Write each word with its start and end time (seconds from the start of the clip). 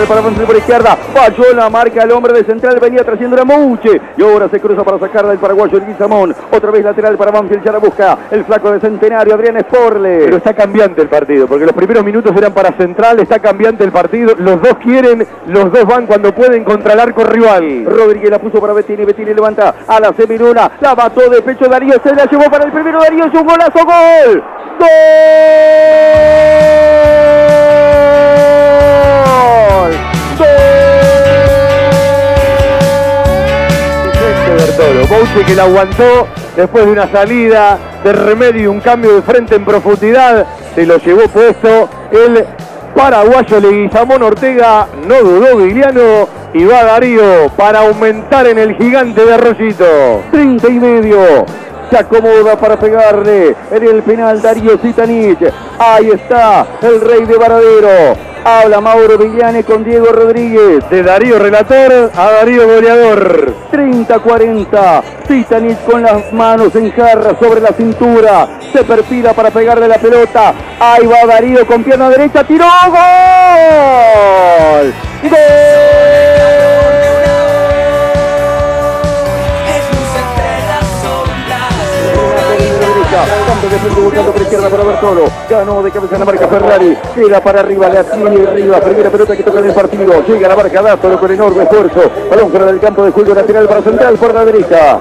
19 0.00 0.02
y 0.02 0.02
medio. 0.02 0.02
El 0.02 0.08
para 0.08 0.20
Banfield 0.20 0.46
por 0.46 0.56
izquierda. 0.56 0.96
Falló 0.96 1.54
la 1.54 1.70
marca 1.70 2.02
el 2.02 2.12
hombre 2.12 2.32
de 2.32 2.44
central. 2.44 2.78
Venía 2.80 3.04
trayendo 3.04 3.36
la 3.36 3.44
Mouche. 3.44 4.00
Y 4.16 4.22
ahora 4.22 4.48
se 4.48 4.60
cruza 4.60 4.82
para 4.84 4.98
sacarla 4.98 5.32
el 5.32 5.38
paraguayo 5.38 5.78
el 5.78 5.86
Guizamón. 5.86 6.34
Otra 6.50 6.70
vez 6.70 6.84
lateral 6.84 7.16
para 7.16 7.30
Banfield. 7.30 7.64
Ya 7.64 7.72
la 7.72 7.78
busca 7.78 8.18
el 8.30 8.44
flaco 8.44 8.70
de 8.72 8.80
Centenario, 8.80 9.34
Adrián 9.34 9.58
Sporle. 9.60 10.20
Pero 10.24 10.36
está 10.36 10.54
cambiante 10.54 11.02
el 11.02 11.08
partido, 11.08 11.46
porque 11.46 11.66
los 11.66 11.74
primeros 11.74 12.04
minutos 12.04 12.34
eran 12.36 12.52
para 12.52 12.72
central. 12.72 13.20
Está 13.20 13.38
cambiante 13.38 13.84
el 13.84 13.92
partido. 13.92 14.34
Los 14.38 14.60
dos 14.62 14.74
quieren, 14.82 15.26
los 15.46 15.72
dos 15.72 15.84
van 15.84 16.06
cuando 16.06 16.34
pueden 16.34 16.64
contra 16.64 16.94
el 16.94 17.00
arco 17.00 17.24
rival. 17.24 17.84
Rodríguez 17.84 18.30
la 18.30 18.38
puso 18.38 18.60
para 18.60 18.72
Bettini. 18.72 19.04
Bettini 19.04 19.34
levanta 19.34 19.74
a 19.86 20.00
la 20.00 20.12
seminuna. 20.12 20.72
La 20.80 20.94
mató 20.94 21.28
de 21.28 21.42
pecho 21.42 21.68
Darío. 21.68 22.00
Se 22.02 22.14
la 22.14 22.24
llevó 22.26 22.44
para 22.50 22.64
el 22.64 22.72
primero 22.72 23.00
Darío. 23.00 23.26
Es 23.26 23.34
un 23.34 23.46
golazo. 23.46 23.80
Gol. 23.84 24.42
¡Gol! 24.78 24.88
Bertolo. 34.80 35.06
Bouche 35.06 35.44
que 35.46 35.54
la 35.54 35.64
aguantó 35.64 36.26
después 36.56 36.86
de 36.86 36.92
una 36.92 37.10
salida 37.10 37.78
de 38.02 38.12
remedio 38.12 38.62
y 38.62 38.66
un 38.66 38.80
cambio 38.80 39.14
de 39.14 39.22
frente 39.22 39.54
en 39.56 39.64
profundidad. 39.64 40.46
Se 40.74 40.86
lo 40.86 40.96
llevó 40.98 41.22
puesto 41.28 41.88
el 42.10 42.44
paraguayo 42.94 43.60
Leguizamón 43.60 44.22
Ortega. 44.22 44.86
No 45.06 45.20
dudó 45.22 45.58
Guiliano 45.58 46.28
y 46.54 46.64
va 46.64 46.84
Darío 46.84 47.48
para 47.56 47.80
aumentar 47.80 48.46
en 48.46 48.58
el 48.58 48.76
gigante 48.76 49.24
de 49.24 49.34
Arroyito. 49.34 50.22
30 50.30 50.68
y 50.68 50.80
medio. 50.80 51.18
Se 51.90 51.98
acomoda 51.98 52.56
para 52.56 52.78
pegarle 52.78 53.56
en 53.70 53.82
el 53.82 54.02
penal 54.04 54.40
Darío 54.40 54.78
Zitanich. 54.78 55.40
Ahí 55.76 56.10
está 56.10 56.64
el 56.82 57.00
rey 57.00 57.24
de 57.24 57.36
Varadero. 57.36 58.16
Habla 58.44 58.80
Mauro 58.80 59.18
Villane 59.18 59.64
con 59.64 59.82
Diego 59.82 60.06
Rodríguez. 60.06 60.88
De 60.88 61.02
Darío 61.02 61.40
relator 61.40 62.12
a 62.16 62.30
Darío 62.30 62.68
goleador. 62.68 63.54
30-40. 63.72 65.02
Zitanich 65.26 65.80
con 65.84 66.02
las 66.02 66.32
manos 66.32 66.76
en 66.76 66.92
jarra 66.92 67.36
sobre 67.40 67.60
la 67.60 67.72
cintura. 67.72 68.60
Se 68.72 68.84
perfila 68.84 69.32
para 69.32 69.50
pegarle 69.50 69.88
la 69.88 69.98
pelota. 69.98 70.54
Ahí 70.78 71.06
va 71.06 71.26
Darío 71.26 71.66
con 71.66 71.82
pierna 71.82 72.08
derecha. 72.08 72.44
Tiró. 72.44 72.66
¡Gol! 72.86 74.94
¡Gol! 75.28 76.69
De 83.60 84.00
buscando 84.00 84.32
por 84.32 84.40
izquierda 84.40 84.70
para 84.70 84.84
Bertolo. 84.84 85.24
Ganó 85.50 85.82
de 85.82 85.90
cabeza 85.90 86.18
la 86.18 86.24
marca 86.24 86.48
Ferrari. 86.48 86.96
Queda 87.14 87.42
para 87.42 87.60
arriba, 87.60 87.90
la 87.90 88.02
tiene 88.04 88.48
arriba. 88.48 88.80
Primera 88.80 89.10
pelota 89.10 89.36
que 89.36 89.42
toca 89.42 89.58
en 89.58 89.66
el 89.66 89.74
partido. 89.74 90.24
Llega 90.26 90.48
la 90.48 90.56
marca 90.56 90.80
Dátolo 90.80 91.20
con 91.20 91.30
enorme 91.30 91.64
esfuerzo. 91.64 92.10
Balón 92.30 92.50
fuera 92.50 92.64
del 92.64 92.80
campo 92.80 93.04
de 93.04 93.10
juego 93.10 93.34
lateral 93.34 93.68
para 93.68 93.82
central 93.82 94.14
por 94.14 94.32
la 94.32 94.44
derecha. 94.46 94.98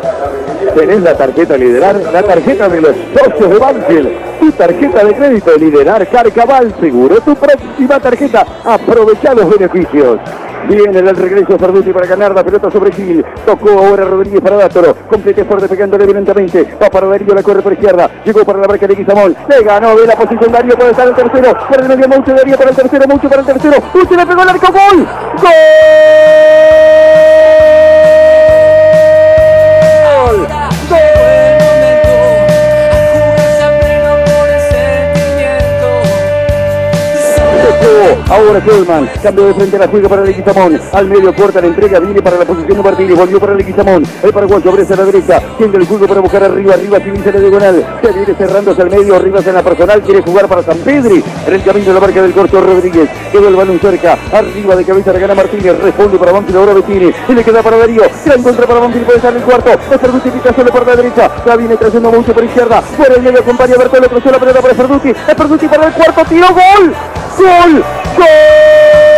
Tenés 0.75 1.02
la 1.02 1.16
tarjeta 1.16 1.56
liderar, 1.56 1.96
la 2.12 2.22
tarjeta 2.22 2.68
de 2.68 2.81
los 2.81 2.96
socios 3.16 3.50
de 3.50 3.58
Banfield. 3.59 4.28
Tu 4.39 4.51
tarjeta 4.53 5.03
de 5.03 5.13
crédito 5.13 5.51
liderar 5.57 6.07
Carcaval 6.07 6.73
Seguro. 6.79 7.19
Tu 7.22 7.35
próxima 7.35 8.00
tarjeta. 8.00 8.45
Aprovecha 8.63 9.33
los 9.33 9.50
beneficios. 9.50 10.19
Viene 10.67 11.00
el 11.00 11.16
regreso 11.16 11.57
Ferduti 11.57 11.91
para 11.91 12.05
ganar 12.05 12.33
la 12.33 12.44
pelota 12.44 12.69
sobre 12.69 12.91
Gil. 12.91 13.25
Tocó 13.45 13.69
ahora 13.72 14.05
Rodríguez 14.05 14.41
para 14.41 14.57
Dátoro. 14.57 14.95
Complete 15.09 15.44
fuerte 15.44 15.67
pegándole 15.67 16.05
violentamente. 16.05 16.75
Va 16.81 16.89
para 16.89 17.07
Darío, 17.07 17.33
la 17.33 17.44
corre 17.44 17.61
por 17.61 17.73
izquierda. 17.73 18.09
Llegó 18.23 18.45
para 18.45 18.59
la 18.59 18.67
marca 18.67 18.88
de 18.88 18.95
Guizamón. 18.95 19.35
Le 19.47 19.63
ganó 19.63 19.95
de 19.95 20.07
la 20.07 20.16
posición 20.16 20.51
Darío 20.51 20.77
para 20.77 20.91
estar 20.91 21.07
el 21.07 21.16
tercero. 21.16 21.53
Para 21.69 21.81
el 21.81 21.89
medio 21.89 22.07
Mucho 22.07 22.33
Darío 22.33 22.57
para 22.57 22.69
el 22.69 22.75
tercero. 22.75 23.07
Mucho 23.07 23.29
para 23.29 23.41
el 23.41 23.47
tercero. 23.47 23.77
Mucho 23.94 24.16
le 24.16 24.25
pegó 24.25 24.44
el 24.44 24.50
arco. 24.50 24.67
Gol. 24.71 25.07
Gol. 25.41 25.69
Ahora 38.29 38.59
Goldman, 38.59 39.09
cambio 39.23 39.47
de 39.47 39.53
frente 39.53 39.75
a 39.75 39.79
la 39.79 39.88
juega 39.88 40.07
para 40.07 40.22
Leguizamón. 40.23 40.79
Al 40.94 41.07
medio 41.07 41.34
corta 41.34 41.62
la 41.62 41.67
entrega, 41.67 42.00
viene 42.00 42.22
para 42.22 42.38
la 42.38 42.45
posición 42.45 42.78
de 42.78 42.84
Martínez, 42.84 43.17
volvió 43.17 43.40
para 43.40 43.53
Leguizamón. 43.56 44.03
El 44.22 44.31
paraguayo 44.31 44.72
abre 44.72 44.84
a 44.84 44.95
la 44.95 45.03
derecha, 45.03 45.41
tiende 45.57 45.78
el 45.78 45.88
juego 45.88 46.07
para 46.07 46.22
buscar 46.22 46.44
arriba, 46.44 46.73
arriba, 46.75 47.00
sin 47.00 47.25
la 47.25 47.39
diagonal. 47.39 48.00
Se 48.01 48.12
viene 48.12 48.34
cerrando 48.35 48.72
hacia 48.72 48.84
el 48.84 48.89
medio, 48.91 49.16
arriba 49.16 49.39
en 49.39 49.53
la 49.53 49.63
personal, 49.63 50.01
quiere 50.01 50.22
jugar 50.22 50.47
para 50.47 50.63
San 50.63 50.78
Pedri. 50.79 51.23
En 51.47 51.53
el 51.53 51.63
camino 51.63 51.88
de 51.88 51.94
la 51.94 52.00
marca 52.00 52.22
del 52.22 52.34
corto 52.34 52.62
Rodríguez. 52.62 53.09
Quedó 53.31 53.47
el 53.47 53.56
balón 53.56 53.79
cerca, 53.79 54.18
arriba 54.31 54.75
de 54.75 54.85
cabeza 54.85 55.13
la 55.13 55.19
gana 55.19 55.35
Martínez, 55.35 55.79
responde 55.81 56.18
para 56.18 56.31
Banfield, 56.31 56.57
ahora 56.57 56.73
Bettini. 56.73 57.12
Y 57.28 57.34
le 57.34 57.44
queda 57.44 57.63
para 57.63 57.78
Darío, 57.78 58.03
gran 58.25 58.44
contra 58.44 58.68
para 58.68 58.79
Banfield, 58.79 59.06
puede 59.06 59.18
estar 59.18 59.31
en 59.34 59.39
el 59.39 59.44
cuarto. 59.44 59.72
Ferduti 60.00 60.29
pica 60.29 60.53
solo 60.53 60.72
por 60.72 60.85
la 60.85 60.95
derecha, 60.95 61.31
la 61.45 61.56
viene 61.56 61.75
trayendo 61.78 62.12
mucho 62.12 62.34
por 62.34 62.44
izquierda. 62.44 62.81
Fuera 62.81 63.16
el 63.16 63.22
medio 63.22 63.39
acompaña 63.39 63.75
a 63.75 63.78
Bertolo, 63.79 64.09
cruzó 64.09 64.31
la 64.31 64.39
pelota 64.39 64.62
para 64.62 64.75
Ferduti. 64.75 65.13
Ferduti 65.13 65.68
para 65.68 65.88
el 65.88 65.94
cuarto, 65.94 66.22
tiro, 66.29 66.47
gol. 66.50 66.94
Gol. 67.39 67.85
¡Gol! 68.17 69.09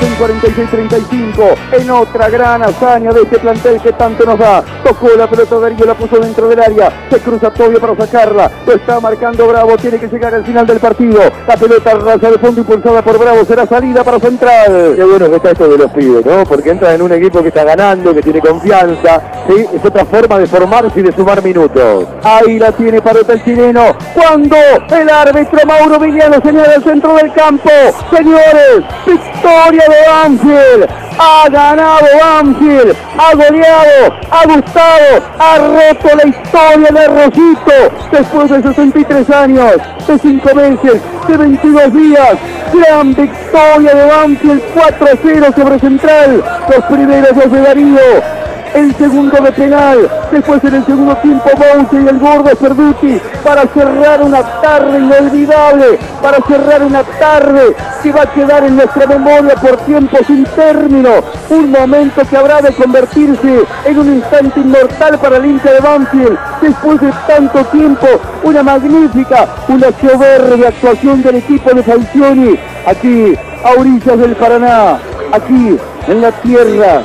Estamos 0.00 0.20
en 0.20 0.88
46-35 0.88 1.54
en 1.72 1.90
otra 1.90 2.28
gran 2.28 2.62
hazaña 2.62 3.12
de 3.12 3.22
este 3.22 3.38
plantel 3.38 3.80
que 3.80 3.92
tanto 3.92 4.24
nos 4.24 4.38
da. 4.38 4.62
Tocó 4.84 5.08
la 5.16 5.28
pelota 5.28 5.58
Darío, 5.58 5.84
la 5.84 5.94
puso 5.94 6.18
dentro 6.18 6.48
del 6.48 6.60
área. 6.60 7.06
Se 7.10 7.18
cruza 7.18 7.50
Tobio 7.50 7.80
para 7.80 7.96
sacarla. 7.96 8.50
Lo 8.66 8.74
está 8.74 9.00
marcando 9.00 9.46
Bravo. 9.48 9.76
Tiene 9.76 9.98
que 9.98 10.06
llegar 10.06 10.34
al 10.34 10.44
final 10.44 10.66
del 10.66 10.78
partido. 10.78 11.20
La 11.46 11.56
pelota 11.56 11.94
raza 11.94 12.30
de 12.30 12.38
fondo 12.38 12.60
impulsada 12.60 13.02
por 13.02 13.18
Bravo. 13.18 13.44
Será 13.44 13.66
salida 13.66 14.04
para 14.04 14.20
Central. 14.20 14.94
Qué 14.94 15.04
bueno 15.04 15.30
que 15.30 15.36
está 15.36 15.50
esto 15.50 15.68
de 15.68 15.78
los 15.78 15.90
pibes, 15.90 16.24
¿no? 16.24 16.44
Porque 16.44 16.70
entra 16.70 16.94
en 16.94 17.02
un 17.02 17.12
equipo 17.12 17.42
que 17.42 17.48
está 17.48 17.64
ganando, 17.64 18.14
que 18.14 18.22
tiene 18.22 18.40
confianza. 18.40 19.20
¿sí? 19.48 19.66
Es 19.74 19.84
otra 19.84 20.04
forma 20.04 20.38
de 20.38 20.46
formarse 20.46 21.00
y 21.00 21.02
de 21.02 21.12
sumar 21.12 21.42
minutos. 21.42 22.06
Ahí 22.22 22.58
la 22.58 22.70
tiene 22.72 23.00
Parota 23.02 23.32
el 23.32 23.42
chileno. 23.42 23.96
Cuando 24.14 24.56
el 24.90 25.10
árbitro 25.10 25.58
Mauro 25.66 25.98
Villano 25.98 26.36
señala 26.44 26.74
el 26.74 26.84
centro 26.84 27.14
del 27.14 27.32
campo. 27.32 27.70
Señores, 28.10 28.84
victoria 29.06 29.87
de 29.88 29.96
Banfield. 30.06 30.88
Ha 31.18 31.48
ganado 31.48 32.06
Banfield. 32.20 32.96
Ha 33.18 33.34
goleado. 33.34 34.14
Ha 34.30 34.44
gustado. 34.44 35.22
Ha 35.38 35.58
roto 35.58 36.16
la 36.16 36.28
historia 36.28 36.88
de 36.90 37.06
Rosito. 37.08 38.08
Después 38.12 38.50
de 38.50 38.62
63 38.62 39.30
años, 39.30 39.72
de 40.06 40.18
5 40.18 40.54
meses, 40.54 41.02
de 41.28 41.36
22 41.36 41.94
días. 41.94 42.32
Gran 42.72 43.14
victoria 43.14 43.94
de 43.94 44.06
Banfield 44.06 44.62
4-0 44.74 45.54
sobre 45.54 45.78
Central. 45.78 46.44
Los 46.68 46.84
primeros 46.84 47.34
dos 47.34 47.52
de 47.52 47.60
Darío 47.60 48.38
el 48.74 48.94
segundo 48.96 49.36
de 49.42 49.52
penal, 49.52 50.10
después 50.30 50.62
en 50.64 50.74
el 50.74 50.86
segundo 50.86 51.16
tiempo 51.16 51.50
Bonche 51.56 52.00
y 52.02 52.08
el 52.08 52.18
gordo 52.18 52.50
Cerduti 52.56 53.20
para 53.42 53.66
cerrar 53.68 54.22
una 54.22 54.42
tarde 54.60 54.98
inolvidable, 54.98 55.98
para 56.22 56.38
cerrar 56.42 56.82
una 56.82 57.02
tarde 57.02 57.74
que 58.02 58.12
va 58.12 58.22
a 58.22 58.32
quedar 58.32 58.64
en 58.64 58.76
nuestra 58.76 59.06
memoria 59.06 59.54
por 59.56 59.76
tiempo 59.78 60.18
sin 60.26 60.44
término, 60.44 61.10
un 61.50 61.70
momento 61.70 62.22
que 62.28 62.36
habrá 62.36 62.60
de 62.60 62.72
convertirse 62.74 63.64
en 63.84 63.98
un 63.98 64.14
instante 64.14 64.60
inmortal 64.60 65.18
para 65.18 65.36
el 65.38 65.46
hincha 65.46 65.72
de 65.72 65.80
Banfield, 65.80 66.38
después 66.60 67.00
de 67.00 67.12
tanto 67.26 67.64
tiempo, 67.66 68.06
una 68.42 68.62
magnífica, 68.62 69.48
una 69.68 69.88
soberbia 70.00 70.68
actuación 70.68 71.22
del 71.22 71.36
equipo 71.36 71.70
de 71.70 71.82
Falcioni, 71.82 72.58
aquí 72.86 73.36
a 73.64 73.80
orillas 73.80 74.18
del 74.18 74.36
Paraná, 74.36 74.98
aquí 75.32 75.76
en 76.06 76.22
la 76.22 76.32
tierra 76.32 77.02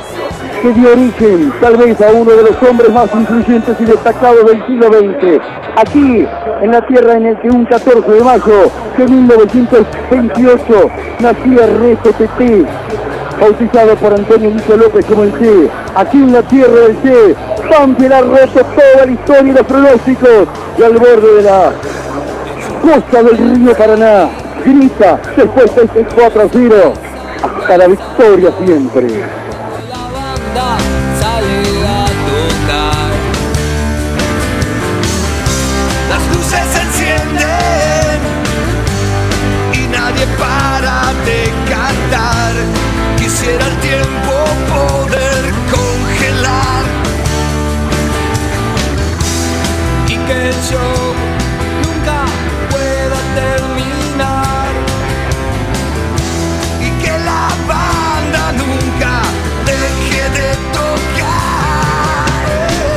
que 0.64 0.72
dio 0.72 0.92
origen 0.92 1.52
tal 1.60 1.76
vez 1.76 2.00
a 2.00 2.10
uno 2.10 2.30
de 2.30 2.42
los 2.42 2.62
hombres 2.62 2.90
más 2.90 3.12
influyentes 3.12 3.76
y 3.78 3.84
destacados 3.84 4.46
del 4.46 4.66
siglo 4.66 4.86
XX. 4.86 5.38
Aquí, 5.76 6.26
en 6.62 6.70
la 6.70 6.80
tierra 6.86 7.18
en 7.18 7.26
el 7.26 7.38
que 7.38 7.50
un 7.50 7.66
14 7.66 8.10
de 8.10 8.24
mayo 8.24 8.70
de 8.96 9.06
1928 9.06 10.90
nacía 11.20 11.64
Ernesto 11.64 12.10
Teté, 12.12 12.64
bautizado 13.38 13.94
por 13.96 14.14
Antonio 14.14 14.50
Lucho 14.52 14.76
López 14.78 15.04
como 15.04 15.24
el 15.24 15.38
Che. 15.38 15.68
Aquí 15.96 16.16
en 16.16 16.32
la 16.32 16.40
tierra 16.40 16.72
del 16.72 17.02
Che, 17.02 17.34
Banfield 17.70 18.12
ha 18.14 18.20
roto 18.22 18.64
toda 18.64 19.04
la 19.04 19.12
historia 19.12 19.52
y 19.52 19.52
los 19.52 19.66
pronósticos 19.66 20.48
y 20.78 20.82
al 20.82 20.92
borde 20.94 21.34
de 21.36 21.42
la 21.42 21.72
costa 22.80 23.22
del 23.22 23.36
río 23.36 23.74
Paraná. 23.76 24.30
Grita 24.64 25.20
después 25.36 25.76
de 25.76 25.82
este 25.82 26.06
4 26.14 26.40
a 26.40 26.46
0 26.50 26.92
hasta 27.42 27.76
la 27.76 27.86
victoria 27.86 28.50
siempre. 28.64 29.08
Sale 30.54 30.93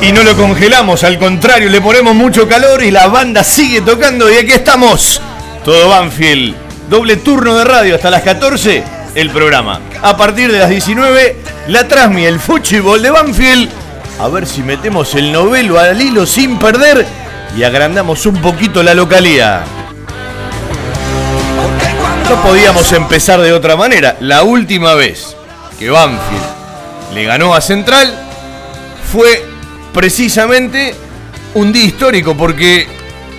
Y 0.02 0.12
no 0.12 0.24
lo 0.24 0.38
congelamos, 0.38 1.04
al 1.04 1.18
contrario, 1.18 1.70
le 1.70 1.82
ponemos 1.82 2.14
mucho 2.14 2.48
calor 2.48 2.84
y 2.84 2.92
la 2.92 3.08
banda 3.08 3.44
sigue 3.44 3.82
tocando 3.82 4.32
y 4.32 4.36
aquí 4.36 4.52
estamos. 4.52 5.20
Todo 5.66 5.90
Banfield, 5.90 6.56
doble 6.88 7.18
turno 7.18 7.56
de 7.56 7.66
radio 7.66 7.96
hasta 7.96 8.12
las 8.12 8.22
14, 8.22 8.84
el 9.16 9.32
programa. 9.32 9.82
A 10.04 10.16
partir 10.16 10.52
de 10.52 10.60
las 10.60 10.70
19, 10.70 11.38
la 11.70 11.88
Trasmi, 11.88 12.26
el 12.26 12.40
fútbol 12.40 13.02
de 13.02 13.10
Banfield. 13.10 13.70
A 14.22 14.28
ver 14.28 14.46
si 14.46 14.62
metemos 14.62 15.16
el 15.16 15.32
novelo 15.32 15.80
al 15.80 16.00
hilo 16.00 16.28
sin 16.28 16.60
perder 16.60 17.06
y 17.58 17.64
agrandamos 17.64 18.26
un 18.28 18.40
poquito 18.40 18.84
la 18.84 18.94
localidad. 18.94 19.64
No 22.30 22.36
podíamos 22.44 22.92
empezar 22.94 23.42
de 23.42 23.52
otra 23.52 23.76
manera. 23.76 24.16
La 24.20 24.44
última 24.44 24.94
vez 24.94 25.36
que 25.80 25.90
Banfield 25.90 26.44
le 27.14 27.24
ganó 27.24 27.56
a 27.56 27.62
Central 27.62 28.14
fue 29.12 29.57
precisamente 29.98 30.94
un 31.56 31.74
día 31.74 31.86
histórico 31.86 32.38
porque 32.38 32.86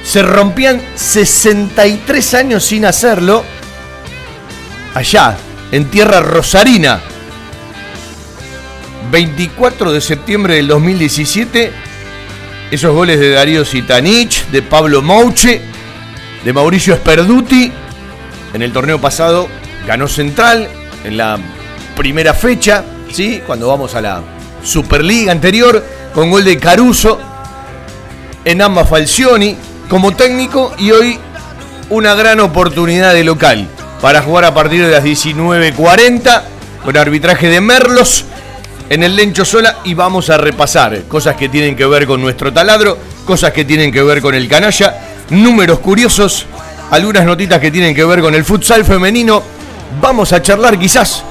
se 0.02 0.24
rompían 0.24 0.82
63 0.96 2.34
años 2.34 2.64
sin 2.64 2.84
hacerlo 2.84 3.44
allá, 4.92 5.36
en 5.70 5.84
tierra 5.84 6.18
rosarina. 6.18 7.00
24 9.12 9.92
de 9.92 10.00
septiembre 10.00 10.56
del 10.56 10.66
2017, 10.66 11.70
esos 12.72 12.92
goles 12.92 13.20
de 13.20 13.30
Darío 13.30 13.64
Sitanich, 13.64 14.48
de 14.48 14.60
Pablo 14.60 15.00
Mouche, 15.00 15.62
de 16.44 16.52
Mauricio 16.52 16.96
Sperduti. 16.96 17.70
En 18.52 18.62
el 18.62 18.72
torneo 18.72 19.00
pasado 19.00 19.48
ganó 19.86 20.08
Central 20.08 20.68
en 21.04 21.18
la 21.18 21.38
primera 21.96 22.34
fecha, 22.34 22.84
¿sí? 23.12 23.42
cuando 23.46 23.68
vamos 23.68 23.94
a 23.94 24.00
la 24.00 24.22
Superliga 24.64 25.30
anterior, 25.30 25.97
con 26.18 26.32
gol 26.32 26.44
de 26.44 26.58
Caruso, 26.58 27.16
en 28.44 28.60
ambas 28.60 28.88
Falcioni 28.88 29.56
como 29.88 30.16
técnico 30.16 30.74
y 30.76 30.90
hoy 30.90 31.16
una 31.90 32.14
gran 32.14 32.40
oportunidad 32.40 33.14
de 33.14 33.22
local 33.22 33.68
para 34.00 34.20
jugar 34.20 34.44
a 34.46 34.52
partir 34.52 34.84
de 34.84 34.90
las 34.90 35.04
19.40 35.04 36.42
con 36.84 36.96
arbitraje 36.96 37.48
de 37.48 37.60
Merlos 37.60 38.24
en 38.90 39.04
el 39.04 39.14
Lencho 39.14 39.44
Sola 39.44 39.78
y 39.84 39.94
vamos 39.94 40.28
a 40.28 40.38
repasar 40.38 41.04
cosas 41.04 41.36
que 41.36 41.48
tienen 41.48 41.76
que 41.76 41.86
ver 41.86 42.04
con 42.04 42.20
nuestro 42.20 42.52
taladro, 42.52 42.98
cosas 43.24 43.52
que 43.52 43.64
tienen 43.64 43.92
que 43.92 44.02
ver 44.02 44.20
con 44.20 44.34
el 44.34 44.48
canalla, 44.48 44.98
números 45.30 45.78
curiosos, 45.78 46.46
algunas 46.90 47.26
notitas 47.26 47.60
que 47.60 47.70
tienen 47.70 47.94
que 47.94 48.04
ver 48.04 48.22
con 48.22 48.34
el 48.34 48.44
futsal 48.44 48.84
femenino. 48.84 49.40
Vamos 50.00 50.32
a 50.32 50.42
charlar 50.42 50.80
quizás 50.80 51.22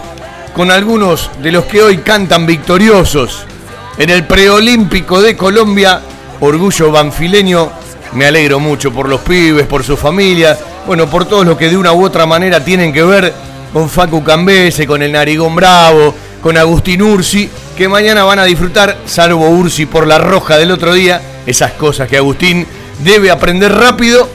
con 0.56 0.72
algunos 0.72 1.30
de 1.44 1.52
los 1.52 1.66
que 1.66 1.84
hoy 1.84 1.98
cantan 1.98 2.46
victoriosos 2.46 3.48
en 3.98 4.10
el 4.10 4.26
preolímpico 4.26 5.22
de 5.22 5.36
Colombia. 5.36 6.02
Orgullo 6.40 6.92
banfileño, 6.92 7.72
me 8.14 8.26
alegro 8.26 8.60
mucho 8.60 8.92
por 8.92 9.10
los 9.10 9.22
pibes, 9.22 9.66
por 9.66 9.84
su 9.84 9.98
familia, 9.98 10.58
bueno, 10.86 11.10
por 11.10 11.26
todos 11.26 11.46
los 11.46 11.58
que 11.58 11.70
de 11.70 11.78
una 11.78 11.94
u 11.94 12.06
otra 12.06 12.26
manera 12.26 12.64
tienen 12.64 12.94
que 12.94 13.04
ver 13.04 13.34
con 13.74 13.90
Facu 13.90 14.24
Cambese, 14.24 14.86
con 14.86 15.02
el 15.02 15.12
Narigón 15.12 15.56
Bravo, 15.56 16.14
con 16.42 16.58
Agustín 16.58 17.02
Ursi, 17.02 17.50
que 17.76 17.88
mañana 17.88 18.24
van 18.24 18.40
a 18.40 18.46
disfrutar, 18.46 18.98
salvo 19.06 19.50
Ursi 19.50 19.86
por 19.86 20.08
la 20.08 20.18
roja 20.18 20.58
del 20.58 20.72
otro 20.72 20.94
día, 20.94 21.22
esas 21.46 21.72
cosas 21.74 22.08
que 22.08 22.18
Agustín 22.18 22.66
debe 23.04 23.32
aprender 23.32 23.74
rápido 23.74 24.30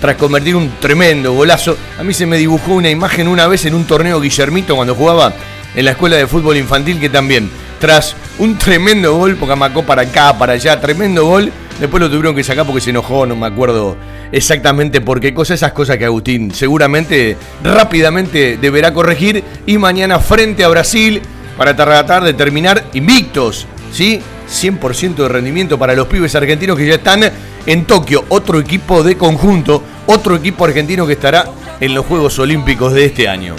tras 0.00 0.16
convertir 0.16 0.56
un 0.56 0.72
tremendo 0.80 1.32
golazo. 1.32 1.76
A 1.98 2.02
mí 2.02 2.12
se 2.12 2.26
me 2.26 2.36
dibujó 2.36 2.74
una 2.74 2.90
imagen 2.90 3.28
una 3.28 3.46
vez 3.46 3.64
en 3.66 3.74
un 3.74 3.84
torneo 3.84 4.20
Guillermito 4.20 4.74
cuando 4.74 4.96
jugaba 4.96 5.32
en 5.74 5.84
la 5.84 5.92
escuela 5.92 6.16
de 6.16 6.26
fútbol 6.26 6.56
infantil 6.56 6.98
que 7.00 7.08
también, 7.08 7.48
tras 7.82 8.14
un 8.38 8.56
tremendo 8.58 9.16
gol, 9.16 9.34
porque 9.34 9.54
amacó 9.54 9.82
para 9.82 10.02
acá, 10.02 10.38
para 10.38 10.52
allá, 10.52 10.80
tremendo 10.80 11.26
gol, 11.26 11.50
después 11.80 12.00
lo 12.00 12.08
tuvieron 12.08 12.32
que 12.32 12.44
sacar 12.44 12.64
porque 12.64 12.80
se 12.80 12.90
enojó, 12.90 13.26
no 13.26 13.34
me 13.34 13.48
acuerdo 13.48 13.96
exactamente 14.30 15.00
por 15.00 15.18
qué 15.18 15.34
cosa, 15.34 15.54
esas 15.54 15.72
cosas 15.72 15.96
que 15.96 16.04
Agustín 16.04 16.52
seguramente 16.54 17.36
rápidamente 17.64 18.56
deberá 18.56 18.94
corregir. 18.94 19.42
Y 19.66 19.78
mañana 19.78 20.20
frente 20.20 20.62
a 20.62 20.68
Brasil 20.68 21.22
para 21.58 21.74
tratar 21.74 22.22
de 22.22 22.34
terminar 22.34 22.84
invictos, 22.92 23.66
¿sí? 23.92 24.20
100% 24.48 25.16
de 25.16 25.28
rendimiento 25.28 25.76
para 25.76 25.94
los 25.94 26.06
pibes 26.06 26.36
argentinos 26.36 26.78
que 26.78 26.86
ya 26.86 26.94
están 26.94 27.28
en 27.66 27.84
Tokio, 27.84 28.26
otro 28.28 28.60
equipo 28.60 29.02
de 29.02 29.16
conjunto, 29.16 29.82
otro 30.06 30.36
equipo 30.36 30.64
argentino 30.64 31.04
que 31.04 31.14
estará 31.14 31.46
en 31.80 31.94
los 31.94 32.06
Juegos 32.06 32.38
Olímpicos 32.38 32.92
de 32.92 33.06
este 33.06 33.28
año. 33.28 33.56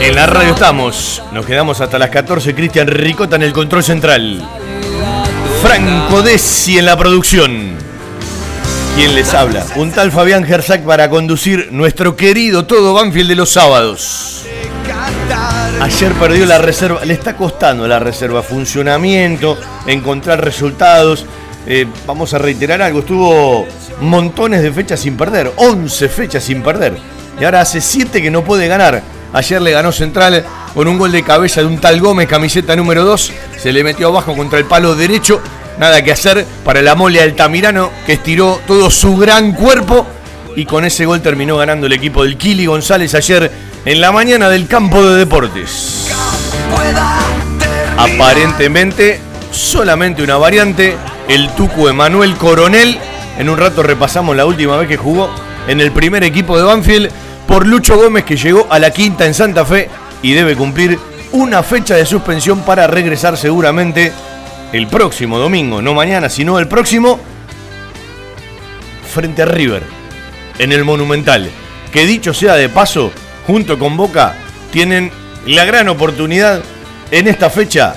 En 0.00 0.14
la 0.14 0.26
radio 0.26 0.52
estamos, 0.54 1.22
nos 1.32 1.46
quedamos 1.46 1.80
hasta 1.80 1.98
las 1.98 2.10
14, 2.10 2.54
Cristian 2.54 2.86
Ricota 2.88 3.36
en 3.36 3.42
el 3.42 3.52
control 3.52 3.82
central. 3.82 4.46
Franco 5.62 6.22
Desi 6.22 6.78
en 6.78 6.86
la 6.86 6.96
producción. 6.96 7.76
¿Quién 8.96 9.14
les 9.14 9.32
habla? 9.34 9.64
Un 9.76 9.92
tal 9.92 10.12
Fabián 10.12 10.44
Gersac 10.44 10.82
para 10.82 11.08
conducir 11.08 11.68
nuestro 11.72 12.16
querido 12.16 12.66
todo 12.66 12.94
Banfield 12.94 13.28
de 13.28 13.34
los 13.36 13.50
sábados. 13.50 14.44
Ayer 15.80 16.12
perdió 16.12 16.46
la 16.46 16.58
reserva, 16.58 17.04
le 17.04 17.14
está 17.14 17.36
costando 17.36 17.88
la 17.88 17.98
reserva, 17.98 18.42
funcionamiento, 18.42 19.58
encontrar 19.86 20.44
resultados. 20.44 21.26
Eh, 21.66 21.86
vamos 22.06 22.34
a 22.34 22.38
reiterar 22.38 22.82
algo, 22.82 23.00
estuvo 23.00 23.66
montones 24.00 24.62
de 24.62 24.70
fechas 24.70 25.00
sin 25.00 25.16
perder, 25.16 25.50
11 25.56 26.08
fechas 26.08 26.44
sin 26.44 26.62
perder. 26.62 26.96
Y 27.40 27.44
ahora 27.44 27.62
hace 27.62 27.80
7 27.80 28.22
que 28.22 28.30
no 28.30 28.44
puede 28.44 28.68
ganar. 28.68 29.02
Ayer 29.34 29.60
le 29.60 29.72
ganó 29.72 29.90
Central 29.90 30.44
con 30.74 30.86
un 30.86 30.96
gol 30.96 31.10
de 31.10 31.24
cabeza 31.24 31.60
de 31.60 31.66
un 31.66 31.78
tal 31.78 32.00
Gómez, 32.00 32.28
camiseta 32.28 32.76
número 32.76 33.04
2. 33.04 33.32
Se 33.58 33.72
le 33.72 33.82
metió 33.82 34.06
abajo 34.06 34.36
contra 34.36 34.60
el 34.60 34.64
palo 34.64 34.94
derecho. 34.94 35.42
Nada 35.76 36.04
que 36.04 36.12
hacer 36.12 36.46
para 36.64 36.82
la 36.82 36.94
mole 36.94 37.20
Altamirano, 37.20 37.90
que 38.06 38.12
estiró 38.12 38.60
todo 38.64 38.92
su 38.92 39.16
gran 39.16 39.52
cuerpo. 39.52 40.06
Y 40.54 40.64
con 40.66 40.84
ese 40.84 41.04
gol 41.04 41.20
terminó 41.20 41.56
ganando 41.56 41.88
el 41.88 41.92
equipo 41.92 42.22
del 42.22 42.36
Kili 42.36 42.66
González 42.66 43.12
ayer 43.16 43.50
en 43.84 44.00
la 44.00 44.12
mañana 44.12 44.48
del 44.48 44.68
campo 44.68 45.04
de 45.04 45.16
deportes. 45.16 46.08
Aparentemente, 47.96 49.20
solamente 49.50 50.22
una 50.22 50.36
variante. 50.36 50.96
El 51.26 51.50
Tucu 51.56 51.88
Emanuel 51.88 52.36
Coronel. 52.36 53.00
En 53.36 53.48
un 53.48 53.58
rato 53.58 53.82
repasamos 53.82 54.36
la 54.36 54.46
última 54.46 54.76
vez 54.76 54.86
que 54.86 54.96
jugó 54.96 55.28
en 55.66 55.80
el 55.80 55.90
primer 55.90 56.22
equipo 56.22 56.56
de 56.56 56.62
Banfield 56.62 57.23
por 57.46 57.66
Lucho 57.66 57.96
Gómez 57.96 58.24
que 58.24 58.36
llegó 58.36 58.66
a 58.70 58.78
la 58.78 58.90
quinta 58.90 59.26
en 59.26 59.34
Santa 59.34 59.64
Fe 59.64 59.88
y 60.22 60.32
debe 60.32 60.56
cumplir 60.56 60.98
una 61.32 61.62
fecha 61.62 61.96
de 61.96 62.06
suspensión 62.06 62.62
para 62.62 62.86
regresar 62.86 63.36
seguramente 63.36 64.12
el 64.72 64.86
próximo 64.86 65.38
domingo, 65.38 65.82
no 65.82 65.94
mañana, 65.94 66.28
sino 66.28 66.58
el 66.58 66.68
próximo, 66.68 67.18
frente 69.12 69.42
a 69.42 69.46
River, 69.46 69.82
en 70.58 70.72
el 70.72 70.84
Monumental. 70.84 71.50
Que 71.92 72.06
dicho 72.06 72.34
sea 72.34 72.54
de 72.54 72.68
paso, 72.68 73.12
junto 73.46 73.78
con 73.78 73.96
Boca, 73.96 74.34
tienen 74.72 75.12
la 75.46 75.64
gran 75.64 75.88
oportunidad 75.88 76.62
en 77.10 77.28
esta 77.28 77.50
fecha 77.50 77.94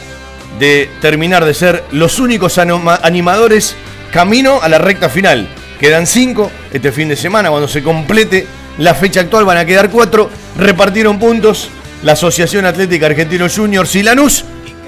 de 0.60 0.90
terminar 1.02 1.46
de 1.46 1.54
ser 1.54 1.84
los 1.92 2.20
únicos 2.20 2.58
animadores 2.58 3.76
camino 4.12 4.60
a 4.62 4.70
la 4.70 4.78
recta 4.78 5.10
final. 5.10 5.48
Quedan 5.80 6.08
cinco 6.08 6.52
este 6.74 6.92
fin 6.92 7.10
de 7.10 7.16
semana 7.16 7.50
cuando 7.50 7.68
se 7.68 7.84
complete 7.84 8.48
la 8.78 8.94
fecha 8.94 9.22
actual 9.22 9.46
van 9.46 9.58
a 9.58 9.66
quedar 9.66 9.90
cuatro. 9.90 10.30
Repartieron 10.58 11.20
puntos 11.20 11.70
la 12.04 12.14
Asociación 12.14 12.66
Atlética 12.66 13.08
Argentino 13.08 13.48
Juniors 13.54 13.96
y 13.96 14.04
Lanús 14.04 14.44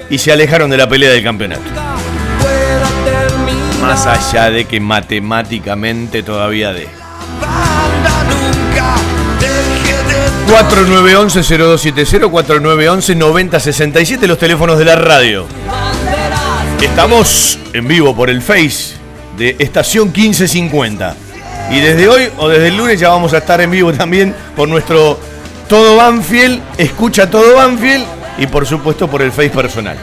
y 0.08 0.18
se 0.18 0.32
alejaron 0.32 0.70
de 0.70 0.76
la 0.76 0.88
pelea 0.88 1.10
del 1.10 1.22
campeonato. 1.22 1.62
Más 3.82 4.06
allá 4.06 4.50
de 4.50 4.64
que 4.66 4.80
matemáticamente 4.80 6.22
todavía 6.22 6.72
de. 6.72 6.88
4911-0270, 10.50 12.28
4911-9067, 12.30 14.26
los 14.26 14.38
teléfonos 14.38 14.78
de 14.78 14.84
la 14.84 14.96
radio. 14.96 15.46
Estamos 16.82 17.58
en 17.72 17.86
vivo 17.86 18.16
por 18.16 18.30
el 18.30 18.42
Face 18.42 18.96
de 19.38 19.54
Estación 19.58 20.12
1550. 20.12 21.29
Y 21.70 21.78
desde 21.80 22.08
hoy 22.08 22.28
o 22.36 22.48
desde 22.48 22.68
el 22.68 22.76
lunes 22.76 22.98
ya 22.98 23.10
vamos 23.10 23.32
a 23.32 23.38
estar 23.38 23.60
en 23.60 23.70
vivo 23.70 23.92
también 23.92 24.34
por 24.56 24.68
nuestro 24.68 25.18
Todo 25.68 25.96
Banfield, 25.96 26.60
escucha 26.76 27.30
Todo 27.30 27.54
Banfield 27.54 28.04
y 28.38 28.46
por 28.48 28.66
supuesto 28.66 29.08
por 29.08 29.22
el 29.22 29.30
Face 29.30 29.50
personal. 29.50 29.96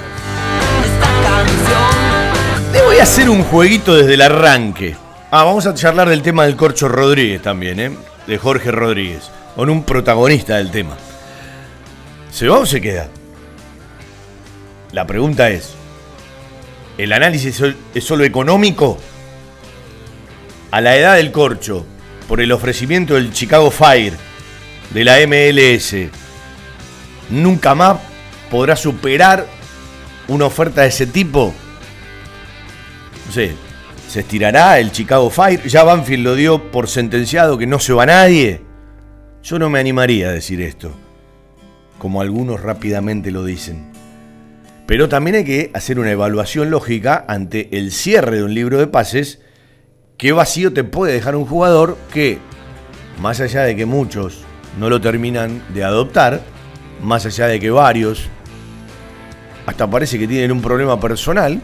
Le 2.72 2.82
voy 2.84 2.98
a 3.00 3.04
hacer 3.04 3.30
un 3.30 3.44
jueguito 3.44 3.96
desde 3.96 4.14
el 4.14 4.22
arranque. 4.22 4.96
Ah, 5.30 5.44
vamos 5.44 5.66
a 5.66 5.74
charlar 5.74 6.08
del 6.08 6.22
tema 6.22 6.46
del 6.46 6.56
Corcho 6.56 6.88
Rodríguez 6.88 7.42
también, 7.42 7.80
¿eh? 7.82 7.92
De 8.28 8.38
Jorge 8.38 8.72
Rodríguez, 8.72 9.30
con 9.56 9.70
un 9.70 9.84
protagonista 9.84 10.56
del 10.56 10.72
tema. 10.72 10.96
¿Se 12.32 12.48
va 12.48 12.60
o 12.60 12.66
se 12.66 12.80
queda? 12.80 13.10
La 14.94 15.06
pregunta 15.06 15.50
es, 15.50 15.74
¿el 16.98 17.12
análisis 17.12 17.62
es 17.94 18.04
solo 18.04 18.24
económico 18.24 18.98
a 20.72 20.82
la 20.82 20.96
edad 20.96 21.16
del 21.16 21.32
corcho 21.32 21.86
por 22.28 22.42
el 22.42 22.52
ofrecimiento 22.52 23.16
del 23.16 23.32
Chicago 23.32 23.72
Fire 23.72 24.14
de 24.94 25.04
la 25.04 25.18
MLS, 25.28 25.96
nunca 27.30 27.76
más 27.76 27.98
podrá 28.50 28.76
superar 28.76 29.46
una 30.28 30.46
oferta 30.46 30.82
de 30.82 30.88
ese 30.88 31.08
tipo, 31.08 31.54
no 33.26 33.32
sé, 33.32 33.54
se 34.08 34.22
estirará 34.22 34.80
el 34.80 34.92
Chicago 34.92 35.30
Fire. 35.30 35.68
Ya 35.68 35.84
Banfield 35.84 36.24
lo 36.24 36.36
dio 36.36 36.72
por 36.72 36.88
sentenciado 36.88 37.58
que 37.58 37.68
no 37.68 37.80
se 37.80 37.94
va 37.94 38.06
nadie. 38.06 38.62
Yo 39.44 39.60
no 39.60 39.70
me 39.70 39.80
animaría 39.80 40.30
a 40.30 40.32
decir 40.32 40.62
esto, 40.62 40.96
como 41.98 42.22
algunos 42.22 42.62
rápidamente 42.62 43.32
lo 43.32 43.44
dicen. 43.46 43.92
Pero 44.86 45.10
también 45.10 45.36
hay 45.38 45.44
que 45.44 45.72
hacer 45.74 46.00
una 46.00 46.12
evaluación 46.12 46.70
lógica 46.72 47.26
ante 47.28 47.78
el 47.78 47.92
cierre 47.92 48.38
de 48.38 48.44
un 48.44 48.54
libro 48.54 48.80
de 48.80 48.88
pases. 48.88 49.42
¿Qué 50.18 50.32
vacío 50.32 50.74
te 50.74 50.84
puede 50.84 51.14
dejar 51.14 51.36
un 51.36 51.46
jugador 51.46 51.96
que, 52.12 52.40
más 53.22 53.40
allá 53.40 53.62
de 53.62 53.76
que 53.76 53.86
muchos 53.86 54.40
no 54.80 54.90
lo 54.90 55.00
terminan 55.00 55.62
de 55.76 55.84
adoptar, 55.84 56.42
más 57.04 57.28
allá 57.28 57.46
de 57.46 57.60
que 57.60 57.70
varios 57.70 58.28
hasta 59.68 59.88
parece 59.88 60.18
que 60.18 60.28
tienen 60.28 60.52
un 60.52 60.62
problema 60.62 61.00
personal, 61.00 61.62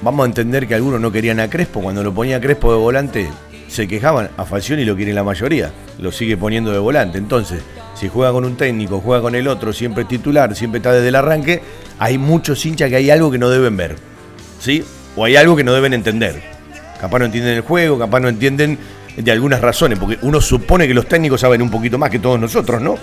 vamos 0.00 0.24
a 0.24 0.28
entender 0.28 0.66
que 0.66 0.74
algunos 0.74 0.98
no 0.98 1.12
querían 1.12 1.40
a 1.40 1.50
Crespo, 1.50 1.82
cuando 1.82 2.02
lo 2.02 2.14
ponía 2.14 2.40
Crespo 2.40 2.72
de 2.72 2.78
volante 2.78 3.28
se 3.66 3.86
quejaban, 3.86 4.30
a 4.38 4.46
Falcioni 4.46 4.86
lo 4.86 4.96
quiere 4.96 5.12
la 5.12 5.24
mayoría, 5.24 5.72
lo 5.98 6.10
sigue 6.10 6.38
poniendo 6.38 6.72
de 6.72 6.78
volante, 6.78 7.18
entonces 7.18 7.60
si 7.94 8.08
juega 8.08 8.32
con 8.32 8.46
un 8.46 8.56
técnico, 8.56 9.02
juega 9.04 9.20
con 9.20 9.34
el 9.34 9.46
otro, 9.46 9.74
siempre 9.74 10.06
titular, 10.06 10.56
siempre 10.56 10.78
está 10.78 10.90
desde 10.90 11.08
el 11.08 11.16
arranque, 11.16 11.60
hay 11.98 12.16
muchos 12.16 12.64
hinchas 12.64 12.88
que 12.88 12.96
hay 12.96 13.10
algo 13.10 13.30
que 13.30 13.36
no 13.36 13.50
deben 13.50 13.76
ver. 13.76 13.96
¿Sí? 14.58 14.84
O 15.18 15.24
hay 15.24 15.34
algo 15.34 15.56
que 15.56 15.64
no 15.64 15.74
deben 15.74 15.94
entender. 15.94 16.40
Capaz 17.00 17.18
no 17.18 17.24
entienden 17.24 17.56
el 17.56 17.62
juego, 17.62 17.98
capaz 17.98 18.20
no 18.20 18.28
entienden 18.28 18.78
de 19.16 19.32
algunas 19.32 19.60
razones, 19.60 19.98
porque 19.98 20.16
uno 20.22 20.40
supone 20.40 20.86
que 20.86 20.94
los 20.94 21.08
técnicos 21.08 21.40
saben 21.40 21.60
un 21.60 21.70
poquito 21.70 21.98
más 21.98 22.08
que 22.08 22.20
todos 22.20 22.38
nosotros, 22.38 22.80
¿no? 22.80 22.96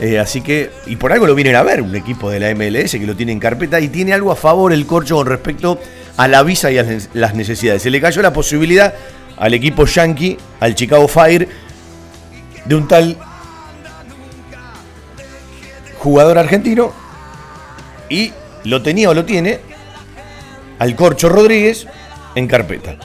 Eh, 0.00 0.20
así 0.20 0.42
que, 0.42 0.70
y 0.86 0.94
por 0.94 1.12
algo 1.12 1.26
lo 1.26 1.34
vienen 1.34 1.56
a 1.56 1.64
ver, 1.64 1.82
un 1.82 1.96
equipo 1.96 2.30
de 2.30 2.38
la 2.38 2.54
MLS 2.54 2.92
que 2.92 3.04
lo 3.04 3.16
tiene 3.16 3.32
en 3.32 3.40
carpeta 3.40 3.80
y 3.80 3.88
tiene 3.88 4.12
algo 4.12 4.30
a 4.30 4.36
favor 4.36 4.72
el 4.72 4.86
corcho 4.86 5.16
con 5.16 5.26
respecto 5.26 5.80
a 6.16 6.28
la 6.28 6.44
visa 6.44 6.70
y 6.70 6.78
a 6.78 6.86
las 7.14 7.34
necesidades. 7.34 7.82
Se 7.82 7.90
le 7.90 8.00
cayó 8.00 8.22
la 8.22 8.32
posibilidad 8.32 8.94
al 9.36 9.54
equipo 9.54 9.86
yankee, 9.86 10.38
al 10.60 10.76
Chicago 10.76 11.08
Fire, 11.08 11.48
de 12.64 12.74
un 12.76 12.86
tal 12.86 13.18
jugador 15.98 16.38
argentino 16.38 16.92
y 18.08 18.32
lo 18.62 18.82
tenía 18.82 19.10
o 19.10 19.14
lo 19.14 19.24
tiene 19.24 19.73
al 20.78 20.96
Corcho 20.96 21.28
Rodríguez 21.28 21.86
en 22.34 22.46
carpeta. 22.46 22.96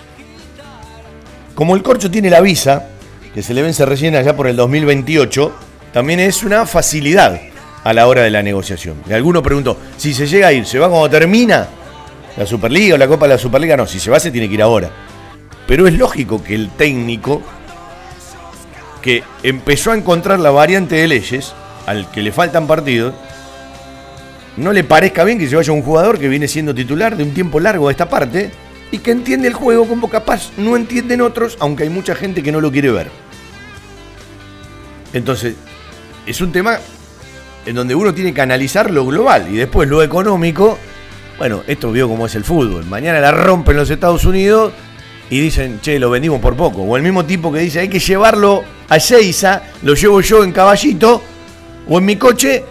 Como 1.55 1.75
el 1.75 1.83
Corcho 1.83 2.09
tiene 2.09 2.29
la 2.29 2.41
visa, 2.41 2.87
que 3.33 3.43
se 3.43 3.53
le 3.53 3.61
vence 3.61 3.85
recién 3.85 4.15
allá 4.15 4.35
por 4.35 4.47
el 4.47 4.55
2028, 4.55 5.53
también 5.93 6.19
es 6.19 6.43
una 6.43 6.65
facilidad 6.65 7.39
a 7.83 7.93
la 7.93 8.07
hora 8.07 8.21
de 8.21 8.29
la 8.29 8.43
negociación. 8.43 9.01
Y 9.09 9.13
alguno 9.13 9.43
preguntó, 9.43 9.77
si 9.97 10.13
se 10.13 10.27
llega 10.27 10.47
a 10.47 10.53
ir, 10.53 10.65
¿se 10.65 10.79
va 10.79 10.89
cuando 10.89 11.09
termina 11.09 11.67
la 12.37 12.45
Superliga 12.45 12.95
o 12.95 12.97
la 12.97 13.07
Copa 13.07 13.27
de 13.27 13.33
la 13.33 13.37
Superliga? 13.37 13.77
No, 13.77 13.87
si 13.87 13.99
se 13.99 14.09
va 14.09 14.19
se 14.19 14.31
tiene 14.31 14.47
que 14.47 14.55
ir 14.55 14.61
ahora. 14.61 14.89
Pero 15.67 15.87
es 15.87 15.93
lógico 15.93 16.43
que 16.43 16.55
el 16.55 16.69
técnico 16.71 17.41
que 19.01 19.23
empezó 19.43 19.91
a 19.91 19.95
encontrar 19.95 20.39
la 20.39 20.51
variante 20.51 20.95
de 20.95 21.07
leyes 21.07 21.53
al 21.85 22.09
que 22.11 22.21
le 22.21 22.31
faltan 22.31 22.67
partidos, 22.67 23.13
no 24.57 24.73
le 24.73 24.83
parezca 24.83 25.23
bien 25.23 25.39
que 25.39 25.47
se 25.47 25.55
vaya 25.55 25.71
un 25.71 25.81
jugador 25.81 26.19
que 26.19 26.27
viene 26.27 26.47
siendo 26.47 26.73
titular 26.73 27.15
de 27.15 27.23
un 27.23 27.33
tiempo 27.33 27.59
largo 27.59 27.87
de 27.87 27.91
esta 27.91 28.09
parte 28.09 28.51
y 28.91 28.99
que 28.99 29.11
entiende 29.11 29.47
el 29.47 29.53
juego 29.53 29.87
como 29.87 30.09
capaz 30.09 30.51
no 30.57 30.75
entienden 30.75 31.21
otros, 31.21 31.57
aunque 31.59 31.83
hay 31.83 31.89
mucha 31.89 32.15
gente 32.15 32.41
que 32.43 32.51
no 32.51 32.61
lo 32.61 32.71
quiere 32.71 32.91
ver. 32.91 33.09
Entonces, 35.13 35.55
es 36.25 36.41
un 36.41 36.51
tema 36.51 36.79
en 37.65 37.75
donde 37.75 37.95
uno 37.95 38.13
tiene 38.13 38.33
que 38.33 38.41
analizar 38.41 38.91
lo 38.91 39.05
global 39.05 39.47
y 39.51 39.57
después 39.57 39.87
lo 39.87 40.01
económico. 40.03 40.77
Bueno, 41.37 41.63
esto 41.67 41.91
vio 41.91 42.07
cómo 42.07 42.25
es 42.25 42.35
el 42.35 42.43
fútbol. 42.43 42.85
Mañana 42.85 43.19
la 43.19 43.31
rompen 43.31 43.75
los 43.75 43.89
Estados 43.89 44.25
Unidos 44.25 44.73
y 45.29 45.39
dicen, 45.39 45.79
che, 45.81 45.99
lo 45.99 46.09
vendimos 46.09 46.39
por 46.39 46.55
poco. 46.55 46.81
O 46.81 46.97
el 46.97 47.03
mismo 47.03 47.25
tipo 47.25 47.51
que 47.51 47.59
dice, 47.59 47.79
hay 47.79 47.89
que 47.89 47.99
llevarlo 47.99 48.63
a 48.89 48.99
Seiza, 48.99 49.61
lo 49.83 49.93
llevo 49.93 50.21
yo 50.21 50.43
en 50.43 50.51
caballito 50.51 51.21
o 51.87 51.97
en 51.97 52.05
mi 52.05 52.15
coche, 52.15 52.63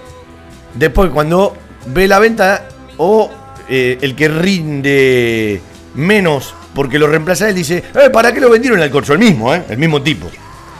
después 0.74 1.10
cuando 1.10 1.56
ve 1.92 2.08
la 2.08 2.18
venta 2.18 2.68
o 2.96 3.30
eh, 3.68 3.98
el 4.00 4.14
que 4.14 4.28
rinde 4.28 5.60
menos 5.94 6.54
porque 6.74 6.98
lo 6.98 7.08
reemplaza 7.08 7.48
él 7.48 7.54
dice, 7.54 7.82
eh, 7.94 8.10
¿para 8.10 8.32
qué 8.32 8.40
lo 8.40 8.50
vendieron 8.50 8.80
al 8.80 8.90
corcho? 8.90 9.12
El 9.12 9.18
mismo, 9.18 9.52
¿eh? 9.52 9.64
El 9.68 9.78
mismo 9.78 10.00
tipo. 10.00 10.28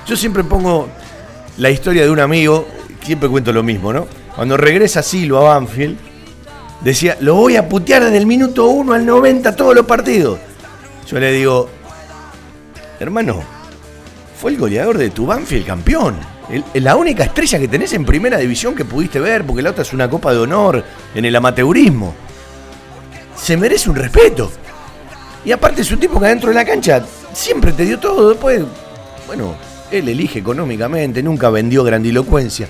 Yo 0.07 0.17
siempre 0.17 0.45
pongo 0.45 0.89
la 1.57 1.71
historia 1.71 2.05
de 2.05 2.11
un 2.11 2.21
amigo, 2.21 2.69
siempre 3.03 3.29
cuento 3.29 3.53
lo 3.53 3.63
mismo, 3.63 3.93
¿no? 3.93 4.07
Cuando 4.37 4.57
regresa 4.57 5.03
Silva 5.03 5.41
a 5.41 5.59
Banfield, 5.59 5.99
decía, 6.83 7.17
lo 7.21 7.35
voy 7.35 7.57
a 7.57 7.69
putear 7.69 8.05
desde 8.05 8.19
el 8.19 8.27
minuto 8.27 8.67
1 8.69 8.93
al 8.93 9.05
90 9.05 9.57
todos 9.57 9.75
los 9.75 9.87
partidos. 9.87 10.39
Yo 11.11 11.19
le 11.19 11.33
digo, 11.33 11.69
hermano, 13.01 13.43
fue 14.41 14.53
el 14.53 14.59
goleador 14.59 14.99
de 14.99 15.11
tu 15.11 15.27
Banfield 15.27 15.67
campeón 15.67 16.38
la 16.75 16.97
única 16.97 17.25
estrella 17.25 17.59
que 17.59 17.69
tenés 17.69 17.93
en 17.93 18.05
primera 18.05 18.39
división 18.39 18.75
que 18.75 18.85
pudiste 18.85 19.21
ver, 19.21 19.45
porque 19.45 19.63
la 19.63 19.71
otra 19.71 19.83
es 19.83 19.93
una 19.93 20.09
copa 20.09 20.33
de 20.33 20.39
honor 20.39 20.83
en 21.15 21.25
el 21.25 21.37
amateurismo. 21.37 22.15
Se 23.37 23.57
merece 23.57 23.91
un 23.91 23.97
respeto. 23.97 24.51
Y 25.45 25.53
aparte 25.53 25.83
es 25.83 25.91
un 25.93 26.01
tipo 26.01 26.19
que 26.19 26.27
adentro 26.27 26.49
de 26.49 26.55
la 26.55 26.65
cancha 26.65 27.05
siempre 27.33 27.73
te 27.73 27.85
dio 27.85 27.99
todo. 27.99 28.31
Después, 28.31 28.63
bueno, 29.27 29.55
él 29.91 30.09
elige 30.09 30.39
económicamente, 30.39 31.23
nunca 31.23 31.51
vendió 31.51 31.85
grandilocuencia. 31.85 32.67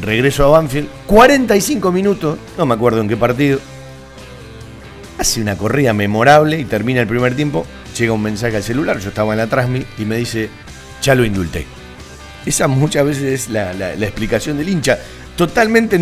Regreso 0.00 0.44
a 0.44 0.58
Banfield, 0.58 0.88
45 1.06 1.90
minutos, 1.90 2.38
no 2.56 2.66
me 2.66 2.74
acuerdo 2.74 3.00
en 3.00 3.08
qué 3.08 3.16
partido. 3.16 3.58
Hace 5.18 5.42
una 5.42 5.56
corrida 5.56 5.92
memorable 5.92 6.60
y 6.60 6.64
termina 6.64 7.00
el 7.00 7.08
primer 7.08 7.34
tiempo. 7.34 7.66
Llega 7.98 8.12
un 8.12 8.22
mensaje 8.22 8.56
al 8.56 8.62
celular, 8.62 9.00
yo 9.00 9.08
estaba 9.08 9.32
en 9.32 9.38
la 9.38 9.48
Transmi 9.48 9.84
y 9.98 10.04
me 10.04 10.16
dice, 10.16 10.48
ya 11.02 11.16
lo 11.16 11.24
indulté. 11.24 11.77
Esa 12.46 12.68
muchas 12.68 13.04
veces 13.04 13.42
es 13.42 13.48
la, 13.48 13.92
explicación 13.94 14.58
del 14.58 14.68
hincha. 14.68 14.98
Totalmente 15.36 15.96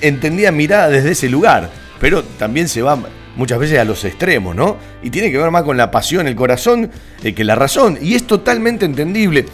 entendida, 0.00 0.50
mirada 0.50 0.88
desde 0.88 1.12
ese 1.12 1.28
lugar. 1.28 1.70
Pero 2.00 2.24
también 2.24 2.68
se 2.68 2.82
va 2.82 2.98
muchas 3.36 3.58
veces 3.58 3.78
a 3.78 3.84
los 3.84 4.04
extremos, 4.04 4.56
¿no? 4.56 4.76
Y 5.02 5.10
tiene 5.10 5.30
que 5.30 5.38
ver 5.38 5.50
más 5.50 5.62
con 5.62 5.76
la 5.76 5.90
pasión, 5.90 6.26
el 6.26 6.34
corazón, 6.34 6.90
eh, 7.22 7.34
que 7.34 7.44
la 7.44 7.54
razón. 7.54 7.98
Y 8.00 8.14
es 8.14 8.26
totalmente 8.26 8.86
entendible. 8.86 9.46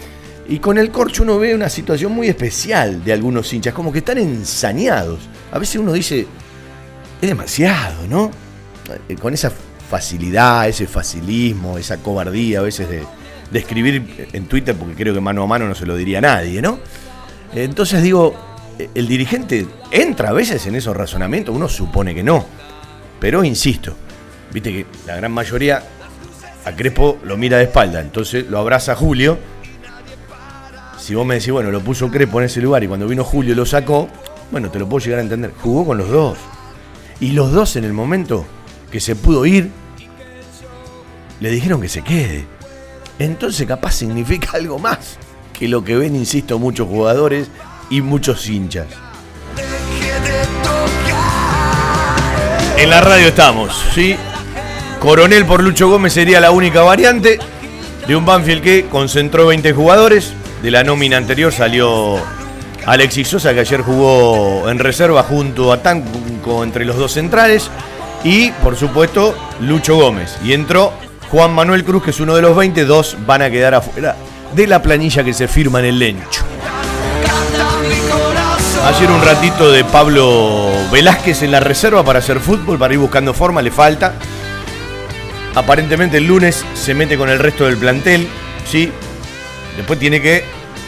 Y 0.48 0.60
con 0.60 0.78
el 0.78 0.90
corcho 0.90 1.24
uno 1.24 1.38
ve 1.38 1.54
una 1.54 1.68
situación 1.68 2.12
muy 2.12 2.28
especial 2.28 3.04
de 3.04 3.12
algunos 3.12 3.52
hinchas, 3.52 3.74
como 3.74 3.92
que 3.92 3.98
están 3.98 4.18
ensañados. 4.18 5.28
A 5.50 5.58
veces 5.58 5.76
uno 5.76 5.92
dice, 5.92 6.26
es 7.20 7.28
demasiado, 7.28 8.06
¿no? 8.08 8.30
Eh, 9.08 9.16
con 9.16 9.34
esa 9.34 9.50
facilidad, 9.90 10.68
ese 10.68 10.86
facilismo, 10.86 11.78
esa 11.78 11.96
cobardía 11.98 12.60
a 12.60 12.62
veces 12.62 12.88
de, 12.88 13.02
de 13.56 13.60
escribir 13.60 14.28
en 14.34 14.46
Twitter, 14.46 14.76
porque 14.76 14.94
creo 14.94 15.14
que 15.14 15.20
mano 15.20 15.42
a 15.42 15.46
mano 15.46 15.66
no 15.66 15.74
se 15.74 15.86
lo 15.86 15.96
diría 15.96 16.20
nadie, 16.20 16.60
¿no? 16.60 16.78
Entonces 17.54 18.02
digo, 18.02 18.36
el 18.94 19.08
dirigente 19.08 19.66
entra 19.90 20.28
a 20.28 20.32
veces 20.32 20.66
en 20.66 20.74
esos 20.74 20.94
razonamientos, 20.94 21.56
uno 21.56 21.66
supone 21.66 22.14
que 22.14 22.22
no, 22.22 22.44
pero 23.18 23.42
insisto, 23.44 23.96
viste 24.52 24.72
que 24.72 24.86
la 25.06 25.16
gran 25.16 25.32
mayoría 25.32 25.82
a 26.66 26.72
Crespo 26.72 27.18
lo 27.24 27.38
mira 27.38 27.56
de 27.56 27.64
espalda, 27.64 28.00
entonces 28.02 28.44
lo 28.50 28.58
abraza 28.58 28.94
Julio. 28.94 29.38
Si 30.98 31.14
vos 31.14 31.24
me 31.24 31.36
decís, 31.36 31.50
bueno, 31.50 31.70
lo 31.70 31.80
puso 31.80 32.10
Crespo 32.10 32.40
en 32.40 32.46
ese 32.46 32.60
lugar 32.60 32.84
y 32.84 32.88
cuando 32.88 33.08
vino 33.08 33.24
Julio 33.24 33.54
lo 33.54 33.64
sacó, 33.64 34.08
bueno, 34.50 34.70
te 34.70 34.78
lo 34.78 34.86
puedo 34.86 35.02
llegar 35.02 35.20
a 35.20 35.22
entender. 35.22 35.52
Jugó 35.62 35.86
con 35.86 35.96
los 35.96 36.10
dos. 36.10 36.36
Y 37.20 37.32
los 37.32 37.52
dos 37.52 37.76
en 37.76 37.84
el 37.84 37.94
momento 37.94 38.44
que 38.90 39.00
se 39.00 39.16
pudo 39.16 39.46
ir, 39.46 39.70
le 41.40 41.50
dijeron 41.50 41.80
que 41.80 41.88
se 41.88 42.02
quede 42.02 42.55
entonces 43.18 43.66
capaz 43.66 43.92
significa 43.92 44.50
algo 44.54 44.78
más 44.78 45.18
que 45.58 45.68
lo 45.68 45.82
que 45.82 45.96
ven, 45.96 46.14
insisto, 46.14 46.58
muchos 46.58 46.86
jugadores 46.86 47.48
y 47.88 48.02
muchos 48.02 48.46
hinchas. 48.48 48.86
En 52.76 52.90
la 52.90 53.00
radio 53.00 53.28
estamos, 53.28 53.74
¿sí? 53.94 54.16
Coronel 55.00 55.46
por 55.46 55.62
Lucho 55.62 55.88
Gómez 55.88 56.12
sería 56.12 56.40
la 56.40 56.50
única 56.50 56.82
variante 56.82 57.38
de 58.06 58.16
un 58.16 58.26
Banfield 58.26 58.62
que 58.62 58.86
concentró 58.90 59.46
20 59.46 59.72
jugadores. 59.72 60.34
De 60.62 60.70
la 60.70 60.84
nómina 60.84 61.16
anterior 61.16 61.52
salió 61.52 62.16
Alexis 62.84 63.28
Sosa, 63.28 63.54
que 63.54 63.60
ayer 63.60 63.80
jugó 63.80 64.68
en 64.68 64.78
reserva 64.78 65.22
junto 65.22 65.72
a 65.72 65.82
Tanco 65.82 66.64
entre 66.64 66.84
los 66.84 66.96
dos 66.96 67.12
centrales. 67.12 67.70
Y, 68.24 68.50
por 68.62 68.76
supuesto, 68.76 69.34
Lucho 69.60 69.96
Gómez. 69.96 70.36
Y 70.44 70.52
entró 70.52 70.92
Juan 71.30 71.52
Manuel 71.52 71.84
Cruz, 71.84 72.04
que 72.04 72.10
es 72.10 72.20
uno 72.20 72.34
de 72.34 72.42
los 72.42 72.56
22, 72.56 73.16
van 73.26 73.42
a 73.42 73.50
quedar 73.50 73.74
afuera 73.74 74.16
de 74.54 74.66
la 74.66 74.80
planilla 74.80 75.24
que 75.24 75.32
se 75.32 75.48
firma 75.48 75.80
en 75.80 75.86
el 75.86 75.98
Lencho. 75.98 76.44
Ayer 78.84 79.10
un 79.10 79.22
ratito 79.22 79.72
de 79.72 79.84
Pablo 79.84 80.70
Velázquez 80.92 81.42
en 81.42 81.50
la 81.50 81.60
reserva 81.60 82.04
para 82.04 82.20
hacer 82.20 82.38
fútbol, 82.38 82.78
para 82.78 82.94
ir 82.94 83.00
buscando 83.00 83.34
forma, 83.34 83.60
le 83.60 83.72
falta. 83.72 84.14
Aparentemente 85.56 86.18
el 86.18 86.26
lunes 86.26 86.64
se 86.74 86.94
mete 86.94 87.18
con 87.18 87.28
el 87.28 87.40
resto 87.40 87.64
del 87.64 87.76
plantel, 87.76 88.28
¿sí? 88.64 88.92
Después 89.76 89.98
tiene 89.98 90.22
que 90.22 90.44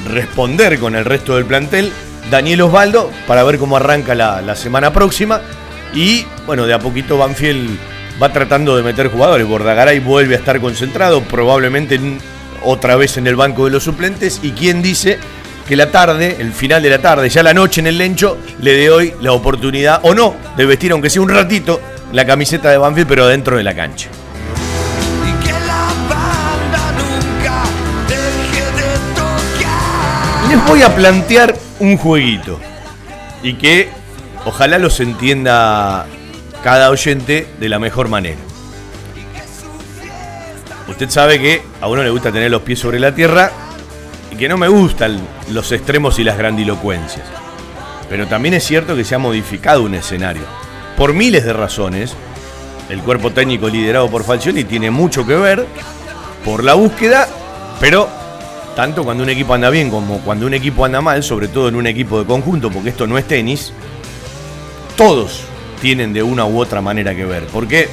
responder 0.07 0.79
con 0.79 0.95
el 0.95 1.05
resto 1.05 1.35
del 1.35 1.47
plantel 1.47 1.93
Daniel 2.31 2.63
Osvaldo 2.63 3.11
para 3.27 3.43
ver 3.43 3.59
cómo 3.59 3.77
arranca 3.77 4.15
la, 4.15 4.41
la 4.43 4.55
semana 4.55 4.93
próxima. 4.93 5.41
Y 5.93 6.25
bueno, 6.47 6.67
de 6.67 6.75
a 6.75 6.79
poquito 6.79 7.19
Banfield 7.19 7.79
va 8.23 8.33
tratando 8.33 8.77
de 8.77 8.83
meter 8.83 9.09
jugadores. 9.11 9.47
Bordagaray 9.47 10.01
vuelve 10.01 10.35
a 10.35 10.39
estar 10.39 10.61
concentrado, 10.61 11.23
probablemente 11.23 11.95
en- 11.97 12.19
otra 12.65 12.97
vez 12.97 13.17
en 13.17 13.27
el 13.27 13.37
banco 13.37 13.65
de 13.67 13.71
los 13.71 13.85
suplentes. 13.85 14.41
Y 14.43 14.51
quién 14.53 14.83
dice 14.83 15.19
que 15.69 15.77
la 15.77 15.91
tarde, 15.91 16.37
el 16.41 16.53
final 16.53 16.83
de 16.83 16.91
la 16.91 16.99
tarde, 16.99 17.29
ya 17.29 17.43
la 17.43 17.55
noche 17.55 17.81
en 17.81 17.87
el 17.87 17.99
Lencho, 17.99 18.39
le 18.61 18.73
dé 18.75 18.91
hoy 18.91 19.15
la 19.21 19.33
oportunidad 19.33 20.01
o 20.03 20.15
no 20.15 20.35
de 20.57 20.67
vestir, 20.67 20.93
aunque 20.93 21.11
sea 21.11 21.23
un 21.23 21.29
ratito, 21.29 21.81
la 22.13 22.25
camiseta 22.27 22.71
de 22.71 22.79
Banfield, 22.79 23.07
pero 23.09 23.27
dentro 23.27 23.57
de 23.57 23.63
la 23.63 23.75
cancha. 23.75 24.09
Y 25.29 25.45
que 25.45 25.53
la 25.53 25.89
banda 26.09 26.93
nunca 26.97 27.63
deje 28.09 28.65
de 28.65 29.15
tocar. 29.15 30.49
Les 30.51 30.67
voy 30.67 30.83
a 30.83 30.95
plantear 30.95 31.55
un 31.81 31.97
jueguito 31.99 32.59
y 33.43 33.53
que 33.55 33.91
ojalá 34.47 34.79
los 34.79 34.99
entienda 35.01 36.07
cada 36.63 36.91
oyente 36.91 37.47
de 37.59 37.69
la 37.69 37.79
mejor 37.79 38.09
manera. 38.09 38.39
Usted 40.89 41.11
sabe 41.11 41.39
que 41.39 41.63
a 41.81 41.87
uno 41.87 42.03
le 42.03 42.11
gusta 42.11 42.33
tener 42.33 42.51
los 42.51 42.63
pies 42.63 42.79
sobre 42.79 42.99
la 42.99 43.15
tierra 43.15 43.53
y 44.33 44.37
que 44.37 44.49
no 44.49 44.57
me 44.57 44.69
gustan 44.69 45.21
los 45.51 45.71
extremos 45.71 46.19
y 46.19 46.25
las 46.25 46.39
grandilocuencias. 46.39 47.27
Pero 48.09 48.27
también 48.27 48.55
es 48.55 48.65
cierto 48.65 48.97
que 48.97 49.05
se 49.05 49.15
ha 49.15 49.19
modificado 49.19 49.83
un 49.83 49.95
escenario. 49.95 50.43
Por 50.97 51.13
miles 51.13 51.45
de 51.45 51.53
razones, 51.53 52.15
el 52.89 53.01
cuerpo 53.03 53.31
técnico 53.31 53.69
liderado 53.69 54.09
por 54.11 54.25
Falcioni 54.25 54.65
tiene 54.65 54.91
mucho 54.91 55.27
que 55.27 55.37
ver 55.37 55.67
por 56.45 56.65
la 56.65 56.75
búsqueda, 56.75 57.29
pero 57.81 58.09
tanto 58.75 59.05
cuando 59.05 59.25
un 59.25 59.31
equipo 59.31 59.53
anda 59.53 59.69
bien 59.69 59.91
como 59.91 60.21
cuando 60.21 60.47
un 60.47 60.55
equipo 60.55 60.85
anda 60.85 61.03
mal, 61.03 61.23
sobre 61.23 61.49
todo 61.49 61.69
en 61.69 61.77
un 61.77 61.87
equipo 61.87 62.19
de 62.19 62.25
conjunto, 62.25 62.71
porque 62.71 62.89
esto 62.89 63.07
no 63.07 63.19
es 63.19 63.27
tenis, 63.29 63.73
todos 64.97 65.43
tienen 65.81 66.13
de 66.13 66.23
una 66.23 66.45
u 66.45 66.59
otra 66.59 66.81
manera 66.81 67.15
que 67.15 67.25
ver. 67.25 67.45
Porque, 67.53 67.89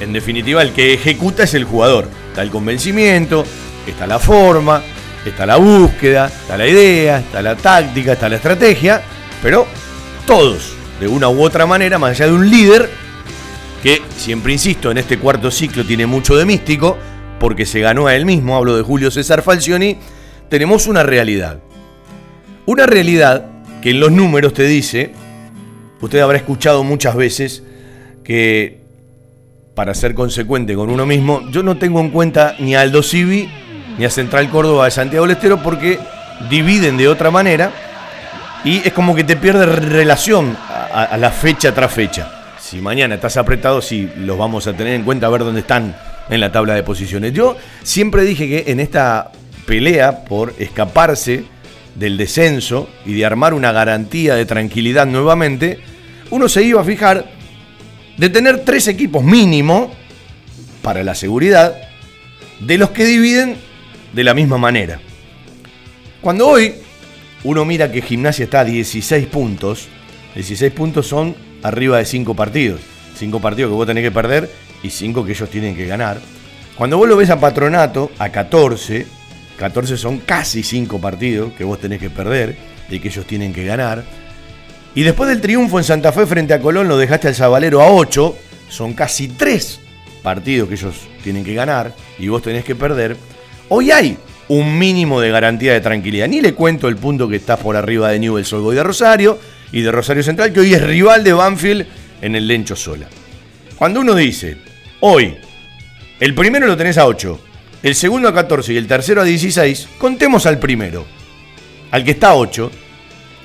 en 0.00 0.12
definitiva, 0.12 0.62
el 0.62 0.72
que 0.72 0.94
ejecuta 0.94 1.44
es 1.44 1.54
el 1.54 1.64
jugador. 1.64 2.08
Está 2.28 2.42
el 2.42 2.50
convencimiento, 2.50 3.44
está 3.86 4.06
la 4.06 4.18
forma, 4.18 4.82
está 5.24 5.46
la 5.46 5.56
búsqueda, 5.56 6.26
está 6.26 6.56
la 6.56 6.66
idea, 6.66 7.18
está 7.18 7.42
la 7.42 7.56
táctica, 7.56 8.12
está 8.12 8.28
la 8.28 8.36
estrategia, 8.36 9.02
pero 9.42 9.66
todos, 10.26 10.72
de 11.00 11.08
una 11.08 11.28
u 11.28 11.42
otra 11.42 11.66
manera, 11.66 11.98
más 11.98 12.12
allá 12.12 12.26
de 12.26 12.32
un 12.32 12.48
líder, 12.48 12.90
que 13.82 14.02
siempre 14.16 14.52
insisto, 14.52 14.90
en 14.90 14.98
este 14.98 15.18
cuarto 15.18 15.50
ciclo 15.50 15.84
tiene 15.84 16.06
mucho 16.06 16.36
de 16.36 16.44
místico, 16.44 16.96
porque 17.38 17.66
se 17.66 17.80
ganó 17.80 18.06
a 18.06 18.14
él 18.14 18.26
mismo, 18.26 18.56
hablo 18.56 18.76
de 18.76 18.82
Julio 18.82 19.10
César 19.10 19.42
Falcioni, 19.42 19.96
tenemos 20.48 20.86
una 20.86 21.02
realidad. 21.02 21.60
Una 22.66 22.86
realidad 22.86 23.46
que 23.80 23.90
en 23.90 24.00
los 24.00 24.12
números 24.12 24.52
te 24.52 24.64
dice, 24.64 25.12
usted 26.00 26.20
habrá 26.20 26.38
escuchado 26.38 26.84
muchas 26.84 27.14
veces 27.14 27.62
que 28.24 28.80
para 29.74 29.94
ser 29.94 30.14
consecuente 30.14 30.74
con 30.74 30.90
uno 30.90 31.06
mismo, 31.06 31.48
yo 31.50 31.62
no 31.62 31.76
tengo 31.78 32.00
en 32.00 32.10
cuenta 32.10 32.56
ni 32.58 32.74
a 32.74 32.82
Aldo 32.82 33.02
Civi, 33.02 33.48
ni 33.98 34.04
a 34.04 34.10
Central 34.10 34.50
Córdoba 34.50 34.86
de 34.86 34.90
Santiago 34.90 35.26
del 35.26 35.36
Estero, 35.36 35.62
porque 35.62 35.98
dividen 36.48 36.96
de 36.96 37.08
otra 37.08 37.30
manera 37.30 37.72
y 38.64 38.78
es 38.78 38.92
como 38.92 39.14
que 39.14 39.24
te 39.24 39.36
pierde 39.36 39.66
relación 39.66 40.56
a, 40.68 41.04
a 41.04 41.16
la 41.16 41.30
fecha 41.30 41.74
tras 41.74 41.92
fecha. 41.92 42.30
Si 42.60 42.80
mañana 42.80 43.14
estás 43.14 43.36
apretado, 43.36 43.80
sí, 43.80 44.10
los 44.18 44.36
vamos 44.38 44.66
a 44.66 44.74
tener 44.74 44.94
en 44.94 45.02
cuenta 45.02 45.26
a 45.26 45.30
ver 45.30 45.44
dónde 45.44 45.60
están 45.60 45.96
en 46.28 46.40
la 46.40 46.52
tabla 46.52 46.74
de 46.74 46.82
posiciones. 46.82 47.32
Yo 47.32 47.56
siempre 47.82 48.24
dije 48.24 48.48
que 48.48 48.70
en 48.70 48.80
esta 48.80 49.32
pelea 49.66 50.24
por 50.24 50.54
escaparse 50.58 51.44
del 51.94 52.16
descenso 52.16 52.88
y 53.04 53.14
de 53.14 53.24
armar 53.24 53.54
una 53.54 53.72
garantía 53.72 54.34
de 54.34 54.46
tranquilidad 54.46 55.06
nuevamente, 55.06 55.80
uno 56.30 56.48
se 56.48 56.62
iba 56.62 56.80
a 56.80 56.84
fijar 56.84 57.30
de 58.16 58.28
tener 58.28 58.64
tres 58.64 58.88
equipos 58.88 59.24
mínimo 59.24 59.92
para 60.82 61.02
la 61.02 61.14
seguridad 61.14 61.74
de 62.60 62.78
los 62.78 62.90
que 62.90 63.04
dividen 63.04 63.56
de 64.12 64.24
la 64.24 64.34
misma 64.34 64.58
manera. 64.58 65.00
Cuando 66.20 66.48
hoy 66.48 66.74
uno 67.44 67.64
mira 67.64 67.90
que 67.90 68.02
Gimnasia 68.02 68.44
está 68.44 68.60
a 68.60 68.64
16 68.64 69.26
puntos, 69.26 69.88
16 70.34 70.72
puntos 70.72 71.06
son 71.06 71.34
arriba 71.62 71.98
de 71.98 72.04
5 72.04 72.34
partidos. 72.34 72.80
5 73.16 73.40
partidos 73.40 73.70
que 73.70 73.74
vos 73.74 73.86
tenés 73.86 74.04
que 74.04 74.10
perder 74.10 74.50
y 74.82 74.90
5 74.90 75.24
que 75.24 75.32
ellos 75.32 75.50
tienen 75.50 75.76
que 75.76 75.86
ganar. 75.86 76.20
Cuando 76.76 76.96
vos 76.96 77.08
lo 77.08 77.16
ves 77.16 77.30
a 77.30 77.40
Patronato 77.40 78.10
a 78.18 78.30
14, 78.30 79.06
14 79.60 79.98
son 79.98 80.20
casi 80.20 80.62
5 80.62 80.98
partidos 81.02 81.52
que 81.52 81.64
vos 81.64 81.78
tenés 81.78 82.00
que 82.00 82.08
perder 82.08 82.56
y 82.88 82.98
que 82.98 83.08
ellos 83.08 83.26
tienen 83.26 83.52
que 83.52 83.62
ganar. 83.62 84.02
Y 84.94 85.02
después 85.02 85.28
del 85.28 85.42
triunfo 85.42 85.76
en 85.76 85.84
Santa 85.84 86.12
Fe 86.12 86.24
frente 86.24 86.54
a 86.54 86.60
Colón 86.60 86.88
lo 86.88 86.96
dejaste 86.96 87.28
al 87.28 87.34
Zabalero 87.34 87.82
a 87.82 87.92
8, 87.92 88.36
son 88.70 88.94
casi 88.94 89.28
3 89.28 89.80
partidos 90.22 90.66
que 90.66 90.76
ellos 90.76 90.94
tienen 91.22 91.44
que 91.44 91.52
ganar 91.52 91.94
y 92.18 92.28
vos 92.28 92.40
tenés 92.40 92.64
que 92.64 92.74
perder. 92.74 93.18
Hoy 93.68 93.90
hay 93.90 94.16
un 94.48 94.78
mínimo 94.78 95.20
de 95.20 95.30
garantía 95.30 95.74
de 95.74 95.82
tranquilidad. 95.82 96.26
Ni 96.26 96.40
le 96.40 96.54
cuento 96.54 96.88
el 96.88 96.96
punto 96.96 97.28
que 97.28 97.36
está 97.36 97.58
por 97.58 97.76
arriba 97.76 98.08
de 98.08 98.18
Newell's 98.18 98.50
Old 98.54 98.74
de 98.74 98.82
Rosario 98.82 99.38
y 99.72 99.82
de 99.82 99.92
Rosario 99.92 100.22
Central, 100.22 100.54
que 100.54 100.60
hoy 100.60 100.72
es 100.72 100.82
rival 100.82 101.22
de 101.22 101.34
Banfield 101.34 101.86
en 102.22 102.34
el 102.34 102.48
Lencho 102.48 102.74
Sola. 102.74 103.08
Cuando 103.76 104.00
uno 104.00 104.14
dice, 104.14 104.56
hoy, 105.00 105.36
el 106.18 106.34
primero 106.34 106.66
lo 106.66 106.78
tenés 106.78 106.96
a 106.96 107.04
8, 107.04 107.40
el 107.82 107.94
segundo 107.94 108.28
a 108.28 108.34
14 108.34 108.72
y 108.72 108.76
el 108.76 108.86
tercero 108.86 109.22
a 109.22 109.24
16, 109.24 109.88
contemos 109.98 110.46
al 110.46 110.58
primero, 110.58 111.06
al 111.90 112.04
que 112.04 112.10
está 112.12 112.30
a 112.30 112.34
8. 112.36 112.70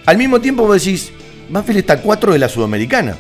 Al 0.06 0.18
mismo 0.18 0.42
tiempo 0.42 0.68
vos 0.68 0.84
decís, 0.84 1.12
Banfield 1.50 1.80
está 1.80 1.94
a 1.94 2.02
4 2.02 2.34
de 2.34 2.40
la 2.40 2.50
Sudamericana. 2.50 3.18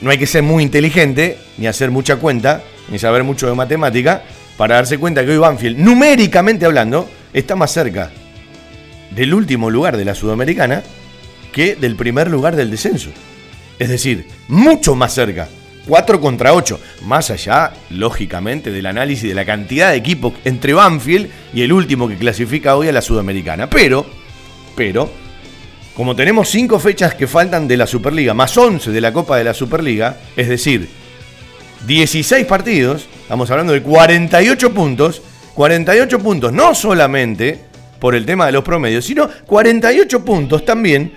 No 0.00 0.10
hay 0.10 0.18
que 0.18 0.26
ser 0.26 0.42
muy 0.42 0.62
inteligente, 0.62 1.38
ni 1.58 1.66
hacer 1.66 1.90
mucha 1.90 2.16
cuenta, 2.16 2.62
ni 2.88 2.98
saber 2.98 3.24
mucho 3.24 3.46
de 3.46 3.54
matemática, 3.54 4.22
para 4.56 4.76
darse 4.76 4.98
cuenta 4.98 5.24
que 5.24 5.32
hoy 5.32 5.38
Banfield, 5.38 5.78
numéricamente 5.78 6.64
hablando, 6.64 7.08
está 7.32 7.56
más 7.56 7.72
cerca 7.72 8.10
del 9.10 9.34
último 9.34 9.70
lugar 9.70 9.96
de 9.96 10.04
la 10.04 10.14
Sudamericana 10.14 10.82
que 11.52 11.76
del 11.76 11.96
primer 11.96 12.30
lugar 12.30 12.56
del 12.56 12.70
descenso. 12.70 13.10
Es 13.78 13.88
decir, 13.88 14.26
mucho 14.48 14.94
más 14.94 15.14
cerca. 15.14 15.48
4 15.86 16.20
contra 16.20 16.54
8. 16.54 16.80
Más 17.02 17.30
allá, 17.30 17.72
lógicamente, 17.90 18.70
del 18.70 18.86
análisis 18.86 19.28
de 19.28 19.34
la 19.34 19.44
cantidad 19.44 19.90
de 19.90 19.96
equipos 19.96 20.34
entre 20.44 20.74
Banfield 20.74 21.30
y 21.54 21.62
el 21.62 21.72
último 21.72 22.08
que 22.08 22.16
clasifica 22.16 22.76
hoy 22.76 22.88
a 22.88 22.92
la 22.92 23.02
Sudamericana. 23.02 23.70
Pero, 23.70 24.06
pero, 24.74 25.10
como 25.94 26.16
tenemos 26.16 26.48
5 26.48 26.78
fechas 26.78 27.14
que 27.14 27.26
faltan 27.26 27.68
de 27.68 27.76
la 27.76 27.86
Superliga, 27.86 28.34
más 28.34 28.56
11 28.56 28.90
de 28.90 29.00
la 29.00 29.12
Copa 29.12 29.36
de 29.36 29.44
la 29.44 29.54
Superliga, 29.54 30.18
es 30.36 30.48
decir, 30.48 30.88
16 31.86 32.46
partidos, 32.46 33.06
estamos 33.22 33.50
hablando 33.50 33.72
de 33.72 33.82
48 33.82 34.74
puntos, 34.74 35.22
48 35.54 36.18
puntos 36.18 36.52
no 36.52 36.74
solamente 36.74 37.60
por 38.00 38.14
el 38.14 38.26
tema 38.26 38.46
de 38.46 38.52
los 38.52 38.64
promedios, 38.64 39.04
sino 39.04 39.28
48 39.46 40.24
puntos 40.24 40.64
también 40.64 41.12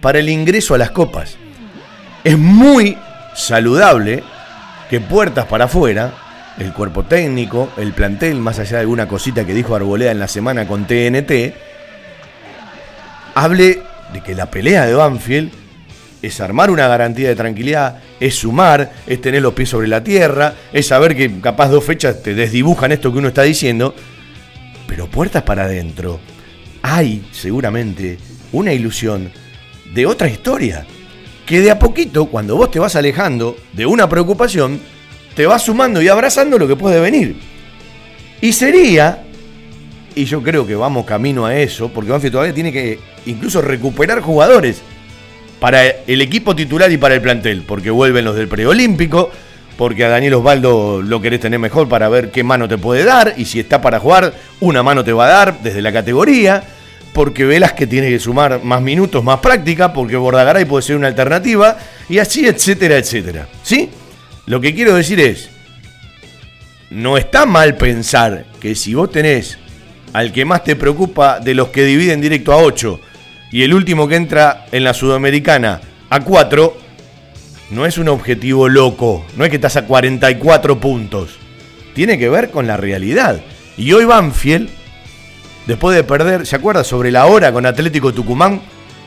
para 0.00 0.18
el 0.18 0.28
ingreso 0.28 0.74
a 0.74 0.78
las 0.78 0.90
copas. 0.90 1.36
Es 2.22 2.38
muy 2.38 2.96
saludable 3.40 4.22
que 4.88 5.00
puertas 5.00 5.46
para 5.46 5.66
afuera, 5.66 6.12
el 6.58 6.72
cuerpo 6.72 7.04
técnico, 7.04 7.70
el 7.76 7.92
plantel, 7.92 8.36
más 8.36 8.58
allá 8.58 8.76
de 8.76 8.80
alguna 8.80 9.08
cosita 9.08 9.44
que 9.44 9.54
dijo 9.54 9.74
Arboleda 9.74 10.10
en 10.10 10.18
la 10.18 10.28
semana 10.28 10.66
con 10.66 10.86
TNT, 10.86 11.54
hable 13.34 13.82
de 14.12 14.20
que 14.22 14.34
la 14.34 14.50
pelea 14.50 14.86
de 14.86 14.94
Banfield 14.94 15.52
es 16.22 16.40
armar 16.40 16.70
una 16.70 16.86
garantía 16.88 17.28
de 17.28 17.36
tranquilidad, 17.36 18.00
es 18.18 18.34
sumar, 18.34 18.92
es 19.06 19.20
tener 19.20 19.42
los 19.42 19.54
pies 19.54 19.70
sobre 19.70 19.88
la 19.88 20.04
tierra, 20.04 20.54
es 20.72 20.88
saber 20.88 21.16
que 21.16 21.40
capaz 21.40 21.68
dos 21.68 21.84
fechas 21.84 22.22
te 22.22 22.34
desdibujan 22.34 22.92
esto 22.92 23.12
que 23.12 23.18
uno 23.18 23.28
está 23.28 23.42
diciendo, 23.42 23.94
pero 24.86 25.06
puertas 25.06 25.44
para 25.44 25.64
adentro. 25.64 26.20
Hay 26.82 27.26
seguramente 27.32 28.18
una 28.52 28.72
ilusión 28.72 29.30
de 29.94 30.06
otra 30.06 30.28
historia, 30.28 30.84
que 31.50 31.60
de 31.60 31.72
a 31.72 31.80
poquito, 31.80 32.26
cuando 32.26 32.54
vos 32.54 32.70
te 32.70 32.78
vas 32.78 32.94
alejando 32.94 33.56
de 33.72 33.84
una 33.84 34.08
preocupación, 34.08 34.78
te 35.34 35.46
vas 35.46 35.62
sumando 35.62 36.00
y 36.00 36.06
abrazando 36.06 36.56
lo 36.60 36.68
que 36.68 36.76
puede 36.76 37.00
venir. 37.00 37.34
Y 38.40 38.52
sería, 38.52 39.24
y 40.14 40.26
yo 40.26 40.44
creo 40.44 40.64
que 40.64 40.76
vamos 40.76 41.04
camino 41.06 41.46
a 41.46 41.56
eso, 41.56 41.88
porque 41.88 42.12
Banfield 42.12 42.34
todavía 42.34 42.54
tiene 42.54 42.72
que 42.72 43.00
incluso 43.26 43.60
recuperar 43.60 44.20
jugadores 44.20 44.80
para 45.58 45.84
el 45.84 46.20
equipo 46.20 46.54
titular 46.54 46.92
y 46.92 46.98
para 46.98 47.16
el 47.16 47.20
plantel, 47.20 47.64
porque 47.66 47.90
vuelven 47.90 48.26
los 48.26 48.36
del 48.36 48.46
preolímpico, 48.46 49.32
porque 49.76 50.04
a 50.04 50.08
Daniel 50.08 50.34
Osvaldo 50.34 51.02
lo 51.02 51.20
querés 51.20 51.40
tener 51.40 51.58
mejor 51.58 51.88
para 51.88 52.08
ver 52.08 52.30
qué 52.30 52.44
mano 52.44 52.68
te 52.68 52.78
puede 52.78 53.02
dar, 53.02 53.34
y 53.36 53.46
si 53.46 53.58
está 53.58 53.82
para 53.82 53.98
jugar, 53.98 54.34
una 54.60 54.84
mano 54.84 55.02
te 55.02 55.12
va 55.12 55.26
a 55.26 55.30
dar 55.30 55.62
desde 55.64 55.82
la 55.82 55.92
categoría, 55.92 56.62
porque 57.12 57.44
Velas 57.44 57.72
que 57.72 57.86
tiene 57.86 58.08
que 58.08 58.18
sumar 58.18 58.62
más 58.62 58.80
minutos, 58.82 59.22
más 59.24 59.40
práctica, 59.40 59.92
porque 59.92 60.16
Bordagaray 60.16 60.64
puede 60.64 60.82
ser 60.82 60.96
una 60.96 61.08
alternativa, 61.08 61.76
y 62.08 62.18
así, 62.18 62.46
etcétera, 62.46 62.96
etcétera. 62.96 63.48
¿Sí? 63.62 63.90
Lo 64.46 64.60
que 64.60 64.74
quiero 64.74 64.94
decir 64.94 65.20
es, 65.20 65.50
no 66.90 67.16
está 67.16 67.46
mal 67.46 67.76
pensar 67.76 68.46
que 68.60 68.74
si 68.74 68.94
vos 68.94 69.10
tenés 69.10 69.58
al 70.12 70.32
que 70.32 70.44
más 70.44 70.64
te 70.64 70.76
preocupa 70.76 71.38
de 71.38 71.54
los 71.54 71.68
que 71.68 71.84
dividen 71.84 72.20
directo 72.20 72.52
a 72.52 72.56
8, 72.56 73.00
y 73.52 73.62
el 73.62 73.74
último 73.74 74.06
que 74.08 74.16
entra 74.16 74.66
en 74.72 74.84
la 74.84 74.94
Sudamericana 74.94 75.80
a 76.08 76.20
4, 76.20 76.76
no 77.70 77.86
es 77.86 77.98
un 77.98 78.08
objetivo 78.08 78.68
loco, 78.68 79.24
no 79.36 79.44
es 79.44 79.50
que 79.50 79.56
estás 79.56 79.76
a 79.76 79.86
44 79.86 80.80
puntos. 80.80 81.38
Tiene 81.94 82.18
que 82.18 82.28
ver 82.28 82.50
con 82.50 82.66
la 82.66 82.76
realidad. 82.76 83.40
Y 83.76 83.92
hoy 83.92 84.04
Banfield, 84.04 84.70
después 85.70 85.94
de 85.96 86.02
perder, 86.02 86.48
¿se 86.48 86.56
acuerda 86.56 86.82
sobre 86.82 87.12
la 87.12 87.26
hora 87.26 87.52
con 87.52 87.64
Atlético 87.64 88.12
Tucumán? 88.12 88.60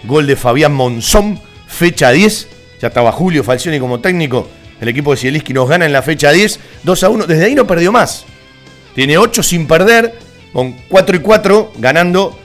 Gol 0.06 0.26
de 0.26 0.38
Fabián 0.38 0.71
Monzón, 0.71 1.38
fecha 1.67 2.10
10. 2.10 2.47
Ya 2.82 2.88
estaba 2.88 3.12
Julio 3.12 3.43
Falcioni 3.43 3.80
como 3.82 3.99
técnico. 3.99 4.47
El 4.80 4.88
equipo 4.88 5.12
de 5.12 5.17
Zielinski 5.17 5.54
nos 5.54 5.67
gana 5.67 5.86
en 5.86 5.91
la 5.91 6.02
fecha 6.02 6.32
10, 6.32 6.60
2 6.84 7.04
a 7.04 7.10
1. 7.10 7.28
Desde 7.28 7.45
ahí 7.45 7.56
no 7.56 7.67
perdió 7.67 7.91
más. 7.91 8.26
Tiene 8.95 9.17
8 9.17 9.43
sin 9.43 9.67
perder, 9.67 10.17
con 10.54 10.71
4 10.88 11.17
y 11.17 11.19
4 11.19 11.73
ganando 11.80 12.39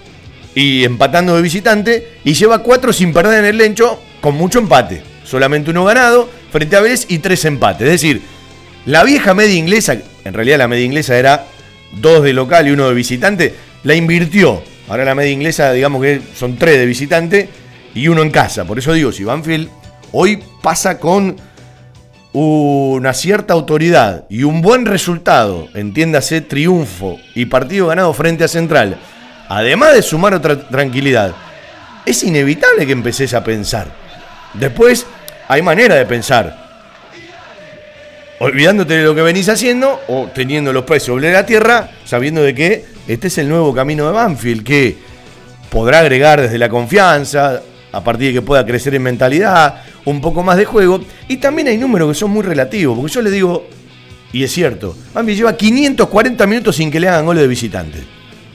y 0.52 0.82
empatando 0.82 1.36
de 1.36 1.42
visitante. 1.42 2.18
Y 2.24 2.34
lleva 2.34 2.58
4 2.58 2.92
sin 2.92 3.12
perder 3.12 3.38
en 3.38 3.44
el 3.44 3.56
Lencho, 3.56 4.00
con 4.20 4.34
mucho 4.34 4.58
empate. 4.58 5.00
Solamente 5.22 5.70
uno 5.70 5.84
ganado 5.84 6.28
frente 6.50 6.74
a 6.74 6.80
Vélez 6.80 7.06
y 7.08 7.18
3 7.18 7.44
empates. 7.44 7.86
Es 7.86 7.92
decir, 7.92 8.22
la 8.84 9.04
vieja 9.04 9.32
media 9.32 9.54
inglesa, 9.54 9.96
en 10.24 10.34
realidad 10.34 10.58
la 10.58 10.66
media 10.66 10.86
inglesa 10.86 11.16
era 11.16 11.46
2 11.92 12.24
de 12.24 12.32
local 12.32 12.66
y 12.66 12.72
1 12.72 12.88
de 12.88 12.94
visitante, 12.94 13.54
la 13.84 13.94
invirtió. 13.94 14.62
Ahora 14.88 15.04
la 15.04 15.14
media 15.14 15.32
inglesa, 15.32 15.72
digamos 15.72 16.02
que 16.02 16.20
son 16.34 16.56
3 16.56 16.78
de 16.78 16.86
visitante 16.86 17.48
y 17.94 18.08
uno 18.08 18.22
en 18.22 18.30
casa. 18.30 18.64
Por 18.64 18.78
eso 18.78 18.92
digo, 18.92 19.12
si 19.12 19.24
Banfield 19.24 19.68
hoy 20.12 20.42
pasa 20.62 20.98
con 20.98 21.36
una 22.32 23.14
cierta 23.14 23.54
autoridad 23.54 24.26
y 24.28 24.44
un 24.44 24.62
buen 24.62 24.86
resultado, 24.86 25.68
entiéndase 25.74 26.40
triunfo 26.40 27.18
y 27.34 27.46
partido 27.46 27.88
ganado 27.88 28.12
frente 28.12 28.44
a 28.44 28.48
Central, 28.48 28.98
además 29.48 29.94
de 29.94 30.02
sumar 30.02 30.34
otra 30.34 30.68
tranquilidad, 30.68 31.34
es 32.06 32.22
inevitable 32.22 32.86
que 32.86 32.92
empeces 32.92 33.34
a 33.34 33.44
pensar. 33.44 33.88
Después 34.54 35.06
hay 35.48 35.62
manera 35.62 35.94
de 35.94 36.06
pensar. 36.06 36.68
Olvidándote 38.40 38.98
de 38.98 39.04
lo 39.04 39.14
que 39.14 39.22
venís 39.22 39.48
haciendo 39.48 40.00
o 40.06 40.28
teniendo 40.32 40.72
los 40.72 40.84
pies 40.84 41.02
sobre 41.02 41.32
la 41.32 41.44
tierra, 41.44 41.90
sabiendo 42.04 42.42
de 42.42 42.54
que 42.54 42.84
este 43.08 43.28
es 43.28 43.38
el 43.38 43.48
nuevo 43.48 43.74
camino 43.74 44.06
de 44.06 44.12
Banfield, 44.12 44.62
que 44.62 44.96
podrá 45.70 46.00
agregar 46.00 46.42
desde 46.42 46.58
la 46.58 46.68
confianza, 46.68 47.62
a 47.90 48.04
partir 48.04 48.28
de 48.28 48.34
que 48.34 48.42
pueda 48.42 48.66
crecer 48.66 48.94
en 48.94 49.02
mentalidad, 49.02 49.82
un 50.04 50.20
poco 50.20 50.42
más 50.42 50.58
de 50.58 50.66
juego. 50.66 51.00
Y 51.26 51.38
también 51.38 51.68
hay 51.68 51.78
números 51.78 52.08
que 52.08 52.14
son 52.14 52.30
muy 52.30 52.42
relativos, 52.42 52.98
porque 52.98 53.14
yo 53.14 53.22
le 53.22 53.30
digo, 53.30 53.66
y 54.30 54.44
es 54.44 54.52
cierto, 54.52 54.94
Bambi 55.14 55.34
lleva 55.34 55.56
540 55.56 56.46
minutos 56.46 56.76
sin 56.76 56.90
que 56.90 57.00
le 57.00 57.08
hagan 57.08 57.24
goles 57.24 57.42
de 57.42 57.48
visitante. 57.48 57.98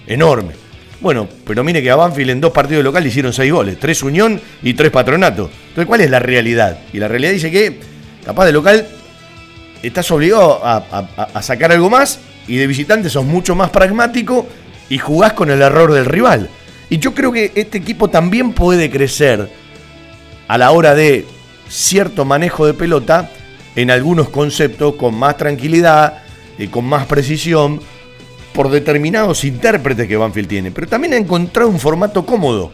Enorme. 0.05 0.53
Bueno, 1.01 1.27
pero 1.47 1.63
mire 1.63 1.81
que 1.81 1.89
a 1.89 1.95
Banfield 1.95 2.29
en 2.29 2.41
dos 2.41 2.53
partidos 2.53 2.83
locales 2.83 3.11
hicieron 3.11 3.33
seis 3.33 3.51
goles, 3.51 3.79
tres 3.79 4.03
Unión 4.03 4.39
y 4.61 4.75
tres 4.75 4.91
Patronato. 4.91 5.49
Entonces, 5.69 5.87
¿cuál 5.87 6.01
es 6.01 6.11
la 6.11 6.19
realidad? 6.19 6.77
Y 6.93 6.99
la 6.99 7.07
realidad 7.07 7.31
dice 7.31 7.49
que, 7.49 7.79
capaz 8.23 8.45
de 8.45 8.51
local, 8.51 8.87
estás 9.81 10.09
obligado 10.11 10.61
a 10.63 11.41
sacar 11.41 11.71
algo 11.71 11.89
más 11.89 12.19
y 12.47 12.57
de 12.57 12.67
visitante 12.67 13.09
sos 13.09 13.25
mucho 13.25 13.55
más 13.55 13.69
pragmático 13.69 14.47
y 14.89 14.97
jugás 14.97 15.33
con 15.33 15.49
el 15.49 15.61
error 15.61 15.93
del 15.93 16.05
rival. 16.05 16.49
Y 16.89 16.99
yo 16.99 17.13
creo 17.13 17.31
que 17.31 17.51
este 17.55 17.77
equipo 17.77 18.09
también 18.09 18.53
puede 18.53 18.89
crecer 18.91 19.49
a 20.47 20.57
la 20.57 20.71
hora 20.71 20.93
de 20.93 21.25
cierto 21.69 22.25
manejo 22.25 22.65
de 22.65 22.73
pelota 22.73 23.29
en 23.75 23.89
algunos 23.89 24.29
conceptos 24.29 24.95
con 24.95 25.15
más 25.15 25.37
tranquilidad, 25.37 26.23
y 26.57 26.67
con 26.67 26.85
más 26.85 27.05
precisión, 27.05 27.81
por 28.53 28.69
determinados 28.69 29.43
intérpretes 29.43 30.07
que 30.07 30.17
Banfield 30.17 30.47
tiene. 30.47 30.71
Pero 30.71 30.87
también 30.87 31.13
ha 31.13 31.17
encontrado 31.17 31.69
un 31.69 31.79
formato 31.79 32.25
cómodo. 32.25 32.71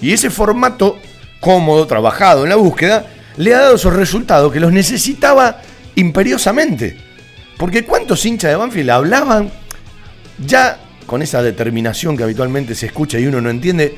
Y 0.00 0.12
ese 0.12 0.30
formato 0.30 0.98
cómodo, 1.40 1.86
trabajado 1.86 2.42
en 2.42 2.50
la 2.50 2.56
búsqueda, 2.56 3.06
le 3.36 3.54
ha 3.54 3.60
dado 3.60 3.76
esos 3.76 3.94
resultados 3.94 4.52
que 4.52 4.60
los 4.60 4.72
necesitaba 4.72 5.60
imperiosamente. 5.94 6.96
Porque 7.62 7.84
cuántos 7.84 8.26
hinchas 8.26 8.50
de 8.50 8.56
Banfield 8.56 8.90
hablaban 8.90 9.48
ya 10.44 10.80
con 11.06 11.22
esa 11.22 11.44
determinación 11.44 12.16
que 12.16 12.24
habitualmente 12.24 12.74
se 12.74 12.86
escucha 12.86 13.20
y 13.20 13.26
uno 13.26 13.40
no 13.40 13.50
entiende, 13.50 13.94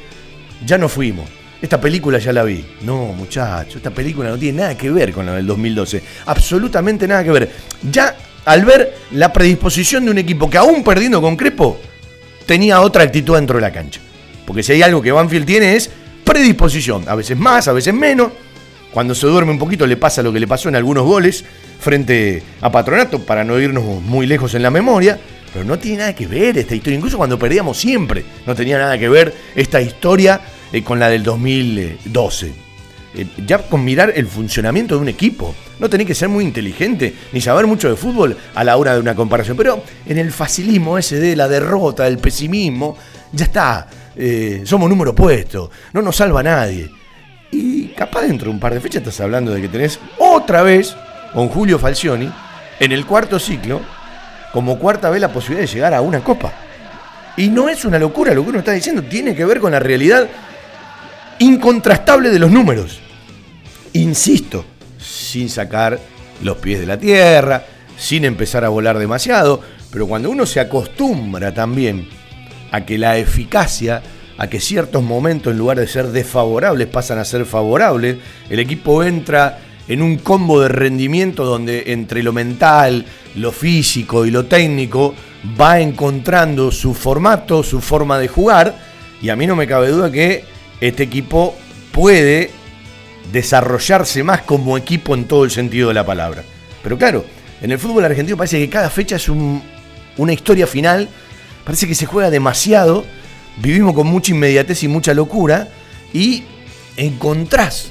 ya 0.66 0.76
no 0.76 0.86
fuimos. 0.86 1.30
Esta 1.62 1.80
película 1.80 2.18
ya 2.18 2.34
la 2.34 2.42
vi. 2.42 2.62
No, 2.82 3.14
muchacho, 3.14 3.78
esta 3.78 3.88
película 3.88 4.28
no 4.28 4.36
tiene 4.36 4.60
nada 4.60 4.76
que 4.76 4.90
ver 4.90 5.14
con 5.14 5.24
la 5.24 5.32
del 5.36 5.46
2012. 5.46 6.02
Absolutamente 6.26 7.08
nada 7.08 7.24
que 7.24 7.30
ver. 7.30 7.50
Ya 7.90 8.14
al 8.44 8.66
ver 8.66 8.98
la 9.12 9.32
predisposición 9.32 10.04
de 10.04 10.10
un 10.10 10.18
equipo 10.18 10.50
que 10.50 10.58
aún 10.58 10.84
perdiendo 10.84 11.22
con 11.22 11.34
Crepo, 11.34 11.80
tenía 12.44 12.82
otra 12.82 13.04
actitud 13.04 13.34
dentro 13.34 13.56
de 13.56 13.62
la 13.62 13.72
cancha. 13.72 13.98
Porque 14.46 14.62
si 14.62 14.72
hay 14.72 14.82
algo 14.82 15.00
que 15.00 15.10
Banfield 15.10 15.46
tiene 15.46 15.74
es 15.74 15.88
predisposición. 16.22 17.08
A 17.08 17.14
veces 17.14 17.38
más, 17.38 17.66
a 17.66 17.72
veces 17.72 17.94
menos. 17.94 18.30
Cuando 18.94 19.16
se 19.16 19.26
duerme 19.26 19.50
un 19.50 19.58
poquito 19.58 19.88
le 19.88 19.96
pasa 19.96 20.22
lo 20.22 20.32
que 20.32 20.38
le 20.38 20.46
pasó 20.46 20.68
en 20.68 20.76
algunos 20.76 21.04
goles 21.04 21.44
frente 21.80 22.44
a 22.60 22.70
Patronato, 22.70 23.18
para 23.18 23.42
no 23.42 23.58
irnos 23.58 23.82
muy 23.82 24.24
lejos 24.24 24.54
en 24.54 24.62
la 24.62 24.70
memoria. 24.70 25.18
Pero 25.52 25.64
no 25.64 25.80
tiene 25.80 25.98
nada 25.98 26.14
que 26.14 26.28
ver 26.28 26.56
esta 26.56 26.76
historia. 26.76 26.96
Incluso 26.96 27.16
cuando 27.16 27.36
perdíamos 27.36 27.76
siempre, 27.76 28.24
no 28.46 28.54
tenía 28.54 28.78
nada 28.78 28.96
que 28.96 29.08
ver 29.08 29.34
esta 29.56 29.80
historia 29.80 30.40
eh, 30.72 30.84
con 30.84 31.00
la 31.00 31.08
del 31.08 31.24
2012. 31.24 32.52
Eh, 33.16 33.26
ya 33.44 33.58
con 33.58 33.84
mirar 33.84 34.12
el 34.14 34.28
funcionamiento 34.28 34.94
de 34.94 35.00
un 35.00 35.08
equipo. 35.08 35.56
No 35.80 35.90
tenés 35.90 36.06
que 36.06 36.14
ser 36.14 36.28
muy 36.28 36.44
inteligente 36.44 37.12
ni 37.32 37.40
saber 37.40 37.66
mucho 37.66 37.88
de 37.88 37.96
fútbol 37.96 38.36
a 38.54 38.62
la 38.62 38.76
hora 38.76 38.94
de 38.94 39.00
una 39.00 39.16
comparación. 39.16 39.56
Pero 39.56 39.82
en 40.06 40.18
el 40.18 40.30
facilismo 40.30 40.98
ese 40.98 41.18
de 41.18 41.34
la 41.34 41.48
derrota, 41.48 42.04
del 42.04 42.18
pesimismo, 42.18 42.96
ya 43.32 43.46
está. 43.46 43.88
Eh, 44.14 44.62
somos 44.64 44.88
número 44.88 45.10
opuesto. 45.10 45.68
No 45.92 46.00
nos 46.00 46.14
salva 46.14 46.44
nadie. 46.44 46.88
Y 47.54 47.92
capaz 47.96 48.22
dentro 48.22 48.46
de 48.46 48.54
un 48.54 48.58
par 48.58 48.74
de 48.74 48.80
fechas 48.80 49.02
estás 49.02 49.20
hablando 49.20 49.52
de 49.52 49.60
que 49.60 49.68
tenés 49.68 50.00
otra 50.18 50.62
vez 50.62 50.96
con 51.32 51.48
Julio 51.48 51.78
Falcioni 51.78 52.28
en 52.80 52.90
el 52.90 53.06
cuarto 53.06 53.38
ciclo, 53.38 53.80
como 54.52 54.78
cuarta 54.78 55.08
vez 55.08 55.20
la 55.20 55.32
posibilidad 55.32 55.68
de 55.68 55.72
llegar 55.72 55.94
a 55.94 56.00
una 56.00 56.18
copa. 56.24 56.52
Y 57.36 57.48
no 57.48 57.68
es 57.68 57.84
una 57.84 57.98
locura 57.98 58.34
lo 58.34 58.42
que 58.42 58.50
uno 58.50 58.58
está 58.58 58.72
diciendo, 58.72 59.04
tiene 59.04 59.36
que 59.36 59.44
ver 59.44 59.60
con 59.60 59.70
la 59.70 59.78
realidad 59.78 60.28
incontrastable 61.38 62.30
de 62.30 62.40
los 62.40 62.50
números. 62.50 63.00
Insisto, 63.92 64.64
sin 64.98 65.48
sacar 65.48 66.00
los 66.42 66.56
pies 66.56 66.80
de 66.80 66.86
la 66.86 66.98
tierra, 66.98 67.64
sin 67.96 68.24
empezar 68.24 68.64
a 68.64 68.68
volar 68.68 68.98
demasiado, 68.98 69.60
pero 69.92 70.08
cuando 70.08 70.28
uno 70.28 70.44
se 70.44 70.58
acostumbra 70.58 71.54
también 71.54 72.08
a 72.72 72.84
que 72.84 72.98
la 72.98 73.16
eficacia, 73.16 74.02
a 74.38 74.48
que 74.48 74.60
ciertos 74.60 75.02
momentos 75.02 75.52
en 75.52 75.58
lugar 75.58 75.78
de 75.78 75.86
ser 75.86 76.08
desfavorables 76.08 76.88
pasan 76.88 77.18
a 77.18 77.24
ser 77.24 77.44
favorables, 77.46 78.16
el 78.50 78.58
equipo 78.58 79.02
entra 79.04 79.60
en 79.86 80.02
un 80.02 80.16
combo 80.18 80.60
de 80.60 80.68
rendimiento 80.68 81.44
donde 81.44 81.84
entre 81.92 82.22
lo 82.22 82.32
mental, 82.32 83.04
lo 83.36 83.52
físico 83.52 84.24
y 84.26 84.30
lo 84.30 84.46
técnico 84.46 85.14
va 85.60 85.80
encontrando 85.80 86.72
su 86.72 86.94
formato, 86.94 87.62
su 87.62 87.80
forma 87.80 88.18
de 88.18 88.28
jugar, 88.28 88.74
y 89.20 89.28
a 89.28 89.36
mí 89.36 89.46
no 89.46 89.56
me 89.56 89.66
cabe 89.66 89.88
duda 89.88 90.10
que 90.10 90.44
este 90.80 91.02
equipo 91.02 91.54
puede 91.92 92.50
desarrollarse 93.32 94.22
más 94.22 94.42
como 94.42 94.76
equipo 94.76 95.14
en 95.14 95.24
todo 95.24 95.44
el 95.44 95.50
sentido 95.50 95.88
de 95.88 95.94
la 95.94 96.06
palabra. 96.06 96.42
Pero 96.82 96.98
claro, 96.98 97.24
en 97.62 97.70
el 97.72 97.78
fútbol 97.78 98.04
argentino 98.04 98.36
parece 98.36 98.58
que 98.58 98.68
cada 98.68 98.90
fecha 98.90 99.16
es 99.16 99.28
un- 99.28 99.62
una 100.16 100.32
historia 100.32 100.66
final, 100.66 101.08
parece 101.64 101.86
que 101.86 101.94
se 101.94 102.06
juega 102.06 102.30
demasiado, 102.30 103.04
vivimos 103.56 103.94
con 103.94 104.06
mucha 104.06 104.32
inmediatez 104.32 104.82
y 104.82 104.88
mucha 104.88 105.14
locura, 105.14 105.68
y 106.12 106.44
encontrás 106.96 107.90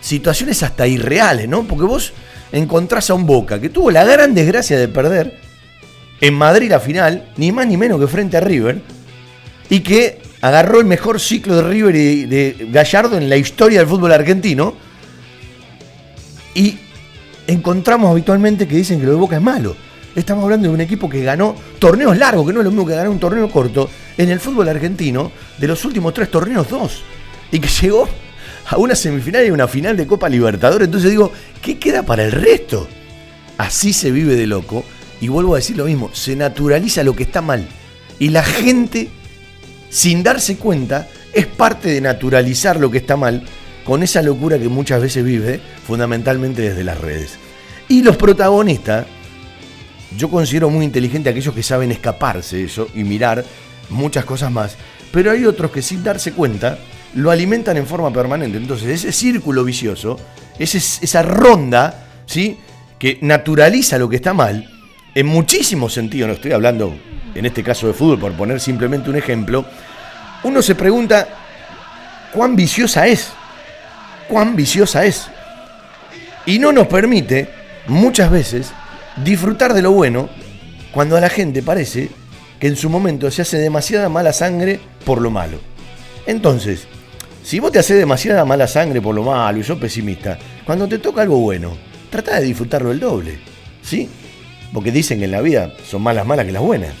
situaciones 0.00 0.62
hasta 0.62 0.86
irreales, 0.86 1.48
¿no? 1.48 1.64
Porque 1.64 1.84
vos 1.84 2.12
encontrás 2.52 3.10
a 3.10 3.14
un 3.14 3.26
Boca 3.26 3.60
que 3.60 3.68
tuvo 3.68 3.90
la 3.90 4.04
gran 4.04 4.34
desgracia 4.34 4.78
de 4.78 4.88
perder 4.88 5.38
en 6.20 6.34
Madrid 6.34 6.70
la 6.70 6.80
final, 6.80 7.30
ni 7.36 7.52
más 7.52 7.66
ni 7.66 7.76
menos 7.76 8.00
que 8.00 8.06
frente 8.06 8.36
a 8.36 8.40
River, 8.40 8.82
y 9.68 9.80
que 9.80 10.20
agarró 10.40 10.80
el 10.80 10.86
mejor 10.86 11.20
ciclo 11.20 11.56
de 11.56 11.62
River 11.62 11.96
y 11.96 12.26
de 12.26 12.68
Gallardo 12.70 13.16
en 13.16 13.28
la 13.28 13.36
historia 13.36 13.80
del 13.80 13.88
fútbol 13.88 14.12
argentino. 14.12 14.74
Y 16.54 16.78
encontramos 17.46 18.10
habitualmente 18.10 18.66
que 18.66 18.76
dicen 18.76 19.00
que 19.00 19.06
lo 19.06 19.12
de 19.12 19.18
Boca 19.18 19.36
es 19.36 19.42
malo. 19.42 19.76
Estamos 20.14 20.44
hablando 20.44 20.68
de 20.68 20.74
un 20.74 20.80
equipo 20.80 21.08
que 21.08 21.22
ganó 21.22 21.54
torneos 21.78 22.16
largos, 22.16 22.46
que 22.46 22.52
no 22.52 22.60
es 22.60 22.64
lo 22.64 22.70
mismo 22.70 22.86
que 22.86 22.94
ganar 22.94 23.08
un 23.08 23.20
torneo 23.20 23.48
corto, 23.50 23.88
en 24.16 24.28
el 24.28 24.40
fútbol 24.40 24.68
argentino, 24.68 25.30
de 25.58 25.68
los 25.68 25.84
últimos 25.84 26.12
tres 26.14 26.30
torneos, 26.30 26.68
dos. 26.68 27.02
Y 27.52 27.60
que 27.60 27.68
llegó 27.80 28.08
a 28.66 28.76
una 28.76 28.94
semifinal 28.94 29.46
y 29.46 29.50
una 29.50 29.68
final 29.68 29.96
de 29.96 30.06
Copa 30.06 30.28
Libertadores. 30.28 30.86
Entonces 30.86 31.10
digo, 31.10 31.32
¿qué 31.62 31.78
queda 31.78 32.02
para 32.02 32.24
el 32.24 32.32
resto? 32.32 32.88
Así 33.58 33.92
se 33.92 34.10
vive 34.10 34.34
de 34.36 34.46
loco. 34.46 34.84
Y 35.20 35.28
vuelvo 35.28 35.54
a 35.54 35.58
decir 35.58 35.76
lo 35.76 35.84
mismo, 35.84 36.10
se 36.14 36.34
naturaliza 36.34 37.04
lo 37.04 37.14
que 37.14 37.24
está 37.24 37.42
mal. 37.42 37.66
Y 38.18 38.30
la 38.30 38.42
gente, 38.42 39.08
sin 39.90 40.22
darse 40.22 40.56
cuenta, 40.56 41.08
es 41.32 41.46
parte 41.46 41.90
de 41.90 42.00
naturalizar 42.00 42.80
lo 42.80 42.90
que 42.90 42.98
está 42.98 43.16
mal 43.16 43.44
con 43.84 44.02
esa 44.02 44.22
locura 44.22 44.58
que 44.58 44.68
muchas 44.68 45.00
veces 45.00 45.24
vive, 45.24 45.60
fundamentalmente 45.86 46.62
desde 46.62 46.84
las 46.84 46.98
redes. 46.98 47.38
Y 47.88 48.02
los 48.02 48.16
protagonistas, 48.16 49.06
yo 50.16 50.28
considero 50.30 50.70
muy 50.70 50.84
inteligente 50.84 51.28
a 51.28 51.32
aquellos 51.32 51.54
que 51.54 51.62
saben 51.62 51.92
escaparse 51.92 52.56
de 52.56 52.64
eso 52.64 52.88
y 52.94 53.04
mirar 53.04 53.44
muchas 53.90 54.24
cosas 54.24 54.50
más. 54.50 54.76
Pero 55.12 55.30
hay 55.30 55.44
otros 55.44 55.70
que 55.70 55.82
sin 55.82 56.02
darse 56.04 56.32
cuenta 56.32 56.78
lo 57.14 57.30
alimentan 57.30 57.76
en 57.76 57.86
forma 57.86 58.12
permanente. 58.12 58.56
Entonces, 58.56 58.88
ese 58.88 59.12
círculo 59.12 59.64
vicioso, 59.64 60.18
ese- 60.58 60.78
esa 61.04 61.22
ronda, 61.22 62.06
¿sí? 62.26 62.56
Que 62.98 63.18
naturaliza 63.22 63.98
lo 63.98 64.08
que 64.08 64.16
está 64.16 64.32
mal, 64.34 64.68
en 65.14 65.26
muchísimos 65.26 65.92
sentidos, 65.92 66.28
no 66.28 66.34
estoy 66.34 66.52
hablando 66.52 66.94
en 67.34 67.46
este 67.46 67.62
caso 67.64 67.86
de 67.88 67.94
fútbol, 67.94 68.18
por 68.20 68.32
poner 68.32 68.60
simplemente 68.60 69.10
un 69.10 69.16
ejemplo, 69.16 69.64
uno 70.44 70.62
se 70.62 70.74
pregunta 70.74 71.26
cuán 72.32 72.54
viciosa 72.54 73.06
es, 73.08 73.30
cuán 74.28 74.54
viciosa 74.54 75.04
es. 75.04 75.26
Y 76.46 76.58
no 76.58 76.72
nos 76.72 76.86
permite, 76.86 77.48
muchas 77.88 78.30
veces, 78.30 78.72
disfrutar 79.24 79.74
de 79.74 79.82
lo 79.82 79.92
bueno 79.92 80.28
cuando 80.92 81.16
a 81.16 81.20
la 81.20 81.28
gente 81.28 81.62
parece 81.62 82.08
que 82.58 82.66
en 82.66 82.76
su 82.76 82.90
momento 82.90 83.30
se 83.30 83.42
hace 83.42 83.58
demasiada 83.58 84.08
mala 84.08 84.32
sangre 84.32 84.80
por 85.04 85.20
lo 85.20 85.30
malo. 85.30 85.58
Entonces, 86.26 86.86
si 87.42 87.58
vos 87.58 87.72
te 87.72 87.78
haces 87.78 87.96
demasiada 87.96 88.44
mala 88.44 88.66
sangre 88.66 89.00
por 89.00 89.14
lo 89.14 89.22
malo 89.22 89.58
y 89.58 89.64
sos 89.64 89.78
pesimista, 89.78 90.38
cuando 90.64 90.86
te 90.86 90.98
toca 90.98 91.22
algo 91.22 91.38
bueno, 91.38 91.76
trata 92.10 92.38
de 92.38 92.46
disfrutarlo 92.46 92.92
el 92.92 93.00
doble. 93.00 93.38
¿Sí? 93.82 94.08
Porque 94.72 94.92
dicen 94.92 95.18
que 95.18 95.24
en 95.24 95.32
la 95.32 95.40
vida 95.40 95.72
son 95.88 96.02
más 96.02 96.14
las 96.14 96.26
malas 96.26 96.46
que 96.46 96.52
las 96.52 96.62
buenas. 96.62 96.92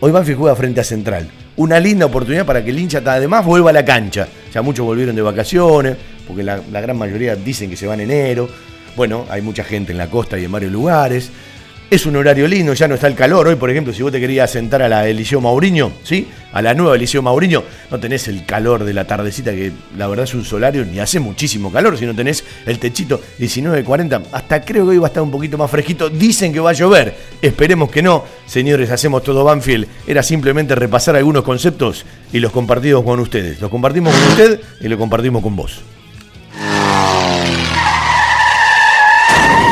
Hoy 0.00 0.12
Banfield 0.12 0.38
juega 0.38 0.56
frente 0.56 0.80
a 0.80 0.84
Central. 0.84 1.28
Una 1.56 1.80
linda 1.80 2.06
oportunidad 2.06 2.46
para 2.46 2.62
que 2.62 2.70
el 2.70 2.78
hincha 2.78 3.02
además 3.04 3.44
vuelva 3.44 3.70
a 3.70 3.72
la 3.72 3.84
cancha. 3.84 4.28
Ya 4.52 4.62
muchos 4.62 4.86
volvieron 4.86 5.16
de 5.16 5.22
vacaciones, 5.22 5.96
porque 6.26 6.42
la, 6.42 6.60
gran 6.60 6.96
mayoría 6.96 7.34
dicen 7.34 7.68
que 7.68 7.76
se 7.76 7.86
van 7.86 8.00
en 8.00 8.10
enero. 8.10 8.48
Bueno, 8.98 9.26
hay 9.30 9.42
mucha 9.42 9.62
gente 9.62 9.92
en 9.92 9.98
la 9.98 10.10
costa 10.10 10.36
y 10.40 10.44
en 10.44 10.50
varios 10.50 10.72
lugares. 10.72 11.30
Es 11.88 12.04
un 12.04 12.16
horario 12.16 12.48
lindo, 12.48 12.74
ya 12.74 12.88
no 12.88 12.96
está 12.96 13.06
el 13.06 13.14
calor. 13.14 13.46
Hoy, 13.46 13.54
por 13.54 13.70
ejemplo, 13.70 13.94
si 13.94 14.02
vos 14.02 14.10
te 14.10 14.18
querías 14.18 14.50
sentar 14.50 14.82
a 14.82 14.88
la 14.88 15.06
Eliseo 15.06 15.40
Mauriño, 15.40 15.92
¿sí? 16.02 16.26
A 16.52 16.60
la 16.60 16.74
nueva 16.74 16.96
Eliseo 16.96 17.22
Mauriño, 17.22 17.62
no 17.92 18.00
tenés 18.00 18.26
el 18.26 18.44
calor 18.44 18.82
de 18.82 18.92
la 18.92 19.06
tardecita, 19.06 19.52
que 19.52 19.70
la 19.96 20.08
verdad 20.08 20.24
es 20.24 20.34
un 20.34 20.44
solario, 20.44 20.84
ni 20.84 20.98
hace 20.98 21.20
muchísimo 21.20 21.70
calor, 21.70 21.96
sino 21.96 22.12
tenés 22.12 22.42
el 22.66 22.80
techito 22.80 23.20
19.40. 23.38 24.22
Hasta 24.32 24.62
creo 24.62 24.84
que 24.84 24.90
hoy 24.90 24.98
va 24.98 25.06
a 25.06 25.10
estar 25.10 25.22
un 25.22 25.30
poquito 25.30 25.56
más 25.56 25.70
fresquito. 25.70 26.10
Dicen 26.10 26.52
que 26.52 26.58
va 26.58 26.70
a 26.70 26.72
llover. 26.72 27.14
Esperemos 27.40 27.92
que 27.92 28.02
no. 28.02 28.24
Señores, 28.46 28.90
hacemos 28.90 29.22
todo 29.22 29.44
Banfield. 29.44 29.86
Era 30.08 30.24
simplemente 30.24 30.74
repasar 30.74 31.14
algunos 31.14 31.44
conceptos 31.44 32.04
y 32.32 32.40
los 32.40 32.50
compartimos 32.50 33.04
con 33.04 33.20
ustedes. 33.20 33.60
Los 33.60 33.70
compartimos 33.70 34.12
con 34.12 34.28
usted 34.30 34.60
y 34.80 34.88
lo 34.88 34.98
compartimos 34.98 35.40
con 35.40 35.54
vos. 35.54 35.82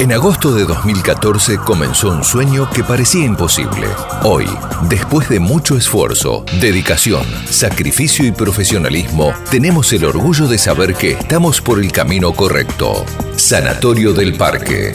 En 0.00 0.12
agosto 0.12 0.52
de 0.52 0.64
2014 0.64 1.58
comenzó 1.58 2.10
un 2.10 2.24
sueño 2.24 2.68
que 2.68 2.82
parecía 2.82 3.24
imposible. 3.24 3.86
Hoy, 4.24 4.46
después 4.88 5.28
de 5.28 5.38
mucho 5.38 5.76
esfuerzo, 5.76 6.44
dedicación, 6.60 7.24
sacrificio 7.48 8.26
y 8.26 8.32
profesionalismo, 8.32 9.32
tenemos 9.50 9.92
el 9.92 10.04
orgullo 10.04 10.48
de 10.48 10.58
saber 10.58 10.94
que 10.94 11.12
estamos 11.12 11.60
por 11.60 11.78
el 11.78 11.92
camino 11.92 12.32
correcto. 12.32 13.04
Sanatorio 13.36 14.12
del 14.12 14.34
Parque. 14.34 14.94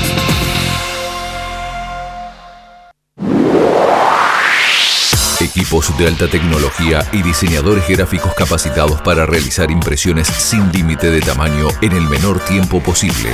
Equipos 5.61 5.95
de 5.95 6.07
alta 6.07 6.27
tecnología 6.27 7.07
y 7.13 7.21
diseñadores 7.21 7.87
gráficos 7.87 8.33
capacitados 8.33 8.99
para 9.01 9.27
realizar 9.27 9.69
impresiones 9.69 10.27
sin 10.27 10.71
límite 10.71 11.11
de 11.11 11.21
tamaño 11.21 11.67
en 11.81 11.91
el 11.91 12.01
menor 12.09 12.39
tiempo 12.39 12.81
posible 12.81 13.29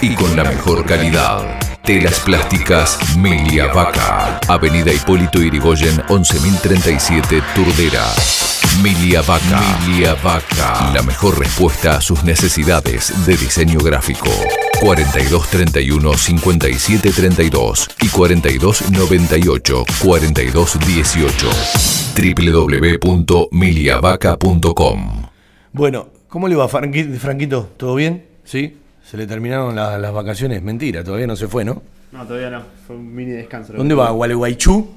y 0.00 0.16
con 0.16 0.34
la 0.34 0.42
mejor 0.42 0.84
calidad. 0.84 1.56
Telas 1.84 2.18
plásticas 2.18 2.98
Milia 3.16 3.68
Vaca. 3.68 4.40
Avenida 4.48 4.92
Hipólito 4.92 5.40
Irigoyen 5.40 6.02
11037 6.08 7.44
Turdera. 7.54 8.57
Milia 8.82 9.22
Vaca. 9.22 9.60
Milia 9.86 10.14
Vaca. 10.14 10.90
La 10.94 11.02
mejor 11.02 11.38
respuesta 11.38 11.96
a 11.96 12.00
sus 12.00 12.22
necesidades 12.24 13.12
de 13.26 13.36
diseño 13.36 13.78
gráfico. 13.80 14.28
4231 14.80 16.14
5732 16.14 17.88
y 18.02 18.08
4298 18.08 19.84
4218 20.04 21.48
www.miliavaca.com 23.02 25.22
Bueno, 25.72 26.08
¿cómo 26.28 26.48
le 26.48 26.54
va, 26.56 26.68
Franqui- 26.68 27.16
Franquito? 27.18 27.70
¿Todo 27.76 27.94
bien? 27.96 28.24
¿Sí? 28.44 28.76
¿Se 29.04 29.16
le 29.16 29.26
terminaron 29.26 29.74
la- 29.74 29.98
las 29.98 30.12
vacaciones? 30.12 30.62
Mentira, 30.62 31.02
todavía 31.02 31.26
no 31.26 31.34
se 31.36 31.48
fue, 31.48 31.64
¿no? 31.64 31.82
No, 32.12 32.24
todavía 32.26 32.50
no. 32.50 32.62
Fue 32.86 32.96
un 32.96 33.14
mini 33.14 33.32
descanso. 33.32 33.72
¿Dónde 33.74 33.94
va? 33.94 34.10
¿Gualeguaychú? 34.10 34.88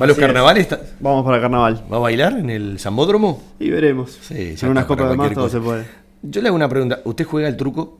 ¿Va 0.00 0.04
a 0.04 0.06
los 0.06 0.16
Así 0.16 0.20
carnavales? 0.26 0.62
¿Está- 0.62 0.80
Vamos 1.00 1.24
para 1.24 1.36
el 1.36 1.42
carnaval. 1.42 1.84
¿Va 1.92 1.96
a 1.96 2.00
bailar 2.00 2.34
en 2.38 2.50
el 2.50 2.78
Zambódromo? 2.78 3.42
Y 3.58 3.70
veremos. 3.70 4.18
Sí, 4.22 4.54
ya 4.56 4.66
en 4.66 4.70
unas 4.72 4.84
está, 4.84 4.86
para 4.86 4.86
copas 4.86 5.10
de 5.10 5.16
más 5.16 5.16
cualquier 5.16 5.34
todo 5.34 5.44
cosa. 5.46 5.58
se 5.58 5.60
puede. 5.60 5.86
Yo 6.22 6.40
le 6.42 6.48
hago 6.48 6.56
una 6.56 6.68
pregunta. 6.68 7.00
¿Usted 7.04 7.24
juega 7.24 7.48
el 7.48 7.56
truco? 7.56 7.98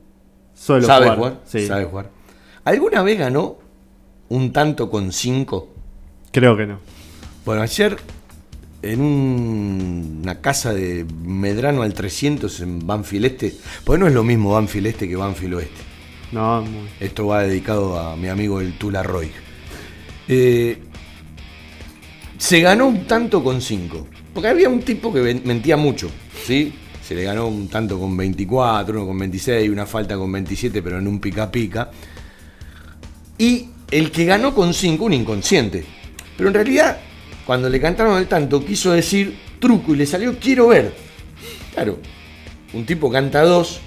Suelo 0.53 0.85
¿Sabe 0.85 1.05
jugar. 1.05 1.17
jugar? 1.17 1.39
Sí. 1.45 1.65
¿Sabe 1.67 1.85
jugar? 1.85 2.09
¿Alguna 2.65 3.01
vez 3.03 3.17
ganó 3.19 3.57
un 4.29 4.51
tanto 4.53 4.89
con 4.89 5.11
cinco? 5.11 5.69
Creo 6.31 6.55
que 6.55 6.65
no. 6.67 6.79
Bueno, 7.45 7.61
ayer 7.61 7.97
en 8.81 9.01
un- 9.01 10.19
una 10.23 10.39
casa 10.41 10.73
de 10.73 11.05
Medrano 11.23 11.81
al 11.81 11.93
300 11.93 12.61
en 12.61 12.85
Banfield 12.85 13.25
Este, 13.25 13.53
pues 13.83 13.99
no 13.99 14.07
es 14.07 14.13
lo 14.13 14.23
mismo 14.23 14.51
Banfield 14.53 14.87
Este 14.87 15.07
que 15.09 15.15
Banfield 15.15 15.55
Oeste. 15.55 15.81
No, 16.31 16.61
muy. 16.61 16.87
Esto 16.99 17.27
va 17.27 17.41
dedicado 17.43 17.99
a 17.99 18.15
mi 18.15 18.27
amigo 18.29 18.61
el 18.61 18.77
Tula 18.77 19.01
Roy. 19.03 19.31
Eh, 20.27 20.83
se 22.39 22.61
ganó 22.61 22.87
un 22.87 23.05
tanto 23.05 23.43
con 23.43 23.61
5. 23.61 24.07
Porque 24.33 24.47
había 24.47 24.69
un 24.69 24.81
tipo 24.81 25.13
que 25.13 25.41
mentía 25.43 25.77
mucho, 25.77 26.09
¿sí? 26.45 26.73
Se 27.05 27.13
le 27.13 27.23
ganó 27.23 27.47
un 27.47 27.67
tanto 27.67 27.99
con 27.99 28.15
24, 28.15 28.97
uno 28.97 29.07
con 29.07 29.19
26, 29.19 29.69
una 29.69 29.85
falta 29.85 30.17
con 30.17 30.31
27, 30.31 30.81
pero 30.81 30.97
en 30.97 31.07
un 31.07 31.19
pica 31.19 31.51
pica. 31.51 31.91
Y 33.37 33.67
el 33.91 34.09
que 34.11 34.25
ganó 34.25 34.55
con 34.55 34.73
5, 34.73 35.03
un 35.03 35.13
inconsciente. 35.13 35.83
Pero 36.37 36.49
en 36.49 36.53
realidad, 36.53 36.99
cuando 37.45 37.67
le 37.69 37.81
cantaron 37.81 38.17
el 38.17 38.27
tanto, 38.27 38.63
quiso 38.63 38.91
decir 38.91 39.37
truco 39.59 39.93
y 39.93 39.97
le 39.97 40.05
salió 40.05 40.39
quiero 40.39 40.67
ver. 40.67 40.93
Claro, 41.73 41.99
un 42.73 42.85
tipo 42.85 43.11
canta 43.11 43.41
2 43.41 43.81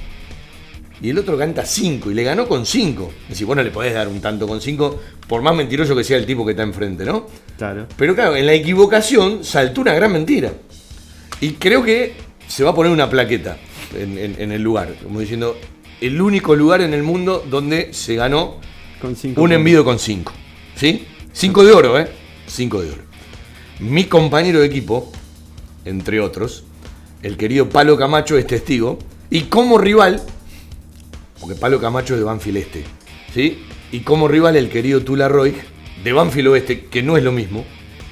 y 1.02 1.10
el 1.10 1.18
otro 1.18 1.36
canta 1.36 1.64
5 1.66 2.10
y 2.10 2.14
le 2.14 2.22
ganó 2.22 2.46
con 2.46 2.64
5. 2.64 3.12
Es 3.24 3.28
decir, 3.30 3.46
vos 3.46 3.56
no 3.56 3.62
le 3.62 3.70
podés 3.70 3.92
dar 3.92 4.06
un 4.08 4.20
tanto 4.20 4.46
con 4.46 4.60
5, 4.60 5.00
por 5.26 5.42
más 5.42 5.54
mentiroso 5.54 5.96
que 5.96 6.04
sea 6.04 6.16
el 6.16 6.24
tipo 6.26 6.44
que 6.44 6.52
está 6.52 6.62
enfrente, 6.62 7.04
¿no? 7.04 7.26
Claro. 7.58 7.86
Pero 7.96 8.14
claro, 8.14 8.36
en 8.36 8.46
la 8.46 8.52
equivocación 8.54 9.44
saltó 9.44 9.80
una 9.80 9.94
gran 9.94 10.12
mentira. 10.12 10.52
Y 11.40 11.52
creo 11.54 11.82
que 11.82 12.14
se 12.46 12.62
va 12.64 12.70
a 12.70 12.74
poner 12.74 12.92
una 12.92 13.10
plaqueta 13.10 13.56
en, 13.98 14.16
en- 14.16 14.36
en 14.38 14.52
el 14.52 14.62
lugar, 14.62 14.94
como 15.02 15.18
diciendo, 15.20 15.56
el 16.00 16.20
único 16.20 16.54
lugar 16.54 16.80
en 16.82 16.94
el 16.94 17.02
mundo 17.02 17.44
donde 17.50 17.92
se 17.92 18.14
ganó 18.14 18.56
Con 19.00 19.16
cinco 19.16 19.42
un 19.42 19.52
envido 19.52 19.84
con 19.84 19.98
5. 19.98 20.32
¿Sí? 20.76 21.06
5 21.32 21.64
de 21.64 21.72
oro, 21.72 21.98
¿eh? 21.98 22.08
5 22.46 22.82
de 22.82 22.90
oro. 22.90 23.02
Mi 23.80 24.04
compañero 24.04 24.60
de 24.60 24.66
equipo, 24.66 25.10
entre 25.84 26.20
otros, 26.20 26.64
el 27.22 27.36
querido 27.36 27.68
Palo 27.68 27.96
Camacho 27.96 28.36
es 28.36 28.46
testigo, 28.46 28.98
y 29.30 29.42
como 29.42 29.78
rival, 29.78 30.22
porque 31.42 31.56
Palo 31.56 31.80
Camacho 31.80 32.14
es 32.14 32.20
de 32.20 32.24
Banfield 32.24 32.56
Este, 32.58 32.84
¿sí? 33.34 33.64
Y 33.90 34.00
como 34.00 34.28
rival 34.28 34.56
el 34.56 34.70
querido 34.70 35.02
Tula 35.02 35.28
Roy 35.28 35.52
de 36.04 36.12
Banfield 36.12 36.48
Oeste, 36.48 36.84
que 36.84 37.02
no 37.02 37.16
es 37.16 37.24
lo 37.24 37.32
mismo, 37.32 37.64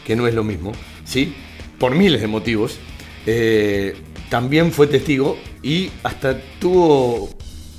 que 0.04 0.16
no 0.16 0.26
es 0.26 0.34
lo 0.34 0.42
mismo, 0.42 0.72
¿sí? 1.04 1.34
Por 1.78 1.94
miles 1.94 2.20
de 2.20 2.26
motivos. 2.26 2.78
eh, 3.26 3.94
también 4.30 4.72
fue 4.72 4.86
testigo 4.86 5.36
y 5.62 5.90
hasta 6.02 6.40
tuvo 6.60 7.30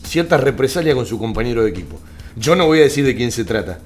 cierta 0.06 0.38
represalia 0.38 0.94
con 0.94 1.06
su 1.06 1.18
compañero 1.18 1.64
de 1.64 1.70
equipo. 1.70 2.00
Yo 2.36 2.56
no 2.56 2.66
voy 2.66 2.80
a 2.80 2.84
decir 2.84 3.06
de 3.06 3.16
quién 3.16 3.32
se 3.32 3.46
trata. 3.46 3.80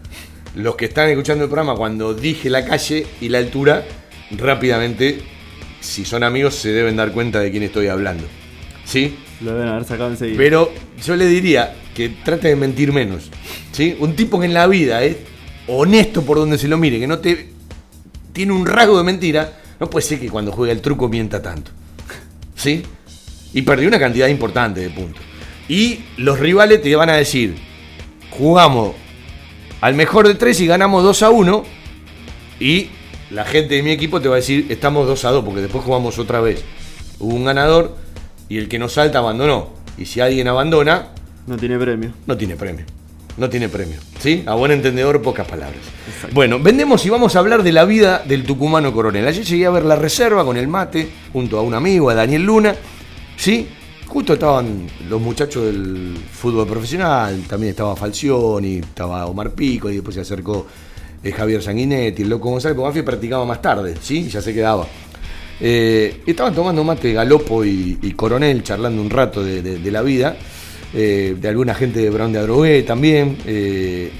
Los 0.56 0.76
que 0.76 0.86
están 0.86 1.10
escuchando 1.10 1.44
el 1.44 1.50
programa, 1.50 1.76
cuando 1.76 2.14
dije 2.14 2.50
la 2.50 2.66
calle 2.66 3.06
y 3.22 3.30
la 3.30 3.40
altura, 3.40 3.86
rápidamente, 4.32 5.20
si 5.80 6.06
son 6.06 6.24
amigos, 6.24 6.56
se 6.56 6.70
deben 6.72 6.96
dar 6.96 7.12
cuenta 7.12 7.40
de 7.40 7.52
quién 7.52 7.64
estoy 7.64 7.88
hablando. 7.88 8.26
¿Sí? 8.84 9.16
Lo 9.42 9.54
deben 9.54 9.68
haber 9.68 9.86
sacado 9.86 10.10
enseguida. 10.10 10.38
Pero 10.38 10.72
yo 11.04 11.16
le 11.16 11.28
diría 11.28 11.76
que 11.94 12.10
trate 12.10 12.50
de 12.50 12.56
mentir 12.56 12.94
menos. 12.94 13.30
¿sí? 13.72 13.96
Un 14.00 14.16
tipo 14.16 14.40
que 14.40 14.46
en 14.46 14.54
la 14.54 14.68
vida 14.68 15.04
es 15.04 15.18
honesto 15.68 16.22
por 16.22 16.38
donde 16.38 16.58
se 16.58 16.68
lo 16.68 16.78
mire, 16.78 17.00
que 17.00 17.08
no 17.08 17.20
te 17.20 17.50
tiene 18.34 18.52
un 18.52 18.66
rasgo 18.66 18.98
de 18.98 19.04
mentira, 19.04 19.60
no 19.80 19.90
puede 19.90 20.06
ser 20.06 20.20
que 20.20 20.30
cuando 20.30 20.52
juega 20.52 20.74
el 20.74 20.82
truco 20.82 21.08
mienta 21.08 21.42
tanto. 21.42 21.72
¿Sí? 22.56 22.84
Y 23.54 23.62
perdió 23.62 23.88
una 23.88 24.00
cantidad 24.00 24.28
importante 24.28 24.82
de 24.82 24.90
puntos. 24.90 25.24
Y 25.68 26.02
los 26.18 26.40
rivales 26.40 26.82
te 26.82 26.96
van 26.96 27.10
a 27.10 27.14
decir, 27.14 27.56
jugamos 28.30 28.96
al 29.82 29.96
mejor 29.96 30.28
de 30.28 30.36
tres 30.36 30.60
y 30.62 30.68
ganamos 30.68 31.04
2 31.04 31.24
a 31.24 31.30
1. 31.30 31.64
Y 32.60 32.90
la 33.32 33.46
gente 33.46 33.76
de 33.76 33.84
mi 33.84 33.92
equipo 33.92 34.22
te 34.22 34.28
va 34.28 34.36
a 34.36 34.38
decir, 34.38 34.68
estamos 34.70 35.08
2 35.08 35.26
a 35.26 35.32
2, 35.32 35.46
porque 35.46 35.62
después 35.62 35.84
jugamos 35.84 36.20
otra 36.20 36.42
vez. 36.42 36.64
Hubo 37.20 37.34
un 37.34 37.46
ganador 37.46 37.96
y 38.50 38.58
el 38.58 38.68
que 38.68 38.80
no 38.80 38.90
salta 38.90 39.20
abandonó. 39.20 39.70
Y 39.98 40.06
si 40.06 40.20
alguien 40.22 40.48
abandona, 40.48 41.10
No 41.48 41.58
tiene 41.58 41.78
premio. 41.78 42.12
no 42.26 42.38
tiene 42.38 42.56
premio. 42.56 42.86
No 43.38 43.50
tiene 43.50 43.68
premio. 43.68 43.98
¿Sí? 44.20 44.44
A 44.46 44.56
buen 44.56 44.72
entendedor, 44.72 45.22
pocas 45.22 45.46
palabras. 45.48 45.82
Bueno, 46.34 46.58
vendemos 46.60 47.06
y 47.06 47.10
vamos 47.10 47.36
a 47.36 47.40
hablar 47.40 47.64
de 47.64 47.74
la 47.74 47.84
vida 47.84 48.24
del 48.26 48.44
tucumano 48.46 48.94
coronel. 48.94 49.28
Ayer 49.28 49.44
llegué 49.44 49.66
a 49.66 49.72
ver 49.72 49.84
la 49.84 49.98
reserva 49.98 50.46
con 50.46 50.56
el 50.56 50.68
mate, 50.70 51.10
junto 51.34 51.58
a 51.58 51.62
un 51.62 51.74
amigo, 51.74 52.10
a 52.10 52.14
Daniel 52.16 52.44
Luna. 52.46 52.74
¿Sí? 53.38 53.68
Justo 54.08 54.34
estaban 54.34 54.88
los 55.10 55.20
muchachos 55.20 55.66
del 55.66 56.16
fútbol 56.32 56.66
profesional, 56.68 57.44
también 57.50 57.72
estaba 57.72 57.96
Falcioni, 57.96 58.78
estaba 58.78 59.26
Omar 59.26 59.52
Pico, 59.52 59.90
y 59.90 59.96
después 59.96 60.16
se 60.16 60.22
acercó 60.22 60.66
eh, 61.22 61.32
Javier 61.34 61.62
Sanguinetti, 61.62 62.22
el 62.22 62.30
loco 62.30 62.50
González, 62.52 62.76
porque 62.76 62.86
Banfield 62.86 63.06
practicaba 63.06 63.44
más 63.46 63.62
tarde, 63.62 63.96
¿sí? 64.02 64.30
Ya 64.30 64.42
se 64.42 64.54
quedaba. 64.54 64.88
Eh, 65.62 66.22
estaban 66.26 66.54
tomando 66.54 66.84
mate 66.84 67.14
Galopo 67.14 67.64
y, 67.64 67.98
y 68.02 68.12
Coronel, 68.12 68.62
charlando 68.64 69.02
un 69.02 69.10
rato 69.10 69.44
de, 69.44 69.62
de- 69.62 69.80
de 69.80 69.92
la 69.92 70.02
vida, 70.02 70.36
eh, 70.94 71.36
de 71.40 71.48
alguna 71.48 71.74
gente 71.74 72.00
de 72.02 72.10
Brown 72.10 72.34
de 72.34 72.40
Adrogué 72.40 72.84
también. 72.84 73.38
eh, 73.46 74.12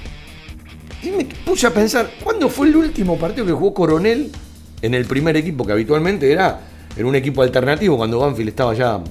y 1.04 1.10
me 1.12 1.26
puse 1.46 1.68
a 1.68 1.74
pensar, 1.74 2.10
¿cuándo 2.24 2.50
fue 2.50 2.68
el 2.68 2.76
último 2.78 3.18
partido 3.18 3.46
que 3.46 3.52
jugó 3.52 3.74
Coronel 3.74 4.32
en 4.82 4.94
el 4.94 5.06
primer 5.06 5.36
equipo? 5.38 5.66
Que 5.66 5.74
habitualmente 5.74 6.32
era 6.32 6.62
en 6.98 7.06
un 7.06 7.16
equipo 7.16 7.42
alternativo, 7.44 7.98
cuando 7.98 8.20
Banfield 8.20 8.50
estaba 8.50 8.74
ya 8.74 9.02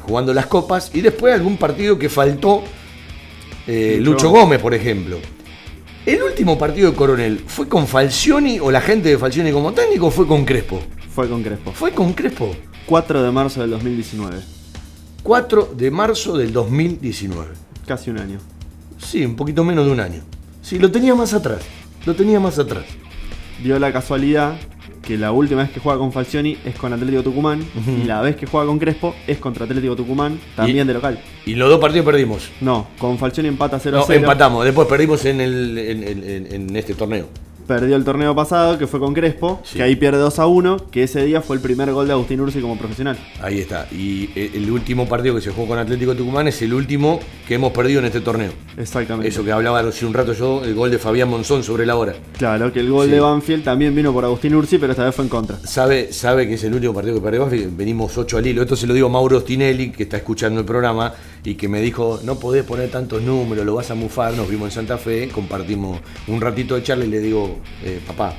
jugando 0.00 0.32
las 0.32 0.46
copas, 0.46 0.90
y 0.94 1.00
después 1.02 1.34
algún 1.34 1.56
partido 1.58 1.98
que 1.98 2.08
faltó 2.08 2.62
Lucho 3.98 4.00
Lucho 4.12 4.30
Gómez, 4.30 4.58
por 4.60 4.72
ejemplo. 4.72 5.18
¿El 6.06 6.22
último 6.22 6.56
partido 6.56 6.90
de 6.90 6.96
Coronel 6.96 7.40
fue 7.46 7.68
con 7.68 7.86
Falcioni 7.86 8.58
o 8.58 8.70
la 8.70 8.80
gente 8.80 9.10
de 9.10 9.18
Falcioni 9.18 9.52
como 9.52 9.72
técnico 9.72 10.06
o 10.06 10.10
fue 10.10 10.26
con 10.26 10.44
Crespo? 10.46 10.80
Fue 11.14 11.28
con 11.28 11.42
Crespo. 11.42 11.72
Fue 11.72 11.92
con 11.92 12.12
Crespo. 12.12 12.54
4 12.86 13.22
de 13.22 13.30
marzo 13.30 13.60
del 13.60 13.70
2019. 13.70 14.38
4 15.22 15.74
de 15.76 15.90
marzo 15.90 16.36
del 16.36 16.52
2019. 16.52 17.48
Casi 17.86 18.10
un 18.10 18.18
año. 18.18 18.38
Sí, 18.98 19.24
un 19.24 19.36
poquito 19.36 19.64
menos 19.64 19.86
de 19.86 19.92
un 19.92 20.00
año. 20.00 20.22
Sí, 20.62 20.78
lo 20.78 20.90
tenía 20.90 21.14
más 21.14 21.32
atrás. 21.34 21.60
Lo 22.06 22.14
tenía 22.14 22.38
más 22.40 22.58
atrás. 22.58 22.84
Dio 23.62 23.78
la 23.78 23.92
casualidad 23.92 24.56
que 25.02 25.16
la 25.18 25.32
última 25.32 25.62
vez 25.62 25.70
que 25.72 25.80
juega 25.80 25.98
con 25.98 26.12
Falcioni 26.12 26.56
es 26.64 26.76
con 26.76 26.92
Atlético 26.92 27.22
Tucumán 27.22 27.64
y 28.00 28.04
la 28.04 28.20
vez 28.20 28.36
que 28.36 28.46
juega 28.46 28.66
con 28.66 28.78
Crespo 28.78 29.14
es 29.26 29.38
contra 29.38 29.64
Atlético 29.64 29.96
Tucumán, 29.96 30.38
también 30.54 30.84
Y- 30.84 30.88
de 30.88 30.94
local. 30.94 31.20
Y 31.46 31.54
los 31.54 31.68
dos 31.70 31.80
partidos 31.80 32.06
perdimos. 32.06 32.48
No, 32.60 32.86
con 32.98 33.18
Falcioni 33.18 33.48
empata 33.48 33.78
0 33.80 33.98
No, 33.98 34.04
0. 34.06 34.20
empatamos. 34.20 34.64
Después 34.64 34.86
perdimos 34.88 35.24
en, 35.24 35.40
el, 35.40 35.76
en, 35.78 36.02
en- 36.04 36.24
en- 36.24 36.54
en 36.70 36.76
este 36.76 36.94
torneo. 36.94 37.28
Perdió 37.70 37.94
el 37.94 38.02
torneo 38.02 38.34
pasado, 38.34 38.78
que 38.78 38.88
fue 38.88 38.98
con 38.98 39.14
Crespo, 39.14 39.60
Sí. 39.62 39.76
que 39.76 39.84
ahí 39.84 39.94
pierde 39.94 40.18
2 40.18 40.40
a 40.40 40.46
1, 40.48 40.76
que 40.90 41.04
ese 41.04 41.24
día 41.24 41.40
fue 41.40 41.54
el 41.54 41.62
primer 41.62 41.92
gol 41.92 42.08
de 42.08 42.12
Agustín 42.14 42.40
Ursi 42.40 42.60
como 42.60 42.76
profesional. 42.76 43.16
Ahí 43.40 43.60
está. 43.60 43.86
Y 43.92 44.24
eh, 44.34 44.50
el 44.54 44.68
último 44.72 45.08
partido 45.08 45.36
que 45.36 45.40
se 45.40 45.52
jugó 45.52 45.68
con 45.68 45.78
Atlético 45.78 46.16
Tucumán 46.16 46.48
es 46.48 46.60
el 46.62 46.74
último 46.74 47.20
que 47.46 47.54
hemos 47.54 47.70
perdido 47.70 48.00
en 48.00 48.06
este 48.06 48.22
torneo. 48.22 48.50
Exactamente. 48.76 49.28
Eso 49.28 49.44
que 49.44 49.52
hablaba 49.52 49.78
hace 49.78 50.04
un 50.04 50.12
rato 50.12 50.32
yo, 50.32 50.64
el 50.64 50.74
gol 50.74 50.90
de 50.90 50.98
Fabián 50.98 51.28
Monzón 51.28 51.62
sobre 51.62 51.86
la 51.86 51.94
hora. 51.94 52.14
Claro, 52.36 52.72
que 52.72 52.80
el 52.80 52.90
gol 52.90 53.06
Sí. 53.06 53.12
de 53.12 53.20
Banfield 53.20 53.62
también 53.62 53.94
vino 53.94 54.12
por 54.12 54.24
Agustín 54.24 54.52
Ursi, 54.56 54.78
pero 54.78 54.90
esta 54.90 55.04
vez 55.04 55.14
fue 55.14 55.24
en 55.26 55.28
contra. 55.28 55.56
Sabe, 55.64 56.12
sabe 56.12 56.48
que 56.48 56.54
es 56.54 56.64
el 56.64 56.74
último 56.74 56.92
partido 56.92 57.14
que 57.14 57.20
perdimos, 57.20 57.50
venimos 57.76 58.18
8 58.18 58.36
al 58.36 58.46
hilo. 58.48 58.62
Esto 58.62 58.74
se 58.74 58.88
lo 58.88 58.94
digo 58.94 59.06
a 59.06 59.10
Mauro 59.10 59.38
Stinelli, 59.38 59.92
que 59.92 60.02
está 60.02 60.16
escuchando 60.16 60.58
el 60.58 60.66
programa 60.66 61.14
y 61.44 61.54
que 61.54 61.68
me 61.68 61.80
dijo, 61.80 62.20
no 62.24 62.38
podés 62.38 62.64
poner 62.64 62.90
tantos 62.90 63.22
números, 63.22 63.64
lo 63.64 63.74
vas 63.74 63.90
a 63.90 63.94
mufar. 63.94 64.34
Nos 64.34 64.48
vimos 64.48 64.66
en 64.66 64.72
Santa 64.72 64.98
Fe, 64.98 65.28
compartimos 65.28 66.00
un 66.26 66.40
ratito 66.40 66.74
de 66.74 66.82
charla 66.82 67.04
y 67.04 67.08
le 67.08 67.20
digo, 67.20 67.60
eh, 67.82 68.00
papá, 68.06 68.34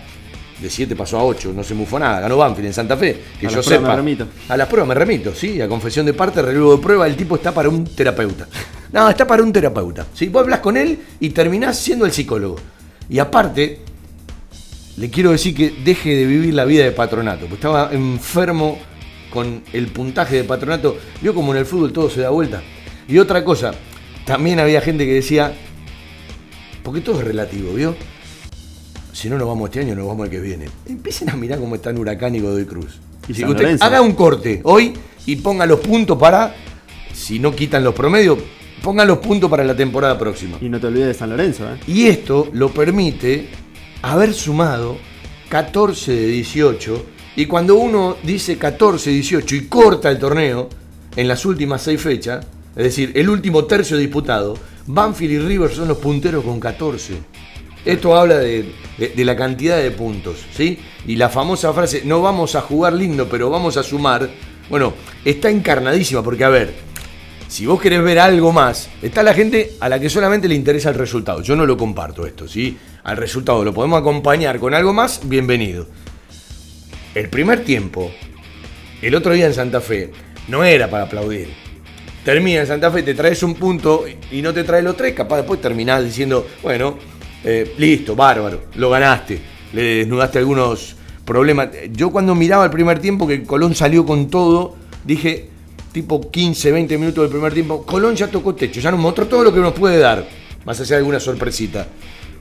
de 0.61 0.69
7 0.69 0.95
pasó 0.95 1.17
a 1.17 1.23
8, 1.23 1.53
no 1.55 1.63
se 1.63 1.73
mufó 1.73 1.97
nada, 1.97 2.19
ganó 2.19 2.37
Banfield 2.37 2.67
en 2.67 2.73
Santa 2.73 2.95
Fe, 2.95 3.19
que 3.39 3.47
A 3.47 3.49
yo 3.49 3.63
sepa. 3.63 3.89
me 3.89 3.95
remito. 3.95 4.27
A 4.47 4.55
las 4.55 4.67
pruebas 4.67 4.87
me 4.87 4.93
remito, 4.93 5.33
sí, 5.33 5.59
a 5.59 5.67
confesión 5.67 6.05
de 6.05 6.13
parte, 6.13 6.41
relevo 6.41 6.75
de 6.75 6.81
prueba, 6.83 7.07
el 7.07 7.15
tipo 7.15 7.35
está 7.35 7.51
para 7.51 7.69
un 7.69 7.83
terapeuta. 7.85 8.47
No, 8.91 9.09
está 9.09 9.25
para 9.25 9.41
un 9.41 9.51
terapeuta. 9.53 10.05
¿sí? 10.13 10.27
Vos 10.27 10.43
hablas 10.43 10.59
con 10.59 10.77
él 10.77 10.99
y 11.19 11.29
terminás 11.29 11.79
siendo 11.79 12.05
el 12.05 12.11
psicólogo. 12.11 12.57
Y 13.09 13.19
aparte, 13.19 13.79
le 14.97 15.09
quiero 15.09 15.31
decir 15.31 15.55
que 15.55 15.73
deje 15.83 16.15
de 16.15 16.25
vivir 16.25 16.53
la 16.53 16.65
vida 16.65 16.83
de 16.83 16.91
patronato, 16.91 17.41
porque 17.41 17.55
estaba 17.55 17.89
enfermo 17.93 18.77
con 19.31 19.63
el 19.73 19.87
puntaje 19.87 20.35
de 20.35 20.43
patronato. 20.43 20.97
Vio 21.21 21.33
como 21.33 21.53
en 21.53 21.59
el 21.59 21.65
fútbol 21.65 21.91
todo 21.93 22.09
se 22.09 22.21
da 22.21 22.29
vuelta. 22.29 22.61
Y 23.11 23.19
otra 23.19 23.43
cosa, 23.43 23.73
también 24.25 24.61
había 24.61 24.79
gente 24.79 25.05
que 25.05 25.13
decía, 25.13 25.53
porque 26.81 27.01
todo 27.01 27.19
es 27.19 27.25
relativo, 27.27 27.73
¿vio? 27.73 27.93
Si 29.11 29.29
no 29.29 29.37
nos 29.37 29.49
vamos 29.49 29.69
este 29.69 29.81
año, 29.81 29.95
nos 29.95 30.07
vamos 30.07 30.27
el 30.27 30.31
que 30.31 30.39
viene. 30.39 30.69
Empiecen 30.87 31.29
a 31.29 31.35
mirar 31.35 31.59
cómo 31.59 31.75
está 31.75 31.89
en 31.89 31.97
Huracán 31.97 32.33
y 32.35 32.39
Godoy 32.39 32.63
Cruz. 32.63 33.01
Y 33.27 33.33
que 33.33 33.43
usted 33.43 33.77
haga 33.81 34.01
un 34.01 34.13
corte 34.13 34.61
hoy 34.63 34.93
y 35.25 35.35
ponga 35.35 35.65
los 35.65 35.81
puntos 35.81 36.17
para, 36.17 36.55
si 37.13 37.37
no 37.37 37.53
quitan 37.53 37.83
los 37.83 37.93
promedios, 37.93 38.39
ponga 38.81 39.03
los 39.03 39.17
puntos 39.17 39.49
para 39.49 39.65
la 39.65 39.75
temporada 39.75 40.17
próxima. 40.17 40.57
Y 40.61 40.69
no 40.69 40.79
te 40.79 40.87
olvides 40.87 41.07
de 41.07 41.13
San 41.13 41.31
Lorenzo, 41.31 41.65
¿eh? 41.69 41.79
Y 41.87 42.07
esto 42.07 42.49
lo 42.53 42.71
permite 42.71 43.49
haber 44.03 44.33
sumado 44.33 44.97
14 45.49 46.15
de 46.15 46.27
18. 46.27 47.05
Y 47.35 47.45
cuando 47.45 47.75
uno 47.75 48.15
dice 48.23 48.57
14 48.57 49.09
de 49.09 49.15
18 49.17 49.55
y 49.55 49.67
corta 49.67 50.09
el 50.09 50.17
torneo 50.17 50.69
en 51.17 51.27
las 51.27 51.45
últimas 51.45 51.81
seis 51.81 52.01
fechas, 52.01 52.47
es 52.75 52.83
decir, 52.83 53.11
el 53.15 53.29
último 53.29 53.65
tercio 53.65 53.97
disputado, 53.97 54.57
Banfield 54.87 55.33
y 55.33 55.39
River 55.39 55.71
son 55.71 55.87
los 55.87 55.97
punteros 55.97 56.43
con 56.43 56.59
14. 56.59 57.13
Esto 57.83 58.15
habla 58.15 58.37
de, 58.37 58.71
de- 58.97 59.25
la 59.25 59.35
cantidad 59.35 59.77
de 59.77 59.91
puntos, 59.91 60.37
¿sí? 60.55 60.77
Y 61.07 61.15
la 61.15 61.29
famosa 61.29 61.73
frase, 61.73 62.03
no 62.05 62.21
vamos 62.21 62.55
a 62.55 62.61
jugar 62.61 62.93
lindo, 62.93 63.27
pero 63.29 63.49
vamos 63.49 63.75
a 63.77 63.83
sumar, 63.83 64.29
bueno, 64.69 64.93
está 65.25 65.49
encarnadísima, 65.49 66.21
porque 66.23 66.43
a 66.43 66.49
ver, 66.49 66.73
si 67.47 67.65
vos 67.65 67.81
querés 67.81 68.03
ver 68.03 68.19
algo 68.19 68.51
más, 68.51 68.89
está 69.01 69.23
la 69.23 69.33
gente 69.33 69.73
a 69.79 69.89
la 69.89 69.99
que 69.99 70.09
solamente 70.09 70.47
le 70.47 70.55
interesa 70.55 70.89
el 70.89 70.95
resultado. 70.95 71.41
Yo 71.41 71.55
no 71.55 71.65
lo 71.65 71.75
comparto 71.75 72.25
esto, 72.27 72.47
¿sí? 72.47 72.77
Al 73.03 73.17
resultado 73.17 73.63
lo 73.65 73.73
podemos 73.73 73.99
acompañar 73.99 74.59
con 74.59 74.73
algo 74.75 74.93
más, 74.93 75.21
bienvenido. 75.27 75.87
El 77.15 77.29
primer 77.29 77.65
tiempo, 77.65 78.11
el 79.01 79.15
otro 79.15 79.33
día 79.33 79.47
en 79.47 79.53
Santa 79.55 79.81
Fe, 79.81 80.11
no 80.47 80.63
era 80.63 80.87
para 80.89 81.05
aplaudir. 81.05 81.49
Termina 82.23 82.61
en 82.61 82.67
Santa 82.67 82.91
Fe, 82.91 83.01
te 83.01 83.15
traes 83.15 83.41
un 83.41 83.55
punto 83.55 84.05
y 84.31 84.41
no 84.43 84.53
te 84.53 84.63
traes 84.63 84.83
los 84.83 84.95
tres, 84.95 85.13
capaz 85.13 85.37
después 85.37 85.59
terminás 85.59 86.03
diciendo, 86.03 86.45
bueno, 86.61 86.95
eh, 87.43 87.73
listo, 87.79 88.15
bárbaro, 88.15 88.65
lo 88.75 88.91
ganaste, 88.91 89.39
le 89.73 89.81
desnudaste 89.81 90.37
algunos 90.37 90.95
problemas. 91.25 91.69
Yo 91.91 92.11
cuando 92.11 92.35
miraba 92.35 92.65
el 92.65 92.71
primer 92.71 92.99
tiempo 92.99 93.27
que 93.27 93.41
Colón 93.41 93.73
salió 93.73 94.05
con 94.05 94.29
todo, 94.29 94.75
dije, 95.03 95.49
tipo 95.91 96.29
15, 96.29 96.71
20 96.71 96.97
minutos 96.99 97.23
del 97.23 97.31
primer 97.31 97.53
tiempo, 97.53 97.83
Colón 97.87 98.15
ya 98.15 98.27
tocó 98.27 98.53
techo, 98.53 98.79
ya 98.79 98.91
nos 98.91 98.99
mostró 98.99 99.25
todo 99.25 99.43
lo 99.43 99.51
que 99.51 99.59
nos 99.59 99.73
puede 99.73 99.97
dar, 99.97 100.27
más 100.63 100.79
allá 100.79 100.97
de 100.97 100.99
alguna 100.99 101.19
sorpresita. 101.19 101.87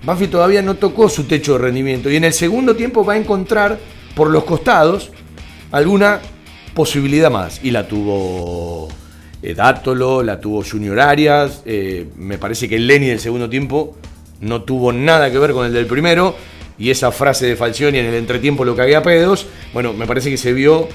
Banfield 0.05 0.33
todavía 0.33 0.61
no 0.61 0.75
tocó 0.75 1.09
su 1.09 1.25
techo 1.25 1.55
de 1.55 1.59
rendimiento 1.59 2.11
y 2.11 2.17
en 2.17 2.25
el 2.25 2.35
segundo 2.35 2.77
tiempo 2.77 3.03
va 3.03 3.15
a 3.15 3.17
encontrar 3.17 3.79
por 4.15 4.29
los 4.29 4.45
costados 4.45 5.11
alguna 5.73 6.21
posibilidad 6.75 7.31
más. 7.31 7.61
Y 7.63 7.71
la 7.71 7.87
tuvo 7.87 8.89
eh, 9.43 9.55
Dátolo, 9.55 10.23
la 10.23 10.41
tuvo 10.41 10.63
Junior 10.63 11.01
Arias. 11.01 11.63
eh, 11.65 12.07
me 12.17 12.39
parece 12.39 12.69
que 12.69 12.77
el 12.77 12.87
Lenny 12.87 13.07
del 13.07 13.21
segundo 13.21 13.49
tiempo 13.49 13.97
no 14.41 14.63
tuvo 14.63 14.93
nada 14.93 15.31
que 15.31 15.39
ver 15.39 15.53
con 15.53 15.67
el 15.67 15.73
del 15.73 15.87
primero. 15.87 16.35
Y 16.79 16.91
esa 16.91 17.13
frase 17.13 17.47
de 17.47 17.57
Falcioni 17.57 17.99
en 17.99 18.07
el 18.07 18.15
entretiempo 18.15 18.65
lo 18.65 18.75
cagué 18.75 18.97
a 18.97 19.03
pedos. 19.03 19.47
Bueno, 19.75 19.93
me 19.93 20.07
parece 20.07 20.31
que 20.31 20.39
se 20.39 20.53
vio 20.53 20.89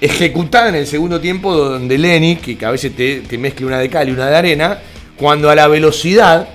ejecutada 0.00 0.68
en 0.68 0.76
el 0.76 0.86
segundo 0.86 1.20
tiempo 1.20 1.54
donde 1.54 1.98
Lenny, 1.98 2.36
que 2.36 2.64
a 2.64 2.70
veces 2.70 2.94
te, 2.94 3.38
mezcla 3.38 3.66
una 3.66 3.78
de 3.78 3.88
cal 3.88 4.08
y 4.08 4.12
una 4.12 4.26
de 4.28 4.36
arena, 4.36 4.78
cuando 5.16 5.50
a 5.50 5.54
la 5.54 5.66
velocidad 5.66 6.48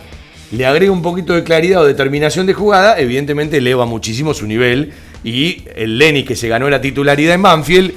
le 0.52 0.66
agrega 0.66 0.92
un 0.92 1.02
poquito 1.02 1.34
de 1.34 1.44
claridad 1.44 1.82
o 1.82 1.86
determinación 1.86 2.46
de 2.46 2.54
jugada, 2.54 3.00
evidentemente 3.00 3.58
eleva 3.58 3.86
muchísimo 3.86 4.34
su 4.34 4.46
nivel 4.46 4.92
Y 5.24 5.64
el 5.76 5.98
Lenny 5.98 6.24
que 6.24 6.36
se 6.36 6.48
ganó 6.48 6.70
la 6.70 6.82
titularidad 6.82 7.36
en 7.36 7.42
Banfield 7.42 7.94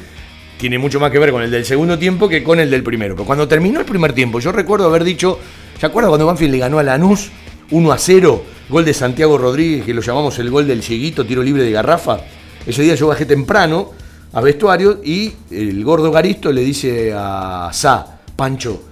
tiene 0.59 0.79
mucho 0.79 1.01
más 1.01 1.11
que 1.11 1.19
ver 1.19 1.33
con 1.33 1.43
el 1.43 1.51
del 1.51 1.65
segundo 1.65 1.99
tiempo 1.99 2.29
que 2.29 2.43
con 2.43 2.61
el 2.61 2.71
del 2.71 2.83
primero. 2.83 3.15
Pero 3.15 3.27
cuando 3.27 3.49
terminó 3.49 3.81
el 3.81 3.87
primer 3.87 4.13
tiempo, 4.13 4.41
yo 4.41 4.53
recuerdo 4.53 4.87
haber 4.87 5.05
dicho, 5.05 5.39
¿se 5.79 5.87
acuerda 5.87 6.09
cuando 6.09 6.27
Banfield 6.27 6.53
le 6.53 6.59
ganó 6.59 6.79
a 6.79 6.83
Lanús 6.83 7.31
1 7.71 7.93
a 7.93 7.99
0? 7.99 8.45
Gol 8.69 8.85
de 8.85 8.95
Santiago 8.95 9.37
Rodríguez, 9.37 9.85
que 9.85 9.93
lo 9.93 10.01
llamamos 10.01 10.39
el 10.39 10.51
gol 10.51 10.67
del 10.67 10.83
cieguito, 10.83 11.27
tiro 11.27 11.43
libre 11.43 11.63
de 11.63 11.71
garrafa. 11.71 12.21
Ese 12.67 12.83
día 12.83 12.95
yo 12.95 13.09
bajé 13.09 13.27
temprano 13.27 13.91
a 14.33 14.41
vestuario 14.41 15.01
y 15.05 15.33
el 15.51 15.85
gordo 15.85 16.11
Garisto 16.11 16.51
le 16.51 16.63
dice 16.63 17.13
a 17.15 17.71
Sa, 17.73 18.21
Pancho, 18.35 18.83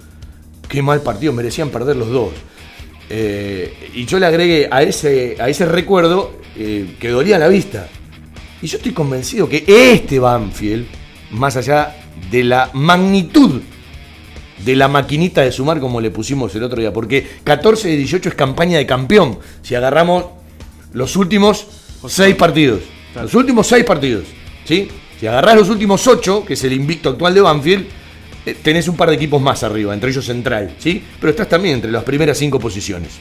qué 0.69 0.81
mal 0.81 1.01
partido, 1.01 1.33
merecían 1.33 1.69
perder 1.69 1.95
los 1.95 2.09
dos. 2.09 2.31
Eh, 3.09 3.91
y 3.93 4.05
yo 4.05 4.19
le 4.19 4.25
agregué 4.25 4.67
a 4.71 4.81
ese, 4.83 5.35
a 5.39 5.49
ese 5.49 5.65
recuerdo 5.65 6.31
eh, 6.55 6.95
que 6.99 7.09
dolía 7.09 7.37
la 7.37 7.47
vista. 7.47 7.87
Y 8.61 8.67
yo 8.67 8.77
estoy 8.77 8.93
convencido 8.93 9.49
que 9.49 9.65
este 9.67 10.19
Banfield, 10.19 10.85
más 11.33 11.57
allá 11.57 11.95
de 12.31 12.43
la 12.43 12.69
magnitud 12.73 13.61
de 14.63 14.75
la 14.75 14.87
maquinita 14.87 15.41
de 15.41 15.51
sumar 15.51 15.79
como 15.79 15.99
le 15.99 16.09
pusimos 16.09 16.55
el 16.55 16.63
otro 16.63 16.79
día, 16.79 16.93
porque 16.93 17.27
14 17.43 17.89
de 17.89 17.97
18 17.97 18.29
es 18.29 18.35
campaña 18.35 18.77
de 18.77 18.85
campeón, 18.85 19.39
si 19.61 19.75
agarramos 19.75 20.25
los 20.93 21.15
últimos 21.15 21.67
6 22.07 22.35
partidos. 22.35 22.81
Los 23.15 23.33
últimos 23.35 23.67
6 23.67 23.83
partidos, 23.83 24.25
¿sí? 24.65 24.87
Si 25.19 25.27
agarrás 25.27 25.55
los 25.55 25.69
últimos 25.69 26.07
8, 26.07 26.45
que 26.45 26.53
es 26.53 26.63
el 26.63 26.73
invicto 26.73 27.09
actual 27.09 27.33
de 27.33 27.41
Banfield, 27.41 27.85
eh, 28.45 28.57
tenés 28.61 28.87
un 28.87 28.95
par 28.95 29.09
de 29.09 29.15
equipos 29.15 29.41
más 29.41 29.63
arriba, 29.63 29.93
entre 29.93 30.09
ellos 30.09 30.25
Central, 30.25 30.75
¿sí? 30.79 31.03
Pero 31.19 31.31
estás 31.31 31.49
también 31.49 31.75
entre 31.75 31.91
las 31.91 32.03
primeras 32.03 32.37
5 32.37 32.59
posiciones. 32.59 33.11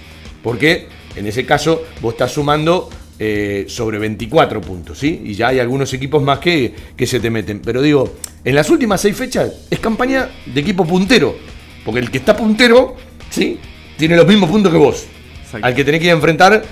Porque 0.43 0.89
en 1.15 1.27
ese 1.27 1.45
caso 1.45 1.83
vos 2.01 2.15
estás 2.15 2.33
sumando 2.33 2.89
eh, 3.25 3.67
sobre 3.69 4.01
24 4.01 4.61
puntos, 4.61 4.99
¿sí? 4.99 5.23
Y 5.27 5.35
ya 5.35 5.47
hay 5.47 5.61
algunos 5.61 5.95
equipos 5.95 6.21
más 6.25 6.41
que, 6.41 6.75
que 6.97 7.07
se 7.07 7.21
te 7.21 7.31
meten. 7.31 7.61
Pero 7.61 7.81
digo, 7.81 8.15
en 8.45 8.53
las 8.53 8.69
últimas 8.69 9.01
6 9.01 9.17
fechas 9.17 9.53
es 9.71 9.79
campaña 9.79 10.29
de 10.45 10.61
equipo 10.61 10.85
puntero. 10.85 11.37
Porque 11.85 12.01
el 12.01 12.11
que 12.11 12.19
está 12.19 12.37
puntero, 12.37 12.97
¿sí? 13.31 13.61
Tiene 13.97 14.17
los 14.17 14.27
mismos 14.27 14.51
puntos 14.51 14.73
que 14.73 14.79
vos. 14.79 15.07
Exacto. 15.41 15.65
Al 15.65 15.73
que 15.73 15.85
tenés 15.85 16.01
que 16.01 16.07
ir 16.07 16.11
a 16.11 16.17
enfrentar 16.17 16.65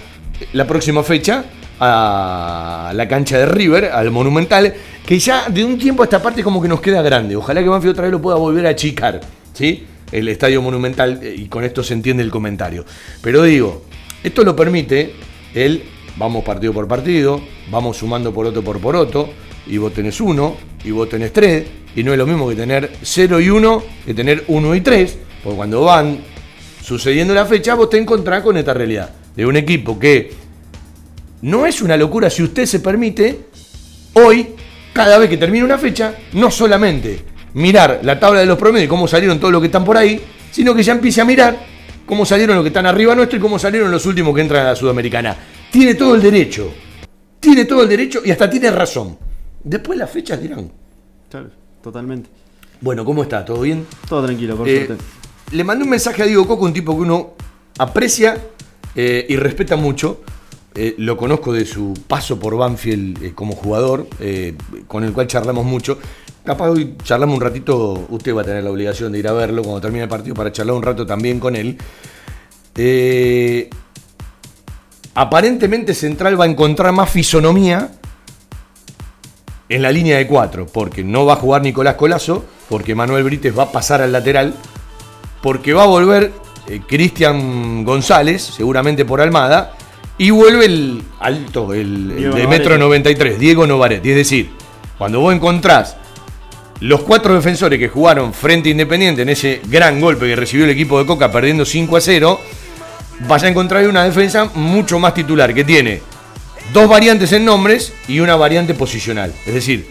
la 0.53 0.67
próxima 0.67 1.05
fecha 1.05 1.45
a 1.79 2.91
la 2.97 3.07
cancha 3.07 3.39
de 3.39 3.47
River, 3.47 3.85
al 3.85 4.11
Monumental, 4.11 4.75
que 5.07 5.21
ya 5.21 5.49
de 5.49 5.65
un 5.65 5.79
tiempo 5.79 6.03
a 6.03 6.07
esta 6.07 6.21
parte 6.21 6.43
como 6.43 6.61
que 6.61 6.67
nos 6.67 6.81
queda 6.81 7.01
grande. 7.01 7.37
Ojalá 7.37 7.63
que 7.63 7.69
Banfield 7.69 7.93
otra 7.93 8.05
vez 8.07 8.11
lo 8.11 8.21
pueda 8.21 8.39
volver 8.39 8.67
a 8.67 8.71
achicar, 8.71 9.21
¿sí? 9.53 9.87
El 10.11 10.27
estadio 10.27 10.61
Monumental, 10.63 11.21
eh, 11.23 11.33
y 11.39 11.47
con 11.47 11.63
esto 11.63 11.85
se 11.85 11.95
entiende 11.95 12.25
el 12.25 12.31
comentario. 12.33 12.85
Pero 13.23 13.45
digo, 13.45 13.85
esto 14.25 14.43
lo 14.43 14.57
permite 14.57 15.15
el 15.55 15.85
vamos 16.17 16.45
partido 16.45 16.73
por 16.73 16.87
partido, 16.89 17.41
vamos 17.71 17.97
sumando 17.97 18.33
por 18.33 18.47
otro 18.47 18.63
por 18.63 18.81
por 18.81 18.97
otro, 18.97 19.31
y 19.67 19.77
vos 19.79 19.93
tenés 19.93 20.21
uno, 20.21 20.57
y 20.85 20.91
vos 20.91 21.09
tenés 21.09 21.33
tres, 21.33 21.67
y 21.95 22.03
no 22.03 22.13
es 22.13 22.19
lo 22.19 22.27
mismo 22.27 22.49
que 22.49 22.57
tener 22.57 22.91
0 23.03 23.41
y 23.41 23.51
1 23.51 23.83
que 24.07 24.15
tener 24.15 24.45
1 24.49 24.75
y 24.75 24.81
3, 24.81 25.19
porque 25.43 25.57
cuando 25.57 25.83
van 25.83 26.19
sucediendo 26.83 27.35
la 27.35 27.47
fecha, 27.47 27.75
vos 27.75 27.91
te 27.91 27.99
encontrás 27.99 28.43
con 28.43 28.57
esta 28.57 28.75
realidad 28.75 29.11
de 29.35 29.47
un 29.47 29.57
equipo 29.57 29.99
que 29.99 30.33
no 31.43 31.67
es 31.67 31.81
una 31.83 31.97
locura 31.97 32.29
si 32.31 32.43
usted 32.43 32.67
se 32.67 32.81
permite, 32.81 33.47
hoy, 34.15 34.49
cada 34.93 35.19
vez 35.19 35.29
que 35.29 35.37
termina 35.37 35.65
una 35.65 35.79
fecha, 35.79 36.15
no 36.33 36.51
solamente 36.51 37.25
mirar 37.55 38.01
la 38.03 38.21
tabla 38.21 38.41
de 38.41 38.47
los 38.47 38.59
promedios 38.59 38.87
y 38.87 38.89
cómo 38.89 39.09
salieron 39.09 39.39
todos 39.39 39.53
los 39.53 39.61
que 39.61 39.67
están 39.67 39.85
por 39.85 39.97
ahí, 39.97 40.21
sino 40.51 40.75
que 40.75 40.83
ya 40.83 40.93
empiece 40.93 41.21
a 41.21 41.25
mirar 41.25 41.57
cómo 42.07 42.25
salieron 42.25 42.57
los 42.57 42.65
que 42.65 42.69
están 42.69 42.87
arriba 42.87 43.15
nuestro 43.15 43.39
y 43.39 43.41
cómo 43.41 43.59
salieron 43.59 43.91
los 43.91 44.05
últimos 44.07 44.35
que 44.35 44.41
entran 44.41 44.67
a 44.67 44.71
la 44.71 44.77
Sudamericana. 44.77 45.37
Tiene 45.71 45.95
todo 45.95 46.15
el 46.15 46.23
derecho, 46.23 46.73
tiene 47.39 47.65
todo 47.65 47.83
el 47.83 47.89
derecho 47.89 48.21
y 48.25 48.31
hasta 48.31 48.51
tiene 48.51 48.71
razón. 48.71 49.17
Después 49.63 49.99
las 49.99 50.11
fechas 50.11 50.41
dirán, 50.41 50.71
Claro, 51.31 51.51
totalmente. 51.83 52.29
bueno, 52.81 53.05
¿cómo 53.05 53.23
está? 53.23 53.45
¿Todo 53.45 53.61
bien? 53.61 53.87
Todo 54.09 54.25
tranquilo, 54.25 54.57
por 54.57 54.69
Eh, 54.69 54.87
suerte. 54.87 55.05
le 55.53 55.65
mandé 55.65 55.85
un 55.85 55.91
mensaje 55.91 56.23
a 56.23 56.27
Diego 56.27 56.47
Coco, 56.47 56.65
un 56.65 56.73
tipo 56.73 56.95
que 56.97 57.03
uno 57.03 57.35
aprecia 57.79 58.37
eh, 58.97 59.27
y 59.29 59.37
respeta 59.37 59.77
mucho. 59.77 60.23
Eh, 60.75 60.95
lo 60.99 61.17
conozco 61.17 61.53
de 61.53 61.65
su 61.65 61.95
paso 62.07 62.39
por 62.39 62.57
Banfield 62.57 63.35
como 63.35 63.55
jugador, 63.55 64.07
con 64.89 65.05
el 65.05 65.13
cual 65.13 65.27
charlamos 65.27 65.65
mucho. 65.65 65.99
Capaz 66.45 66.71
hoy 66.71 66.97
charlamos 67.05 67.37
un 67.37 67.41
ratito, 67.43 68.07
usted 68.09 68.35
va 68.35 68.41
a 68.43 68.45
tener 68.45 68.65
la 68.65 68.71
obligación 68.71 69.13
de 69.13 69.19
ir 69.19 69.29
a 69.29 69.33
verlo 69.33 69.63
cuando 69.63 69.81
termine 69.81 70.05
el 70.05 70.09
partido 70.09 70.35
para 70.35 70.51
charlar 70.51 70.75
un 70.75 70.83
rato 70.83 71.05
también 71.07 71.39
con 71.39 71.55
él. 71.55 71.77
Eh, 72.77 73.69
aparentemente 75.21 75.93
Central 75.93 76.41
va 76.41 76.45
a 76.45 76.49
encontrar 76.49 76.93
más 76.93 77.11
fisonomía 77.11 77.91
en 79.69 79.83
la 79.83 79.93
línea 79.93 80.17
de 80.17 80.27
cuatro, 80.27 80.67
porque 80.67 81.05
no 81.05 81.27
va 81.27 81.35
a 81.35 81.37
jugar 81.37 81.61
Nicolás 81.61 81.97
Colazo, 81.97 82.47
porque 82.71 82.95
Manuel 82.95 83.25
Brites 83.25 83.57
va 83.57 83.65
a 83.65 83.71
pasar 83.71 84.01
al 84.01 84.13
lateral, 84.13 84.55
porque 85.43 85.75
va 85.75 85.83
a 85.83 85.87
volver 85.87 86.33
eh, 86.69 86.81
Cristian 86.89 87.85
González, 87.85 88.43
seguramente 88.43 89.05
por 89.05 89.21
Almada, 89.21 89.75
y 90.17 90.31
vuelve 90.31 90.65
el 90.65 91.03
alto, 91.21 91.75
el, 91.75 92.33
de 92.35 92.47
metro 92.47 92.79
93, 92.79 93.39
Diego 93.39 93.67
Novaretti. 93.67 94.09
Es 94.09 94.17
decir, 94.17 94.51
cuando 94.97 95.21
vos 95.21 95.35
encontrás 95.35 95.99
los 96.81 97.03
cuatro 97.03 97.35
defensores 97.35 97.79
que 97.79 97.89
jugaron 97.89 98.33
frente 98.33 98.71
a 98.71 98.73
Independiente 98.73 99.21
en 99.21 99.29
ese 99.29 99.61
gran 99.67 100.01
golpe 100.01 100.27
que 100.27 100.37
recibió 100.37 100.65
el 100.65 100.71
equipo 100.71 100.99
de 100.99 101.05
Coca 101.05 101.31
perdiendo 101.31 101.67
5 101.67 101.95
a 101.95 102.01
0, 102.01 102.41
vas 103.27 103.43
a 103.43 103.49
encontrar 103.49 103.87
una 103.89 104.05
defensa 104.05 104.51
mucho 104.55 104.99
más 104.99 105.15
titular, 105.15 105.55
que 105.55 105.65
tiene 105.65 106.03
dos 106.73 106.89
variantes 106.89 107.33
en 107.33 107.45
nombres 107.45 107.93
y 108.09 108.21
una 108.21 108.37
variante 108.37 108.75
posicional. 108.75 109.33
Es 109.47 109.55
decir, 109.55 109.87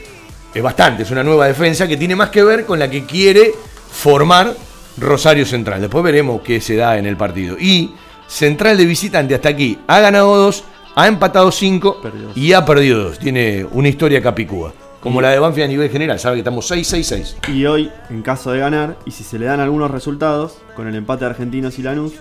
es 0.53 0.63
bastante, 0.63 1.03
es 1.03 1.11
una 1.11 1.23
nueva 1.23 1.47
defensa 1.47 1.88
que 1.88 1.97
tiene 1.97 2.15
más 2.15 2.30
que 2.30 2.43
ver 2.43 2.65
con 2.65 2.80
la 2.80 2.89
que 2.89 3.05
quiere 3.05 3.53
formar 3.91 4.55
Rosario 4.97 5.45
Central. 5.45 5.82
Después 5.82 6.03
veremos 6.03 6.41
qué 6.41 6.61
se 6.61 6.75
da 6.75 6.97
en 6.97 7.05
el 7.05 7.17
partido. 7.17 7.57
Y 7.59 7.93
Central 8.27 8.77
de 8.77 8.86
visitante 8.86 9.34
hasta 9.34 9.49
aquí 9.49 9.80
ha 9.88 9.99
ganado 9.99 10.36
dos, 10.38 10.63
ha 10.95 11.07
empatado 11.07 11.51
cinco 11.51 11.99
Perdió 11.99 12.30
y 12.36 12.53
ha 12.53 12.63
perdido 12.63 13.05
dos. 13.05 13.19
Tiene 13.19 13.65
una 13.71 13.88
historia 13.89 14.21
capicúa. 14.21 14.73
Como 14.99 15.21
la 15.21 15.30
de 15.30 15.39
Banfield 15.39 15.65
a 15.65 15.67
nivel 15.69 15.89
general, 15.89 16.19
sabe 16.19 16.36
que 16.36 16.39
estamos 16.41 16.69
6-6-6. 16.69 17.49
Y 17.53 17.65
hoy, 17.65 17.89
en 18.09 18.21
caso 18.21 18.51
de 18.51 18.59
ganar, 18.59 18.97
y 19.05 19.11
si 19.11 19.23
se 19.23 19.39
le 19.39 19.45
dan 19.45 19.61
algunos 19.61 19.89
resultados, 19.89 20.57
con 20.75 20.89
el 20.89 20.95
empate 20.95 21.23
de 21.23 21.32
Argentinos 21.32 21.80
y 21.80 21.84
Lanús, 21.84 22.15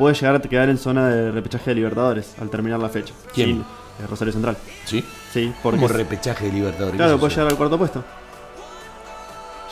puede 0.00 0.14
llegar 0.16 0.34
a 0.34 0.40
quedar 0.40 0.68
en 0.68 0.78
zona 0.78 1.08
de 1.08 1.30
repechaje 1.30 1.70
de 1.70 1.74
Libertadores 1.76 2.34
al 2.40 2.50
terminar 2.50 2.80
la 2.80 2.88
fecha. 2.88 3.14
¿Quién? 3.32 3.48
Sin, 3.48 3.60
eh, 3.60 4.06
Rosario 4.08 4.32
Central. 4.32 4.56
¿Sí? 4.84 5.04
Sí, 5.32 5.52
porque. 5.62 5.76
Como 5.80 5.86
repechaje 5.88 6.46
de 6.46 6.52
Libertadores. 6.52 6.96
claro, 6.96 7.10
¿qué 7.12 7.14
es 7.14 7.20
puede 7.20 7.30
llegar 7.34 7.48
al 7.52 7.56
cuarto 7.56 7.78
puesto. 7.78 8.04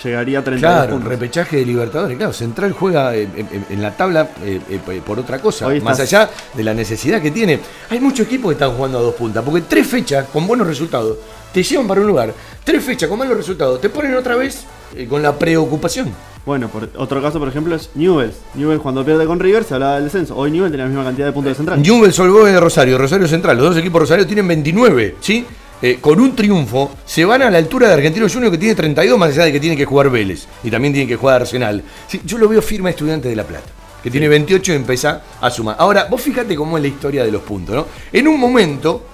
Llegaría 0.05 0.39
a 0.39 0.45
32 0.45 0.76
Claro, 0.79 0.93
puntos. 0.93 1.09
repechaje 1.09 1.57
de 1.57 1.66
Libertadores. 1.66 2.16
Claro, 2.16 2.33
Central 2.33 2.70
juega 2.72 3.16
eh, 3.16 3.22
en, 3.35 3.49
en- 3.51 3.66
en 3.68 3.83
la 3.83 3.91
tabla 3.97 4.29
eh, 4.45 4.61
eh, 4.70 5.03
por 5.05 5.18
otra 5.18 5.41
cosa, 5.41 5.66
Hoy 5.66 5.81
más 5.81 5.99
estás- 5.99 6.20
allá 6.29 6.31
de 6.55 6.62
la 6.62 6.72
necesidad 6.72 7.20
que 7.20 7.33
tiene. 7.33 7.59
Hay 7.91 7.99
muchos 7.99 8.26
equipos 8.26 8.51
que 8.51 8.53
están 8.53 8.76
jugando 8.76 8.99
a 8.99 9.03
dos 9.03 9.14
puntas, 9.16 9.43
porque 9.45 9.62
tres 9.62 9.87
fechas 9.89 10.29
con 10.29 10.47
buenos 10.47 10.68
resultados 10.68 11.16
te 11.53 11.64
llevan 11.64 11.89
para 11.89 12.01
un 12.03 12.07
lugar. 12.07 12.33
Tres 12.62 12.85
fechas 12.85 13.09
con 13.09 13.18
malos 13.18 13.37
resultados 13.37 13.81
te 13.81 13.89
ponen 13.89 14.14
otra 14.14 14.37
vez 14.37 14.62
eh, 14.97 15.07
con 15.07 15.22
la 15.22 15.39
preocupación. 15.39 16.12
Bueno, 16.47 16.68
por, 16.68 16.89
otro 16.97 17.20
caso, 17.20 17.39
por 17.39 17.49
ejemplo, 17.49 17.74
es 17.74 17.91
Newell's. 17.95 18.36
Newell's 18.55 18.80
cuando 18.80 19.05
pierde 19.05 19.26
con 19.26 19.39
River 19.39 19.64
se 19.64 19.74
hablaba 19.74 19.97
del 19.97 20.05
descenso. 20.05 20.34
Hoy 20.34 20.51
Newell's 20.51 20.70
tiene 20.72 20.84
la 20.84 20.89
misma 20.89 21.05
cantidad 21.05 21.26
de 21.26 21.32
puntos 21.32 21.51
de 21.51 21.57
Central. 21.57 21.82
Newell's 21.82 22.14
Solvó 22.14 22.45
de 22.45 22.59
Rosario, 22.59 22.97
Rosario 22.97 23.28
Central, 23.28 23.59
los 23.59 23.68
dos 23.68 23.76
equipos 23.76 24.01
Rosario 24.01 24.26
tienen 24.26 24.49
29, 24.49 25.16
¿sí? 25.20 25.45
Eh, 25.80 25.99
con 26.01 26.18
un 26.18 26.34
triunfo 26.34 26.91
se 27.05 27.24
van 27.24 27.43
a 27.43 27.51
la 27.51 27.59
altura 27.59 27.86
de 27.86 27.95
Argentino 27.95 28.26
Junior 28.28 28.51
que 28.51 28.59
tiene 28.59 28.74
32, 28.74 29.16
más 29.16 29.30
allá 29.30 29.45
de 29.45 29.53
que 29.53 29.61
tiene 29.61 29.76
que 29.76 29.84
jugar 29.84 30.11
Vélez 30.11 30.49
y 30.64 30.70
también 30.70 30.93
tiene 30.93 31.07
que 31.07 31.16
jugar 31.16 31.43
Arsenal. 31.43 31.84
Sí, 32.09 32.20
yo 32.24 32.39
lo 32.39 32.49
veo 32.49 32.61
firme 32.62 32.91
Estudiante 32.91 33.28
de 33.28 33.36
La 33.36 33.45
Plata, 33.45 33.68
que 34.03 34.11
tiene 34.11 34.26
28 34.26 34.72
y 34.72 34.74
empieza 34.74 35.22
a 35.41 35.51
sumar. 35.51 35.76
Ahora, 35.78 36.09
vos 36.11 36.20
fíjate 36.20 36.57
cómo 36.57 36.78
es 36.78 36.82
la 36.82 36.89
historia 36.89 37.24
de 37.24 37.30
los 37.30 37.43
puntos, 37.43 37.76
¿no? 37.76 37.86
En 38.11 38.26
un 38.26 38.41
momento, 38.41 39.05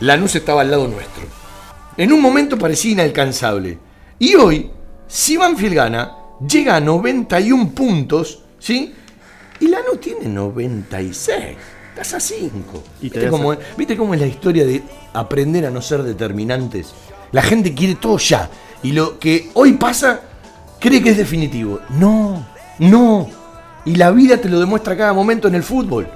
Lanús 0.00 0.36
estaba 0.36 0.62
al 0.62 0.70
lado 0.70 0.88
nuestro. 0.88 1.24
En 1.96 2.12
un 2.12 2.22
momento 2.22 2.56
parecía 2.56 2.92
inalcanzable. 2.92 3.87
Y 4.18 4.34
hoy, 4.34 4.70
si 5.06 5.36
Banfield 5.36 5.74
gana, 5.74 6.16
llega 6.46 6.76
a 6.76 6.80
91 6.80 7.70
puntos, 7.70 8.40
¿sí? 8.58 8.94
Y 9.60 9.68
Lanús 9.68 10.00
tiene 10.00 10.28
96. 10.28 11.38
Estás 11.90 12.14
a 12.14 12.20
5. 12.20 12.82
Y 13.02 13.10
te 13.10 13.20
¿Viste, 13.20 13.30
cómo 13.30 13.52
es, 13.52 13.58
¿Viste 13.76 13.96
cómo 13.96 14.14
es 14.14 14.20
la 14.20 14.26
historia 14.26 14.64
de 14.64 14.82
aprender 15.12 15.66
a 15.66 15.70
no 15.70 15.82
ser 15.82 16.02
determinantes? 16.02 16.92
La 17.32 17.42
gente 17.42 17.74
quiere 17.74 17.96
todo 17.96 18.18
ya. 18.18 18.48
Y 18.82 18.92
lo 18.92 19.18
que 19.18 19.50
hoy 19.54 19.72
pasa, 19.72 20.20
cree 20.78 21.02
que 21.02 21.10
es 21.10 21.16
definitivo. 21.16 21.80
No, 21.90 22.46
no. 22.78 23.28
Y 23.84 23.96
la 23.96 24.10
vida 24.10 24.36
te 24.38 24.48
lo 24.48 24.60
demuestra 24.60 24.96
cada 24.96 25.12
momento 25.12 25.48
en 25.48 25.54
el 25.54 25.62
fútbol. 25.62 26.08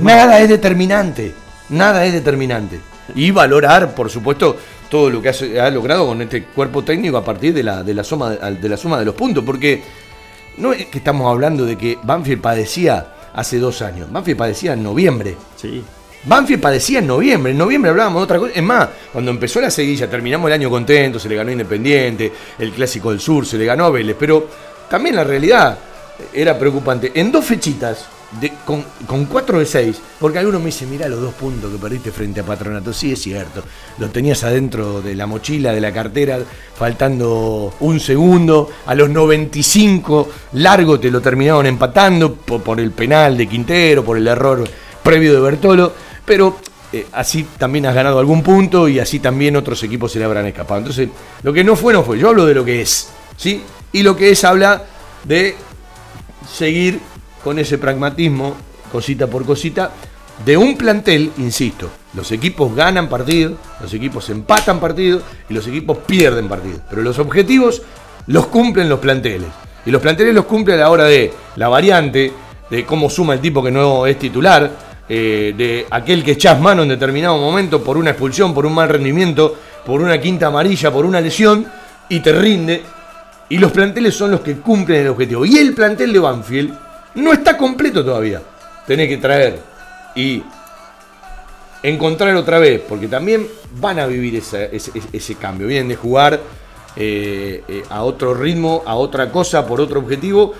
Nada 0.00 0.40
es 0.40 0.48
determinante. 0.48 1.34
Nada 1.68 2.04
es 2.04 2.12
determinante. 2.12 2.80
Y 3.14 3.30
valorar, 3.30 3.94
por 3.94 4.10
supuesto, 4.10 4.56
todo 4.88 5.10
lo 5.10 5.22
que 5.22 5.28
ha, 5.28 5.66
ha 5.66 5.70
logrado 5.70 6.06
con 6.06 6.22
este 6.22 6.44
cuerpo 6.44 6.82
técnico 6.82 7.16
a 7.16 7.24
partir 7.24 7.54
de 7.54 7.62
la, 7.62 7.82
de, 7.82 7.94
la 7.94 8.04
suma, 8.04 8.30
de 8.30 8.68
la 8.68 8.76
suma 8.76 8.98
de 8.98 9.04
los 9.04 9.14
puntos. 9.14 9.44
Porque 9.44 9.82
no 10.58 10.72
es 10.72 10.86
que 10.86 10.98
estamos 10.98 11.30
hablando 11.30 11.64
de 11.64 11.76
que 11.76 11.98
Banfield 12.02 12.40
padecía 12.40 13.14
hace 13.34 13.58
dos 13.58 13.82
años. 13.82 14.10
Banfield 14.10 14.38
padecía 14.38 14.72
en 14.72 14.82
noviembre. 14.82 15.36
Sí. 15.56 15.82
Banfield 16.24 16.60
padecía 16.60 16.98
en 16.98 17.06
noviembre. 17.06 17.52
En 17.52 17.58
noviembre 17.58 17.90
hablábamos 17.90 18.20
de 18.20 18.24
otra 18.24 18.38
cosa. 18.38 18.52
Es 18.54 18.62
más, 18.62 18.88
cuando 19.12 19.30
empezó 19.30 19.60
la 19.60 19.70
seguilla, 19.70 20.10
terminamos 20.10 20.48
el 20.48 20.54
año 20.54 20.70
contento, 20.70 21.18
se 21.18 21.28
le 21.28 21.36
ganó 21.36 21.52
Independiente, 21.52 22.32
el 22.58 22.72
Clásico 22.72 23.10
del 23.10 23.20
Sur, 23.20 23.46
se 23.46 23.56
le 23.56 23.64
ganó 23.64 23.84
a 23.84 23.90
Vélez. 23.90 24.16
Pero 24.18 24.48
también 24.88 25.14
la 25.14 25.24
realidad 25.24 25.78
era 26.32 26.58
preocupante. 26.58 27.12
En 27.14 27.30
dos 27.30 27.44
fechitas, 27.44 28.06
de- 28.40 28.52
con, 28.64 28.84
con 29.06 29.24
4 29.26 29.58
de 29.60 29.66
6, 29.66 29.96
porque 30.20 30.38
algunos 30.38 30.60
me 30.60 30.66
dicen, 30.66 30.90
mira 30.90 31.08
los 31.08 31.20
dos 31.20 31.34
puntos 31.34 31.70
que 31.72 31.78
perdiste 31.78 32.10
frente 32.10 32.40
a 32.40 32.44
Patronato. 32.44 32.92
Sí, 32.92 33.12
es 33.12 33.22
cierto. 33.22 33.62
Lo 33.98 34.10
tenías 34.10 34.42
adentro 34.44 35.00
de 35.00 35.14
la 35.14 35.26
mochila, 35.26 35.72
de 35.72 35.80
la 35.80 35.92
cartera, 35.92 36.38
faltando 36.76 37.74
un 37.80 38.00
segundo. 38.00 38.70
A 38.86 38.94
los 38.94 39.08
95 39.10 40.28
largo 40.54 41.00
te 41.00 41.10
lo 41.10 41.20
terminaron 41.20 41.66
empatando 41.66 42.34
por, 42.34 42.62
por 42.62 42.80
el 42.80 42.90
penal 42.92 43.36
de 43.36 43.46
Quintero, 43.46 44.04
por 44.04 44.16
el 44.18 44.26
error 44.28 44.64
previo 45.02 45.32
de 45.34 45.40
Bertolo. 45.40 45.92
Pero 46.24 46.56
eh, 46.92 47.06
así 47.12 47.46
también 47.58 47.86
has 47.86 47.94
ganado 47.94 48.18
algún 48.18 48.42
punto 48.42 48.88
y 48.88 48.98
así 48.98 49.20
también 49.20 49.56
otros 49.56 49.82
equipos 49.82 50.12
se 50.12 50.18
le 50.18 50.24
habrán 50.24 50.46
escapado. 50.46 50.78
Entonces, 50.80 51.08
lo 51.42 51.52
que 51.52 51.64
no 51.64 51.76
fue, 51.76 51.92
no 51.92 52.02
fue. 52.02 52.18
Yo 52.18 52.28
hablo 52.28 52.44
de 52.46 52.54
lo 52.54 52.64
que 52.64 52.82
es. 52.82 53.08
¿sí? 53.36 53.62
Y 53.92 54.02
lo 54.02 54.16
que 54.16 54.30
es 54.30 54.44
habla 54.44 54.84
de 55.24 55.56
seguir 56.52 57.00
con 57.46 57.60
ese 57.60 57.78
pragmatismo, 57.78 58.56
cosita 58.90 59.28
por 59.28 59.46
cosita, 59.46 59.92
de 60.44 60.56
un 60.56 60.76
plantel, 60.76 61.30
insisto, 61.38 61.88
los 62.14 62.32
equipos 62.32 62.74
ganan 62.74 63.08
partidos, 63.08 63.52
los 63.80 63.94
equipos 63.94 64.28
empatan 64.30 64.80
partidos 64.80 65.22
y 65.48 65.54
los 65.54 65.64
equipos 65.68 65.98
pierden 65.98 66.48
partidos. 66.48 66.80
Pero 66.90 67.02
los 67.02 67.20
objetivos 67.20 67.82
los 68.26 68.48
cumplen 68.48 68.88
los 68.88 68.98
planteles. 68.98 69.46
Y 69.86 69.92
los 69.92 70.02
planteles 70.02 70.34
los 70.34 70.46
cumplen 70.46 70.78
a 70.78 70.80
la 70.80 70.90
hora 70.90 71.04
de 71.04 71.32
la 71.54 71.68
variante, 71.68 72.32
de 72.68 72.84
cómo 72.84 73.08
suma 73.08 73.34
el 73.34 73.40
tipo 73.40 73.62
que 73.62 73.70
no 73.70 74.06
es 74.06 74.18
titular, 74.18 74.68
eh, 75.08 75.54
de 75.56 75.86
aquel 75.88 76.24
que 76.24 76.32
echás 76.32 76.60
mano 76.60 76.82
en 76.82 76.88
determinado 76.88 77.38
momento 77.38 77.80
por 77.80 77.96
una 77.96 78.10
expulsión, 78.10 78.52
por 78.54 78.66
un 78.66 78.74
mal 78.74 78.88
rendimiento, 78.88 79.56
por 79.86 80.02
una 80.02 80.20
quinta 80.20 80.48
amarilla, 80.48 80.90
por 80.90 81.06
una 81.06 81.20
lesión, 81.20 81.64
y 82.08 82.18
te 82.18 82.32
rinde. 82.32 82.82
Y 83.50 83.58
los 83.58 83.70
planteles 83.70 84.16
son 84.16 84.32
los 84.32 84.40
que 84.40 84.56
cumplen 84.56 85.02
el 85.02 85.10
objetivo. 85.10 85.46
Y 85.46 85.58
el 85.58 85.74
plantel 85.74 86.12
de 86.12 86.18
Banfield 86.18 86.85
no 87.16 87.32
está 87.32 87.56
completo 87.56 88.04
todavía. 88.04 88.40
Tenés 88.86 89.08
que 89.08 89.16
traer 89.16 89.58
y 90.14 90.42
encontrar 91.82 92.34
otra 92.36 92.58
vez, 92.58 92.80
porque 92.88 93.08
también 93.08 93.46
van 93.80 93.98
a 93.98 94.06
vivir 94.06 94.36
ese, 94.36 94.74
ese- 94.74 94.92
ese 95.12 95.34
cambio. 95.36 95.66
Vienen 95.66 95.88
de 95.88 95.96
jugar 95.96 96.40
eh, 96.96 97.62
eh, 97.68 97.82
a 97.90 98.02
otro 98.02 98.32
ritmo, 98.34 98.82
a 98.86 98.94
otra 98.94 99.30
cosa, 99.30 99.66
por 99.66 99.80
otro 99.80 100.00
objetivo. 100.00 100.54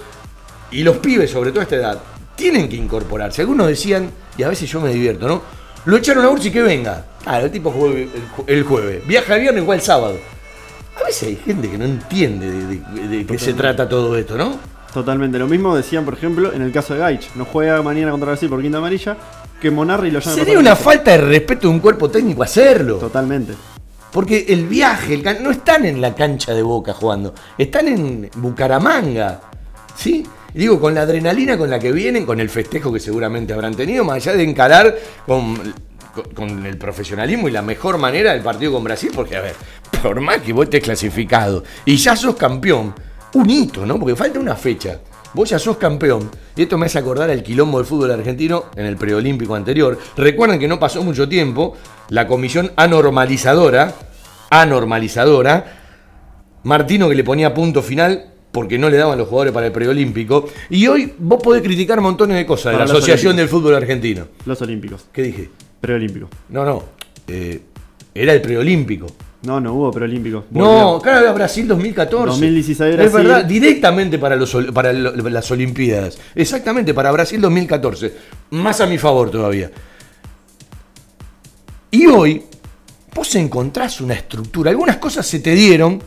Y 0.70 0.82
los 0.82 0.98
pibes, 0.98 1.30
sobre 1.30 1.50
todo 1.50 1.60
a 1.60 1.62
esta 1.64 1.76
edad, 1.76 1.98
tienen 2.34 2.68
que 2.68 2.76
incorporarse. 2.76 3.40
Algunos 3.42 3.68
decían, 3.68 4.10
y 4.36 4.42
a 4.42 4.48
veces 4.48 4.68
yo 4.70 4.80
me 4.80 4.90
divierto, 4.92 5.26
¿no? 5.28 5.42
Lo 5.86 5.96
echaron 5.96 6.24
a 6.24 6.28
Ursi 6.28 6.50
que 6.50 6.62
venga. 6.62 7.04
Claro, 7.22 7.46
el 7.46 7.52
tipo 7.52 7.70
juega 7.70 7.94
el, 8.00 8.10
el 8.46 8.62
jueves. 8.64 9.06
Viaja 9.06 9.34
el 9.36 9.40
viernes, 9.42 9.62
igual 9.62 9.78
el 9.78 9.84
sábado. 9.84 10.16
A 11.00 11.04
veces 11.06 11.28
hay 11.28 11.36
gente 11.36 11.70
que 11.70 11.78
no 11.78 11.84
entiende 11.84 12.50
de, 12.50 12.66
de- 12.66 13.08
de 13.08 13.26
qué 13.26 13.38
se 13.38 13.52
trata 13.54 13.88
todo 13.88 14.16
esto, 14.16 14.36
¿no? 14.36 14.58
Totalmente. 14.96 15.38
Lo 15.38 15.46
mismo 15.46 15.76
decían, 15.76 16.06
por 16.06 16.14
ejemplo, 16.14 16.54
en 16.54 16.62
el 16.62 16.72
caso 16.72 16.94
de 16.94 17.00
Gaich. 17.00 17.34
No 17.34 17.44
juega 17.44 17.82
mañana 17.82 18.10
contra 18.12 18.30
Brasil 18.30 18.48
por 18.48 18.62
quinta 18.62 18.78
amarilla. 18.78 19.14
Que 19.60 19.70
Monarri 19.70 20.10
lo 20.10 20.20
llama 20.20 20.34
Sería 20.36 20.58
una 20.58 20.74
falta 20.74 21.10
de 21.10 21.18
respeto 21.18 21.68
de 21.68 21.74
un 21.74 21.80
cuerpo 21.80 22.08
técnico 22.10 22.42
hacerlo. 22.42 22.96
Totalmente. 22.96 23.52
Porque 24.10 24.46
el 24.48 24.66
viaje, 24.66 25.12
el 25.12 25.22
can- 25.22 25.42
no 25.42 25.50
están 25.50 25.84
en 25.84 26.00
la 26.00 26.14
cancha 26.14 26.54
de 26.54 26.62
Boca 26.62 26.94
jugando, 26.94 27.34
están 27.58 27.88
en 27.88 28.30
Bucaramanga. 28.36 29.42
¿Sí? 29.94 30.26
Digo, 30.54 30.80
con 30.80 30.94
la 30.94 31.02
adrenalina 31.02 31.58
con 31.58 31.68
la 31.68 31.78
que 31.78 31.92
vienen, 31.92 32.24
con 32.24 32.40
el 32.40 32.48
festejo 32.48 32.90
que 32.90 32.98
seguramente 33.00 33.52
habrán 33.52 33.74
tenido, 33.74 34.02
más 34.02 34.16
allá 34.26 34.34
de 34.34 34.44
encarar 34.44 34.96
con, 35.26 35.56
con- 36.14 36.32
con 36.34 36.64
el 36.64 36.78
profesionalismo 36.78 37.48
y 37.48 37.52
la 37.52 37.60
mejor 37.60 37.98
manera 37.98 38.32
del 38.32 38.40
partido 38.40 38.72
con 38.72 38.82
Brasil, 38.84 39.10
porque 39.14 39.36
a 39.36 39.42
ver, 39.42 39.54
por 40.02 40.22
más 40.22 40.38
que 40.38 40.54
vos 40.54 40.64
estés 40.64 40.82
clasificado 40.82 41.62
y 41.84 41.96
ya 41.98 42.16
sos 42.16 42.36
campeón, 42.36 42.94
un 43.36 43.48
hito, 43.50 43.84
¿no? 43.86 43.98
Porque 43.98 44.16
falta 44.16 44.38
una 44.40 44.56
fecha. 44.56 44.98
Vos 45.34 45.50
ya 45.50 45.58
sos 45.58 45.76
campeón. 45.76 46.30
Y 46.56 46.62
esto 46.62 46.78
me 46.78 46.86
hace 46.86 46.98
acordar 46.98 47.30
al 47.30 47.42
quilombo 47.42 47.78
del 47.78 47.86
fútbol 47.86 48.10
argentino 48.10 48.64
en 48.74 48.86
el 48.86 48.96
preolímpico 48.96 49.54
anterior. 49.54 49.98
Recuerden 50.16 50.58
que 50.58 50.66
no 50.68 50.78
pasó 50.78 51.02
mucho 51.02 51.28
tiempo. 51.28 51.74
La 52.08 52.26
comisión 52.26 52.72
anormalizadora, 52.76 53.94
anormalizadora, 54.50 55.82
Martino 56.64 57.08
que 57.08 57.14
le 57.14 57.22
ponía 57.24 57.54
punto 57.54 57.82
final 57.82 58.26
porque 58.50 58.78
no 58.78 58.88
le 58.88 58.96
daban 58.96 59.18
los 59.18 59.28
jugadores 59.28 59.52
para 59.52 59.66
el 59.66 59.72
preolímpico. 59.72 60.48
Y 60.70 60.86
hoy 60.86 61.12
vos 61.18 61.42
podés 61.42 61.62
criticar 61.62 62.00
montones 62.00 62.36
de 62.36 62.46
cosas 62.46 62.72
de 62.72 62.78
Para 62.78 62.86
la 62.86 62.92
Asociación 62.92 63.32
olímpicos. 63.32 63.36
del 63.36 63.48
Fútbol 63.48 63.74
Argentino. 63.74 64.26
Los 64.46 64.62
Olímpicos. 64.62 65.04
¿Qué 65.12 65.22
dije? 65.22 65.50
Preolímpico. 65.80 66.28
No, 66.48 66.64
no. 66.64 66.82
eh, 67.28 67.60
era 68.14 68.32
el 68.32 68.40
preolímpico. 68.40 69.06
No, 69.42 69.60
no 69.60 69.74
hubo 69.74 69.92
preolímpicos. 69.92 70.44
No, 70.50 71.00
claro, 71.02 71.32
Brasil 71.34 71.68
2014. 71.68 72.26
2016 72.26 72.90
Es 72.90 72.96
Brasil. 72.96 73.28
verdad, 73.28 73.44
directamente 73.44 74.18
para, 74.18 74.34
los, 74.34 74.56
para 74.74 74.92
las 74.92 75.50
Olimpiadas. 75.50 76.18
Exactamente, 76.34 76.94
para 76.94 77.12
Brasil 77.12 77.40
2014. 77.40 78.14
Más 78.50 78.80
a 78.80 78.86
mi 78.86 78.98
favor 78.98 79.30
todavía. 79.30 79.70
Y 81.90 82.06
hoy, 82.06 82.42
vos 83.14 83.34
encontrás 83.36 84.00
una 84.00 84.14
estructura. 84.14 84.70
Algunas 84.70 84.96
cosas 84.96 85.26
se 85.26 85.38
te 85.38 85.54
dieron 85.54 86.02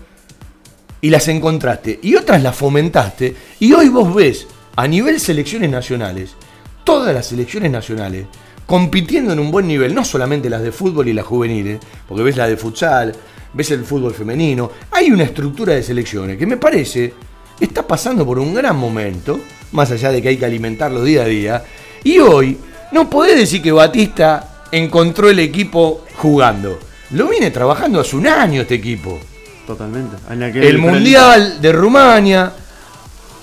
y 1.01 1.09
las 1.09 1.27
encontraste. 1.27 1.99
Y 2.03 2.15
otras 2.15 2.43
las 2.43 2.55
fomentaste. 2.55 3.35
Y 3.59 3.71
hoy 3.73 3.89
vos 3.89 4.13
ves, 4.13 4.47
a 4.75 4.87
nivel 4.87 5.19
selecciones 5.19 5.69
nacionales, 5.69 6.35
todas 6.83 7.13
las 7.13 7.27
selecciones 7.27 7.71
nacionales 7.71 8.25
compitiendo 8.69 9.33
en 9.33 9.39
un 9.39 9.49
buen 9.49 9.67
nivel, 9.67 9.95
no 9.95 10.05
solamente 10.05 10.47
las 10.47 10.61
de 10.61 10.71
fútbol 10.71 11.07
y 11.07 11.13
las 11.13 11.25
juveniles, 11.25 11.79
porque 12.07 12.21
ves 12.21 12.37
la 12.37 12.47
de 12.47 12.55
futsal, 12.55 13.11
ves 13.51 13.71
el 13.71 13.83
fútbol 13.83 14.13
femenino, 14.13 14.69
hay 14.91 15.09
una 15.09 15.23
estructura 15.23 15.73
de 15.73 15.81
selecciones 15.81 16.37
que 16.37 16.45
me 16.45 16.57
parece 16.57 17.11
está 17.59 17.87
pasando 17.87 18.23
por 18.27 18.37
un 18.37 18.53
gran 18.53 18.77
momento, 18.77 19.39
más 19.71 19.89
allá 19.89 20.11
de 20.11 20.21
que 20.21 20.29
hay 20.29 20.37
que 20.37 20.45
alimentarlo 20.45 21.03
día 21.03 21.23
a 21.23 21.25
día, 21.25 21.63
y 22.03 22.19
hoy 22.19 22.59
no 22.91 23.09
podés 23.09 23.39
decir 23.39 23.59
que 23.59 23.71
Batista 23.71 24.65
encontró 24.71 25.31
el 25.31 25.39
equipo 25.39 26.05
jugando. 26.17 26.77
Lo 27.09 27.27
viene 27.27 27.49
trabajando 27.49 27.99
hace 27.99 28.17
un 28.17 28.27
año 28.27 28.61
este 28.61 28.75
equipo. 28.75 29.19
Totalmente. 29.65 30.15
En 30.29 30.43
El 30.43 30.77
Mundial 30.77 31.59
de 31.59 31.71
Rumania, 31.71 32.53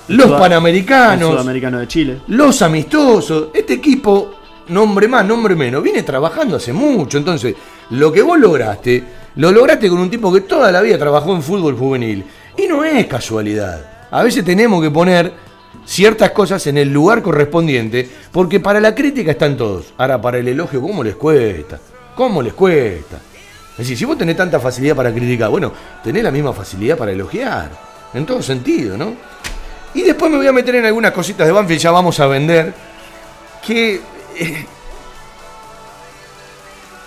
los 0.07 0.31
Panamericanos, 0.31 1.33
Sudamericano 1.33 1.81
de 1.81 1.89
Chile. 1.89 2.21
los 2.29 2.63
amistosos, 2.63 3.49
este 3.53 3.73
equipo, 3.73 4.46
nombre 4.69 5.09
más, 5.09 5.25
nombre 5.25 5.55
menos, 5.55 5.83
viene 5.83 6.03
trabajando 6.03 6.57
hace 6.57 6.73
mucho. 6.73 7.19
Entonces, 7.19 7.55
lo 7.91 8.13
que 8.13 8.23
vos 8.23 8.39
lograste, 8.39 9.03
lo 9.37 9.53
lograste 9.53 9.89
con 9.89 9.99
un 9.99 10.11
tipo 10.11 10.33
que 10.33 10.43
toda 10.43 10.73
la 10.73 10.81
vida 10.81 10.99
trabajó 10.99 11.35
en 11.35 11.43
fútbol 11.43 11.77
juvenil. 11.77 12.25
Y 12.57 12.67
no 12.67 12.85
es 12.85 13.07
casualidad. 13.07 14.09
A 14.11 14.23
veces 14.23 14.45
tenemos 14.45 14.83
que 14.83 14.91
poner 14.91 15.33
ciertas 15.85 16.31
cosas 16.31 16.67
en 16.67 16.79
el 16.79 16.93
lugar 16.93 17.23
correspondiente, 17.23 18.09
porque 18.33 18.61
para 18.61 18.81
la 18.81 18.95
crítica 18.95 19.33
están 19.33 19.57
todos. 19.57 19.93
Ahora, 19.99 20.21
para 20.21 20.39
el 20.39 20.49
elogio, 20.49 20.81
¿cómo 20.81 21.05
les 21.05 21.17
cuesta? 21.17 21.79
¿Cómo 22.15 22.43
les 22.43 22.55
cuesta? 22.55 23.17
Es 23.73 23.79
decir, 23.79 23.99
si 23.99 24.05
vos 24.07 24.17
tenés 24.17 24.37
tanta 24.37 24.59
facilidad 24.59 24.97
para 24.97 25.13
criticar, 25.13 25.51
bueno, 25.51 25.71
tenés 26.03 26.23
la 26.23 26.31
misma 26.31 26.53
facilidad 26.53 26.97
para 26.97 27.13
elogiar. 27.13 27.71
En 28.15 28.25
todo 28.25 28.43
sentido, 28.43 28.97
¿no? 28.97 29.15
Y 29.93 30.03
después 30.03 30.31
me 30.31 30.39
voy 30.39 30.47
a 30.47 30.53
meter 30.53 30.77
en 30.77 30.87
algunas 30.87 31.13
cositas 31.13 31.47
de 31.47 31.53
Banfield, 31.53 31.81
ya 31.81 31.91
vamos 31.91 32.19
a 32.21 32.27
vender. 32.27 32.73
Que. 33.67 34.01
Eh, 34.39 34.67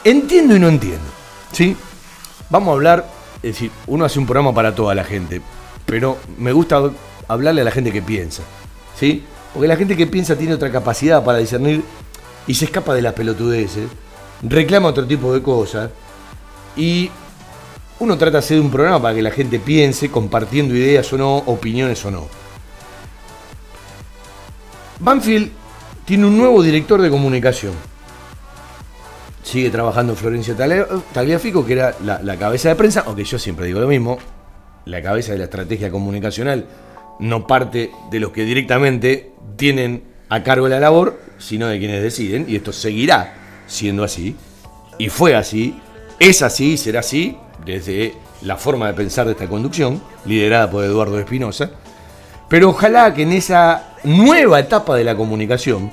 entiendo 0.03 0.55
y 0.55 0.59
no 0.59 0.67
entiendo. 0.67 1.05
¿Sí? 1.51 1.75
Vamos 2.49 2.69
a 2.69 2.73
hablar. 2.73 3.05
Es 3.41 3.53
decir, 3.53 3.71
uno 3.87 4.05
hace 4.05 4.19
un 4.19 4.25
programa 4.25 4.53
para 4.53 4.75
toda 4.75 4.93
la 4.95 5.03
gente. 5.03 5.41
Pero 5.85 6.17
me 6.37 6.51
gusta 6.51 6.91
hablarle 7.27 7.61
a 7.61 7.65
la 7.65 7.71
gente 7.71 7.91
que 7.91 8.01
piensa. 8.01 8.43
¿Sí? 8.99 9.23
Porque 9.53 9.67
la 9.67 9.77
gente 9.77 9.95
que 9.95 10.07
piensa 10.07 10.35
tiene 10.35 10.53
otra 10.53 10.71
capacidad 10.71 11.23
para 11.23 11.37
discernir 11.37 11.83
y 12.47 12.53
se 12.53 12.65
escapa 12.65 12.93
de 12.93 13.01
las 13.01 13.13
pelotudeces. 13.13 13.89
Reclama 14.41 14.89
otro 14.89 15.05
tipo 15.05 15.33
de 15.33 15.41
cosas. 15.41 15.89
Y 16.75 17.09
uno 17.99 18.17
trata 18.17 18.33
de 18.33 18.37
hacer 18.39 18.59
un 18.59 18.71
programa 18.71 19.01
para 19.01 19.15
que 19.15 19.21
la 19.21 19.31
gente 19.31 19.59
piense, 19.59 20.09
compartiendo 20.09 20.75
ideas 20.75 21.11
o 21.13 21.17
no, 21.17 21.37
opiniones 21.37 22.03
o 22.05 22.11
no. 22.11 22.27
Banfield 24.99 25.58
tiene 26.09 26.25
un 26.25 26.39
nuevo 26.39 26.63
director 26.63 26.99
de 27.03 27.11
comunicación. 27.11 27.71
Sigue 29.43 29.69
trabajando 29.69 30.15
Florencia 30.15 30.55
Taglia- 30.57 30.87
Tagliafico, 31.13 31.63
que 31.63 31.73
era 31.73 31.93
la, 32.03 32.19
la 32.23 32.35
cabeza 32.35 32.69
de 32.69 32.75
prensa, 32.75 33.03
aunque 33.05 33.23
yo 33.23 33.37
siempre 33.37 33.67
digo 33.67 33.79
lo 33.79 33.85
mismo, 33.85 34.17
la 34.85 35.03
cabeza 35.03 35.33
de 35.33 35.37
la 35.37 35.43
estrategia 35.43 35.91
comunicacional 35.91 36.65
no 37.19 37.45
parte 37.45 37.91
de 38.09 38.19
los 38.19 38.31
que 38.31 38.43
directamente 38.43 39.33
tienen 39.55 40.03
a 40.29 40.41
cargo 40.41 40.67
la 40.67 40.79
labor, 40.79 41.19
sino 41.37 41.67
de 41.67 41.77
quienes 41.77 42.01
deciden, 42.01 42.47
y 42.47 42.55
esto 42.55 42.73
seguirá 42.73 43.35
siendo 43.67 44.03
así, 44.03 44.35
y 44.97 45.09
fue 45.09 45.35
así, 45.35 45.79
es 46.19 46.41
así, 46.41 46.75
será 46.75 47.01
así, 47.01 47.37
desde 47.63 48.15
la 48.41 48.57
forma 48.57 48.87
de 48.87 48.95
pensar 48.95 49.27
de 49.27 49.33
esta 49.33 49.47
conducción, 49.47 50.01
liderada 50.25 50.71
por 50.71 50.83
Eduardo 50.83 51.19
Espinosa, 51.19 51.69
pero 52.49 52.69
ojalá 52.69 53.13
que 53.13 53.21
en 53.21 53.33
esa 53.33 53.88
nueva 54.03 54.59
etapa 54.59 54.95
de 54.95 55.03
la 55.03 55.15
comunicación, 55.15 55.91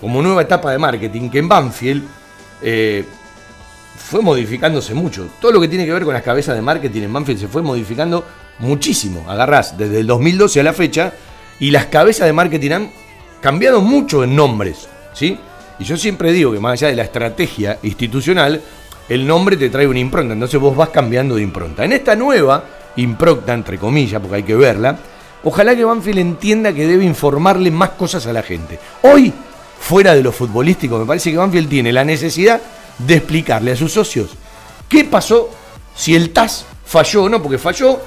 como 0.00 0.22
nueva 0.22 0.42
etapa 0.42 0.70
de 0.70 0.78
marketing, 0.78 1.30
que 1.30 1.38
en 1.38 1.48
Banfield 1.48 2.04
eh, 2.62 3.04
fue 3.96 4.22
modificándose 4.22 4.94
mucho. 4.94 5.28
Todo 5.40 5.52
lo 5.52 5.60
que 5.60 5.68
tiene 5.68 5.84
que 5.84 5.92
ver 5.92 6.04
con 6.04 6.14
las 6.14 6.22
cabezas 6.22 6.54
de 6.54 6.62
marketing 6.62 7.02
en 7.02 7.12
Banfield 7.12 7.40
se 7.40 7.48
fue 7.48 7.62
modificando 7.62 8.24
muchísimo. 8.58 9.24
Agarrás 9.28 9.76
desde 9.76 10.00
el 10.00 10.06
2012 10.06 10.60
a 10.60 10.62
la 10.62 10.72
fecha 10.72 11.12
y 11.60 11.70
las 11.70 11.86
cabezas 11.86 12.26
de 12.26 12.32
marketing 12.32 12.70
han 12.70 12.90
cambiado 13.40 13.80
mucho 13.80 14.24
en 14.24 14.34
nombres. 14.34 14.88
¿sí? 15.12 15.38
Y 15.78 15.84
yo 15.84 15.96
siempre 15.96 16.32
digo 16.32 16.52
que 16.52 16.60
más 16.60 16.72
allá 16.72 16.88
de 16.88 16.96
la 16.96 17.02
estrategia 17.02 17.78
institucional, 17.82 18.60
el 19.08 19.26
nombre 19.26 19.56
te 19.56 19.70
trae 19.70 19.86
una 19.86 19.98
impronta. 19.98 20.32
Entonces 20.32 20.60
vos 20.60 20.76
vas 20.76 20.90
cambiando 20.90 21.36
de 21.36 21.42
impronta. 21.42 21.84
En 21.84 21.92
esta 21.92 22.16
nueva 22.16 22.64
impronta, 22.96 23.54
entre 23.54 23.78
comillas, 23.78 24.20
porque 24.20 24.36
hay 24.36 24.42
que 24.42 24.56
verla, 24.56 24.98
ojalá 25.44 25.74
que 25.76 25.84
Banfield 25.84 26.18
entienda 26.18 26.72
que 26.72 26.86
debe 26.86 27.04
informarle 27.04 27.70
más 27.70 27.90
cosas 27.90 28.26
a 28.26 28.32
la 28.32 28.42
gente. 28.42 28.78
Hoy, 29.02 29.32
fuera 29.80 30.14
de 30.14 30.22
lo 30.22 30.32
futbolístico, 30.32 30.98
me 30.98 31.06
parece 31.06 31.30
que 31.30 31.36
Banfield 31.36 31.68
tiene 31.68 31.92
la 31.92 32.04
necesidad 32.04 32.60
de 32.98 33.14
explicarle 33.14 33.72
a 33.72 33.76
sus 33.76 33.92
socios 33.92 34.30
qué 34.88 35.04
pasó 35.04 35.50
si 35.94 36.14
el 36.14 36.30
TAS 36.30 36.64
falló 36.84 37.24
o 37.24 37.28
no, 37.28 37.42
porque 37.42 37.58
falló 37.58 38.00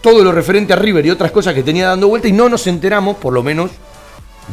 todo 0.00 0.24
lo 0.24 0.32
referente 0.32 0.72
a 0.72 0.76
River 0.76 1.06
y 1.06 1.10
otras 1.10 1.30
cosas 1.30 1.54
que 1.54 1.62
tenía 1.62 1.88
dando 1.88 2.08
vuelta 2.08 2.28
y 2.28 2.32
no 2.32 2.48
nos 2.48 2.66
enteramos, 2.66 3.16
por 3.16 3.32
lo 3.32 3.42
menos 3.42 3.70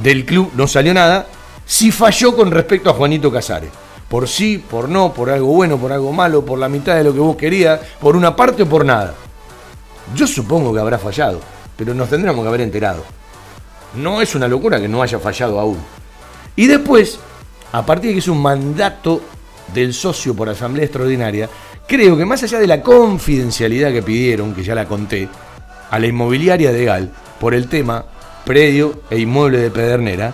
del 0.01 0.26
club 0.26 0.51
no 0.55 0.68
salió 0.68 0.93
nada, 0.93 1.28
si 1.66 1.91
falló 1.91 2.36
con 2.36 2.51
respecto 2.51 2.89
a 2.89 2.93
Juanito 2.93 3.32
Casares. 3.32 3.72
Por 4.08 4.28
sí, 4.30 4.58
por 4.58 4.88
no, 4.88 5.14
por 5.14 5.30
algo 5.30 5.47
bueno, 5.47 5.78
por 5.78 5.91
algo 5.91 6.14
malo, 6.14 6.45
por 6.45 6.58
la 6.58 6.70
mitad 6.70 6.95
de 6.95 7.03
lo 7.03 7.14
que 7.14 7.20
vos 7.20 7.36
querías, 7.36 7.80
por 7.99 8.16
una 8.16 8.36
parte 8.36 8.64
o 8.64 8.66
por 8.70 8.86
nada. 8.86 9.14
Yo 10.16 10.26
supongo 10.26 10.74
que 10.74 10.80
habrá 10.80 10.97
fallado, 10.97 11.41
pero 11.78 11.93
nos 11.93 12.09
tendremos 12.09 12.41
que 12.41 12.47
haber 12.47 12.61
enterado. 12.61 13.05
No 13.95 14.21
es 14.21 14.36
una 14.36 14.47
locura 14.47 14.82
que 14.82 14.88
no 14.88 15.01
haya 15.01 15.19
fallado 15.19 15.59
aún. 15.59 15.78
Y 16.55 16.67
después, 16.67 17.19
a 17.71 17.86
partir 17.86 18.09
de 18.09 18.13
que 18.15 18.19
es 18.19 18.28
un 18.28 18.41
mandato 18.41 19.21
del 19.73 19.93
socio 19.93 20.36
por 20.36 20.49
asamblea 20.49 20.86
extraordinaria, 20.86 21.49
creo 21.88 22.17
que 22.17 22.25
más 22.25 22.43
allá 22.43 22.59
de 22.59 22.67
la 22.67 22.82
confidencialidad 22.82 23.91
que 23.91 24.01
pidieron, 24.01 24.53
que 24.53 24.63
ya 24.63 24.75
la 24.75 24.86
conté, 24.86 25.30
a 25.89 25.99
la 25.99 26.07
inmobiliaria 26.07 26.71
de 26.71 26.86
Gal, 26.86 27.11
por 27.39 27.53
el 27.53 27.67
tema 27.67 28.03
predio 28.45 29.03
e 29.09 29.19
inmueble 29.19 29.59
de 29.59 29.71
Pedernera, 29.71 30.34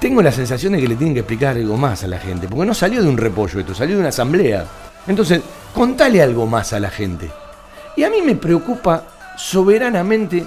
tengo 0.00 0.20
la 0.20 0.32
sensación 0.32 0.72
de 0.72 0.80
que 0.80 0.88
le 0.88 0.96
tienen 0.96 1.14
que 1.14 1.20
explicar 1.20 1.56
algo 1.56 1.76
más 1.76 2.02
a 2.02 2.08
la 2.08 2.18
gente, 2.18 2.48
porque 2.48 2.66
no 2.66 2.74
salió 2.74 3.02
de 3.02 3.08
un 3.08 3.16
repollo 3.16 3.60
esto, 3.60 3.74
salió 3.74 3.94
de 3.94 4.00
una 4.00 4.08
asamblea. 4.08 4.66
Entonces, 5.06 5.40
contale 5.72 6.20
algo 6.20 6.46
más 6.46 6.72
a 6.72 6.80
la 6.80 6.90
gente. 6.90 7.30
Y 7.96 8.04
a 8.04 8.10
mí 8.10 8.20
me 8.22 8.34
preocupa 8.34 9.04
soberanamente 9.36 10.46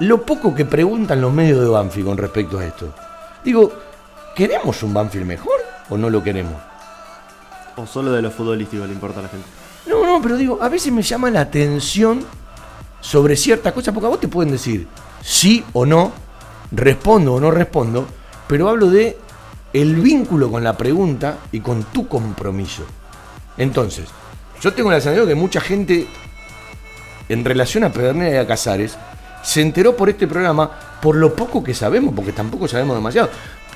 lo 0.00 0.22
poco 0.22 0.54
que 0.54 0.64
preguntan 0.64 1.20
los 1.20 1.32
medios 1.32 1.60
de 1.60 1.68
Banfield 1.68 2.08
con 2.08 2.18
respecto 2.18 2.58
a 2.58 2.66
esto. 2.66 2.92
Digo, 3.44 3.72
¿queremos 4.34 4.82
un 4.82 4.92
Banfield 4.92 5.26
mejor 5.26 5.54
o 5.88 5.96
no 5.96 6.10
lo 6.10 6.22
queremos? 6.22 6.54
O 7.76 7.86
solo 7.86 8.12
de 8.12 8.22
lo 8.22 8.30
futbolístico 8.30 8.86
le 8.86 8.92
importa 8.92 9.20
a 9.20 9.22
la 9.24 9.28
gente. 9.28 9.46
No, 9.86 10.06
no, 10.06 10.22
pero 10.22 10.36
digo, 10.36 10.58
a 10.62 10.68
veces 10.68 10.92
me 10.92 11.02
llama 11.02 11.30
la 11.30 11.40
atención 11.40 12.24
sobre 13.00 13.36
ciertas 13.36 13.72
cosas, 13.72 13.92
porque 13.92 14.06
a 14.06 14.10
vos 14.10 14.20
te 14.20 14.28
pueden 14.28 14.52
decir 14.52 14.88
sí 15.20 15.64
o 15.72 15.84
no, 15.84 16.12
respondo 16.72 17.34
o 17.34 17.40
no 17.40 17.50
respondo, 17.50 18.06
pero 18.46 18.68
hablo 18.68 18.90
de 18.90 19.18
el 19.72 19.96
vínculo 19.96 20.50
con 20.50 20.64
la 20.64 20.76
pregunta 20.76 21.38
y 21.52 21.60
con 21.60 21.84
tu 21.84 22.08
compromiso. 22.08 22.84
Entonces, 23.56 24.08
yo 24.60 24.72
tengo 24.72 24.90
la 24.90 24.96
sensación 24.96 25.26
de 25.26 25.34
que 25.34 25.40
mucha 25.40 25.60
gente 25.60 26.08
en 27.28 27.44
relación 27.44 27.84
a 27.84 27.92
Pedernera 27.92 28.34
y 28.34 28.38
a 28.38 28.46
Casares 28.46 28.96
se 29.42 29.60
enteró 29.60 29.96
por 29.96 30.08
este 30.08 30.26
programa 30.26 30.70
por 31.00 31.16
lo 31.16 31.34
poco 31.34 31.62
que 31.62 31.74
sabemos, 31.74 32.14
porque 32.14 32.32
tampoco 32.32 32.66
sabemos 32.66 32.96
demasiado. 32.96 33.30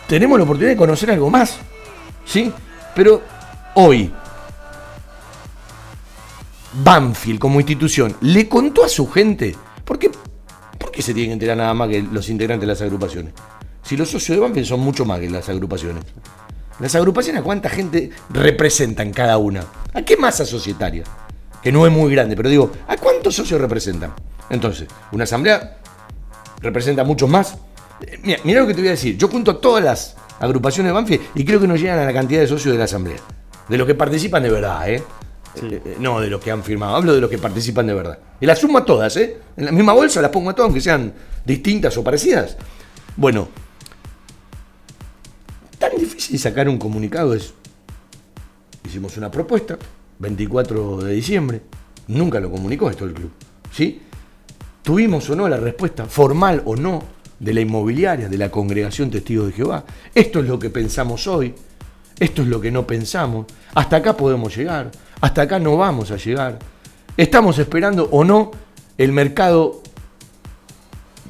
Tenemos 0.07 0.39
la 0.39 0.45
oportunidad 0.45 0.71
de 0.71 0.77
conocer 0.77 1.11
algo 1.11 1.29
más, 1.29 1.59
¿sí? 2.25 2.53
Pero 2.95 3.23
hoy, 3.75 4.13
Banfield 6.73 7.39
como 7.39 7.61
institución 7.61 8.17
le 8.23 8.49
contó 8.49 8.85
a 8.85 8.89
su 8.89 9.07
gente, 9.11 9.55
¿por 9.85 9.99
qué, 9.99 10.11
¿por 10.79 10.91
qué 10.91 11.03
se 11.03 11.13
tienen 11.13 11.31
que 11.31 11.35
enterar 11.35 11.59
nada 11.59 11.75
más 11.75 11.89
que 11.89 12.03
los 12.03 12.29
integrantes 12.31 12.63
de 12.63 12.73
las 12.73 12.81
agrupaciones? 12.81 13.35
Si 13.83 13.97
los 13.97 14.11
socios 14.11 14.37
de 14.37 14.43
Banfield 14.43 14.67
son 14.67 14.81
mucho 14.81 15.05
más 15.05 15.21
que 15.21 15.31
las 15.31 15.49
agrupaciones. 15.49 16.05
Las 16.79 16.95
agrupaciones, 16.95 17.41
¿a 17.41 17.45
cuánta 17.45 17.69
gente 17.69 18.11
representan 18.31 19.13
cada 19.13 19.37
una? 19.37 19.65
¿A 19.93 20.03
qué 20.03 20.17
masa 20.17 20.45
societaria? 20.45 21.05
Que 21.63 21.73
no 21.73 21.87
es 21.87 21.93
muy 21.93 22.13
grande, 22.13 22.37
pero 22.37 22.49
digo, 22.49 22.71
¿a 22.87 22.97
cuántos 22.97 23.35
socios 23.35 23.61
representan? 23.61 24.13
Entonces, 24.51 24.89
una 25.13 25.25
asamblea 25.25 25.79
representa 26.61 27.05
muchos 27.05 27.29
más. 27.29 27.57
Eh, 28.07 28.19
Mira, 28.23 28.41
mira 28.45 28.61
lo 28.61 28.67
que 28.67 28.75
te 28.75 28.81
voy 28.81 28.89
a 28.89 28.93
decir. 28.93 29.17
Yo 29.17 29.29
junto 29.29 29.51
a 29.51 29.61
todas 29.61 29.83
las 29.83 30.17
agrupaciones 30.41 30.91
de 30.91 30.95
Banfield 30.95 31.23
y 31.35 31.45
creo 31.45 31.61
que 31.61 31.67
no 31.67 31.77
llegan 31.77 31.99
a 31.99 32.05
la 32.05 32.13
cantidad 32.13 32.41
de 32.41 32.47
socios 32.47 32.73
de 32.73 32.79
la 32.79 32.85
asamblea. 32.85 33.19
De 33.69 33.77
los 33.77 33.87
que 33.87 33.95
participan 33.95 34.43
de 34.43 34.51
verdad, 34.51 34.89
¿eh? 34.89 35.03
Eh, 35.63 35.83
eh, 35.85 35.97
No 35.99 36.21
de 36.21 36.29
los 36.29 36.41
que 36.41 36.51
han 36.51 36.63
firmado, 36.63 36.95
hablo 36.97 37.15
de 37.15 37.21
los 37.21 37.29
que 37.29 37.39
participan 37.39 37.87
de 37.87 37.95
verdad. 37.95 38.19
Y 38.41 38.47
las 38.47 38.59
sumo 38.61 38.79
a 38.79 38.85
todas, 38.85 39.17
¿eh? 39.17 39.39
En 39.57 39.65
la 39.65 39.73
misma 39.73 39.93
bolsa 39.93 40.23
las 40.23 40.31
pongo 40.31 40.51
a 40.51 40.55
todas, 40.55 40.67
aunque 40.69 40.81
sean 40.81 41.13
distintas 41.45 41.97
o 41.97 42.05
parecidas. 42.05 42.57
Bueno, 43.17 43.49
tan 45.79 45.91
difícil 45.99 46.39
sacar 46.39 46.69
un 46.69 46.79
comunicado 46.79 47.35
es. 47.35 47.53
Hicimos 48.87 49.17
una 49.17 49.31
propuesta, 49.31 49.77
24 50.19 50.99
de 50.99 51.13
diciembre, 51.13 51.63
nunca 52.09 52.41
lo 52.41 52.51
comunicó 52.51 52.91
esto 52.91 53.05
el 53.05 53.13
club, 53.13 53.31
¿sí? 53.71 54.03
Tuvimos 54.83 55.29
o 55.31 55.37
no 55.37 55.49
la 55.49 55.59
respuesta, 55.59 56.07
formal 56.07 56.63
o 56.65 56.77
no, 56.77 57.03
de 57.39 57.55
la 57.55 57.61
inmobiliaria, 57.61 58.29
de 58.29 58.39
la 58.39 58.51
congregación 58.51 59.11
Testigos 59.11 59.47
de 59.47 59.53
Jehová. 59.53 59.85
Esto 60.15 60.41
es 60.41 60.49
lo 60.49 60.59
que 60.59 60.71
pensamos 60.71 61.27
hoy, 61.27 61.55
esto 62.19 62.43
es 62.43 62.49
lo 62.49 62.61
que 62.61 62.71
no 62.71 62.87
pensamos, 62.87 63.47
hasta 63.75 63.97
acá 63.97 64.17
podemos 64.17 64.57
llegar, 64.57 64.91
hasta 65.21 65.43
acá 65.43 65.59
no 65.59 65.77
vamos 65.77 66.11
a 66.11 66.17
llegar. 66.17 66.59
Estamos 67.17 67.59
esperando 67.59 68.09
o 68.11 68.25
no 68.25 68.51
el 68.97 69.13
mercado 69.13 69.83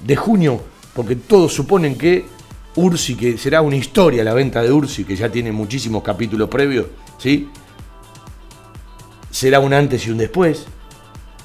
de 0.07 0.17
junio, 0.17 0.61
porque 0.95 1.17
todos 1.17 1.53
suponen 1.53 1.97
que 1.97 2.25
Ursi, 2.77 3.17
que 3.17 3.37
será 3.37 3.61
una 3.61 3.77
historia 3.77 4.23
la 4.23 4.35
venta 4.35 4.63
de 4.63 4.71
Ursi, 4.71 5.05
que 5.05 5.17
ya 5.17 5.29
tiene 5.31 5.51
muchísimos 5.53 6.03
capítulos 6.03 6.49
previos, 6.49 6.87
¿sí? 7.19 7.49
Será 9.39 9.61
un 9.61 9.73
antes 9.73 10.05
y 10.05 10.11
un 10.11 10.19
después. 10.19 10.67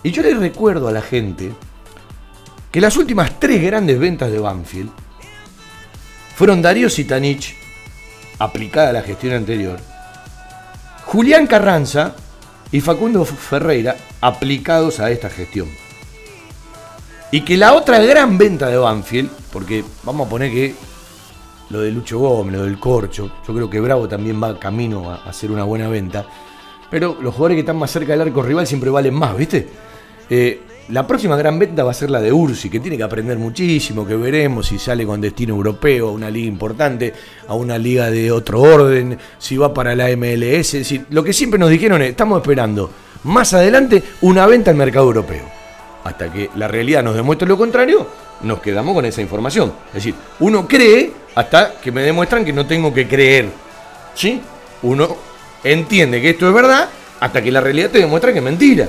Y 0.01 0.09
yo 0.09 0.23
le 0.23 0.33
recuerdo 0.33 0.87
a 0.87 0.91
la 0.91 1.03
gente 1.03 1.51
que 2.71 2.81
las 2.81 2.97
últimas 2.97 3.39
tres 3.39 3.61
grandes 3.61 3.99
ventas 3.99 4.31
de 4.31 4.39
Banfield 4.39 4.89
fueron 6.35 6.63
Darío 6.63 6.89
Sitanich, 6.89 7.55
aplicada 8.39 8.89
a 8.89 8.93
la 8.93 9.03
gestión 9.03 9.35
anterior, 9.35 9.79
Julián 11.05 11.45
Carranza 11.45 12.15
y 12.71 12.81
Facundo 12.81 13.25
Ferreira, 13.25 13.95
aplicados 14.21 14.99
a 14.99 15.11
esta 15.11 15.29
gestión. 15.29 15.67
Y 17.29 17.41
que 17.41 17.57
la 17.57 17.73
otra 17.73 17.99
gran 17.99 18.39
venta 18.39 18.69
de 18.69 18.77
Banfield, 18.77 19.29
porque 19.51 19.85
vamos 20.01 20.25
a 20.25 20.29
poner 20.31 20.49
que 20.51 20.73
lo 21.69 21.81
de 21.81 21.91
Lucho 21.91 22.17
Gómez, 22.17 22.55
lo 22.55 22.63
del 22.63 22.79
Corcho, 22.79 23.31
yo 23.47 23.53
creo 23.53 23.69
que 23.69 23.79
Bravo 23.79 24.07
también 24.07 24.41
va 24.41 24.57
camino 24.57 25.11
a 25.11 25.29
hacer 25.29 25.51
una 25.51 25.63
buena 25.63 25.87
venta, 25.89 26.25
pero 26.93 27.17
los 27.19 27.33
jugadores 27.33 27.55
que 27.55 27.61
están 27.61 27.77
más 27.77 27.89
cerca 27.89 28.11
del 28.11 28.21
arco 28.21 28.43
rival 28.43 28.67
siempre 28.67 28.91
valen 28.91 29.15
más, 29.15 29.35
¿viste? 29.35 29.67
Eh, 30.29 30.61
la 30.89 31.07
próxima 31.07 31.35
gran 31.35 31.57
venta 31.57 31.83
va 31.83 31.89
a 31.89 31.93
ser 31.95 32.11
la 32.11 32.21
de 32.21 32.31
Ursi, 32.31 32.69
que 32.69 32.79
tiene 32.79 32.97
que 32.97 33.01
aprender 33.01 33.35
muchísimo, 33.39 34.05
que 34.05 34.15
veremos 34.15 34.67
si 34.67 34.77
sale 34.77 35.03
con 35.03 35.19
destino 35.19 35.55
europeo, 35.55 36.09
a 36.09 36.11
una 36.11 36.29
liga 36.29 36.47
importante, 36.47 37.11
a 37.47 37.55
una 37.55 37.79
liga 37.79 38.11
de 38.11 38.31
otro 38.31 38.61
orden, 38.61 39.17
si 39.39 39.57
va 39.57 39.73
para 39.73 39.95
la 39.95 40.15
MLS. 40.15 40.75
Es 40.75 40.81
decir, 40.81 41.07
lo 41.09 41.23
que 41.23 41.33
siempre 41.33 41.57
nos 41.57 41.71
dijeron 41.71 41.99
es, 42.03 42.11
estamos 42.11 42.39
esperando 42.39 42.91
más 43.23 43.55
adelante 43.55 44.03
una 44.21 44.45
venta 44.45 44.69
al 44.69 44.77
mercado 44.77 45.07
europeo. 45.07 45.45
Hasta 46.03 46.31
que 46.31 46.51
la 46.57 46.67
realidad 46.67 47.01
nos 47.01 47.15
demuestre 47.15 47.47
lo 47.47 47.57
contrario, 47.57 48.05
nos 48.43 48.59
quedamos 48.59 48.93
con 48.93 49.03
esa 49.05 49.19
información. 49.19 49.73
Es 49.87 49.95
decir, 49.95 50.13
uno 50.41 50.67
cree 50.67 51.11
hasta 51.33 51.73
que 51.81 51.91
me 51.91 52.03
demuestran 52.03 52.45
que 52.45 52.53
no 52.53 52.67
tengo 52.67 52.93
que 52.93 53.07
creer. 53.07 53.49
¿Sí? 54.13 54.39
Uno 54.83 55.32
entiende 55.63 56.21
que 56.21 56.31
esto 56.31 56.47
es 56.47 56.53
verdad 56.53 56.89
hasta 57.19 57.41
que 57.41 57.51
la 57.51 57.61
realidad 57.61 57.89
te 57.89 57.99
demuestra 57.99 58.31
que 58.31 58.39
es 58.39 58.43
mentira 58.43 58.87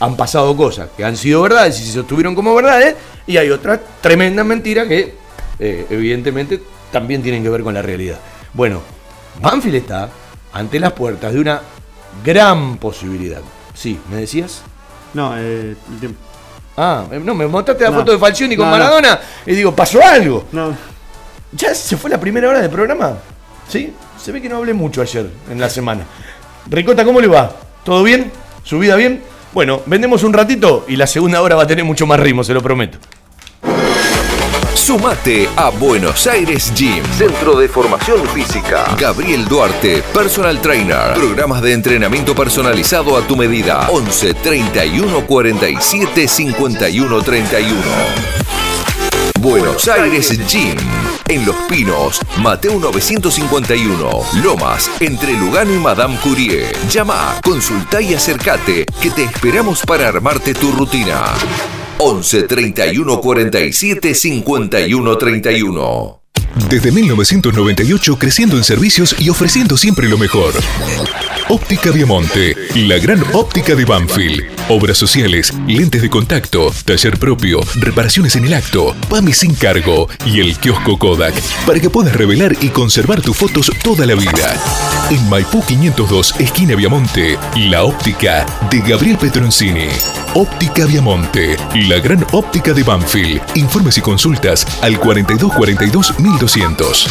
han 0.00 0.16
pasado 0.16 0.56
cosas 0.56 0.88
que 0.96 1.04
han 1.04 1.16
sido 1.16 1.42
verdades 1.42 1.78
y 1.80 1.84
se 1.84 1.92
sostuvieron 1.92 2.34
como 2.34 2.54
verdades, 2.54 2.94
y 3.26 3.36
hay 3.36 3.50
otras 3.50 3.80
tremendas 4.00 4.46
mentiras 4.46 4.86
que 4.86 5.14
eh, 5.58 5.86
evidentemente 5.90 6.62
también 6.92 7.22
tienen 7.22 7.42
que 7.42 7.48
ver 7.48 7.62
con 7.62 7.74
la 7.74 7.82
realidad. 7.82 8.18
Bueno, 8.54 8.80
Banfield 9.40 9.74
está 9.76 10.08
ante 10.52 10.78
las 10.78 10.92
puertas 10.92 11.32
de 11.32 11.40
una 11.40 11.60
gran 12.24 12.76
posibilidad. 12.78 13.40
Sí, 13.74 13.98
¿me 14.10 14.16
decías? 14.18 14.62
No, 15.14 15.36
eh, 15.36 15.76
el 15.92 15.98
tiempo. 16.00 16.20
Ah, 16.76 17.04
eh, 17.10 17.20
no, 17.22 17.34
me 17.34 17.46
mostraste 17.46 17.82
la 17.84 17.90
No. 17.90 17.98
foto 17.98 18.12
de 18.12 18.18
Falcioni 18.18 18.56
con 18.56 18.66
No, 18.66 18.76
no. 18.76 18.78
Maradona 18.78 19.20
y 19.46 19.54
digo, 19.54 19.74
pasó 19.74 20.00
algo. 20.04 20.46
No, 20.52 20.76
¿Ya 21.52 21.74
se 21.74 21.96
fue 21.96 22.08
la 22.10 22.20
primera 22.20 22.48
hora 22.48 22.60
del 22.60 22.70
programa? 22.70 23.16
¿Sí? 23.68 23.92
Se 24.22 24.32
ve 24.32 24.42
que 24.42 24.48
no 24.48 24.56
hablé 24.56 24.74
mucho 24.74 25.00
ayer 25.00 25.30
en 25.50 25.60
la 25.60 25.70
semana. 25.70 26.04
Ricota, 26.68 27.04
¿cómo 27.04 27.20
le 27.20 27.28
va? 27.28 27.50
¿Todo 27.84 28.02
bien? 28.02 28.30
¿Su 28.62 28.78
vida 28.78 28.96
bien? 28.96 29.22
Bueno, 29.52 29.80
vendemos 29.86 30.22
un 30.24 30.32
ratito 30.32 30.84
y 30.88 30.96
la 30.96 31.06
segunda 31.06 31.40
hora 31.40 31.56
va 31.56 31.62
a 31.62 31.66
tener 31.66 31.84
mucho 31.84 32.06
más 32.06 32.20
ritmo, 32.20 32.44
se 32.44 32.52
lo 32.52 32.62
prometo. 32.62 32.98
Sumate 34.74 35.48
a 35.56 35.70
Buenos 35.70 36.26
Aires 36.26 36.72
Gym, 36.74 37.04
Centro 37.16 37.58
de 37.58 37.68
Formación 37.68 38.26
Física. 38.28 38.94
Gabriel 38.98 39.46
Duarte, 39.46 40.02
Personal 40.14 40.60
Trainer. 40.60 41.14
Programas 41.14 41.60
de 41.62 41.72
entrenamiento 41.72 42.34
personalizado 42.34 43.16
a 43.16 43.26
tu 43.26 43.36
medida. 43.36 43.88
11 43.90 44.34
31 44.34 45.26
47 45.26 46.28
51 46.28 47.22
31. 47.22 47.80
Buenos 49.40 49.88
Aires 49.88 50.38
Gym. 50.46 50.76
En 51.28 51.44
Los 51.44 51.56
Pinos, 51.68 52.20
Mateo 52.40 52.78
951, 52.80 54.10
Lomas, 54.42 54.90
entre 55.00 55.34
Lugano 55.34 55.74
y 55.74 55.78
Madame 55.78 56.16
Curie. 56.22 56.64
Llama, 56.90 57.38
consulta 57.44 58.00
y 58.00 58.14
acércate, 58.14 58.86
que 59.02 59.10
te 59.10 59.24
esperamos 59.24 59.82
para 59.82 60.08
armarte 60.08 60.54
tu 60.54 60.72
rutina. 60.72 61.34
11 61.98 62.44
31 62.44 63.20
47 63.20 64.14
51 64.14 65.18
31. 65.18 66.22
Desde 66.70 66.92
1998 66.92 68.18
creciendo 68.18 68.56
en 68.56 68.64
servicios 68.64 69.14
y 69.18 69.28
ofreciendo 69.28 69.76
siempre 69.76 70.08
lo 70.08 70.16
mejor. 70.16 70.54
Óptica 71.50 71.90
Diamante, 71.90 72.56
la 72.74 72.98
gran 72.98 73.22
óptica 73.34 73.74
de 73.74 73.84
Banfield. 73.84 74.57
Obras 74.70 74.98
sociales, 74.98 75.54
lentes 75.66 76.02
de 76.02 76.10
contacto, 76.10 76.70
taller 76.84 77.18
propio, 77.18 77.60
reparaciones 77.76 78.36
en 78.36 78.44
el 78.44 78.52
acto, 78.52 78.94
PAMI 79.08 79.32
sin 79.32 79.54
cargo 79.54 80.10
y 80.26 80.40
el 80.40 80.58
kiosco 80.58 80.98
Kodak 80.98 81.34
para 81.66 81.80
que 81.80 81.88
puedas 81.88 82.14
revelar 82.14 82.54
y 82.60 82.68
conservar 82.68 83.22
tus 83.22 83.34
fotos 83.34 83.72
toda 83.82 84.04
la 84.04 84.14
vida. 84.14 84.54
En 85.08 85.26
Maipú 85.30 85.64
502, 85.64 86.34
esquina 86.38 86.74
Viamonte, 86.74 87.38
la 87.56 87.84
óptica 87.84 88.44
de 88.70 88.80
Gabriel 88.80 89.16
Petroncini. 89.16 89.88
Óptica 90.34 90.84
Viamonte, 90.84 91.56
la 91.88 91.98
gran 92.00 92.26
óptica 92.32 92.74
de 92.74 92.82
Banfield. 92.82 93.40
Informes 93.54 93.96
y 93.96 94.02
consultas 94.02 94.66
al 94.82 95.00
4242 95.00 96.20
1200. 96.20 97.08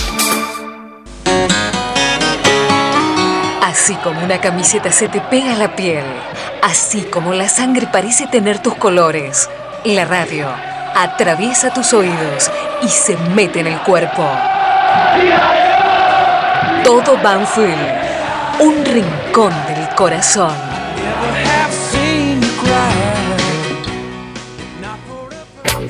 Así 3.63 3.95
como 4.03 4.23
una 4.23 4.39
camiseta 4.41 4.91
se 4.91 5.07
te 5.07 5.21
pega 5.21 5.55
la 5.55 5.75
piel, 5.75 6.03
así 6.61 7.03
como 7.03 7.33
la 7.33 7.49
sangre 7.49 7.87
parece 7.87 8.27
tener 8.27 8.59
tus 8.59 8.75
colores, 8.75 9.49
la 9.83 10.05
radio 10.05 10.47
atraviesa 10.95 11.71
tus 11.71 11.93
oídos 11.93 12.51
y 12.81 12.89
se 12.89 13.15
mete 13.35 13.59
en 13.59 13.67
el 13.67 13.79
cuerpo. 13.81 14.27
Todo 16.83 17.17
Banfield, 17.21 17.77
un 18.59 18.85
rincón 18.85 19.53
del 19.67 19.87
corazón. 19.95 20.66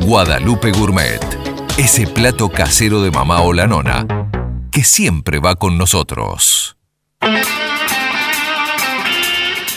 Guadalupe 0.00 0.72
Gourmet. 0.72 1.20
Ese 1.78 2.06
plato 2.06 2.48
casero 2.48 3.00
de 3.00 3.10
mamá 3.10 3.42
o 3.42 3.52
la 3.52 3.66
nona 3.66 4.06
que 4.70 4.82
siempre 4.82 5.38
va 5.38 5.54
con 5.54 5.78
nosotros. 5.78 6.76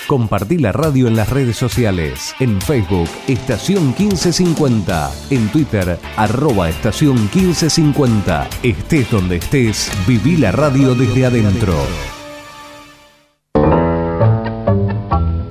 Compartí 0.07 0.57
la 0.57 0.71
radio 0.71 1.07
en 1.07 1.15
las 1.15 1.29
redes 1.29 1.57
sociales. 1.57 2.33
En 2.39 2.59
Facebook, 2.61 3.09
Estación 3.27 3.89
1550. 3.89 5.11
En 5.29 5.49
Twitter, 5.49 5.99
arroba 6.15 6.69
Estación 6.69 7.29
1550. 7.33 8.49
Estés 8.63 9.11
donde 9.11 9.35
estés, 9.35 9.91
viví 10.07 10.37
la 10.37 10.51
radio 10.51 10.95
desde 10.95 11.27
adentro. 11.27 11.75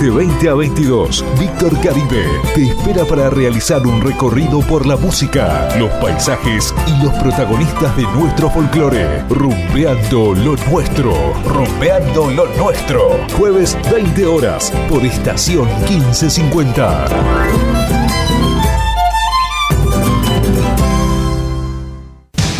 De 0.00 0.10
20 0.10 0.48
a 0.48 0.54
22, 0.54 1.24
Víctor 1.40 1.80
Caribe 1.80 2.24
te 2.54 2.68
espera 2.68 3.04
para 3.04 3.30
realizar 3.30 3.84
un 3.86 4.00
recorrido 4.00 4.60
por 4.60 4.86
la 4.86 4.96
música, 4.96 5.68
los 5.76 5.90
paisajes 5.94 6.72
y 6.86 7.02
los 7.02 7.12
protagonistas 7.14 7.96
de 7.96 8.04
nuestro 8.04 8.48
folclore. 8.50 9.22
Rumbeando 9.28 10.34
lo 10.34 10.56
nuestro, 10.70 11.32
rumbeando 11.44 12.30
lo 12.30 12.46
nuestro. 12.56 13.26
Jueves 13.36 13.76
20 13.90 14.26
horas 14.26 14.72
por 14.88 15.04
estación 15.04 15.66
1550. 15.88 17.06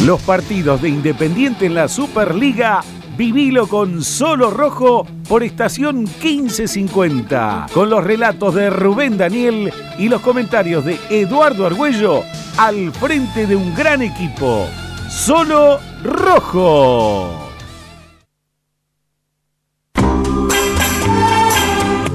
Los 0.05 0.21
partidos 0.23 0.83
de 0.83 0.89
Independiente 0.89 1.67
en 1.67 1.75
la 1.75 1.87
Superliga, 1.89 2.83
vivilo 3.19 3.67
con 3.67 4.05
Solo 4.05 4.49
Rojo 4.49 5.05
por 5.29 5.43
estación 5.43 6.05
1550, 6.05 7.67
con 7.75 7.91
los 7.91 8.05
relatos 8.05 8.55
de 8.55 8.71
Rubén 8.71 9.19
Daniel 9.19 9.73
y 9.99 10.09
los 10.09 10.21
comentarios 10.21 10.85
de 10.85 11.01
Eduardo 11.11 11.67
Argüello 11.67 12.23
al 12.57 12.93
frente 12.93 13.49
de 13.49 13.57
un 13.57 13.75
gran 13.75 14.03
equipo. 14.03 14.67
Solo 15.11 15.81
Rojo. 16.05 17.48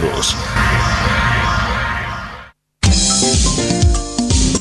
Claros. 0.00 0.79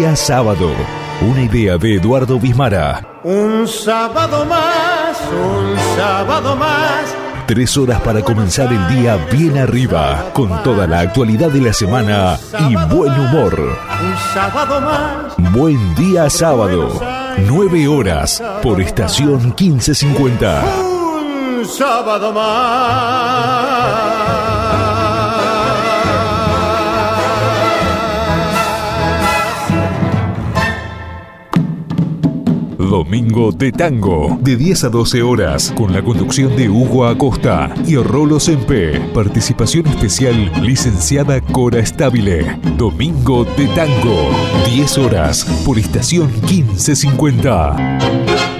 Día 0.00 0.16
sábado. 0.16 0.72
Una 1.20 1.42
idea 1.42 1.76
de 1.76 1.96
Eduardo 1.96 2.40
Bismara. 2.40 3.06
Un 3.22 3.68
sábado 3.68 4.46
más, 4.46 5.18
un 5.30 5.76
sábado 5.94 6.56
más. 6.56 7.14
Tres 7.46 7.76
horas 7.76 8.00
para 8.00 8.22
comenzar 8.22 8.72
el 8.72 8.88
día 8.88 9.16
bien 9.30 9.58
arriba, 9.58 10.30
con 10.32 10.62
toda 10.62 10.86
la 10.86 11.00
actualidad 11.00 11.50
de 11.50 11.60
la 11.60 11.74
semana 11.74 12.38
y 12.60 12.76
buen 12.94 13.12
humor. 13.12 13.60
Un 13.60 14.16
sábado 14.32 14.80
más. 14.80 15.34
Buen 15.52 15.94
día 15.96 16.30
sábado. 16.30 16.98
Nueve 17.46 17.86
horas 17.86 18.42
por 18.62 18.80
estación 18.80 19.54
1550. 19.54 20.64
Un 20.80 21.66
sábado 21.66 22.32
más. 22.32 23.60
Domingo 32.90 33.52
de 33.52 33.70
Tango, 33.70 34.36
de 34.42 34.56
10 34.56 34.82
a 34.82 34.88
12 34.88 35.22
horas, 35.22 35.72
con 35.76 35.92
la 35.92 36.02
conducción 36.02 36.56
de 36.56 36.68
Hugo 36.68 37.06
Acosta 37.06 37.72
y 37.86 37.94
Rolo 37.94 38.40
Sempe. 38.40 38.98
Participación 39.14 39.86
especial, 39.86 40.50
licenciada 40.60 41.40
Cora 41.40 41.78
Estabile. 41.78 42.58
Domingo 42.76 43.44
de 43.44 43.68
Tango, 43.76 44.32
10 44.66 44.98
horas, 44.98 45.44
por 45.64 45.78
estación 45.78 46.32
1550. 46.50 48.59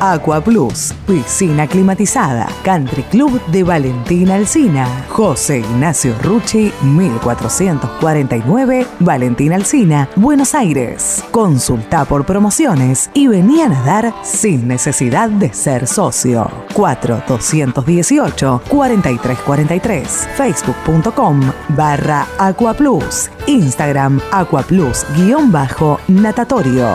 Aqua 0.00 0.40
Plus, 0.40 0.94
piscina 1.06 1.66
climatizada, 1.66 2.48
Country 2.64 3.02
Club 3.04 3.38
de 3.48 3.62
Valentina 3.62 4.36
Alsina, 4.36 4.86
José 5.10 5.58
Ignacio 5.58 6.14
Rucci, 6.22 6.72
1449, 6.82 8.86
Valentina 9.00 9.56
Alsina, 9.56 10.08
Buenos 10.16 10.54
Aires. 10.54 11.22
Consulta 11.30 12.06
por 12.06 12.24
promociones 12.24 13.10
y 13.12 13.26
vení 13.26 13.60
a 13.60 13.68
nadar 13.68 14.14
sin 14.22 14.66
necesidad 14.66 15.28
de 15.28 15.52
ser 15.52 15.86
socio. 15.86 16.50
4218 16.72 18.62
4343, 18.68 20.28
facebook.com 20.34 21.40
barra 21.76 22.26
Aqua 22.38 22.72
Plus, 22.74 23.30
Instagram 23.46 24.20
Aqua 24.32 24.62
Plus 24.62 25.04
guion 25.14 25.52
bajo 25.52 26.00
natatorio. 26.08 26.94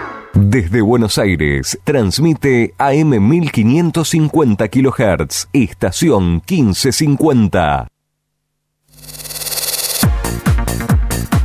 Desde 0.33 0.81
Buenos 0.81 1.17
Aires, 1.17 1.77
transmite 1.83 2.73
AM 2.77 3.27
1550 3.27 4.69
kHz, 4.69 5.49
estación 5.51 6.41
1550. 6.49 7.87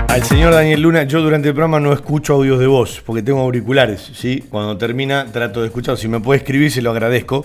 Al 0.08 0.22
señor 0.22 0.54
Daniel 0.54 0.82
Luna, 0.82 1.02
yo 1.02 1.20
durante 1.20 1.48
el 1.48 1.54
programa 1.54 1.80
no 1.80 1.92
escucho 1.92 2.34
audios 2.34 2.60
de 2.60 2.68
voz, 2.68 3.02
porque 3.04 3.22
tengo 3.22 3.40
auriculares, 3.40 4.12
¿sí? 4.14 4.44
Cuando 4.48 4.78
termina 4.78 5.26
trato 5.32 5.62
de 5.62 5.66
escuchar. 5.66 5.98
Si 5.98 6.06
me 6.06 6.20
puede 6.20 6.38
escribir, 6.38 6.70
se 6.70 6.80
lo 6.80 6.92
agradezco. 6.92 7.44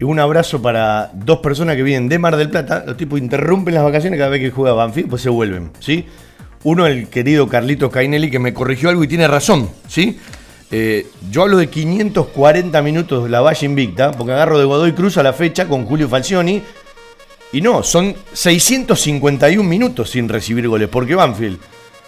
Un 0.00 0.20
abrazo 0.20 0.62
para 0.62 1.10
dos 1.12 1.40
personas 1.40 1.74
que 1.74 1.82
vienen 1.82 2.08
de 2.08 2.20
Mar 2.20 2.36
del 2.36 2.48
Plata. 2.48 2.84
Los 2.86 2.96
tipos 2.96 3.18
interrumpen 3.18 3.74
las 3.74 3.82
vacaciones 3.82 4.18
cada 4.18 4.30
vez 4.30 4.40
que 4.40 4.50
juega 4.50 4.72
Banfield, 4.72 5.10
pues 5.10 5.20
se 5.20 5.30
vuelven, 5.30 5.72
¿sí? 5.80 6.06
Uno, 6.62 6.86
el 6.86 7.08
querido 7.08 7.48
Carlitos 7.48 7.90
Cainelli, 7.90 8.30
que 8.30 8.38
me 8.38 8.54
corrigió 8.54 8.88
algo 8.88 9.02
y 9.02 9.08
tiene 9.08 9.26
razón, 9.26 9.68
¿sí? 9.88 10.18
Eh, 10.72 11.08
yo 11.30 11.42
hablo 11.42 11.56
de 11.56 11.68
540 11.68 12.80
minutos 12.82 13.24
de 13.24 13.30
la 13.30 13.40
Valle 13.40 13.66
Invicta, 13.66 14.12
porque 14.12 14.32
agarro 14.32 14.58
de 14.58 14.64
Godoy 14.64 14.92
Cruz 14.92 15.16
a 15.16 15.22
la 15.22 15.32
fecha 15.32 15.66
con 15.66 15.84
Julio 15.84 16.08
Falcioni 16.08 16.62
Y 17.52 17.60
no, 17.60 17.82
son 17.82 18.14
651 18.32 19.68
minutos 19.68 20.10
sin 20.10 20.28
recibir 20.28 20.68
goles, 20.68 20.88
porque 20.88 21.16
Banfield, 21.16 21.58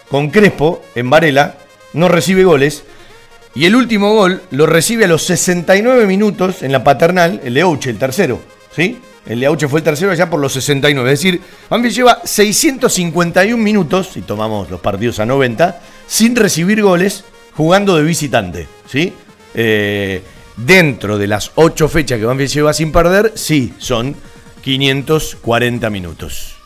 con 0.08 0.30
Crespo, 0.30 0.82
en 0.94 1.10
Varela, 1.10 1.56
no 1.94 2.08
recibe 2.08 2.44
goles. 2.44 2.84
Y 3.54 3.66
el 3.66 3.74
último 3.74 4.14
gol 4.14 4.42
lo 4.50 4.66
recibe 4.66 5.04
a 5.04 5.08
los 5.08 5.24
69 5.24 6.06
minutos 6.06 6.62
en 6.62 6.72
la 6.72 6.84
paternal, 6.84 7.40
el 7.44 7.54
de 7.54 7.60
el 7.62 7.98
tercero. 7.98 8.40
¿Sí? 8.74 8.98
El 9.26 9.40
de 9.40 9.68
fue 9.68 9.80
el 9.80 9.84
tercero 9.84 10.10
allá 10.10 10.30
por 10.30 10.40
los 10.40 10.52
69. 10.52 11.12
Es 11.12 11.20
decir, 11.20 11.40
Banfield 11.68 11.94
lleva 11.94 12.20
651 12.24 13.62
minutos, 13.62 14.10
si 14.14 14.22
tomamos 14.22 14.70
los 14.70 14.80
partidos 14.80 15.18
a 15.18 15.26
90, 15.26 15.80
sin 16.06 16.34
recibir 16.34 16.82
goles, 16.82 17.24
jugando 17.54 17.96
de 17.96 18.02
visitante. 18.02 18.68
¿sí? 18.86 19.12
Eh, 19.54 20.22
dentro 20.56 21.18
de 21.18 21.26
las 21.26 21.52
8 21.54 21.88
fechas 21.88 22.18
que 22.18 22.24
Banfield 22.24 22.50
lleva 22.52 22.72
sin 22.72 22.92
perder, 22.92 23.32
sí, 23.34 23.74
son 23.78 24.16
540 24.62 25.90
minutos. 25.90 26.56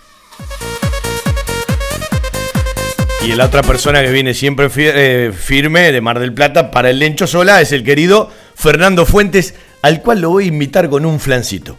Y 3.25 3.33
la 3.33 3.47
otra 3.47 3.63
persona 3.63 4.03
que 4.03 4.13
viene 4.13 4.35
siempre 4.35 4.71
eh, 4.77 5.33
firme 5.37 5.91
de 5.91 6.01
Mar 6.01 6.21
del 6.21 6.33
Plata 6.33 6.71
para 6.71 6.91
el 6.91 7.01
Lencho 7.01 7.27
Sola 7.27 7.61
es 7.61 7.73
el 7.73 7.83
querido 7.83 8.31
Fernando 8.55 9.05
Fuentes, 9.05 9.55
al 9.83 10.01
cual 10.01 10.21
lo 10.21 10.31
voy 10.31 10.45
a 10.45 10.49
invitar 10.49 10.89
con 10.89 11.05
un 11.05 11.19
flancito. 11.19 11.77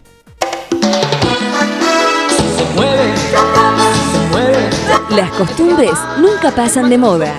Las 5.10 5.30
costumbres 5.30 5.94
nunca 6.18 6.50
pasan 6.50 6.90
de 6.90 6.98
moda. 6.98 7.34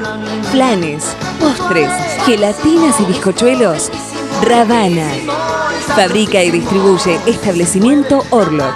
Planes, 0.51 1.15
postres, 1.39 1.89
gelatinas 2.25 2.99
y 2.99 3.05
bizcochuelos. 3.05 3.91
Ravana. 4.43 5.07
Fabrica 5.95 6.43
y 6.43 6.51
distribuye 6.51 7.17
establecimiento 7.25 8.23
Orlok. 8.29 8.73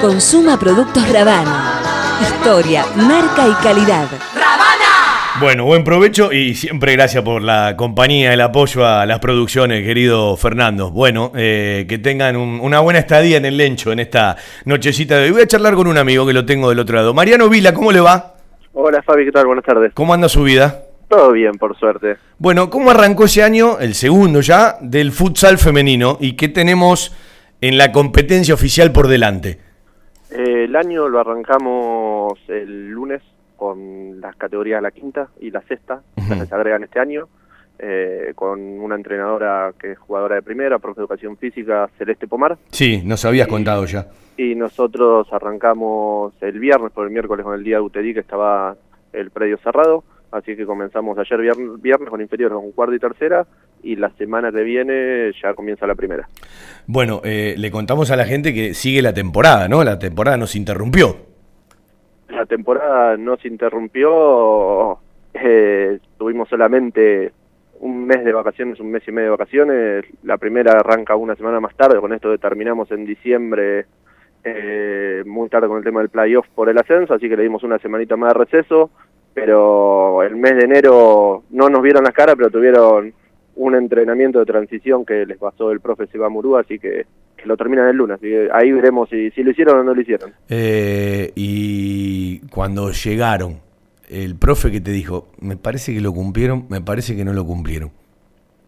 Consuma 0.00 0.58
productos 0.58 1.08
Ravana. 1.12 1.80
Historia, 2.20 2.84
marca 2.96 3.46
y 3.48 3.52
calidad. 3.62 4.06
Bueno, 5.40 5.64
buen 5.64 5.82
provecho 5.82 6.30
y 6.32 6.54
siempre 6.54 6.92
gracias 6.92 7.24
por 7.24 7.42
la 7.42 7.74
compañía, 7.76 8.32
el 8.32 8.40
apoyo 8.42 8.86
a 8.86 9.06
las 9.06 9.18
producciones, 9.18 9.82
querido 9.84 10.36
Fernando. 10.36 10.90
Bueno, 10.90 11.32
eh, 11.34 11.86
que 11.88 11.98
tengan 11.98 12.36
un- 12.36 12.60
una 12.60 12.78
buena 12.80 13.00
estadía 13.00 13.38
en 13.38 13.46
el 13.46 13.56
Lencho 13.56 13.90
en 13.90 13.98
esta 13.98 14.36
nochecita 14.66 15.16
de 15.16 15.24
hoy. 15.24 15.30
Voy 15.32 15.42
a 15.42 15.46
charlar 15.48 15.74
con 15.74 15.88
un 15.88 15.98
amigo 15.98 16.26
que 16.26 16.32
lo 16.32 16.44
tengo 16.44 16.68
del 16.68 16.78
otro 16.78 16.96
lado. 16.96 17.12
Mariano 17.14 17.48
Vila, 17.48 17.72
¿cómo 17.74 17.90
le 17.90 18.00
va? 18.00 18.34
Hola 18.74 19.02
Fabi, 19.02 19.24
¿qué 19.24 19.32
tal? 19.32 19.46
Buenas 19.46 19.64
tardes. 19.64 19.90
¿Cómo 19.94 20.14
anda 20.14 20.28
su 20.28 20.42
vida? 20.44 20.82
Todo 21.12 21.32
bien, 21.32 21.52
por 21.58 21.76
suerte. 21.78 22.16
Bueno, 22.38 22.70
¿cómo 22.70 22.90
arrancó 22.90 23.26
ese 23.26 23.42
año, 23.42 23.78
el 23.78 23.92
segundo 23.92 24.40
ya, 24.40 24.78
del 24.80 25.12
futsal 25.12 25.58
femenino 25.58 26.16
y 26.18 26.36
qué 26.36 26.48
tenemos 26.48 27.14
en 27.60 27.76
la 27.76 27.92
competencia 27.92 28.54
oficial 28.54 28.92
por 28.92 29.08
delante? 29.08 29.58
Eh, 30.30 30.64
el 30.64 30.74
año 30.74 31.10
lo 31.10 31.20
arrancamos 31.20 32.38
el 32.48 32.88
lunes 32.88 33.20
con 33.58 34.22
las 34.22 34.34
categorías 34.36 34.78
de 34.78 34.82
la 34.84 34.90
quinta 34.90 35.28
y 35.38 35.50
la 35.50 35.60
sexta, 35.68 36.00
las 36.16 36.40
que 36.40 36.46
se 36.46 36.54
agregan 36.54 36.82
este 36.84 36.98
año, 36.98 37.28
eh, 37.78 38.32
con 38.34 38.58
una 38.80 38.94
entrenadora 38.94 39.74
que 39.78 39.92
es 39.92 39.98
jugadora 39.98 40.36
de 40.36 40.42
primera, 40.42 40.78
profe 40.78 41.00
de 41.00 41.04
educación 41.04 41.36
física, 41.36 41.90
Celeste 41.98 42.26
Pomar, 42.26 42.56
Sí, 42.70 43.02
nos 43.04 43.22
habías 43.26 43.48
contado 43.48 43.84
ya. 43.84 44.06
y 44.38 44.54
nosotros 44.54 45.28
arrancamos 45.30 46.32
el 46.40 46.58
viernes, 46.58 46.90
por 46.90 47.04
el 47.04 47.12
miércoles 47.12 47.44
con 47.44 47.54
el 47.54 47.62
día 47.64 47.76
de 47.76 47.82
UTEDI 47.82 48.14
que 48.14 48.20
estaba 48.20 48.76
el 49.12 49.30
predio 49.30 49.58
cerrado, 49.58 50.04
así 50.32 50.56
que 50.56 50.66
comenzamos 50.66 51.16
ayer 51.18 51.38
vier- 51.40 51.80
viernes 51.80 52.10
con 52.10 52.20
inferiores 52.20 52.56
con 52.56 52.72
cuarta 52.72 52.94
y 52.96 52.98
tercera, 52.98 53.46
y 53.82 53.96
la 53.96 54.10
semana 54.10 54.50
que 54.50 54.62
viene 54.62 55.32
ya 55.42 55.54
comienza 55.54 55.86
la 55.86 55.94
primera. 55.94 56.28
Bueno, 56.86 57.20
eh, 57.24 57.54
le 57.56 57.70
contamos 57.70 58.10
a 58.10 58.16
la 58.16 58.24
gente 58.24 58.52
que 58.52 58.74
sigue 58.74 59.02
la 59.02 59.12
temporada, 59.12 59.68
¿no? 59.68 59.84
La 59.84 59.98
temporada 59.98 60.36
nos 60.36 60.56
interrumpió. 60.56 61.16
la 62.28 62.46
temporada 62.46 63.16
no 63.18 63.36
se 63.36 63.46
interrumpió, 63.48 64.98
eh, 65.34 65.98
tuvimos 66.18 66.48
solamente 66.48 67.30
un 67.80 68.06
mes 68.06 68.24
de 68.24 68.32
vacaciones, 68.32 68.80
un 68.80 68.90
mes 68.90 69.02
y 69.06 69.12
medio 69.12 69.26
de 69.26 69.36
vacaciones, 69.36 70.04
la 70.22 70.38
primera 70.38 70.72
arranca 70.72 71.14
una 71.14 71.34
semana 71.36 71.60
más 71.60 71.74
tarde, 71.76 72.00
con 72.00 72.12
esto 72.12 72.36
terminamos 72.38 72.90
en 72.90 73.04
diciembre, 73.04 73.86
eh, 74.44 75.22
muy 75.26 75.48
tarde 75.50 75.68
con 75.68 75.78
el 75.78 75.84
tema 75.84 76.00
del 76.00 76.08
playoff 76.08 76.46
por 76.54 76.68
el 76.68 76.78
ascenso, 76.78 77.12
así 77.14 77.28
que 77.28 77.36
le 77.36 77.42
dimos 77.42 77.64
una 77.64 77.78
semanita 77.78 78.16
más 78.16 78.32
de 78.32 78.38
receso, 78.44 78.90
pero 79.34 80.22
el 80.22 80.36
mes 80.36 80.56
de 80.56 80.64
enero 80.64 81.44
no 81.50 81.68
nos 81.68 81.82
vieron 81.82 82.04
las 82.04 82.14
caras, 82.14 82.34
pero 82.36 82.50
tuvieron 82.50 83.12
un 83.56 83.74
entrenamiento 83.74 84.38
de 84.38 84.46
transición 84.46 85.04
que 85.04 85.26
les 85.26 85.38
pasó 85.38 85.70
el 85.70 85.80
profe 85.80 86.06
Seba 86.06 86.28
Murú, 86.28 86.56
así 86.56 86.78
que, 86.78 87.06
que 87.36 87.46
lo 87.46 87.56
terminan 87.56 87.88
el 87.88 87.96
lunes, 87.96 88.16
así 88.16 88.28
que 88.28 88.48
ahí 88.52 88.72
veremos 88.72 89.08
si, 89.08 89.30
si 89.30 89.42
lo 89.42 89.50
hicieron 89.50 89.78
o 89.78 89.84
no 89.84 89.94
lo 89.94 90.00
hicieron. 90.00 90.32
Eh, 90.48 91.32
y 91.34 92.40
cuando 92.48 92.90
llegaron, 92.90 93.60
el 94.08 94.36
profe 94.36 94.70
que 94.70 94.80
te 94.80 94.90
dijo, 94.90 95.28
me 95.40 95.56
parece 95.56 95.94
que 95.94 96.00
lo 96.00 96.12
cumplieron, 96.12 96.66
me 96.68 96.80
parece 96.80 97.16
que 97.16 97.24
no 97.24 97.32
lo 97.32 97.44
cumplieron. 97.44 97.90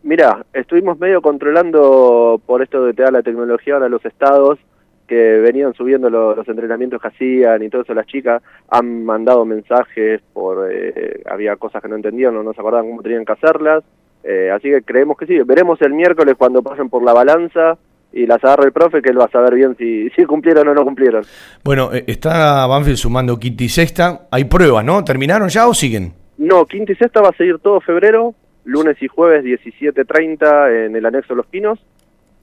Mira, 0.02 0.44
estuvimos 0.52 0.98
medio 0.98 1.22
controlando 1.22 2.40
por 2.44 2.62
esto 2.62 2.84
de 2.84 2.92
te 2.92 3.02
da 3.02 3.10
la 3.10 3.22
tecnología 3.22 3.74
ahora 3.74 3.88
los 3.88 4.04
estados 4.04 4.58
que 5.06 5.38
venían 5.38 5.74
subiendo 5.74 6.08
lo- 6.10 6.34
los 6.34 6.48
entrenamientos 6.48 7.00
que 7.00 7.08
hacían 7.08 7.62
y 7.62 7.68
todo 7.68 7.82
eso 7.82 7.94
las 7.94 8.06
chicas 8.06 8.42
han 8.70 9.04
mandado 9.04 9.44
mensajes 9.44 10.20
por 10.32 10.68
eh, 10.72 11.22
había 11.30 11.56
cosas 11.56 11.82
que 11.82 11.88
no 11.88 11.96
entendían 11.96 12.36
o 12.36 12.42
no 12.42 12.52
se 12.54 12.60
acordaban 12.60 12.88
cómo 12.88 13.02
tenían 13.02 13.24
que 13.24 13.32
hacerlas 13.32 13.84
eh, 14.22 14.50
así 14.50 14.70
que 14.70 14.82
creemos 14.82 15.16
que 15.18 15.26
sí 15.26 15.38
veremos 15.44 15.80
el 15.82 15.92
miércoles 15.92 16.34
cuando 16.38 16.62
pasen 16.62 16.88
por 16.88 17.02
la 17.04 17.12
balanza 17.12 17.76
y 18.12 18.26
las 18.26 18.42
agarre 18.44 18.66
el 18.66 18.72
profe 18.72 19.02
que 19.02 19.10
él 19.10 19.18
va 19.20 19.24
a 19.24 19.30
saber 19.30 19.54
bien 19.54 19.76
si, 19.76 20.08
si 20.10 20.24
cumplieron 20.24 20.68
o 20.68 20.74
no 20.74 20.84
cumplieron 20.84 21.24
Bueno, 21.64 21.90
eh, 21.92 22.04
está 22.06 22.64
Banfield 22.66 22.96
sumando 22.96 23.36
quinta 23.38 23.64
y 23.64 23.68
sexta. 23.68 24.28
Hay 24.30 24.44
pruebas, 24.44 24.84
¿no? 24.84 25.02
¿Terminaron 25.02 25.48
ya 25.48 25.66
o 25.66 25.74
siguen? 25.74 26.12
No, 26.38 26.64
quinta 26.64 26.92
y 26.92 26.94
sexta 26.94 27.20
va 27.20 27.30
a 27.30 27.36
seguir 27.36 27.58
todo 27.58 27.80
febrero, 27.80 28.32
lunes 28.64 28.96
y 29.02 29.08
jueves 29.08 29.44
17.30 29.44 30.86
en 30.86 30.96
el 30.96 31.06
anexo 31.06 31.34
Los 31.34 31.46
Pinos. 31.46 31.78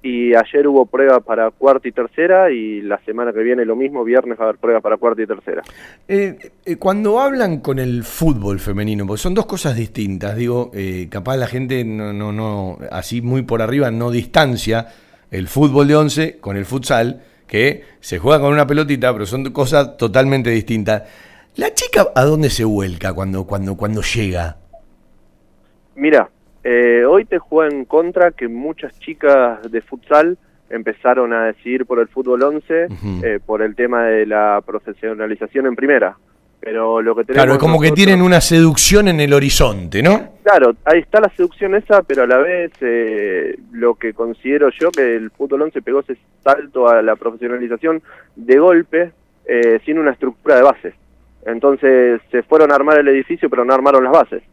Y 0.03 0.33
ayer 0.33 0.67
hubo 0.67 0.87
prueba 0.87 1.19
para 1.19 1.51
cuarta 1.51 1.87
y 1.87 1.91
tercera 1.91 2.49
y 2.49 2.81
la 2.81 2.99
semana 3.05 3.31
que 3.31 3.43
viene 3.43 3.65
lo 3.65 3.75
mismo, 3.75 4.03
viernes 4.03 4.39
va 4.39 4.45
a 4.45 4.47
haber 4.49 4.59
prueba 4.59 4.81
para 4.81 4.97
cuarta 4.97 5.21
y 5.21 5.27
tercera. 5.27 5.61
Eh, 6.07 6.37
eh, 6.65 6.75
cuando 6.77 7.19
hablan 7.19 7.59
con 7.59 7.77
el 7.77 8.03
fútbol 8.03 8.59
femenino, 8.59 9.05
porque 9.05 9.21
son 9.21 9.35
dos 9.35 9.45
cosas 9.45 9.75
distintas, 9.75 10.35
digo, 10.35 10.71
eh, 10.73 11.07
capaz 11.09 11.37
la 11.37 11.45
gente 11.45 11.85
no, 11.85 12.13
no, 12.13 12.31
no, 12.31 12.79
así 12.91 13.21
muy 13.21 13.43
por 13.43 13.61
arriba 13.61 13.91
no 13.91 14.09
distancia 14.09 14.87
el 15.29 15.47
fútbol 15.47 15.87
de 15.87 15.95
11 15.95 16.37
con 16.39 16.57
el 16.57 16.65
futsal, 16.65 17.21
que 17.45 17.83
se 17.99 18.17
juega 18.17 18.39
con 18.39 18.53
una 18.53 18.65
pelotita, 18.65 19.13
pero 19.13 19.25
son 19.25 19.43
cosas 19.51 19.97
totalmente 19.97 20.49
distintas. 20.49 21.03
¿La 21.57 21.73
chica 21.73 22.07
a 22.15 22.23
dónde 22.23 22.49
se 22.49 22.63
vuelca 22.63 23.13
cuando, 23.13 23.45
cuando, 23.45 23.75
cuando 23.75 24.01
llega? 24.01 24.57
Mira, 25.95 26.29
eh, 26.63 27.03
hoy 27.07 27.25
te 27.25 27.39
juega 27.39 27.73
en 27.73 27.85
contra 27.85 28.31
que 28.31 28.47
muchas 28.47 28.97
chicas 28.99 29.71
de 29.71 29.81
futsal 29.81 30.37
empezaron 30.69 31.33
a 31.33 31.45
decidir 31.45 31.85
por 31.85 31.99
el 31.99 32.07
fútbol 32.07 32.43
11 32.43 32.87
eh, 33.23 33.39
por 33.45 33.61
el 33.61 33.75
tema 33.75 34.03
de 34.05 34.25
la 34.25 34.61
profesionalización 34.65 35.67
en 35.67 35.75
primera. 35.75 36.17
Pero 36.59 37.01
lo 37.01 37.15
que 37.15 37.23
tenemos 37.23 37.43
Claro, 37.43 37.53
es 37.53 37.59
como 37.59 37.81
que 37.81 37.91
tienen 37.91 38.21
una 38.21 38.39
seducción 38.39 39.07
en 39.07 39.19
el 39.19 39.33
horizonte, 39.33 40.03
¿no? 40.03 40.33
Claro, 40.43 40.75
ahí 40.85 40.99
está 40.99 41.19
la 41.19 41.29
seducción 41.29 41.73
esa, 41.73 42.03
pero 42.03 42.23
a 42.23 42.27
la 42.27 42.37
vez 42.37 42.71
eh, 42.81 43.57
lo 43.71 43.95
que 43.95 44.13
considero 44.13 44.69
yo 44.69 44.91
que 44.91 45.15
el 45.15 45.31
fútbol 45.31 45.63
11 45.63 45.81
pegó 45.81 46.01
ese 46.01 46.17
salto 46.43 46.87
a 46.87 47.01
la 47.01 47.15
profesionalización 47.15 48.03
de 48.35 48.59
golpe 48.59 49.11
eh, 49.45 49.79
sin 49.85 49.97
una 49.97 50.11
estructura 50.11 50.55
de 50.55 50.61
base. 50.61 50.93
Entonces 51.47 52.21
se 52.29 52.43
fueron 52.43 52.71
a 52.71 52.75
armar 52.75 52.99
el 52.99 53.07
edificio, 53.07 53.49
pero 53.49 53.65
no 53.65 53.73
armaron 53.73 54.03
las 54.03 54.13
bases. 54.13 54.43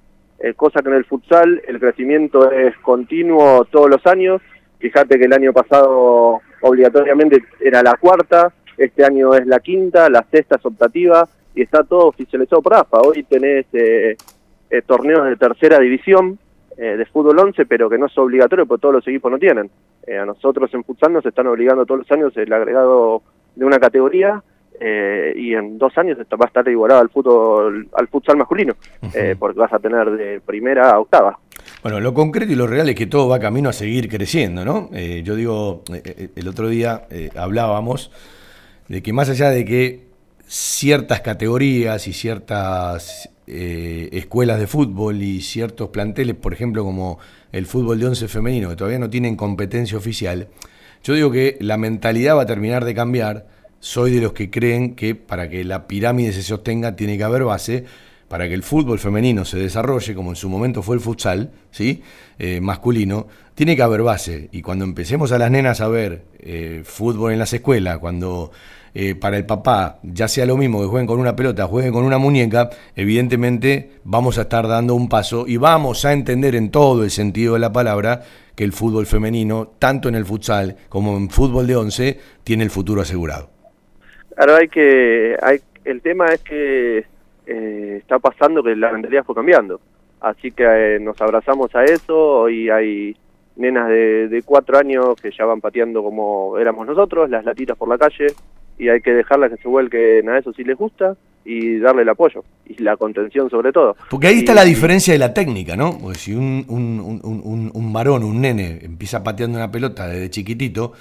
Eh, 0.41 0.55
cosa 0.55 0.80
que 0.80 0.89
en 0.89 0.95
el 0.95 1.05
futsal 1.05 1.62
el 1.66 1.80
crecimiento 1.80 2.51
es 2.51 2.76
continuo 2.78 3.64
todos 3.70 3.91
los 3.91 4.07
años. 4.07 4.41
Fíjate 4.78 5.18
que 5.18 5.24
el 5.24 5.32
año 5.32 5.53
pasado 5.53 6.41
obligatoriamente 6.61 7.45
era 7.61 7.82
la 7.82 7.95
cuarta, 7.95 8.53
este 8.76 9.05
año 9.05 9.34
es 9.34 9.47
la 9.47 9.61
quinta, 9.61 10.09
la 10.09 10.24
sexta 10.30 10.57
es 10.57 10.64
optativa 10.64 11.28
y 11.55 11.62
está 11.62 11.82
todo 11.82 12.07
oficializado 12.07 12.62
por 12.62 12.74
AFA. 12.74 13.01
Hoy 13.01 13.24
tenés 13.24 13.66
eh, 13.72 14.16
eh, 14.70 14.82
torneos 14.82 15.26
de 15.26 15.36
tercera 15.36 15.78
división 15.78 16.39
eh, 16.80 16.97
de 16.97 17.07
fútbol 17.07 17.36
11, 17.41 17.66
pero 17.66 17.91
que 17.91 17.99
no 17.99 18.07
es 18.07 18.16
obligatorio 18.16 18.64
porque 18.64 18.82
todos 18.82 18.95
los 18.95 19.09
equipos 19.09 19.32
no 19.32 19.39
tienen. 19.39 19.68
Eh, 20.07 20.16
a 20.16 20.24
nosotros 20.24 20.72
en 20.74 20.84
futsal 20.84 21.12
nos 21.12 21.26
están 21.26 21.49
obligando 21.49 21.84
todos 21.84 22.01
los 22.03 22.12
años 22.12 22.36
el 22.36 22.53
agregado 22.53 23.22
de 23.57 23.64
una 23.64 23.80
categoría 23.80 24.41
eh, 24.81 25.33
y 25.37 25.55
en 25.55 25.79
dos 25.79 25.97
años 25.99 26.18
va 26.18 26.45
a 26.45 26.47
estar 26.47 26.68
igualado 26.68 27.01
al 27.01 27.09
fútbol 27.09 27.89
al 27.93 28.09
futsal 28.09 28.37
masculino, 28.37 28.74
eh, 29.12 29.35
porque 29.39 29.59
vas 29.59 29.72
a 29.72 29.79
tener 29.79 30.11
de 30.11 30.41
primera 30.41 30.91
a 30.91 31.01
octava. 31.01 31.39
Bueno, 31.83 32.01
lo 32.01 32.14
concreto 32.14 32.53
y 32.53 32.57
lo 32.57 32.66
real 32.66 32.89
es 32.89 32.95
que 32.95 33.07
todo 33.07 33.29
va 33.29 33.39
camino 33.39 33.68
a 33.68 33.72
seguir 33.72 34.09
creciendo, 34.09 34.64
¿no? 34.64 34.91
Eh, 34.93 35.22
yo 35.24 35.35
digo, 35.35 35.83
el 35.93 36.49
otro 36.49 36.68
día 36.68 37.07
hablábamos 37.37 38.11
de 38.89 39.03
que 39.03 39.12
más 39.12 39.29
allá 39.29 39.51
de 39.51 39.64
que 39.64 40.07
ciertas 40.47 41.20
categorías 41.20 42.07
y 42.07 42.12
ciertas 42.12 43.31
escuelas 43.47 44.61
de 44.61 44.66
fútbol 44.66 45.22
y 45.22 45.41
ciertos 45.41 45.89
planteles, 45.89 46.37
por 46.37 46.53
ejemplo, 46.53 46.85
como 46.85 47.18
el 47.51 47.66
fútbol 47.66 47.99
de 47.99 48.07
once 48.07 48.29
femenino, 48.29 48.68
que 48.68 48.76
todavía 48.76 48.99
no 48.99 49.11
tienen 49.11 49.37
competencia 49.37 49.97
oficial, 49.99 50.49
yo 51.03 51.14
digo 51.14 51.31
que 51.31 51.57
la 51.61 51.76
mentalidad 51.76 52.37
va 52.37 52.43
a 52.43 52.47
terminar 52.47 52.85
de 52.85 52.95
cambiar 52.95 53.47
soy 53.81 54.12
de 54.12 54.20
los 54.20 54.33
que 54.33 54.51
creen 54.51 54.95
que 54.95 55.14
para 55.14 55.49
que 55.49 55.64
la 55.64 55.87
pirámide 55.87 56.33
se 56.33 56.43
sostenga 56.43 56.97
tiene 56.97 57.16
que 57.16 57.24
haber 57.24 57.45
base, 57.45 57.85
para 58.29 58.47
que 58.47 58.55
el 58.55 58.62
fútbol 58.62 58.99
femenino 58.99 59.45
se 59.45 59.59
desarrolle, 59.59 60.14
como 60.14 60.31
en 60.31 60.37
su 60.37 60.49
momento 60.49 60.83
fue 60.83 60.97
el 60.97 61.01
futsal, 61.01 61.51
¿sí? 61.70 62.03
Eh, 62.39 62.61
masculino, 62.61 63.26
tiene 63.55 63.74
que 63.74 63.83
haber 63.83 64.03
base. 64.03 64.49
Y 64.53 64.61
cuando 64.62 64.85
empecemos 64.85 65.33
a 65.33 65.39
las 65.39 65.51
nenas 65.51 65.81
a 65.81 65.89
ver 65.89 66.24
eh, 66.39 66.83
fútbol 66.85 67.33
en 67.33 67.39
las 67.39 67.53
escuelas, 67.53 67.99
cuando 67.99 68.53
eh, 68.95 69.14
para 69.14 69.37
el 69.37 69.47
papá 69.47 69.99
ya 70.03 70.29
sea 70.29 70.45
lo 70.45 70.57
mismo 70.57 70.81
que 70.81 70.87
jueguen 70.87 71.07
con 71.07 71.20
una 71.20 71.37
pelota, 71.37 71.66
jueguen 71.66 71.93
con 71.93 72.05
una 72.05 72.18
muñeca, 72.18 72.68
evidentemente 72.95 73.93
vamos 74.05 74.37
a 74.39 74.43
estar 74.43 74.68
dando 74.68 74.95
un 74.95 75.09
paso 75.09 75.47
y 75.47 75.57
vamos 75.57 76.05
a 76.05 76.12
entender 76.12 76.55
en 76.55 76.70
todo 76.70 77.05
el 77.05 77.11
sentido 77.11 77.55
de 77.55 77.61
la 77.61 77.72
palabra 77.72 78.22
que 78.55 78.64
el 78.64 78.72
fútbol 78.72 79.07
femenino, 79.07 79.72
tanto 79.79 80.09
en 80.09 80.16
el 80.16 80.26
futsal 80.26 80.76
como 80.89 81.16
en 81.16 81.31
fútbol 81.31 81.66
de 81.66 81.76
once, 81.76 82.20
tiene 82.45 82.64
el 82.64 82.70
futuro 82.70 83.03
asegurado. 83.03 83.57
Ahora 84.39 84.59
hay 84.59 84.68
que, 84.68 85.36
hay, 85.43 85.59
el 85.84 86.01
tema 86.01 86.26
es 86.26 86.41
que 86.43 87.05
eh, 87.47 87.97
está 87.99 88.18
pasando 88.18 88.62
que 88.62 88.74
la 88.76 88.93
mentalidad 88.93 89.24
fue 89.24 89.34
cambiando. 89.34 89.80
Así 90.20 90.51
que 90.53 90.64
eh, 90.64 90.99
nos 91.01 91.20
abrazamos 91.20 91.74
a 91.74 91.84
eso, 91.84 92.16
hoy 92.16 92.70
hay 92.70 93.16
nenas 93.57 93.89
de, 93.89 94.28
de 94.28 94.43
cuatro 94.43 94.78
años 94.78 95.16
que 95.20 95.30
ya 95.36 95.45
van 95.45 95.61
pateando 95.61 96.03
como 96.03 96.57
éramos 96.59 96.86
nosotros, 96.86 97.28
las 97.30 97.45
latitas 97.45 97.76
por 97.76 97.89
la 97.89 97.99
calle, 97.99 98.28
y 98.78 98.89
hay 98.89 99.01
que 99.01 99.12
dejarlas 99.12 99.51
que 99.51 99.57
se 99.57 99.68
vuelquen 99.68 100.28
a 100.28 100.39
eso 100.39 100.53
si 100.53 100.62
les 100.62 100.76
gusta 100.76 101.16
y 101.45 101.78
darle 101.78 102.03
el 102.03 102.09
apoyo 102.09 102.45
y 102.66 102.80
la 102.82 102.97
contención 102.97 103.49
sobre 103.51 103.72
todo. 103.72 103.97
Porque 104.11 104.28
ahí 104.28 104.36
Y- 104.36 104.39
está 104.41 104.55
la 104.55 104.64
diferencia 104.64 105.12
de 105.12 105.18
la 105.18 105.34
técnica, 105.34 105.74
¿no? 105.76 105.99
Porque 106.01 106.18
si 106.18 106.34
un, 106.34 106.64
un, 106.68 107.20
un- 107.24 107.41
un- 107.45 107.70
un 107.74 107.93
varón, 107.93 108.22
un 108.22 108.41
nene, 108.41 108.78
empieza 108.82 109.24
pateando 109.24 109.57
una 109.59 109.70
pelota 109.70 110.07
desde 110.07 110.30
chiquitito 110.30 110.93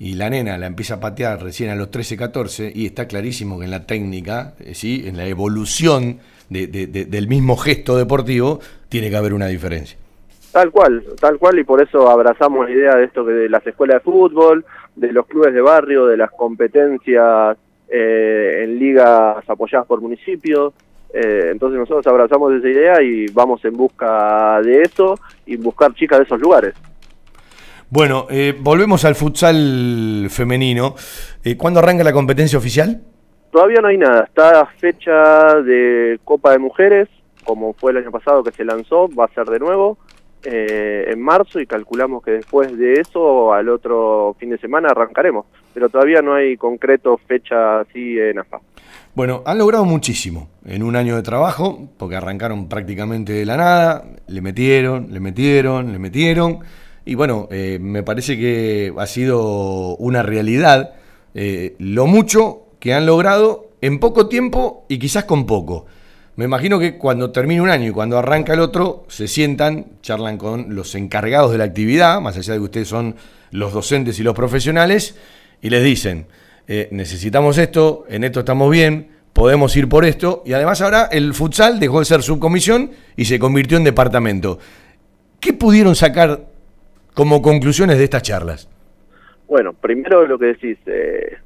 y 0.00 0.14
la 0.14 0.30
nena 0.30 0.56
la 0.58 0.66
empieza 0.66 0.94
a 0.94 1.00
patear 1.00 1.42
recién 1.42 1.68
a 1.70 1.76
los 1.76 1.90
13, 1.90 2.16
14, 2.16 2.72
y 2.74 2.86
está 2.86 3.06
clarísimo 3.06 3.58
que 3.58 3.66
en 3.66 3.70
la 3.70 3.86
técnica, 3.86 4.54
eh, 4.58 4.74
¿sí? 4.74 5.04
en 5.06 5.16
la 5.18 5.26
evolución 5.26 6.18
de- 6.48 6.66
de- 6.66 6.86
de- 6.86 7.04
del 7.04 7.28
mismo 7.28 7.56
gesto 7.56 7.96
deportivo, 7.98 8.60
tiene 8.88 9.10
que 9.10 9.16
haber 9.16 9.34
una 9.34 9.46
diferencia. 9.46 9.98
Tal 10.52 10.70
cual, 10.72 11.04
tal 11.20 11.38
cual, 11.38 11.58
y 11.58 11.64
por 11.64 11.80
eso 11.82 12.08
abrazamos 12.10 12.66
la 12.68 12.74
idea 12.74 12.96
de 12.96 13.04
esto 13.04 13.22
de 13.24 13.48
las 13.48 13.64
escuelas 13.66 13.96
de 13.96 14.00
fútbol, 14.00 14.64
de 14.96 15.12
los 15.12 15.26
clubes 15.26 15.52
de 15.54 15.60
barrio, 15.60 16.06
de 16.06 16.16
las 16.16 16.30
competencias 16.30 17.56
eh, 17.92 18.62
en 18.64 18.78
ligas 18.78 19.48
apoyadas 19.48 19.86
por 19.86 20.00
municipios. 20.00 20.72
Eh, 21.12 21.48
entonces 21.50 21.78
nosotros 21.78 22.06
abrazamos 22.06 22.52
esa 22.54 22.68
idea 22.68 23.02
y 23.02 23.26
vamos 23.32 23.64
en 23.64 23.76
busca 23.76 24.60
de 24.62 24.82
eso 24.82 25.18
y 25.44 25.56
buscar 25.56 25.92
chicas 25.94 26.18
de 26.20 26.24
esos 26.24 26.40
lugares. 26.40 26.74
Bueno, 27.92 28.28
eh, 28.30 28.56
volvemos 28.56 29.04
al 29.04 29.16
futsal 29.16 30.28
femenino. 30.30 30.94
Eh, 31.42 31.56
¿Cuándo 31.56 31.80
arranca 31.80 32.04
la 32.04 32.12
competencia 32.12 32.56
oficial? 32.56 33.00
Todavía 33.50 33.80
no 33.80 33.88
hay 33.88 33.98
nada, 33.98 34.24
está 34.28 34.64
fecha 34.78 35.56
de 35.56 36.20
Copa 36.22 36.52
de 36.52 36.60
Mujeres, 36.60 37.08
como 37.44 37.72
fue 37.72 37.90
el 37.90 37.96
año 37.96 38.12
pasado 38.12 38.44
que 38.44 38.52
se 38.52 38.64
lanzó, 38.64 39.08
va 39.08 39.24
a 39.24 39.34
ser 39.34 39.46
de 39.46 39.58
nuevo 39.58 39.98
eh, 40.44 41.06
en 41.08 41.20
marzo 41.20 41.58
y 41.58 41.66
calculamos 41.66 42.22
que 42.22 42.30
después 42.30 42.78
de 42.78 42.94
eso, 42.94 43.52
al 43.52 43.68
otro 43.68 44.36
fin 44.38 44.50
de 44.50 44.58
semana, 44.58 44.90
arrancaremos. 44.90 45.46
Pero 45.74 45.88
todavía 45.88 46.22
no 46.22 46.34
hay 46.34 46.56
concreto 46.56 47.18
fecha 47.26 47.80
así 47.80 48.16
en 48.20 48.38
AFA. 48.38 48.60
Bueno, 49.16 49.42
han 49.44 49.58
logrado 49.58 49.84
muchísimo 49.84 50.48
en 50.64 50.84
un 50.84 50.94
año 50.94 51.16
de 51.16 51.22
trabajo, 51.22 51.88
porque 51.98 52.14
arrancaron 52.14 52.68
prácticamente 52.68 53.32
de 53.32 53.44
la 53.44 53.56
nada, 53.56 54.04
le 54.28 54.40
metieron, 54.40 55.08
le 55.10 55.18
metieron, 55.18 55.90
le 55.90 55.98
metieron, 55.98 56.60
y 57.04 57.14
bueno, 57.14 57.48
eh, 57.50 57.78
me 57.80 58.02
parece 58.02 58.36
que 58.36 58.92
ha 58.96 59.06
sido 59.06 59.96
una 59.96 60.22
realidad 60.22 60.94
eh, 61.34 61.76
lo 61.78 62.06
mucho 62.06 62.66
que 62.78 62.94
han 62.94 63.06
logrado 63.06 63.70
en 63.80 63.98
poco 63.98 64.28
tiempo 64.28 64.84
y 64.88 64.98
quizás 64.98 65.24
con 65.24 65.46
poco. 65.46 65.86
Me 66.36 66.44
imagino 66.44 66.78
que 66.78 66.96
cuando 66.96 67.30
termine 67.30 67.60
un 67.60 67.70
año 67.70 67.88
y 67.88 67.92
cuando 67.92 68.18
arranca 68.18 68.54
el 68.54 68.60
otro, 68.60 69.04
se 69.08 69.28
sientan, 69.28 69.86
charlan 70.02 70.38
con 70.38 70.74
los 70.74 70.94
encargados 70.94 71.52
de 71.52 71.58
la 71.58 71.64
actividad, 71.64 72.20
más 72.20 72.36
allá 72.36 72.54
de 72.54 72.58
que 72.58 72.64
ustedes 72.64 72.88
son 72.88 73.16
los 73.50 73.72
docentes 73.72 74.18
y 74.18 74.22
los 74.22 74.34
profesionales, 74.34 75.16
y 75.60 75.70
les 75.70 75.84
dicen, 75.84 76.26
eh, 76.66 76.88
necesitamos 76.92 77.58
esto, 77.58 78.04
en 78.08 78.24
esto 78.24 78.40
estamos 78.40 78.70
bien, 78.70 79.08
podemos 79.32 79.76
ir 79.76 79.88
por 79.88 80.04
esto, 80.04 80.42
y 80.46 80.52
además 80.52 80.80
ahora 80.80 81.08
el 81.12 81.34
futsal 81.34 81.78
dejó 81.78 81.98
de 81.98 82.04
ser 82.06 82.22
subcomisión 82.22 82.92
y 83.16 83.24
se 83.26 83.38
convirtió 83.38 83.76
en 83.76 83.84
departamento. 83.84 84.58
¿Qué 85.40 85.52
pudieron 85.52 85.94
sacar 85.94 86.49
como 87.14 87.42
conclusiones 87.42 87.98
de 87.98 88.04
estas 88.04 88.22
charlas? 88.22 88.68
Bueno, 89.48 89.72
primero 89.72 90.26
lo 90.26 90.38
que 90.38 90.46
decís, 90.46 90.78
eh, 90.86 91.36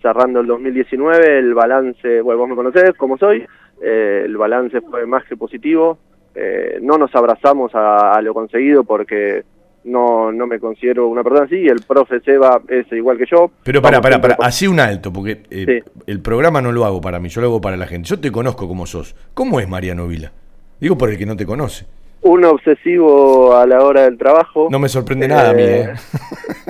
cerrando 0.00 0.40
el 0.40 0.46
2019, 0.46 1.38
el 1.38 1.54
balance, 1.54 2.20
bueno, 2.20 2.40
vos 2.40 2.48
me 2.48 2.56
conocés 2.56 2.92
como 2.96 3.18
soy, 3.18 3.44
eh, 3.82 4.22
el 4.24 4.36
balance 4.36 4.80
fue 4.80 5.06
más 5.06 5.24
que 5.24 5.36
positivo, 5.36 5.98
eh, 6.34 6.78
no 6.82 6.98
nos 6.98 7.14
abrazamos 7.14 7.74
a, 7.74 8.12
a 8.12 8.22
lo 8.22 8.32
conseguido 8.32 8.84
porque 8.84 9.44
no, 9.86 10.32
no 10.32 10.46
me 10.46 10.58
considero 10.58 11.06
una 11.08 11.22
persona 11.22 11.44
así, 11.46 11.66
el 11.66 11.80
profe 11.86 12.20
Seba 12.20 12.60
es 12.68 12.90
igual 12.92 13.16
que 13.16 13.24
yo. 13.30 13.50
Pero 13.62 13.80
para, 13.80 14.00
para, 14.00 14.20
para, 14.20 14.36
así 14.40 14.66
un 14.66 14.80
alto, 14.80 15.12
porque 15.12 15.42
eh, 15.50 15.82
el 16.06 16.20
programa 16.20 16.60
no 16.60 16.72
lo 16.72 16.84
hago 16.84 17.00
para 17.00 17.20
mí, 17.20 17.28
yo 17.28 17.40
lo 17.40 17.46
hago 17.46 17.60
para 17.60 17.76
la 17.76 17.86
gente. 17.86 18.08
Yo 18.08 18.18
te 18.18 18.30
conozco 18.30 18.68
como 18.68 18.86
sos. 18.86 19.14
¿Cómo 19.32 19.60
es 19.60 19.68
Mariano 19.68 20.06
Vila? 20.06 20.32
Digo 20.80 20.98
por 20.98 21.10
el 21.10 21.16
que 21.16 21.26
no 21.26 21.36
te 21.36 21.46
conoce. 21.46 21.86
Un 22.22 22.44
obsesivo 22.44 23.54
a 23.56 23.66
la 23.66 23.84
hora 23.84 24.02
del 24.02 24.18
trabajo. 24.18 24.68
No 24.70 24.78
me 24.78 24.88
sorprende 24.88 25.28
nada 25.28 25.50
a 25.50 25.52
mí, 25.52 25.62
¿eh? 25.62 25.92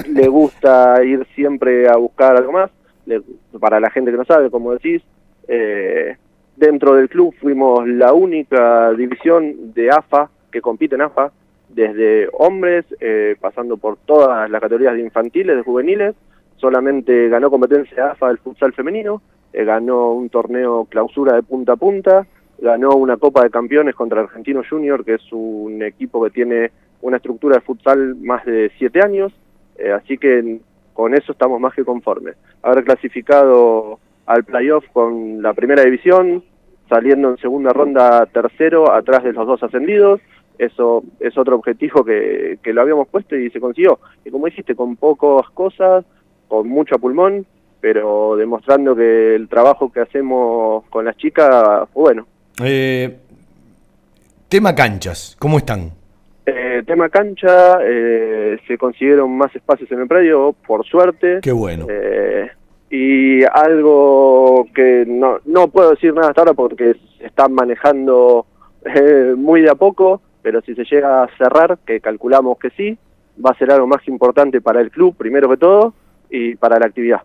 le 0.08 0.28
gusta 0.28 1.02
ir 1.04 1.26
siempre 1.34 1.88
a 1.88 1.96
buscar 1.96 2.36
algo 2.36 2.52
más. 2.52 2.70
Le- 3.06 3.22
para 3.58 3.80
la 3.80 3.90
gente 3.90 4.10
que 4.10 4.16
no 4.18 4.24
sabe, 4.24 4.50
como 4.50 4.72
decís, 4.72 5.02
eh, 5.48 6.16
dentro 6.56 6.94
del 6.94 7.08
club 7.08 7.34
fuimos 7.40 7.86
la 7.88 8.12
única 8.12 8.90
división 8.92 9.72
de 9.72 9.90
AFA 9.90 10.28
que 10.52 10.60
compite 10.60 10.94
en 10.96 11.02
AFA, 11.02 11.30
desde 11.68 12.28
hombres, 12.32 12.84
eh, 13.00 13.36
pasando 13.40 13.76
por 13.76 13.96
todas 14.04 14.48
las 14.50 14.60
categorías 14.60 14.94
de 14.94 15.00
infantiles, 15.00 15.56
de 15.56 15.62
juveniles. 15.62 16.14
Solamente 16.56 17.28
ganó 17.28 17.50
competencia 17.50 18.12
AFA 18.12 18.30
el 18.30 18.38
futsal 18.38 18.72
femenino, 18.72 19.22
eh, 19.52 19.64
ganó 19.64 20.12
un 20.12 20.28
torneo 20.28 20.84
clausura 20.86 21.34
de 21.34 21.42
punta 21.42 21.72
a 21.72 21.76
punta, 21.76 22.26
ganó 22.58 22.90
una 22.96 23.16
Copa 23.16 23.42
de 23.42 23.50
Campeones 23.50 23.94
contra 23.94 24.20
Argentino 24.20 24.62
Junior, 24.68 25.04
que 25.04 25.14
es 25.14 25.32
un 25.32 25.82
equipo 25.82 26.22
que 26.24 26.30
tiene 26.30 26.70
una 27.02 27.18
estructura 27.18 27.56
de 27.56 27.62
futsal 27.62 28.16
más 28.16 28.44
de 28.44 28.70
siete 28.78 29.00
años, 29.02 29.32
eh, 29.78 29.92
así 29.92 30.18
que 30.18 30.60
con 30.92 31.14
eso 31.14 31.32
estamos 31.32 31.60
más 31.60 31.74
que 31.74 31.84
conformes. 31.84 32.36
Haber 32.62 32.84
clasificado 32.84 33.98
al 34.24 34.44
playoff 34.44 34.84
con 34.92 35.42
la 35.42 35.52
primera 35.52 35.82
división, 35.82 36.42
saliendo 36.88 37.30
en 37.30 37.36
segunda 37.38 37.72
ronda 37.72 38.26
tercero, 38.26 38.92
atrás 38.92 39.22
de 39.24 39.32
los 39.32 39.46
dos 39.46 39.62
ascendidos, 39.62 40.20
eso 40.58 41.04
es 41.20 41.36
otro 41.36 41.56
objetivo 41.56 42.02
que, 42.02 42.58
que 42.62 42.72
lo 42.72 42.80
habíamos 42.80 43.08
puesto 43.08 43.36
y 43.36 43.50
se 43.50 43.60
consiguió. 43.60 43.98
Y 44.24 44.30
como 44.30 44.46
dijiste, 44.46 44.74
con 44.74 44.96
pocas 44.96 45.50
cosas, 45.50 46.04
con 46.48 46.68
mucho 46.68 46.98
pulmón, 46.98 47.44
pero 47.80 48.36
demostrando 48.36 48.96
que 48.96 49.34
el 49.34 49.48
trabajo 49.48 49.92
que 49.92 50.00
hacemos 50.00 50.84
con 50.86 51.04
las 51.04 51.16
chicas 51.16 51.88
bueno. 51.92 52.26
Eh, 52.62 53.16
tema 54.48 54.74
canchas, 54.74 55.36
¿cómo 55.38 55.58
están? 55.58 55.90
Eh, 56.46 56.82
tema 56.86 57.08
cancha, 57.08 57.78
eh, 57.82 58.58
se 58.66 58.78
consiguieron 58.78 59.36
más 59.36 59.54
espacios 59.54 59.90
en 59.92 60.00
el 60.00 60.08
predio, 60.08 60.54
por 60.66 60.86
suerte. 60.86 61.40
Qué 61.42 61.52
bueno. 61.52 61.86
Eh, 61.90 62.50
y 62.88 63.42
algo 63.44 64.66
que 64.74 65.04
no, 65.06 65.38
no 65.44 65.68
puedo 65.68 65.90
decir 65.90 66.14
nada 66.14 66.28
hasta 66.28 66.42
ahora 66.42 66.54
porque 66.54 66.94
se 67.18 67.26
están 67.26 67.52
manejando 67.52 68.46
eh, 68.84 69.34
muy 69.36 69.62
de 69.62 69.70
a 69.70 69.74
poco, 69.74 70.22
pero 70.40 70.60
si 70.62 70.74
se 70.74 70.84
llega 70.84 71.24
a 71.24 71.36
cerrar, 71.36 71.78
que 71.84 72.00
calculamos 72.00 72.58
que 72.58 72.70
sí, 72.70 72.96
va 73.44 73.50
a 73.50 73.58
ser 73.58 73.72
algo 73.72 73.86
más 73.86 74.06
importante 74.08 74.60
para 74.60 74.80
el 74.80 74.90
club, 74.90 75.16
primero 75.16 75.48
que 75.48 75.56
todo, 75.56 75.94
y 76.30 76.54
para 76.54 76.78
la 76.78 76.86
actividad. 76.86 77.22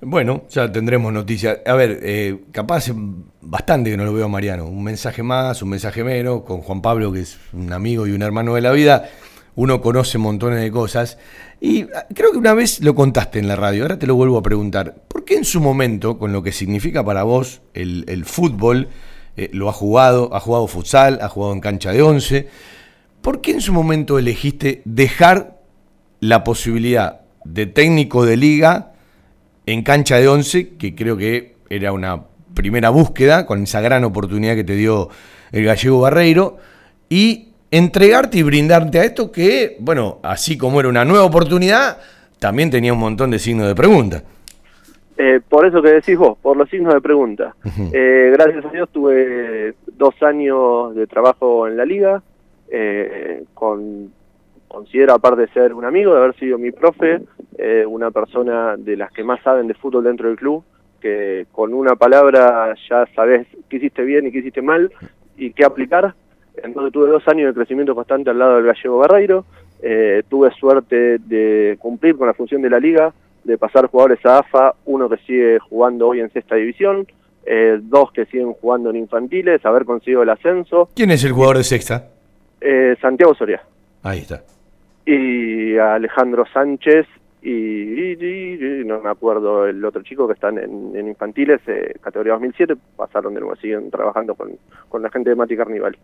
Bueno, 0.00 0.44
ya 0.50 0.70
tendremos 0.70 1.12
noticias. 1.12 1.58
A 1.64 1.74
ver, 1.74 2.00
eh, 2.02 2.44
capaz 2.50 2.90
bastante 3.40 3.90
que 3.90 3.96
no 3.96 4.04
lo 4.04 4.12
veo 4.12 4.24
a 4.24 4.28
Mariano. 4.28 4.66
Un 4.66 4.82
mensaje 4.82 5.22
más, 5.22 5.62
un 5.62 5.68
mensaje 5.68 6.02
menos, 6.02 6.42
con 6.42 6.60
Juan 6.60 6.82
Pablo, 6.82 7.12
que 7.12 7.20
es 7.20 7.38
un 7.52 7.72
amigo 7.72 8.06
y 8.06 8.10
un 8.10 8.22
hermano 8.22 8.54
de 8.54 8.62
la 8.62 8.72
vida. 8.72 9.08
Uno 9.54 9.80
conoce 9.80 10.18
montones 10.18 10.60
de 10.60 10.72
cosas. 10.72 11.18
Y 11.60 11.82
ah, 11.82 12.06
creo 12.12 12.32
que 12.32 12.38
una 12.38 12.52
vez 12.52 12.80
lo 12.80 12.96
contaste 12.96 13.38
en 13.38 13.46
la 13.46 13.54
radio, 13.54 13.82
ahora 13.82 13.96
te 13.96 14.08
lo 14.08 14.16
vuelvo 14.16 14.38
a 14.38 14.42
preguntar. 14.42 14.96
¿Por 15.06 15.24
qué 15.24 15.36
en 15.36 15.44
su 15.44 15.60
momento, 15.60 16.18
con 16.18 16.32
lo 16.32 16.42
que 16.42 16.50
significa 16.50 17.04
para 17.04 17.22
vos 17.22 17.62
el, 17.72 18.24
fútbol, 18.24 18.88
eh, 19.36 19.50
lo 19.52 19.68
ha 19.68 19.72
jugado, 19.72 20.34
ha 20.34 20.40
jugado 20.40 20.66
futsal, 20.66 21.20
ha 21.22 21.28
jugado 21.28 21.52
en 21.52 21.60
cancha 21.60 21.92
de 21.92 22.02
once, 22.02 22.48
¿por 23.20 23.40
qué 23.40 23.52
en 23.52 23.60
su 23.60 23.72
momento 23.72 24.18
elegiste 24.18 24.82
dejar 24.84 25.60
la 26.18 26.42
posibilidad 26.42 27.20
de 27.44 27.66
técnico 27.66 28.26
de 28.26 28.36
liga 28.36 28.91
en 29.66 29.82
cancha 29.82 30.16
de 30.16 30.28
11, 30.28 30.76
que 30.76 30.94
creo 30.94 31.16
que 31.16 31.54
era 31.70 31.92
una 31.92 32.24
primera 32.54 32.90
búsqueda 32.90 33.46
con 33.46 33.62
esa 33.62 33.80
gran 33.80 34.04
oportunidad 34.04 34.54
que 34.54 34.64
te 34.64 34.74
dio 34.74 35.08
el 35.52 35.64
gallego 35.64 36.00
Barreiro, 36.00 36.58
y 37.08 37.48
entregarte 37.70 38.38
y 38.38 38.42
brindarte 38.42 38.98
a 38.98 39.04
esto 39.04 39.32
que, 39.32 39.76
bueno, 39.80 40.18
así 40.22 40.58
como 40.58 40.80
era 40.80 40.88
una 40.88 41.04
nueva 41.04 41.24
oportunidad, 41.24 41.98
también 42.38 42.70
tenía 42.70 42.92
un 42.92 42.98
montón 42.98 43.30
de 43.30 43.38
signos 43.38 43.66
de 43.66 43.74
pregunta. 43.74 44.22
Eh, 45.16 45.40
por 45.48 45.66
eso 45.66 45.80
que 45.82 45.90
decís 45.90 46.16
vos, 46.16 46.36
por 46.40 46.56
los 46.56 46.68
signos 46.68 46.94
de 46.94 47.00
pregunta. 47.00 47.54
Eh, 47.92 48.30
gracias 48.32 48.64
a 48.64 48.70
Dios 48.70 48.88
tuve 48.90 49.74
dos 49.86 50.14
años 50.22 50.94
de 50.94 51.06
trabajo 51.06 51.68
en 51.68 51.76
la 51.76 51.84
liga, 51.84 52.22
eh, 52.68 53.44
con 53.54 54.10
considero 54.72 55.12
aparte 55.12 55.42
de 55.42 55.48
ser 55.48 55.74
un 55.74 55.84
amigo, 55.84 56.14
de 56.14 56.20
haber 56.20 56.34
sido 56.36 56.58
mi 56.58 56.72
profe, 56.72 57.20
eh, 57.58 57.84
una 57.86 58.10
persona 58.10 58.76
de 58.76 58.96
las 58.96 59.12
que 59.12 59.22
más 59.22 59.42
saben 59.42 59.68
de 59.68 59.74
fútbol 59.74 60.04
dentro 60.04 60.28
del 60.28 60.38
club, 60.38 60.64
que 61.00 61.46
con 61.52 61.74
una 61.74 61.94
palabra 61.94 62.74
ya 62.88 63.06
sabes 63.14 63.46
qué 63.68 63.76
hiciste 63.76 64.02
bien 64.02 64.26
y 64.26 64.32
qué 64.32 64.38
hiciste 64.38 64.62
mal 64.62 64.90
y 65.36 65.52
qué 65.52 65.64
aplicar. 65.64 66.14
Entonces 66.56 66.92
tuve 66.92 67.08
dos 67.08 67.26
años 67.28 67.48
de 67.48 67.54
crecimiento 67.54 67.94
constante 67.94 68.30
al 68.30 68.38
lado 68.38 68.56
del 68.56 68.66
gallego 68.66 68.98
Barreiro, 68.98 69.44
eh, 69.82 70.22
tuve 70.28 70.50
suerte 70.52 71.18
de 71.18 71.76
cumplir 71.78 72.16
con 72.16 72.26
la 72.26 72.34
función 72.34 72.62
de 72.62 72.70
la 72.70 72.78
liga, 72.78 73.12
de 73.44 73.58
pasar 73.58 73.88
jugadores 73.88 74.24
a 74.24 74.38
AFA, 74.38 74.74
uno 74.86 75.08
que 75.08 75.16
sigue 75.18 75.58
jugando 75.58 76.08
hoy 76.08 76.20
en 76.20 76.32
sexta 76.32 76.54
división, 76.54 77.06
eh, 77.44 77.78
dos 77.82 78.12
que 78.12 78.24
siguen 78.26 78.52
jugando 78.54 78.90
en 78.90 78.96
infantiles, 78.96 79.64
haber 79.66 79.84
conseguido 79.84 80.22
el 80.22 80.30
ascenso. 80.30 80.88
¿Quién 80.94 81.10
es 81.10 81.24
el 81.24 81.32
jugador 81.32 81.58
de 81.58 81.64
sexta? 81.64 82.08
Eh, 82.60 82.96
Santiago 83.00 83.34
Soria 83.34 83.60
Ahí 84.02 84.20
está. 84.20 84.42
Y 85.04 85.76
Alejandro 85.76 86.44
Sánchez 86.52 87.06
y, 87.42 88.84
no 88.86 89.00
me 89.00 89.10
acuerdo 89.10 89.66
el 89.66 89.84
otro 89.84 90.02
chico 90.02 90.28
que 90.28 90.34
están 90.34 90.58
en, 90.58 90.92
en 90.94 91.08
infantiles, 91.08 91.60
eh, 91.66 91.94
categoría 92.00 92.34
2007, 92.34 92.76
pasaron 92.96 93.34
de 93.34 93.40
nuevo, 93.40 93.56
siguen 93.56 93.90
trabajando 93.90 94.34
con, 94.34 94.52
con 94.88 95.02
la 95.02 95.10
gente 95.10 95.30
de 95.30 95.36
Mati 95.36 95.56
Carnival. 95.56 95.96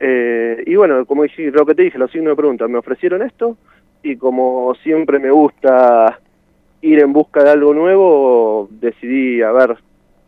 Eh, 0.00 0.64
y 0.66 0.74
bueno, 0.74 1.06
como 1.06 1.22
dije, 1.22 1.52
lo 1.52 1.64
que 1.64 1.76
te 1.76 1.82
dije, 1.82 1.98
los 1.98 2.10
signos 2.10 2.32
de 2.32 2.36
pregunta, 2.36 2.66
me 2.66 2.78
ofrecieron 2.78 3.22
esto 3.22 3.56
y 4.02 4.16
como 4.16 4.74
siempre 4.82 5.20
me 5.20 5.30
gusta 5.30 6.18
ir 6.80 6.98
en 6.98 7.12
busca 7.12 7.44
de 7.44 7.50
algo 7.50 7.72
nuevo, 7.72 8.68
decidí 8.72 9.40
a 9.42 9.52
ver 9.52 9.76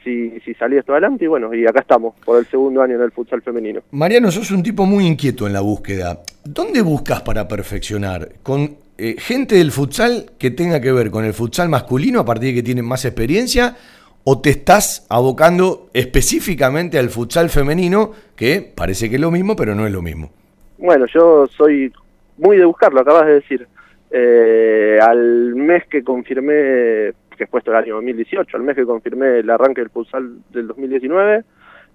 si, 0.04 0.38
si 0.40 0.54
salía 0.54 0.80
esto 0.80 0.92
adelante 0.92 1.24
y 1.24 1.28
bueno, 1.28 1.52
y 1.54 1.66
acá 1.66 1.80
estamos, 1.80 2.14
por 2.24 2.38
el 2.38 2.46
segundo 2.46 2.82
año 2.82 2.94
en 2.96 3.02
el 3.02 3.10
futsal 3.10 3.42
femenino. 3.42 3.80
Mariano, 3.90 4.30
sos 4.30 4.50
un 4.50 4.62
tipo 4.62 4.86
muy 4.86 5.06
inquieto 5.06 5.46
en 5.46 5.52
la 5.52 5.60
búsqueda. 5.60 6.20
¿Dónde 6.44 6.82
buscas 6.82 7.22
para 7.22 7.48
perfeccionar? 7.48 8.28
¿Con 8.42 8.76
eh, 8.98 9.16
gente 9.18 9.56
del 9.56 9.72
futsal 9.72 10.26
que 10.38 10.50
tenga 10.50 10.80
que 10.80 10.92
ver 10.92 11.10
con 11.10 11.24
el 11.24 11.32
futsal 11.32 11.68
masculino 11.68 12.20
a 12.20 12.24
partir 12.24 12.50
de 12.50 12.54
que 12.56 12.62
tienen 12.62 12.84
más 12.84 13.04
experiencia? 13.04 13.76
¿O 14.22 14.40
te 14.40 14.50
estás 14.50 15.06
abocando 15.10 15.88
específicamente 15.92 16.98
al 16.98 17.10
futsal 17.10 17.50
femenino, 17.50 18.12
que 18.36 18.72
parece 18.74 19.10
que 19.10 19.16
es 19.16 19.20
lo 19.20 19.30
mismo, 19.30 19.56
pero 19.56 19.74
no 19.74 19.86
es 19.86 19.92
lo 19.92 20.00
mismo? 20.00 20.30
Bueno, 20.78 21.06
yo 21.12 21.46
soy 21.46 21.92
muy 22.38 22.56
de 22.56 22.64
buscarlo, 22.64 23.00
acabas 23.00 23.26
de 23.26 23.34
decir. 23.34 23.66
Eh, 24.10 24.98
al 25.02 25.56
mes 25.56 25.84
que 25.90 26.04
confirmé, 26.04 27.12
que 27.36 27.46
fue 27.46 27.60
esto 27.60 27.70
el 27.70 27.78
año 27.78 27.94
2018, 27.96 28.56
al 28.56 28.62
mes 28.62 28.76
que 28.76 28.84
confirmé 28.84 29.38
el 29.38 29.50
arranque 29.50 29.80
del 29.80 29.90
futsal 29.90 30.38
del 30.50 30.68
2019, 30.68 31.44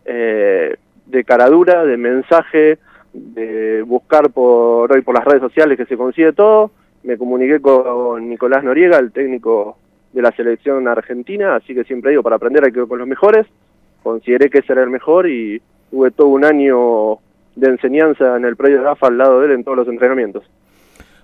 eh, 0.05 0.75
de 1.05 1.23
caradura, 1.23 1.85
de 1.85 1.97
mensaje, 1.97 2.79
de 3.13 3.81
buscar 3.83 4.29
por 4.31 4.91
hoy 4.91 5.01
por 5.01 5.15
las 5.15 5.25
redes 5.25 5.41
sociales 5.41 5.77
que 5.77 5.85
se 5.85 5.97
consigue 5.97 6.33
todo, 6.33 6.71
me 7.03 7.17
comuniqué 7.17 7.59
con 7.59 8.29
Nicolás 8.29 8.63
Noriega, 8.63 8.97
el 8.97 9.11
técnico 9.11 9.77
de 10.13 10.21
la 10.21 10.31
selección 10.31 10.87
argentina, 10.87 11.55
así 11.55 11.73
que 11.73 11.83
siempre 11.83 12.11
digo, 12.11 12.23
para 12.23 12.35
aprender 12.35 12.63
hay 12.63 12.71
que 12.71 12.85
con 12.85 12.99
los 12.99 13.07
mejores, 13.07 13.45
consideré 14.03 14.49
que 14.49 14.59
ese 14.59 14.73
era 14.73 14.83
el 14.83 14.89
mejor 14.89 15.27
y 15.27 15.61
tuve 15.91 16.11
todo 16.11 16.27
un 16.27 16.45
año 16.45 17.19
de 17.55 17.69
enseñanza 17.69 18.37
en 18.37 18.45
el 18.45 18.55
predio 18.55 18.81
de 18.81 18.89
AFA 18.89 19.07
al 19.07 19.17
lado 19.17 19.39
de 19.39 19.47
él 19.47 19.51
en 19.53 19.63
todos 19.63 19.77
los 19.77 19.87
entrenamientos. 19.87 20.43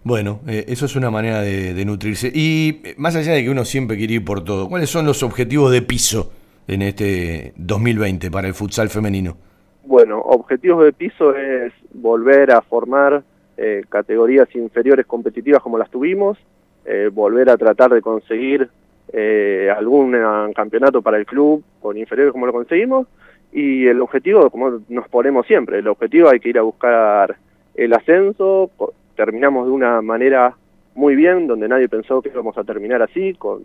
Bueno, 0.05 0.39
eh, 0.47 0.63
eso 0.69 0.85
es 0.85 0.95
una 0.95 1.11
manera 1.11 1.41
de, 1.41 1.83
nutrirse. 1.83 2.31
Y 2.33 2.79
eh, 2.83 2.95
más 2.97 3.17
allá 3.17 3.33
de 3.33 3.43
que 3.43 3.49
uno 3.49 3.65
siempre 3.65 3.97
quiere 3.97 4.13
ir 4.13 4.23
por 4.23 4.45
todo, 4.45 4.69
¿cuáles 4.69 4.89
son 4.89 5.05
los 5.05 5.21
objetivos 5.23 5.71
de 5.73 5.81
piso 5.81 6.31
en 6.67 6.83
este 6.83 7.51
2020 7.57 8.31
para 8.31 8.47
el 8.47 8.53
futsal 8.53 8.89
femenino? 8.89 9.35
Bueno, 9.83 10.19
objetivos 10.19 10.85
de 10.85 10.93
piso 10.93 11.35
es 11.35 11.73
volver 11.93 12.51
a 12.51 12.61
formar 12.61 13.23
eh, 13.57 13.83
categorías 13.87 14.53
inferiores 14.55 15.05
competitivas 15.05 15.61
como 15.61 15.77
las 15.77 15.89
tuvimos, 15.89 16.37
eh, 16.85 17.09
volver 17.11 17.49
a 17.49 17.57
tratar 17.57 17.93
de 17.93 18.01
conseguir 18.01 18.69
eh, 19.13 19.71
algún 19.75 20.13
campeonato 20.53 21.01
para 21.01 21.17
el 21.17 21.25
club 21.25 21.63
con 21.81 21.97
inferiores 21.97 22.33
como 22.33 22.45
lo 22.45 22.51
conseguimos 22.51 23.07
y 23.51 23.87
el 23.87 24.01
objetivo, 24.01 24.49
como 24.49 24.81
nos 24.89 25.07
ponemos 25.07 25.47
siempre, 25.47 25.79
el 25.79 25.87
objetivo 25.87 26.29
hay 26.29 26.39
que 26.39 26.49
ir 26.49 26.57
a 26.57 26.63
buscar 26.63 27.37
el 27.75 27.93
ascenso, 27.93 28.69
terminamos 29.15 29.65
de 29.67 29.71
una 29.71 30.01
manera 30.01 30.55
muy 30.95 31.15
bien, 31.15 31.47
donde 31.47 31.67
nadie 31.67 31.89
pensó 31.89 32.21
que 32.21 32.29
íbamos 32.29 32.57
a 32.57 32.63
terminar 32.63 33.01
así, 33.01 33.33
con 33.33 33.61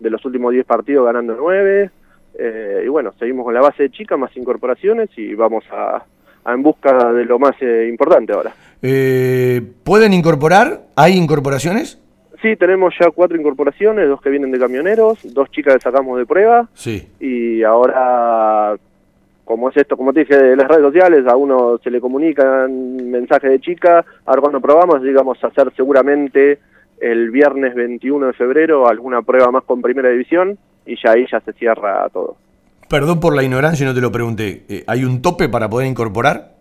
de 0.00 0.10
los 0.10 0.24
últimos 0.24 0.52
10 0.52 0.64
partidos 0.66 1.06
ganando 1.06 1.34
9, 1.38 1.90
eh, 2.38 2.82
y 2.84 2.88
bueno, 2.88 3.12
seguimos 3.18 3.44
con 3.44 3.54
la 3.54 3.60
base 3.60 3.84
de 3.84 3.90
chica, 3.90 4.16
más 4.16 4.36
incorporaciones 4.36 5.08
y 5.16 5.34
vamos 5.34 5.64
a, 5.72 6.04
a 6.44 6.52
en 6.54 6.62
busca 6.62 7.12
de 7.12 7.24
lo 7.24 7.38
más 7.38 7.54
eh, 7.60 7.86
importante 7.88 8.32
ahora. 8.32 8.52
Eh, 8.82 9.60
¿Pueden 9.82 10.12
incorporar? 10.12 10.82
¿Hay 10.94 11.14
incorporaciones? 11.16 12.00
Sí, 12.40 12.54
tenemos 12.54 12.94
ya 13.00 13.10
cuatro 13.10 13.36
incorporaciones, 13.36 14.06
dos 14.08 14.20
que 14.22 14.30
vienen 14.30 14.52
de 14.52 14.60
camioneros, 14.60 15.18
dos 15.34 15.50
chicas 15.50 15.74
que 15.74 15.80
sacamos 15.80 16.16
de 16.18 16.26
prueba 16.26 16.68
Sí. 16.74 17.08
y 17.18 17.64
ahora, 17.64 18.76
como 19.48 19.70
es 19.70 19.76
esto, 19.78 19.96
como 19.96 20.12
te 20.12 20.20
dije, 20.20 20.36
de 20.36 20.56
las 20.56 20.68
redes 20.68 20.82
sociales, 20.82 21.26
a 21.26 21.34
uno 21.34 21.78
se 21.82 21.90
le 21.90 22.02
comunican 22.02 22.96
mensajes 23.10 23.50
de 23.50 23.60
chica, 23.60 24.04
ahora 24.26 24.42
cuando 24.42 24.60
probamos, 24.60 25.00
a 25.42 25.46
hacer 25.46 25.72
seguramente 25.74 26.58
el 27.00 27.30
viernes 27.30 27.74
21 27.74 28.26
de 28.26 28.32
febrero 28.34 28.86
alguna 28.88 29.22
prueba 29.22 29.50
más 29.50 29.64
con 29.64 29.80
primera 29.80 30.10
división 30.10 30.58
y 30.84 30.96
ya 31.02 31.12
ahí 31.12 31.24
ya 31.32 31.40
se 31.40 31.54
cierra 31.54 32.06
todo. 32.12 32.36
Perdón 32.90 33.20
por 33.20 33.34
la 33.34 33.42
ignorancia, 33.42 33.86
no 33.86 33.94
te 33.94 34.02
lo 34.02 34.12
pregunté. 34.12 34.64
Eh, 34.68 34.84
¿Hay 34.86 35.04
un 35.04 35.22
tope 35.22 35.48
para 35.48 35.68
poder 35.70 35.86
incorporar? 35.88 36.52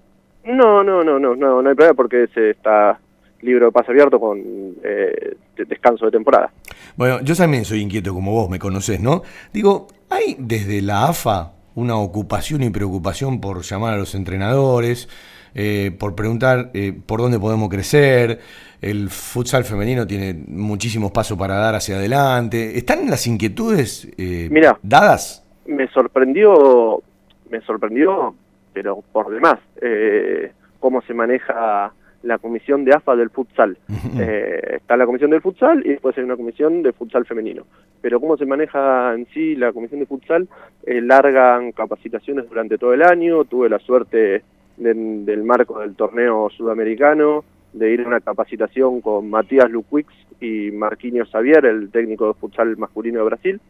No, 0.46 0.82
no, 0.82 1.04
no, 1.04 1.20
no, 1.20 1.36
no, 1.36 1.62
no 1.62 1.70
hay 1.70 1.76
problema 1.76 1.94
porque 1.96 2.28
se 2.34 2.52
está 2.52 2.98
libro 3.42 3.66
de 3.66 3.72
pase 3.74 3.92
abierto 3.92 4.18
con 4.18 4.40
eh, 4.40 5.36
de- 5.58 5.66
descanso 5.66 6.06
de 6.06 6.12
temporada. 6.12 6.52
Bueno, 6.96 7.20
yo 7.22 7.36
también 7.36 7.66
soy 7.66 7.82
inquieto 7.82 8.14
como 8.14 8.32
vos, 8.32 8.50
me 8.50 8.60
conocés, 8.60 9.02
¿no? 9.02 9.24
Digo, 9.52 9.88
¿hay 10.10 10.38
desde 10.40 10.82
la 10.82 11.08
AFA 11.10 11.52
una 11.78 11.96
ocupación 11.96 12.64
y 12.64 12.70
preocupación 12.70 13.40
por 13.40 13.62
llamar 13.62 13.94
a 13.94 13.98
los 13.98 14.16
entrenadores, 14.16 15.08
eh, 15.56 15.92
por 15.98 16.16
preguntar 16.16 16.72
eh, 16.74 16.94
por 17.06 17.22
dónde 17.22 17.40
podemos 17.40 17.70
crecer? 17.70 18.40
El 18.82 19.10
futsal 19.10 19.64
femenino 19.64 20.06
tiene 20.06 20.34
muchísimos 20.48 21.12
pasos 21.12 21.38
para 21.38 21.56
dar 21.56 21.76
hacia 21.76 21.96
adelante. 21.96 22.78
¿Están 22.78 23.10
las 23.10 23.26
inquietudes 23.28 24.08
eh, 24.18 24.50
Mirá. 24.52 24.78
dadas? 24.84 25.44
me 25.68 25.88
sorprendió, 25.90 27.02
me 27.50 27.62
sorprendió, 27.62 28.34
pero 28.74 29.04
por 29.12 29.30
demás, 29.30 29.60
eh, 29.82 30.52
cómo 30.80 31.02
se 31.02 31.14
maneja 31.14 31.94
la 32.24 32.38
comisión 32.38 32.84
de 32.86 32.94
AFA 32.94 33.16
del 33.16 33.30
futsal. 33.30 33.78
Eh, 34.20 34.78
está 34.78 34.98
la 34.98 35.06
comisión 35.06 35.30
del 35.30 35.42
futsal 35.42 35.86
y 35.86 35.90
después 35.90 36.18
hay 36.18 36.24
una 36.24 36.36
comisión 36.38 36.82
de 36.82 36.92
futsal 36.94 37.26
femenino. 37.26 37.64
Pero 38.02 38.20
cómo 38.20 38.36
se 38.38 38.46
maneja 38.48 39.14
en 39.14 39.28
sí 39.34 39.56
la 39.56 39.72
comisión 39.74 40.00
de 40.00 40.06
futsal, 40.08 40.48
eh, 40.86 41.02
largan 41.02 41.72
capacitaciones 41.72 42.50
durante 42.50 42.78
todo 42.80 42.94
el 42.94 43.04
año, 43.04 43.44
tuve 43.46 43.70
la 43.70 43.78
suerte 43.80 44.42
de- 44.78 44.94
del 44.94 45.44
marco 45.44 45.80
del 45.80 45.96
torneo 45.96 46.50
sudamericano, 46.50 47.44
de 47.74 47.92
ir 47.94 48.02
a 48.02 48.08
una 48.08 48.22
capacitación 48.22 49.02
con 49.02 49.30
Matías 49.30 49.70
Luquix 49.70 50.08
y 50.40 50.72
Marquinhos 50.72 51.30
Xavier, 51.32 51.66
el 51.66 51.92
técnico 51.92 52.28
de 52.28 52.34
futsal 52.36 52.76
masculino 52.78 53.20
de 53.20 53.26
Brasil, 53.26 53.62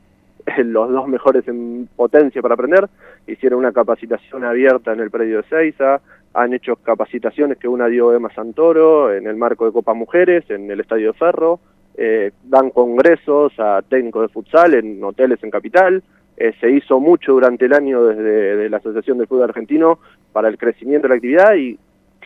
los 0.63 0.89
dos 0.89 1.07
mejores 1.07 1.45
en 1.47 1.89
potencia 1.95 2.41
para 2.41 2.53
aprender, 2.53 2.87
hicieron 3.25 3.59
una 3.59 3.71
capacitación 3.73 4.45
abierta 4.45 4.93
en 4.93 4.99
el 5.01 5.09
predio 5.11 5.37
de 5.41 5.43
Seiza, 5.49 5.99
han 6.37 6.53
hecho 6.53 6.75
capacitaciones 6.75 7.57
que 7.57 7.67
una 7.67 7.87
dio 7.87 8.13
Emma 8.13 8.31
Santoro 8.31 9.11
en 9.11 9.25
el 9.25 9.35
marco 9.35 9.65
de 9.65 9.71
Copa 9.71 9.95
Mujeres, 9.95 10.47
en 10.49 10.69
el 10.69 10.79
Estadio 10.79 11.07
de 11.07 11.17
Ferro, 11.17 11.59
eh, 11.97 12.31
dan 12.43 12.69
congresos 12.69 13.53
a 13.57 13.81
técnicos 13.81 14.21
de 14.21 14.27
futsal 14.27 14.75
en 14.75 15.03
hoteles 15.03 15.43
en 15.43 15.49
Capital, 15.49 16.03
eh, 16.37 16.53
se 16.61 16.69
hizo 16.69 16.99
mucho 16.99 17.33
durante 17.33 17.65
el 17.65 17.73
año 17.73 18.03
desde 18.03 18.55
de 18.55 18.69
la 18.69 18.77
Asociación 18.77 19.17
de 19.17 19.25
Fútbol 19.25 19.45
Argentino 19.45 19.97
para 20.31 20.47
el 20.47 20.59
crecimiento 20.59 21.07
de 21.07 21.09
la 21.09 21.15
actividad 21.15 21.55
y 21.55 21.79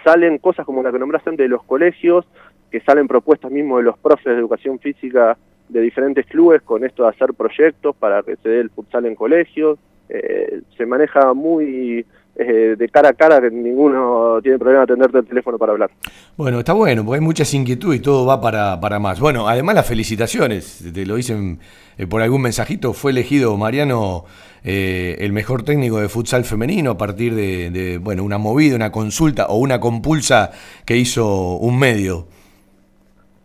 salen 0.04 0.40
cosas 0.40 0.66
como 0.66 0.84
la 0.84 0.92
que 0.92 1.00
nombraste 1.00 1.32
de 1.32 1.48
los 1.48 1.64
colegios, 1.64 2.26
que 2.70 2.82
salen 2.82 3.08
propuestas 3.08 3.50
mismo 3.50 3.78
de 3.78 3.84
los 3.84 3.98
profes 3.98 4.26
de 4.26 4.34
educación 4.34 4.78
física 4.80 5.38
de 5.70 5.80
diferentes 5.80 6.26
clubes 6.26 6.62
con 6.64 6.84
esto 6.84 7.04
de 7.04 7.10
hacer 7.10 7.34
proyectos 7.34 7.96
para 7.96 8.24
que 8.24 8.36
se 8.36 8.50
dé 8.50 8.60
el 8.60 8.72
futsal 8.72 9.06
en 9.06 9.16
colegios. 9.16 9.80
Eh, 10.10 10.64
se 10.76 10.86
maneja 10.86 11.34
muy 11.34 12.06
eh, 12.34 12.76
de 12.78 12.90
cara 12.90 13.10
a 13.10 13.14
cara, 13.14 13.42
que 13.42 13.52
ninguno 13.52 14.40
tiene 14.42 14.58
problema 14.58 14.80
de 14.80 14.84
atenderte 14.86 15.18
el 15.20 15.26
teléfono 15.26 15.58
para 15.58 15.74
hablar. 15.74 15.92
Bueno, 16.38 16.60
está 16.60 16.74
bueno, 16.74 17.04
porque 17.04 17.20
hay 17.20 17.26
muchas 17.26 17.54
inquietudes 17.54 18.00
y 18.00 18.02
todo 18.02 18.26
va 18.26 18.40
para, 18.40 18.80
para 18.80 19.00
más. 19.00 19.20
Bueno, 19.20 19.50
además 19.50 19.76
las 19.76 19.86
felicitaciones, 19.86 20.92
te 20.94 21.06
lo 21.06 21.16
dicen 21.16 21.60
eh, 21.98 22.08
por 22.08 22.22
algún 22.22 22.42
mensajito, 22.42 22.94
fue 22.94 23.12
elegido 23.12 23.58
Mariano 23.58 24.24
eh, 24.64 25.18
el 25.20 25.34
mejor 25.34 25.64
técnico 25.64 26.00
de 26.00 26.08
futsal 26.08 26.46
femenino 26.46 26.92
a 26.92 26.98
partir 26.98 27.36
de, 27.36 27.70
de, 27.70 27.98
bueno, 27.98 28.24
una 28.24 28.38
movida, 28.38 28.76
una 28.78 28.92
consulta 28.92 29.48
o 29.48 29.58
una 29.58 29.82
compulsa 29.82 30.52
que 30.86 30.96
hizo 30.96 31.58
un 31.58 31.78
medio. 31.78 32.28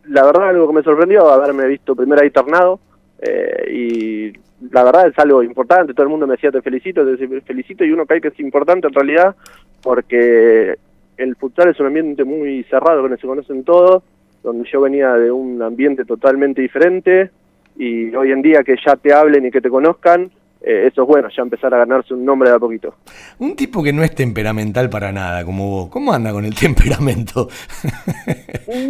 La 0.04 0.24
verdad, 0.24 0.50
algo 0.50 0.68
que 0.68 0.74
me 0.74 0.82
sorprendió, 0.82 1.28
haberme 1.28 1.66
visto 1.66 1.96
primero 1.96 2.22
ahí 2.22 2.30
tornado 2.30 2.78
y 3.68 4.32
la 4.70 4.82
verdad 4.84 5.08
es 5.08 5.18
algo 5.18 5.42
importante, 5.42 5.92
todo 5.94 6.04
el 6.04 6.10
mundo 6.10 6.26
me 6.26 6.34
decía 6.34 6.50
te 6.50 6.62
felicito, 6.62 7.04
te 7.04 7.40
felicito 7.42 7.84
y 7.84 7.92
uno 7.92 8.06
cae 8.06 8.20
que 8.20 8.28
es 8.28 8.40
importante 8.40 8.86
en 8.88 8.94
realidad 8.94 9.36
porque 9.82 10.74
el 11.16 11.36
futsal 11.36 11.68
es 11.68 11.80
un 11.80 11.86
ambiente 11.86 12.24
muy 12.24 12.64
cerrado, 12.64 13.02
donde 13.02 13.16
se 13.18 13.26
conocen 13.26 13.64
todos, 13.64 14.02
donde 14.42 14.68
yo 14.70 14.80
venía 14.80 15.12
de 15.14 15.30
un 15.30 15.62
ambiente 15.62 16.04
totalmente 16.04 16.60
diferente 16.62 17.30
y 17.78 18.14
hoy 18.14 18.32
en 18.32 18.42
día 18.42 18.62
que 18.64 18.76
ya 18.84 18.96
te 18.96 19.12
hablen 19.12 19.46
y 19.46 19.50
que 19.50 19.60
te 19.60 19.68
conozcan, 19.70 20.30
eh, 20.62 20.88
eso 20.90 21.02
es 21.02 21.08
bueno, 21.08 21.28
ya 21.34 21.42
empezar 21.42 21.72
a 21.74 21.78
ganarse 21.78 22.14
un 22.14 22.24
nombre 22.24 22.48
de 22.50 22.56
a 22.56 22.58
poquito. 22.58 22.94
Un 23.38 23.54
tipo 23.54 23.82
que 23.82 23.92
no 23.92 24.02
es 24.02 24.14
temperamental 24.14 24.88
para 24.90 25.12
nada, 25.12 25.44
como 25.44 25.70
vos. 25.70 25.88
¿Cómo 25.90 26.12
anda 26.12 26.32
con 26.32 26.44
el 26.44 26.54
temperamento? 26.58 27.48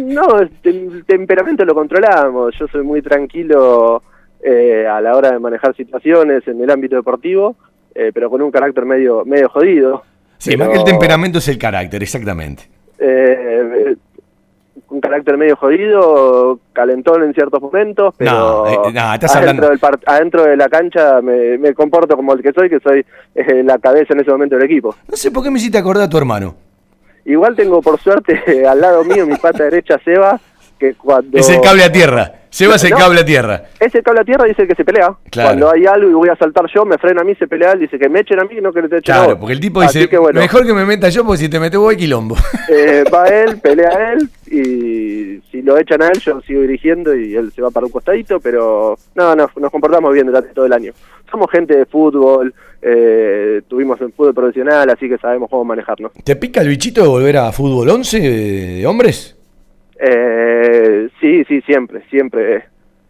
No, 0.05 0.39
el 0.39 0.49
tem- 0.61 1.05
temperamento 1.05 1.65
lo 1.65 1.75
controlamos. 1.75 2.55
Yo 2.59 2.67
soy 2.67 2.83
muy 2.83 3.01
tranquilo 3.01 4.01
eh, 4.43 4.85
a 4.87 5.01
la 5.01 5.15
hora 5.15 5.31
de 5.31 5.39
manejar 5.39 5.75
situaciones 5.75 6.47
en 6.47 6.61
el 6.61 6.69
ámbito 6.69 6.95
deportivo, 6.95 7.55
eh, 7.95 8.11
pero 8.13 8.29
con 8.29 8.41
un 8.41 8.51
carácter 8.51 8.85
medio 8.85 9.23
medio 9.25 9.49
jodido. 9.49 10.03
Sí, 10.37 10.51
Pero, 10.51 10.65
más 10.65 10.69
que 10.69 10.77
el 10.79 10.83
temperamento 10.83 11.39
es 11.39 11.47
el 11.47 11.57
carácter, 11.57 12.03
exactamente. 12.03 12.69
eh, 12.99 13.95
un 14.89 15.01
carácter 15.01 15.35
medio 15.37 15.55
jodido, 15.57 16.59
calentón 16.71 17.23
en 17.23 17.33
ciertos 17.33 17.61
momentos, 17.61 18.13
pero 18.17 18.31
No, 18.31 18.67
eh, 18.67 18.77
no, 18.93 19.13
estás 19.13 19.35
adentro, 19.35 19.67
hablando- 19.67 19.69
del 19.89 19.99
adentro 20.05 20.43
de 20.43 20.55
la 20.55 20.69
cancha 20.69 21.21
me, 21.21 21.57
me 21.57 21.73
comporto 21.73 22.15
como 22.15 22.33
el 22.33 22.41
que 22.41 22.53
soy, 22.53 22.69
que 22.69 22.79
soy 22.79 23.05
eh, 23.35 23.63
la 23.63 23.79
cabeza 23.79 24.13
en 24.13 24.21
ese 24.21 24.31
momento 24.31 24.55
del 24.55 24.65
equipo. 24.65 24.95
No 25.09 25.17
sé 25.17 25.31
por 25.31 25.43
qué 25.43 25.51
me 25.51 25.57
hiciste 25.59 25.77
acordar 25.77 26.03
a 26.03 26.09
tu 26.09 26.17
hermano. 26.17 26.55
Igual 27.25 27.55
tengo 27.55 27.81
por 27.81 27.99
suerte 27.99 28.41
al 28.67 28.79
lado 28.79 29.03
mío 29.03 29.25
mi 29.25 29.35
pata 29.35 29.63
derecha 29.65 29.99
Seba, 30.05 30.39
que 30.79 30.93
cuando... 30.93 31.37
Es 31.37 31.49
el 31.49 31.59
cable 31.59 31.83
a 31.83 31.91
tierra. 31.91 32.31
Seba 32.49 32.75
es 32.75 32.83
el 32.83 32.91
cable 32.91 33.21
a 33.21 33.25
tierra. 33.25 33.63
Ese 33.79 34.01
cable 34.01 34.21
a 34.21 34.23
tierra 34.23 34.45
dice 34.45 34.67
que 34.67 34.75
se 34.75 34.83
pelea. 34.85 35.15
Claro. 35.29 35.49
Cuando 35.49 35.71
hay 35.71 35.85
algo 35.85 36.09
y 36.09 36.13
voy 36.13 36.29
a 36.29 36.35
saltar 36.35 36.65
yo, 36.73 36.85
me 36.85 36.97
frena 36.97 37.21
a 37.21 37.23
mí, 37.23 37.35
se 37.35 37.47
pelea 37.47 37.73
él, 37.73 37.79
dice 37.79 37.99
que 37.99 38.09
me 38.09 38.21
echen 38.21 38.39
a 38.39 38.43
mí 38.45 38.55
y 38.57 38.61
no 38.61 38.71
que 38.73 38.81
le 38.81 38.89
te 38.89 38.97
echen 38.97 39.13
a 39.15 39.17
Claro, 39.17 39.31
vos. 39.33 39.39
porque 39.41 39.53
el 39.53 39.59
tipo 39.59 39.81
Así 39.81 39.99
dice, 39.99 40.09
que 40.09 40.17
bueno, 40.17 40.39
mejor 40.39 40.65
que 40.65 40.73
me 40.73 40.85
meta 40.85 41.09
yo 41.09 41.23
porque 41.25 41.39
si 41.39 41.49
te 41.49 41.59
metes 41.59 41.79
vos 41.79 41.91
hay 41.91 41.97
quilombo. 41.97 42.35
eh, 42.69 43.03
va 43.13 43.27
él, 43.27 43.57
pelea 43.61 44.13
él 44.13 44.29
y 44.47 45.41
si 45.51 45.61
lo 45.61 45.77
echan 45.77 46.01
a 46.01 46.07
él 46.07 46.19
yo 46.19 46.41
sigo 46.41 46.61
dirigiendo 46.61 47.15
y 47.15 47.35
él 47.35 47.51
se 47.53 47.61
va 47.61 47.69
para 47.71 47.85
un 47.85 47.91
costadito, 47.91 48.39
pero 48.39 48.97
no, 49.15 49.35
no 49.35 49.49
nos 49.57 49.71
comportamos 49.71 50.13
bien 50.13 50.27
durante 50.27 50.53
todo 50.53 50.65
el 50.65 50.73
año. 50.73 50.93
Somos 51.29 51.51
gente 51.51 51.75
de 51.77 51.85
fútbol, 51.85 52.53
eh, 52.81 53.61
tuvimos 53.67 53.99
en 54.01 54.13
fútbol 54.13 54.33
profesional, 54.33 54.89
así 54.89 55.09
que 55.09 55.17
sabemos 55.17 55.49
cómo 55.49 55.65
manejarnos. 55.65 56.11
¿Te 56.23 56.35
pica 56.37 56.61
el 56.61 56.69
bichito 56.69 57.01
de 57.01 57.07
volver 57.07 57.37
a 57.37 57.51
fútbol 57.51 57.89
11 57.89 58.19
de 58.19 58.87
hombres? 58.87 59.36
Eh, 59.99 61.09
sí, 61.19 61.43
sí, 61.45 61.61
siempre, 61.61 62.03
siempre 62.09 62.65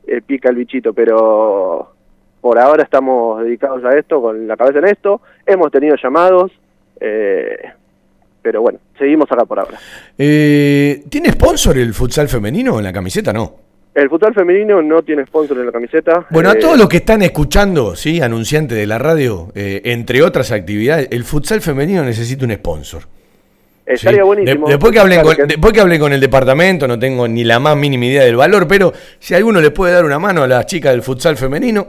eh, 0.07 0.21
pica 0.25 0.49
el 0.49 0.55
bichito, 0.55 0.93
pero 0.93 1.93
por 2.41 2.59
ahora 2.59 2.83
estamos 2.83 3.43
dedicados 3.43 3.83
a 3.83 3.97
esto, 3.97 4.21
con 4.21 4.47
la 4.47 4.55
cabeza 4.55 4.79
en 4.79 4.85
esto. 4.85 5.21
Hemos 5.45 5.71
tenido 5.71 5.95
llamados, 6.01 6.51
eh, 6.99 7.57
pero 8.41 8.61
bueno, 8.61 8.79
seguimos 8.97 9.29
acá 9.31 9.43
por 9.45 9.59
ahora. 9.59 9.77
Eh, 10.17 11.03
¿Tiene 11.09 11.29
sponsor 11.31 11.77
el 11.77 11.93
futsal 11.93 12.29
femenino 12.29 12.77
en 12.77 12.85
la 12.85 12.93
camiseta? 12.93 13.33
No. 13.33 13.55
El 13.93 14.09
futsal 14.09 14.33
femenino 14.35 14.79
no 14.81 15.01
tiene 15.01 15.25
sponsor 15.25 15.57
en 15.57 15.65
la 15.65 15.71
camiseta. 15.71 16.27
Bueno, 16.29 16.49
a 16.49 16.53
Eh, 16.53 16.59
todos 16.59 16.77
los 16.77 16.87
que 16.87 16.97
están 16.97 17.23
escuchando, 17.23 17.95
sí, 17.95 18.21
anunciantes 18.21 18.77
de 18.77 18.85
la 18.85 18.99
radio, 18.99 19.47
eh, 19.55 19.81
entre 19.85 20.21
otras 20.21 20.51
actividades, 20.51 21.07
el 21.11 21.23
futsal 21.23 21.61
femenino 21.61 22.03
necesita 22.03 22.45
un 22.45 22.53
sponsor. 22.53 23.03
Estaría 23.87 24.19
Sí. 24.21 24.25
buenísimo. 24.25 24.67
De- 24.67 24.73
después, 24.73 24.91
que 24.91 24.99
hablé 24.99 25.21
con, 25.21 25.35
que- 25.35 25.45
después 25.45 25.73
que 25.73 25.79
hablé 25.79 25.97
con 25.97 26.11
el 26.11 26.19
departamento, 26.19 26.87
no 26.87 26.99
tengo 26.99 27.27
ni 27.27 27.43
la 27.45 27.57
más 27.59 27.77
mínima 27.77 28.05
idea 28.05 28.23
del 28.25 28.35
valor, 28.35 28.67
pero 28.67 28.91
si 29.19 29.33
alguno 29.33 29.61
le 29.61 29.71
puede 29.71 29.93
dar 29.93 30.03
una 30.05 30.19
mano 30.19 30.43
a 30.43 30.47
las 30.47 30.65
chicas 30.65 30.91
del 30.91 31.01
futsal 31.01 31.37
femenino, 31.37 31.87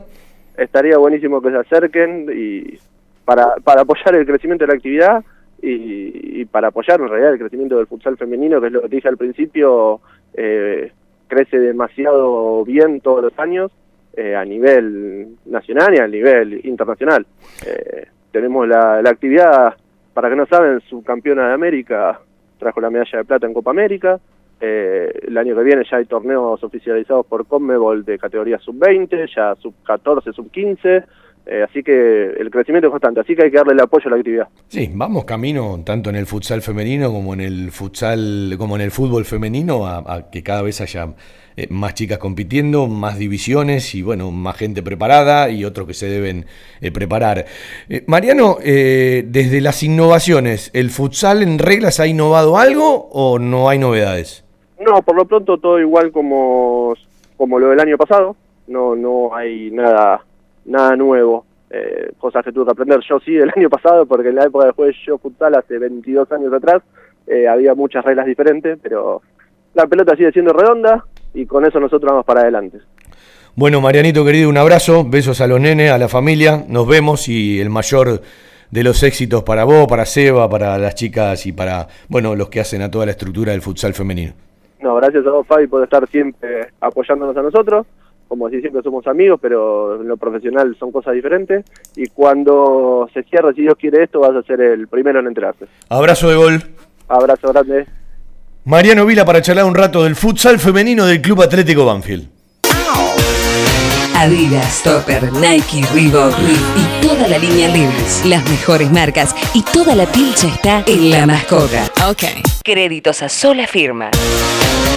estaría 0.56 0.96
buenísimo 0.96 1.42
que 1.42 1.50
se 1.50 1.56
acerquen 1.56 2.26
y 2.32 2.78
para, 3.24 3.56
para 3.64 3.82
apoyar 3.82 4.14
el 4.14 4.24
crecimiento 4.26 4.64
de 4.64 4.68
la 4.68 4.74
actividad 4.76 5.24
y, 5.60 6.40
y 6.40 6.44
para 6.44 6.68
apoyar 6.68 7.00
en 7.00 7.08
realidad 7.08 7.32
el 7.32 7.38
crecimiento 7.40 7.76
del 7.76 7.86
futsal 7.88 8.16
femenino, 8.16 8.60
que 8.60 8.68
es 8.68 8.72
lo 8.72 8.82
que 8.82 8.88
dije 8.88 9.08
al 9.08 9.16
principio, 9.16 10.00
eh, 10.34 10.92
crece 11.26 11.58
demasiado 11.58 12.64
bien 12.64 13.00
todos 13.00 13.22
los 13.24 13.38
años 13.38 13.72
eh, 14.16 14.34
a 14.36 14.44
nivel 14.44 15.28
nacional 15.46 15.94
y 15.94 15.98
a 15.98 16.06
nivel 16.06 16.60
internacional. 16.64 17.26
Eh, 17.66 18.06
tenemos 18.32 18.66
la, 18.68 19.02
la 19.02 19.10
actividad, 19.10 19.74
para 20.18 20.30
que 20.30 20.34
no 20.34 20.46
saben, 20.46 20.80
subcampeona 20.80 21.46
de 21.46 21.54
América, 21.54 22.18
trajo 22.58 22.80
la 22.80 22.90
medalla 22.90 23.18
de 23.18 23.24
plata 23.24 23.46
en 23.46 23.54
Copa 23.54 23.70
América. 23.70 24.18
Eh, 24.60 25.12
el 25.28 25.38
año 25.38 25.54
que 25.54 25.62
viene 25.62 25.84
ya 25.88 25.98
hay 25.98 26.06
torneos 26.06 26.60
oficializados 26.64 27.24
por 27.24 27.46
Conmebol 27.46 28.04
de 28.04 28.18
categoría 28.18 28.58
sub-20, 28.58 29.32
ya 29.32 29.54
sub-14, 29.54 30.32
sub-15. 30.34 31.04
eh, 31.46 31.62
así 31.62 31.84
que 31.84 32.32
el 32.32 32.50
crecimiento 32.50 32.88
es 32.88 32.90
constante, 32.90 33.20
así 33.20 33.36
que 33.36 33.44
hay 33.44 33.50
que 33.52 33.58
darle 33.58 33.74
el 33.74 33.80
apoyo 33.80 34.08
a 34.08 34.10
la 34.10 34.16
actividad. 34.16 34.48
sí, 34.66 34.90
vamos 34.92 35.24
camino 35.24 35.80
tanto 35.86 36.10
en 36.10 36.16
el 36.16 36.26
futsal 36.26 36.62
femenino 36.62 37.12
como 37.12 37.32
en 37.34 37.40
el 37.40 37.70
futsal, 37.70 38.56
como 38.58 38.74
en 38.74 38.82
el 38.82 38.90
fútbol 38.90 39.24
femenino, 39.24 39.86
a, 39.86 39.98
a 39.98 40.30
que 40.32 40.42
cada 40.42 40.62
vez 40.62 40.80
haya 40.80 41.14
eh, 41.58 41.66
más 41.70 41.94
chicas 41.94 42.18
compitiendo, 42.18 42.86
más 42.86 43.18
divisiones 43.18 43.92
y 43.96 44.02
bueno, 44.02 44.30
más 44.30 44.56
gente 44.56 44.80
preparada 44.80 45.50
y 45.50 45.64
otros 45.64 45.88
que 45.88 45.94
se 45.94 46.06
deben 46.06 46.46
eh, 46.80 46.92
preparar. 46.92 47.46
Eh, 47.88 48.04
Mariano, 48.06 48.58
eh, 48.62 49.24
desde 49.26 49.60
las 49.60 49.82
innovaciones, 49.82 50.70
¿el 50.72 50.90
futsal 50.90 51.42
en 51.42 51.58
reglas 51.58 51.98
ha 51.98 52.06
innovado 52.06 52.58
algo 52.58 53.08
o 53.10 53.40
no 53.40 53.68
hay 53.68 53.80
novedades? 53.80 54.44
No, 54.78 55.02
por 55.02 55.16
lo 55.16 55.24
pronto 55.24 55.58
todo 55.58 55.80
igual 55.80 56.12
como, 56.12 56.94
como 57.36 57.58
lo 57.58 57.70
del 57.70 57.80
año 57.80 57.98
pasado, 57.98 58.36
no 58.68 58.94
no 58.94 59.34
hay 59.34 59.72
nada 59.72 60.24
nada 60.64 60.94
nuevo, 60.94 61.44
eh, 61.70 62.12
cosas 62.18 62.44
que 62.44 62.52
tuve 62.52 62.66
que 62.66 62.70
aprender 62.70 63.00
yo 63.00 63.18
sí 63.18 63.32
del 63.32 63.50
año 63.56 63.68
pasado, 63.68 64.06
porque 64.06 64.28
en 64.28 64.36
la 64.36 64.44
época 64.44 64.66
de 64.66 64.72
juez 64.74 64.94
yo 65.04 65.18
futsal 65.18 65.56
hace 65.56 65.76
22 65.76 66.30
años 66.30 66.52
atrás 66.52 66.82
había 67.50 67.74
muchas 67.74 68.04
reglas 68.04 68.24
diferentes, 68.24 68.78
pero 68.80 69.20
la 69.74 69.86
pelota 69.86 70.16
sigue 70.16 70.32
siendo 70.32 70.54
redonda 70.54 71.04
y 71.34 71.46
con 71.46 71.64
eso 71.64 71.80
nosotros 71.80 72.10
vamos 72.10 72.24
para 72.24 72.42
adelante. 72.42 72.78
Bueno, 73.54 73.80
Marianito 73.80 74.24
querido, 74.24 74.48
un 74.48 74.56
abrazo, 74.56 75.04
besos 75.04 75.40
a 75.40 75.46
los 75.46 75.60
nenes, 75.60 75.90
a 75.90 75.98
la 75.98 76.08
familia, 76.08 76.64
nos 76.68 76.86
vemos 76.86 77.28
y 77.28 77.60
el 77.60 77.70
mayor 77.70 78.20
de 78.70 78.84
los 78.84 79.02
éxitos 79.02 79.42
para 79.42 79.64
vos, 79.64 79.86
para 79.88 80.06
Seba, 80.06 80.48
para 80.48 80.78
las 80.78 80.94
chicas 80.94 81.44
y 81.46 81.52
para, 81.52 81.88
bueno, 82.08 82.36
los 82.36 82.48
que 82.48 82.60
hacen 82.60 82.82
a 82.82 82.90
toda 82.90 83.06
la 83.06 83.12
estructura 83.12 83.52
del 83.52 83.62
futsal 83.62 83.94
femenino. 83.94 84.32
No, 84.80 84.94
gracias 84.96 85.26
a 85.26 85.30
vos 85.30 85.46
Fabi 85.46 85.66
por 85.66 85.82
estar 85.82 86.08
siempre 86.08 86.68
apoyándonos 86.80 87.36
a 87.36 87.42
nosotros, 87.42 87.86
como 88.28 88.48
si 88.48 88.60
siempre 88.60 88.82
somos 88.82 89.06
amigos, 89.06 89.40
pero 89.42 90.00
en 90.00 90.06
lo 90.06 90.16
profesional 90.16 90.76
son 90.78 90.92
cosas 90.92 91.14
diferentes 91.14 91.64
y 91.96 92.06
cuando 92.08 93.08
se 93.12 93.22
cierre, 93.24 93.54
si 93.54 93.62
Dios 93.62 93.74
quiere 93.76 94.04
esto, 94.04 94.20
vas 94.20 94.36
a 94.36 94.42
ser 94.42 94.60
el 94.60 94.86
primero 94.86 95.18
en 95.18 95.26
enterarse. 95.26 95.66
Abrazo 95.88 96.28
de 96.28 96.36
gol. 96.36 96.62
Abrazo 97.08 97.48
grande. 97.48 97.86
Mariano 98.68 99.04
Vila 99.06 99.24
para 99.24 99.40
charlar 99.40 99.64
un 99.64 99.74
rato 99.74 100.04
del 100.04 100.14
futsal 100.14 100.58
femenino 100.58 101.06
del 101.06 101.22
Club 101.22 101.40
Atlético 101.40 101.86
Banfield. 101.86 102.28
Adidas, 104.14 104.82
Topper, 104.82 105.32
Nike, 105.32 105.86
Reebok, 105.94 106.34
y 106.76 107.06
toda 107.06 107.26
la 107.28 107.38
línea 107.38 107.68
Levi's. 107.68 108.26
Las 108.26 108.46
mejores 108.50 108.90
marcas 108.90 109.34
y 109.54 109.62
toda 109.62 109.94
la 109.94 110.04
pilcha 110.04 110.48
está 110.48 110.82
en 110.86 111.08
La 111.08 111.24
Mascota. 111.24 111.90
Ok. 112.10 112.24
Créditos 112.62 113.22
a 113.22 113.30
sola 113.30 113.66
firma. 113.66 114.10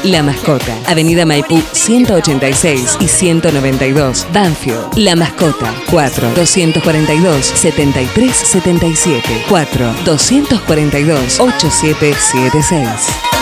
La 0.03 0.21
Mascota, 0.21 0.75
Avenida 0.87 1.25
Maipú 1.25 1.61
186 1.71 2.97
y 2.99 3.07
192, 3.07 4.27
Banfield. 4.33 4.97
La 4.97 5.15
Mascota, 5.15 5.73
4 5.89 6.31
242 6.35 7.45
7377 7.45 9.45
4 9.47 9.93
242 10.03 11.39
8776. 11.39 13.40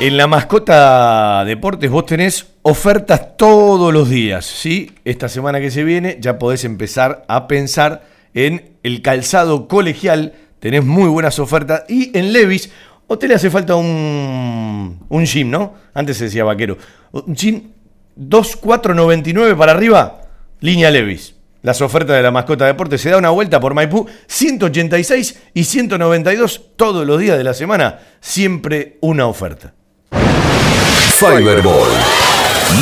En 0.00 0.16
la 0.16 0.28
mascota 0.28 1.44
deportes 1.44 1.90
vos 1.90 2.06
tenés 2.06 2.46
ofertas 2.62 3.36
todos 3.36 3.92
los 3.92 4.08
días, 4.08 4.46
¿sí? 4.46 4.92
Esta 5.04 5.28
semana 5.28 5.58
que 5.58 5.72
se 5.72 5.82
viene 5.82 6.18
ya 6.20 6.38
podés 6.38 6.64
empezar 6.64 7.24
a 7.26 7.48
pensar 7.48 8.06
en 8.32 8.76
el 8.84 9.02
calzado 9.02 9.66
colegial, 9.66 10.34
tenés 10.60 10.84
muy 10.84 11.08
buenas 11.08 11.40
ofertas 11.40 11.82
y 11.88 12.16
en 12.16 12.32
Levis, 12.32 12.70
o 13.08 13.18
te 13.18 13.26
le 13.26 13.34
hace 13.34 13.50
falta 13.50 13.74
un, 13.74 15.04
un 15.08 15.24
gym, 15.26 15.50
¿no? 15.50 15.74
Antes 15.94 16.18
se 16.18 16.24
decía 16.24 16.44
vaquero. 16.44 16.78
Un 17.10 17.34
gym 17.34 17.62
2499 18.14 19.56
para 19.56 19.72
arriba, 19.72 20.20
línea 20.60 20.92
Levis. 20.92 21.34
Las 21.62 21.80
ofertas 21.80 22.14
de 22.14 22.22
la 22.22 22.30
mascota 22.30 22.66
deportes 22.66 23.00
se 23.00 23.10
da 23.10 23.18
una 23.18 23.30
vuelta 23.30 23.58
por 23.58 23.74
Maipú 23.74 24.06
186 24.28 25.42
y 25.54 25.64
192 25.64 26.76
todos 26.76 27.04
los 27.04 27.18
días 27.18 27.36
de 27.36 27.42
la 27.42 27.52
semana, 27.52 27.98
siempre 28.20 28.96
una 29.00 29.26
oferta. 29.26 29.74
Fiberball. 30.10 31.88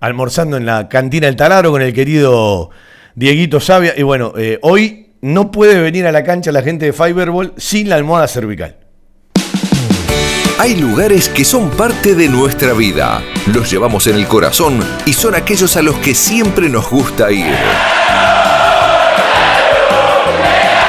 almorzando 0.00 0.56
en 0.56 0.66
la 0.66 0.88
cantina 0.88 1.26
del 1.26 1.36
Taladro 1.36 1.70
con 1.70 1.82
el 1.82 1.92
querido 1.92 2.70
Dieguito 3.14 3.60
Sabia. 3.60 3.94
Y 3.96 4.02
bueno, 4.02 4.32
eh, 4.36 4.58
hoy 4.62 5.10
no 5.20 5.50
puede 5.50 5.80
venir 5.80 6.06
a 6.06 6.12
la 6.12 6.22
cancha 6.22 6.52
la 6.52 6.62
gente 6.62 6.86
de 6.86 6.92
Fiberball 6.92 7.52
sin 7.56 7.88
la 7.88 7.96
almohada 7.96 8.28
cervical. 8.28 8.76
Hay 10.58 10.76
lugares 10.76 11.28
que 11.28 11.44
son 11.44 11.70
parte 11.70 12.14
de 12.14 12.28
nuestra 12.28 12.72
vida. 12.72 13.22
Los 13.52 13.70
llevamos 13.70 14.06
en 14.06 14.16
el 14.16 14.26
corazón 14.26 14.80
y 15.04 15.12
son 15.12 15.34
aquellos 15.34 15.76
a 15.76 15.82
los 15.82 15.96
que 15.96 16.14
siempre 16.14 16.70
nos 16.70 16.88
gusta 16.88 17.30
ir. 17.30 17.54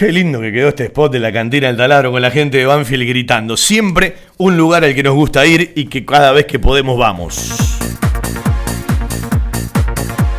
Qué 0.00 0.10
lindo 0.10 0.40
que 0.40 0.50
quedó 0.50 0.68
este 0.68 0.84
spot 0.84 1.12
de 1.12 1.18
la 1.18 1.30
cantina 1.30 1.66
del 1.66 1.76
taladro 1.76 2.10
con 2.10 2.22
la 2.22 2.30
gente 2.30 2.56
de 2.56 2.64
Banfield 2.64 3.06
gritando. 3.06 3.54
Siempre 3.54 4.14
un 4.38 4.56
lugar 4.56 4.82
al 4.82 4.94
que 4.94 5.02
nos 5.02 5.12
gusta 5.12 5.44
ir 5.44 5.72
y 5.76 5.90
que 5.90 6.06
cada 6.06 6.32
vez 6.32 6.46
que 6.46 6.58
podemos 6.58 6.96
vamos. 6.96 7.52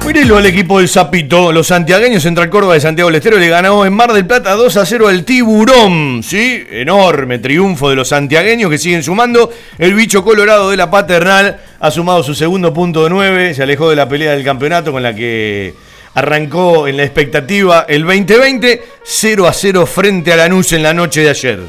Mírenlo 0.03 0.37
al 0.37 0.47
equipo 0.47 0.79
del 0.79 0.89
Zapito. 0.89 1.51
Los 1.51 1.67
santiagueños 1.67 2.23
Central 2.23 2.49
Córdoba 2.49 2.73
de 2.73 2.79
Santiago 2.79 3.11
del 3.11 3.17
Estero 3.17 3.37
le 3.37 3.49
ganó 3.49 3.85
en 3.85 3.93
Mar 3.93 4.13
del 4.13 4.25
Plata 4.25 4.55
2 4.55 4.77
a 4.77 4.83
0 4.83 5.07
al 5.07 5.23
Tiburón. 5.25 6.23
¿Sí? 6.23 6.63
Enorme 6.71 7.37
triunfo 7.37 7.91
de 7.91 7.95
los 7.95 8.07
santiagueños 8.07 8.67
que 8.71 8.79
siguen 8.79 9.03
sumando. 9.03 9.51
El 9.77 9.93
bicho 9.93 10.23
colorado 10.23 10.71
de 10.71 10.77
la 10.77 10.89
paternal 10.89 11.59
ha 11.79 11.91
sumado 11.91 12.23
su 12.23 12.33
segundo 12.33 12.73
punto 12.73 13.03
de 13.03 13.11
9. 13.11 13.53
Se 13.53 13.61
alejó 13.61 13.91
de 13.91 13.95
la 13.95 14.09
pelea 14.09 14.31
del 14.31 14.43
campeonato 14.43 14.91
con 14.91 15.03
la 15.03 15.13
que 15.13 15.75
arrancó 16.13 16.87
en 16.87 16.97
la 16.97 17.03
expectativa 17.03 17.85
el 17.87 18.03
2020. 18.03 18.83
0 19.03 19.47
a 19.47 19.53
0 19.53 19.85
frente 19.85 20.33
a 20.33 20.37
Lanús 20.37 20.73
en 20.73 20.83
la 20.83 20.93
noche 20.93 21.21
de 21.21 21.29
ayer. 21.29 21.59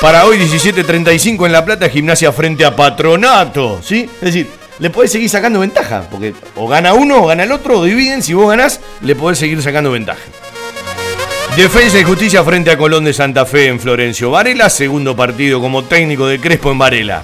Para 0.00 0.24
hoy 0.24 0.38
17.35 0.38 1.46
en 1.46 1.52
La 1.52 1.64
Plata, 1.64 1.88
gimnasia 1.88 2.32
frente 2.32 2.64
a 2.64 2.74
Patronato. 2.74 3.80
¿Sí? 3.82 4.08
Es 4.14 4.20
decir, 4.20 4.48
le 4.78 4.88
podés 4.88 5.12
seguir 5.12 5.28
sacando 5.28 5.60
ventaja. 5.60 6.08
Porque 6.10 6.34
o 6.56 6.66
gana 6.66 6.94
uno 6.94 7.22
o 7.22 7.26
gana 7.26 7.44
el 7.44 7.52
otro, 7.52 7.78
o 7.78 7.84
dividen. 7.84 8.22
Si 8.22 8.32
vos 8.32 8.48
ganás, 8.48 8.80
le 9.02 9.14
podés 9.14 9.38
seguir 9.38 9.62
sacando 9.62 9.90
ventaja. 9.90 10.20
Defensa 11.56 11.98
y 11.98 12.04
Justicia 12.04 12.42
frente 12.44 12.70
a 12.70 12.78
Colón 12.78 13.04
de 13.04 13.12
Santa 13.12 13.44
Fe 13.44 13.66
en 13.66 13.80
Florencio 13.80 14.30
Varela. 14.30 14.70
Segundo 14.70 15.14
partido 15.14 15.60
como 15.60 15.84
técnico 15.84 16.26
de 16.26 16.40
Crespo 16.40 16.70
en 16.70 16.78
Varela. 16.78 17.22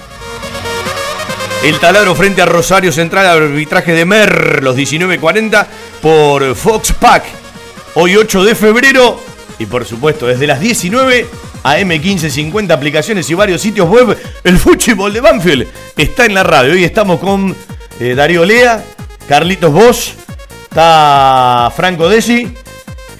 El 1.66 1.80
taladro 1.80 2.14
frente 2.14 2.40
a 2.40 2.47
Rosario 2.47 2.93
Central, 2.93 3.26
arbitraje 3.26 3.93
de 3.93 4.05
Mer, 4.05 4.62
los 4.62 4.76
19.40 4.76 5.66
por 6.01 6.55
Fox 6.55 6.93
Pack. 6.93 7.24
Hoy 7.94 8.14
8 8.14 8.44
de 8.44 8.55
febrero 8.55 9.20
y 9.59 9.66
por 9.66 9.84
supuesto 9.84 10.28
desde 10.28 10.47
las 10.47 10.60
19 10.60 11.26
a 11.64 11.78
M1550 11.78 12.70
aplicaciones 12.70 13.28
y 13.30 13.34
varios 13.34 13.62
sitios 13.62 13.88
web, 13.88 14.16
el 14.44 14.59
fútbol 14.59 15.12
de 15.12 15.20
Banfield 15.20 15.66
está 15.97 16.24
en 16.24 16.34
la 16.34 16.44
radio. 16.44 16.72
Hoy 16.72 16.84
estamos 16.84 17.18
con 17.18 17.56
eh, 17.98 18.14
Darío 18.14 18.44
Lea, 18.44 18.84
Carlitos 19.28 19.72
Bosch, 19.72 20.12
está 20.70 21.72
Franco 21.74 22.09
Desi, 22.09 22.55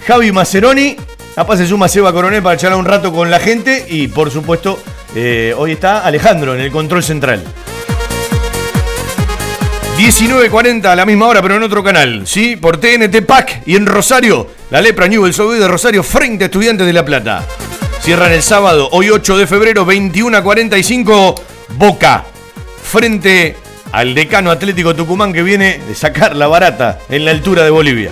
Javi 0.07 0.31
Maceroni. 0.31 0.95
Capaz 1.35 1.57
se 1.57 1.67
suma 1.67 1.89
Seba 1.89 2.13
Coronel 2.13 2.41
para 2.41 2.55
charlar 2.55 2.79
un 2.79 2.85
rato 2.85 3.11
con 3.11 3.29
la 3.29 3.41
gente 3.41 3.85
y 3.89 4.07
por 4.07 4.31
supuesto 4.31 4.79
eh, 5.15 5.53
hoy 5.57 5.73
está 5.73 6.05
Alejandro 6.05 6.55
en 6.55 6.61
el 6.61 6.71
control 6.71 7.03
central. 7.03 7.43
19.40 9.97 10.85
a 10.85 10.95
la 10.95 11.07
misma 11.07 11.25
hora, 11.25 11.41
pero 11.41 11.55
en 11.55 11.63
otro 11.63 11.83
canal, 11.83 12.27
¿sí? 12.27 12.55
Por 12.55 12.77
TNT 12.77 13.25
PAC 13.25 13.63
y 13.65 13.75
en 13.75 13.87
Rosario, 13.87 14.47
la 14.69 14.79
Lepra 14.79 15.07
Newell's 15.07 15.39
Old 15.39 15.49
Boys 15.49 15.59
de 15.59 15.67
Rosario 15.67 16.03
frente 16.03 16.43
a 16.43 16.45
Estudiantes 16.45 16.85
de 16.85 16.93
La 16.93 17.03
Plata. 17.03 17.43
Cierran 18.01 18.31
el 18.31 18.43
sábado, 18.43 18.89
hoy 18.91 19.09
8 19.09 19.37
de 19.37 19.47
febrero, 19.47 19.85
21 19.85 20.37
a 20.37 20.43
45, 20.43 21.41
Boca, 21.69 22.25
frente 22.83 23.55
al 23.91 24.13
decano 24.13 24.51
Atlético 24.51 24.93
Tucumán 24.93 25.33
que 25.33 25.41
viene 25.41 25.79
de 25.87 25.95
sacar 25.95 26.35
la 26.35 26.45
barata 26.45 26.99
en 27.09 27.25
la 27.25 27.31
altura 27.31 27.63
de 27.63 27.71
Bolivia. 27.71 28.11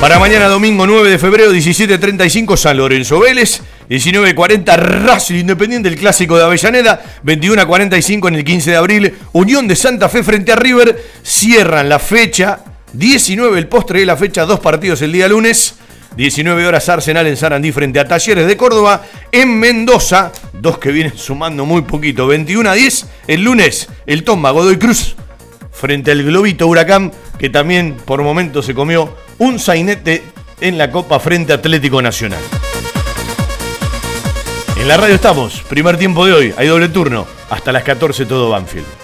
Para 0.00 0.18
mañana 0.18 0.48
domingo 0.48 0.86
9 0.86 1.10
de 1.10 1.18
febrero 1.18 1.52
17.35 1.52 2.56
San 2.56 2.76
Lorenzo 2.76 3.20
Vélez, 3.20 3.62
19.40 3.88 4.76
Racing 4.76 5.36
Independiente, 5.36 5.88
el 5.88 5.96
clásico 5.96 6.36
de 6.36 6.44
Avellaneda, 6.44 7.02
21.45 7.24 8.28
en 8.28 8.34
el 8.34 8.44
15 8.44 8.70
de 8.72 8.76
abril. 8.76 9.14
Unión 9.32 9.66
de 9.66 9.76
Santa 9.76 10.08
Fe 10.08 10.22
frente 10.22 10.52
a 10.52 10.56
River, 10.56 11.02
cierran 11.22 11.88
la 11.88 11.98
fecha, 11.98 12.60
19 12.92 13.58
el 13.58 13.68
postre 13.68 14.00
de 14.00 14.06
la 14.06 14.16
fecha, 14.16 14.44
dos 14.44 14.60
partidos 14.60 15.00
el 15.00 15.12
día 15.12 15.26
lunes, 15.26 15.76
19 16.16 16.66
horas 16.66 16.88
Arsenal 16.88 17.26
en 17.26 17.36
Sarandí 17.36 17.72
frente 17.72 17.98
a 17.98 18.06
Talleres 18.06 18.46
de 18.46 18.56
Córdoba, 18.56 19.02
en 19.32 19.58
Mendoza, 19.58 20.32
dos 20.52 20.78
que 20.78 20.92
vienen 20.92 21.16
sumando 21.16 21.64
muy 21.64 21.82
poquito, 21.82 22.26
21 22.26 22.68
a 22.68 22.74
10 22.74 23.06
el 23.28 23.42
lunes, 23.42 23.88
el 24.06 24.22
Tomba 24.22 24.50
Godoy 24.50 24.76
Cruz 24.76 25.16
frente 25.84 26.12
al 26.12 26.22
Globito 26.22 26.66
Huracán, 26.66 27.12
que 27.38 27.50
también 27.50 27.98
por 28.06 28.22
momentos 28.22 28.64
se 28.64 28.72
comió 28.72 29.14
un 29.36 29.58
sainete 29.58 30.22
en 30.62 30.78
la 30.78 30.90
Copa 30.90 31.20
frente 31.20 31.52
Atlético 31.52 32.00
Nacional. 32.00 32.40
En 34.80 34.88
la 34.88 34.96
radio 34.96 35.16
estamos, 35.16 35.60
primer 35.68 35.98
tiempo 35.98 36.24
de 36.24 36.32
hoy, 36.32 36.54
hay 36.56 36.68
doble 36.68 36.88
turno, 36.88 37.26
hasta 37.50 37.70
las 37.70 37.82
14 37.82 38.24
todo 38.24 38.48
Banfield. 38.48 39.03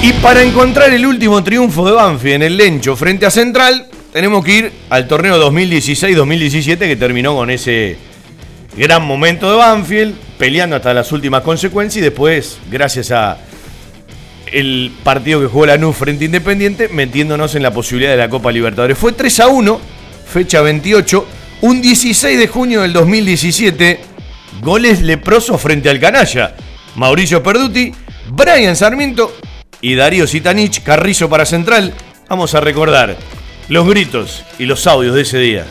Y 0.01 0.13
para 0.13 0.41
encontrar 0.41 0.93
el 0.93 1.05
último 1.05 1.43
triunfo 1.43 1.85
de 1.85 1.91
Banfield 1.91 2.35
en 2.35 2.43
el 2.43 2.57
lencho 2.57 2.95
frente 2.95 3.25
a 3.25 3.31
Central, 3.31 3.87
tenemos 4.13 4.45
que 4.45 4.51
ir 4.51 4.71
al 4.89 5.07
torneo 5.07 5.37
2016-2017 5.51 6.77
que 6.77 6.95
terminó 6.95 7.35
con 7.35 7.49
ese 7.49 7.97
gran 8.77 9.03
momento 9.03 9.51
de 9.51 9.57
Banfield, 9.57 10.15
peleando 10.37 10.77
hasta 10.77 10.93
las 10.93 11.11
últimas 11.11 11.43
consecuencias 11.43 11.97
y 11.97 12.01
después, 12.01 12.59
gracias 12.71 13.11
a 13.11 13.37
el 14.53 14.91
partido 15.03 15.39
que 15.39 15.47
jugó 15.47 15.65
la 15.65 15.77
NU 15.77 15.93
frente 15.93 16.23
a 16.23 16.27
Independiente, 16.27 16.89
metiéndonos 16.89 17.55
en 17.55 17.63
la 17.63 17.71
posibilidad 17.71 18.11
de 18.11 18.17
la 18.17 18.29
Copa 18.29 18.51
Libertadores. 18.51 18.97
Fue 18.97 19.11
3 19.11 19.39
a 19.41 19.47
1, 19.47 19.79
fecha 20.25 20.61
28, 20.61 21.27
un 21.61 21.81
16 21.81 22.39
de 22.39 22.47
junio 22.47 22.81
del 22.81 22.93
2017, 22.93 23.99
goles 24.61 25.01
leprosos 25.01 25.61
frente 25.61 25.89
al 25.89 25.99
canalla. 25.99 26.55
Mauricio 26.95 27.43
Perduti, 27.43 27.91
Brian 28.31 28.75
Sarmiento 28.75 29.35
y 29.81 29.95
Darío 29.95 30.27
Sitanich, 30.27 30.83
Carrizo 30.83 31.29
para 31.29 31.45
Central. 31.45 31.93
Vamos 32.27 32.55
a 32.55 32.61
recordar 32.61 33.17
los 33.69 33.87
gritos 33.87 34.43
y 34.57 34.65
los 34.65 34.85
audios 34.87 35.15
de 35.15 35.21
ese 35.21 35.39
día. 35.39 35.65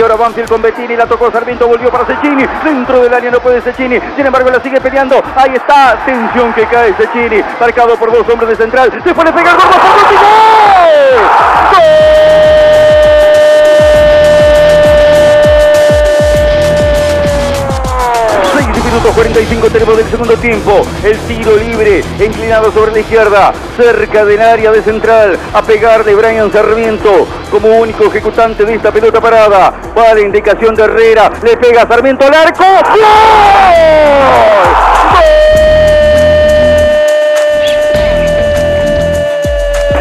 Y 0.00 0.02
ahora 0.02 0.16
Banfield 0.16 0.48
con 0.48 0.62
Bettini, 0.62 0.96
la 0.96 1.04
tocó 1.04 1.30
Sarmiento, 1.30 1.68
volvió 1.68 1.90
para 1.90 2.06
Cecchini, 2.06 2.46
dentro 2.64 3.02
del 3.02 3.12
área 3.12 3.30
no 3.30 3.38
puede 3.38 3.60
Cecchini, 3.60 4.00
sin 4.16 4.24
embargo 4.24 4.48
la 4.48 4.58
sigue 4.62 4.80
peleando, 4.80 5.22
ahí 5.36 5.54
está, 5.54 5.90
atención 5.90 6.54
que 6.54 6.64
cae 6.64 6.94
Cecchini, 6.94 7.42
marcado 7.60 7.94
por 7.98 8.10
dos 8.10 8.26
hombres 8.30 8.48
de 8.48 8.56
central, 8.56 8.90
se 9.04 9.14
puede 9.14 9.30
pegar, 9.30 9.56
¡gol! 9.56 9.66
¡Gol! 11.72 11.80
Minutos 19.00 19.14
45 19.14 19.70
tenemos 19.70 19.96
del 19.96 20.10
segundo 20.10 20.36
tiempo. 20.36 20.82
El 21.02 21.18
tiro 21.20 21.56
libre, 21.56 22.04
inclinado 22.18 22.70
sobre 22.70 22.92
la 22.92 22.98
izquierda, 23.00 23.52
cerca 23.76 24.24
del 24.24 24.40
área 24.42 24.70
de 24.72 24.82
central, 24.82 25.38
a 25.54 25.62
pegarle 25.62 26.14
Brian 26.14 26.52
Sarmiento 26.52 27.26
como 27.50 27.68
único 27.78 28.04
ejecutante 28.04 28.64
de 28.64 28.74
esta 28.74 28.92
pelota 28.92 29.20
parada. 29.20 29.72
Va 29.96 30.14
la 30.14 30.20
indicación 30.20 30.74
de 30.74 30.84
Herrera, 30.84 31.32
le 31.42 31.56
pega 31.56 31.86
Sarmiento 31.86 32.26
al 32.26 32.34
arco. 32.34 32.64
¡Gol! 32.64 33.00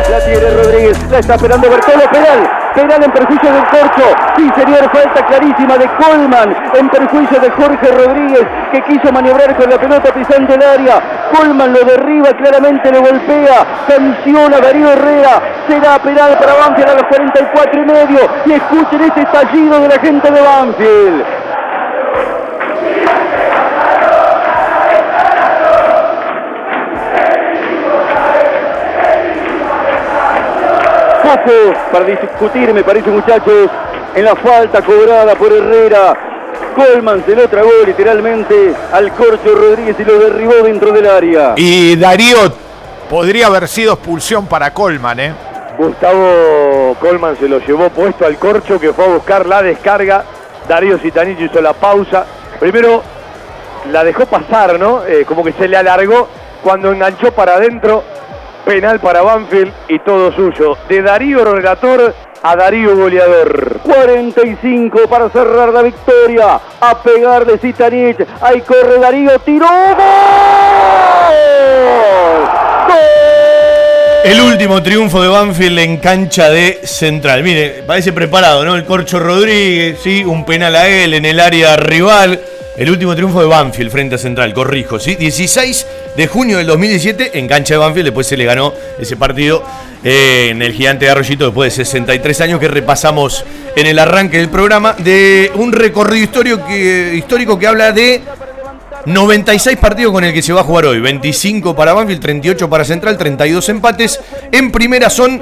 La 0.10 0.26
tiene 0.26 0.50
Rodríguez, 0.50 0.98
la 1.10 1.20
está 1.20 1.36
esperando 1.36 1.70
Bertolo, 1.70 2.10
penal, 2.12 2.59
penal 2.80 3.04
en 3.04 3.12
perjuicio 3.12 3.52
del 3.52 3.66
Corcho. 3.68 4.08
Sí, 4.38 4.50
señor, 4.56 4.90
falta 4.92 5.26
clarísima 5.26 5.78
de 5.78 5.88
Colman 6.00 6.56
en 6.74 6.90
perjuicio 6.90 7.40
de 7.40 7.50
Jorge 7.52 7.88
Rodríguez, 7.92 8.46
que 8.72 8.82
quiso 8.84 9.12
maniobrar 9.12 9.56
con 9.56 9.70
la 9.70 9.78
pelota 9.78 10.14
pisando 10.14 10.54
el 10.54 10.64
área. 10.64 11.02
Colman 11.34 11.74
lo 11.74 11.84
derriba, 11.84 12.30
claramente 12.34 12.92
le 12.92 13.00
golpea, 13.00 13.84
sanciona 13.88 14.60
Darío 14.60 14.92
Herrera. 14.92 15.42
Será 15.68 16.00
penal 16.00 16.38
para 16.40 16.54
Banfield 16.54 16.90
a 16.90 16.94
los 16.96 17.04
44 17.04 17.82
y 17.82 17.86
medio. 17.86 18.20
Y 18.46 18.54
escuchen 18.54 19.02
este 19.02 19.22
estallido 19.22 19.80
de 19.82 19.88
la 19.88 20.00
gente 20.00 20.32
de 20.32 20.42
Banfield. 20.42 21.39
Para 31.92 32.06
discutir, 32.06 32.74
me 32.74 32.84
parece, 32.84 33.10
muchachos, 33.10 33.70
en 34.16 34.26
la 34.26 34.36
falta 34.36 34.82
cobrada 34.82 35.36
por 35.36 35.52
Herrera. 35.52 36.14
Colman 36.76 37.24
se 37.26 37.36
lo 37.36 37.48
tragó 37.48 37.70
literalmente 37.86 38.74
al 38.92 39.12
Corcho 39.14 39.56
Rodríguez 39.56 39.96
y 40.00 40.04
lo 40.04 40.20
derribó 40.20 40.54
dentro 40.64 40.92
del 40.92 41.08
área. 41.08 41.54
Y 41.56 41.96
Darío 41.96 42.38
podría 43.10 43.48
haber 43.48 43.68
sido 43.68 43.94
expulsión 43.94 44.48
para 44.48 44.72
Colman, 44.72 45.20
¿eh? 45.20 45.34
Gustavo 45.78 46.96
Colman 47.00 47.38
se 47.38 47.48
lo 47.48 47.60
llevó 47.60 47.90
puesto 47.90 48.26
al 48.26 48.38
corcho 48.38 48.80
que 48.80 48.92
fue 48.92 49.06
a 49.06 49.08
buscar 49.08 49.46
la 49.46 49.62
descarga. 49.62 50.24
Darío 50.68 50.98
Citanillo 51.00 51.46
hizo 51.46 51.62
la 51.62 51.74
pausa. 51.74 52.26
Primero 52.60 53.02
la 53.92 54.04
dejó 54.04 54.26
pasar, 54.26 54.78
¿no? 54.78 55.06
Eh, 55.06 55.24
como 55.26 55.44
que 55.44 55.54
se 55.54 55.68
le 55.68 55.78
alargó. 55.78 56.28
Cuando 56.62 56.92
enganchó 56.92 57.32
para 57.32 57.54
adentro, 57.54 58.04
penal 58.66 59.00
para 59.00 59.22
Banfield 59.22 59.72
y 59.88 60.00
todo 60.00 60.32
suyo. 60.32 60.78
De 60.88 61.02
Darío 61.02 61.44
relator 61.44 62.14
a 62.42 62.56
Darío 62.56 62.96
goleador. 62.96 63.80
45 63.84 65.08
para 65.10 65.30
cerrar 65.30 65.70
la 65.70 65.82
victoria. 65.82 66.60
A 66.80 67.02
pegar 67.02 67.46
de 67.46 67.58
Zitanich. 67.58 68.26
Ahí 68.42 68.62
corre 68.62 69.00
Darío. 69.00 69.40
Tiró. 69.40 69.68
¡Gol! 72.88 73.39
El 74.24 74.42
último 74.42 74.84
triunfo 74.84 75.22
de 75.22 75.30
Banfield 75.30 75.80
en 75.80 75.98
cancha 75.98 76.50
de 76.50 76.82
Central. 76.84 77.42
Mire, 77.42 77.84
parece 77.88 78.12
preparado, 78.12 78.66
¿no? 78.66 78.76
El 78.76 78.84
Corcho 78.86 79.18
Rodríguez, 79.20 80.00
sí, 80.04 80.24
un 80.26 80.46
penal 80.46 80.76
a 80.76 80.88
él 80.90 81.14
en 81.14 81.26
el 81.26 81.40
área 81.40 81.78
rival. 81.78 82.40
El 82.78 82.90
último 82.90 83.16
triunfo 83.16 83.42
de 83.42 83.48
Banfield 83.48 83.92
frente 83.92 84.16
a 84.16 84.18
Central, 84.18 84.54
corrijo, 84.54 85.00
¿sí? 85.00 85.16
16 85.16 85.88
de 86.18 86.28
junio 86.28 86.58
del 86.58 86.68
2017 86.68 87.40
en 87.40 87.48
cancha 87.48 87.76
de 87.76 87.78
Banfield, 87.80 88.08
después 88.08 88.28
se 88.28 88.38
le 88.38 88.46
ganó 88.46 88.74
ese 89.00 89.16
partido 89.16 89.64
eh, 90.04 90.50
en 90.52 90.62
el 90.62 90.74
gigante 90.74 91.06
de 91.06 91.12
Arroyito 91.12 91.46
después 91.46 91.76
de 91.76 91.84
63 91.84 92.42
años 92.42 92.60
que 92.60 92.68
repasamos 92.68 93.44
en 93.76 93.88
el 93.88 94.00
arranque 94.00 94.38
del 94.38 94.50
programa 94.50 94.96
de 94.98 95.52
un 95.56 95.72
recorrido 95.72 96.24
histórico 96.24 96.66
que, 96.66 97.14
histórico 97.16 97.60
que 97.60 97.68
habla 97.68 97.92
de 97.92 98.22
96 99.06 99.78
partidos 99.78 100.14
con 100.14 100.24
el 100.24 100.34
que 100.34 100.42
se 100.42 100.54
va 100.54 100.62
a 100.62 100.64
jugar 100.64 100.86
hoy. 100.86 101.00
25 101.00 101.76
para 101.76 101.94
Banfield, 101.94 102.22
38 102.22 102.70
para 102.70 102.86
Central, 102.86 103.18
32 103.18 103.70
empates. 103.70 104.20
En 104.52 104.72
primera 104.72 105.10
son 105.10 105.42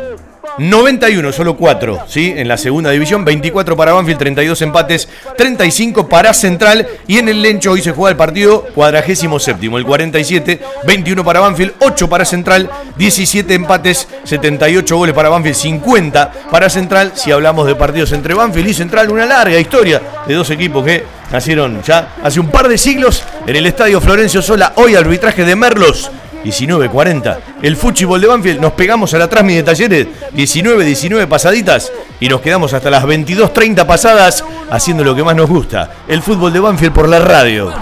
91, 0.58 1.32
solo 1.32 1.56
4, 1.56 2.06
¿sí? 2.08 2.34
En 2.36 2.48
la 2.48 2.58
segunda 2.58 2.90
división, 2.90 3.24
24 3.24 3.78
para 3.78 3.94
Banfield, 3.94 4.18
32 4.18 4.62
empates, 4.64 5.08
35 5.38 6.08
para 6.10 6.34
Central. 6.34 6.88
Y 7.06 7.20
en 7.20 7.30
el 7.30 7.42
Lencho 7.42 7.72
hoy 7.72 7.82
se 7.82 7.92
juega 7.92 8.12
el 8.12 8.18
partido 8.18 8.64
cuadragésimo 8.74 9.40
séptimo, 9.40 9.78
el 9.78 9.86
47, 9.86 10.60
21 10.86 11.24
para 11.24 11.42
Banfield, 11.42 11.74
8 11.80 12.10
para 12.10 12.26
Central, 12.26 12.70
17 12.98 13.54
empates, 13.54 14.08
78 14.24 14.98
goles 14.98 15.14
para 15.14 15.30
Banfield, 15.30 15.56
50 15.56 16.32
para 16.50 16.70
Central. 16.70 17.12
Si 17.16 17.32
hablamos 17.32 17.68
de 17.68 17.76
partidos 17.76 18.12
entre 18.14 18.34
Banfield 18.34 18.70
y 18.70 18.74
Central, 18.74 19.12
una 19.12 19.26
larga 19.26 19.60
historia 19.60 20.02
de 20.28 20.34
dos 20.34 20.50
equipos 20.50 20.84
que 20.84 21.04
nacieron 21.32 21.84
ya 21.84 22.16
hace 22.24 22.40
un 22.40 22.50
par 22.50 22.68
de 22.68 22.78
siglos 22.78 23.24
en 23.46 23.56
el 23.56 23.68
estadio 23.68 24.02
Florencio 24.02 24.42
Sola. 24.42 24.74
Hoy 24.76 24.96
arbitraje 24.96 25.46
de 25.46 25.56
Merlos. 25.56 26.12
19.40. 26.48 27.38
El 27.62 27.76
fútbol 27.76 28.22
de 28.22 28.28
Banfield, 28.28 28.62
nos 28.62 28.74
pegamos 28.74 29.14
a 29.14 29.18
la 29.18 29.28
Trasmi 29.28 29.56
de 29.56 29.64
Talleres, 29.64 30.08
19, 30.34 30.86
19 30.86 31.28
pasaditas 31.28 31.92
y 32.20 32.30
nos 32.30 32.42
quedamos 32.42 32.74
hasta 32.74 32.90
las 32.90 33.04
22.30 33.04 33.86
pasadas 33.86 34.44
haciendo 34.70 35.04
lo 35.04 35.16
que 35.16 35.24
más 35.24 35.36
nos 35.36 35.50
gusta, 35.50 35.92
el 36.08 36.22
fútbol 36.22 36.54
de 36.54 36.60
Banfield 36.60 36.94
por 36.94 37.10
la 37.10 37.20
radio. 37.20 37.74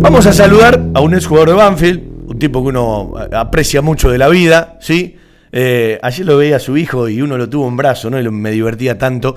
Vamos 0.00 0.26
a 0.26 0.32
saludar 0.32 0.82
a 0.94 1.00
un 1.00 1.14
ex 1.14 1.26
jugador 1.26 1.50
de 1.50 1.54
Banfield, 1.54 2.02
un 2.26 2.38
tipo 2.38 2.62
que 2.62 2.68
uno 2.68 3.14
aprecia 3.32 3.82
mucho 3.82 4.10
de 4.10 4.18
la 4.18 4.28
vida, 4.28 4.78
¿sí? 4.80 5.16
Eh, 5.54 5.98
ayer 6.02 6.26
lo 6.26 6.38
veía 6.38 6.56
a 6.56 6.60
su 6.60 6.78
hijo 6.78 7.08
y 7.08 7.20
uno 7.20 7.36
lo 7.36 7.48
tuvo 7.48 7.68
en 7.68 7.76
brazo, 7.76 8.08
¿no? 8.10 8.18
Y 8.18 8.28
me 8.30 8.50
divertía 8.50 8.96
tanto. 8.96 9.36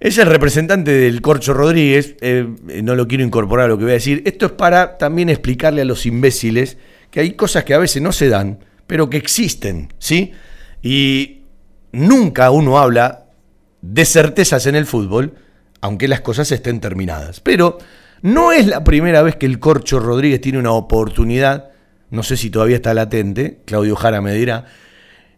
Es 0.00 0.18
el 0.18 0.26
representante 0.26 0.92
del 0.92 1.22
Corcho 1.22 1.54
Rodríguez, 1.54 2.16
eh, 2.20 2.46
no 2.82 2.94
lo 2.94 3.08
quiero 3.08 3.24
incorporar 3.24 3.66
a 3.66 3.68
lo 3.68 3.78
que 3.78 3.84
voy 3.84 3.92
a 3.92 3.94
decir. 3.94 4.22
Esto 4.26 4.46
es 4.46 4.52
para 4.52 4.98
también 4.98 5.28
explicarle 5.28 5.82
a 5.82 5.84
los 5.84 6.06
imbéciles 6.06 6.76
que 7.10 7.20
hay 7.20 7.32
cosas 7.32 7.64
que 7.64 7.74
a 7.74 7.78
veces 7.78 8.02
no 8.02 8.12
se 8.12 8.28
dan, 8.28 8.58
pero 8.86 9.08
que 9.08 9.16
existen, 9.16 9.92
¿sí? 9.98 10.32
Y 10.82 11.42
nunca 11.92 12.50
uno 12.50 12.78
habla 12.78 13.26
de 13.80 14.04
certezas 14.04 14.66
en 14.66 14.74
el 14.74 14.86
fútbol, 14.86 15.34
aunque 15.80 16.08
las 16.08 16.20
cosas 16.20 16.50
estén 16.52 16.80
terminadas. 16.80 17.40
Pero 17.40 17.78
no 18.22 18.52
es 18.52 18.66
la 18.66 18.84
primera 18.84 19.22
vez 19.22 19.36
que 19.36 19.46
el 19.46 19.58
Corcho 19.58 19.98
Rodríguez 19.98 20.40
tiene 20.40 20.58
una 20.58 20.72
oportunidad 20.72 21.70
no 22.10 22.22
sé 22.22 22.36
si 22.36 22.50
todavía 22.50 22.76
está 22.76 22.94
latente, 22.94 23.60
Claudio 23.64 23.96
Jara 23.96 24.20
me 24.20 24.32
dirá, 24.32 24.66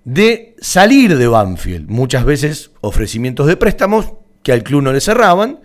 de 0.05 0.55
salir 0.61 1.17
de 1.17 1.27
Banfield. 1.27 1.89
Muchas 1.89 2.25
veces 2.25 2.71
ofrecimientos 2.81 3.47
de 3.47 3.57
préstamos 3.57 4.13
que 4.49 4.53
al 4.55 4.63
club 4.63 4.81
no 4.81 4.95
le 4.95 5.03
cerraban, 5.03 5.61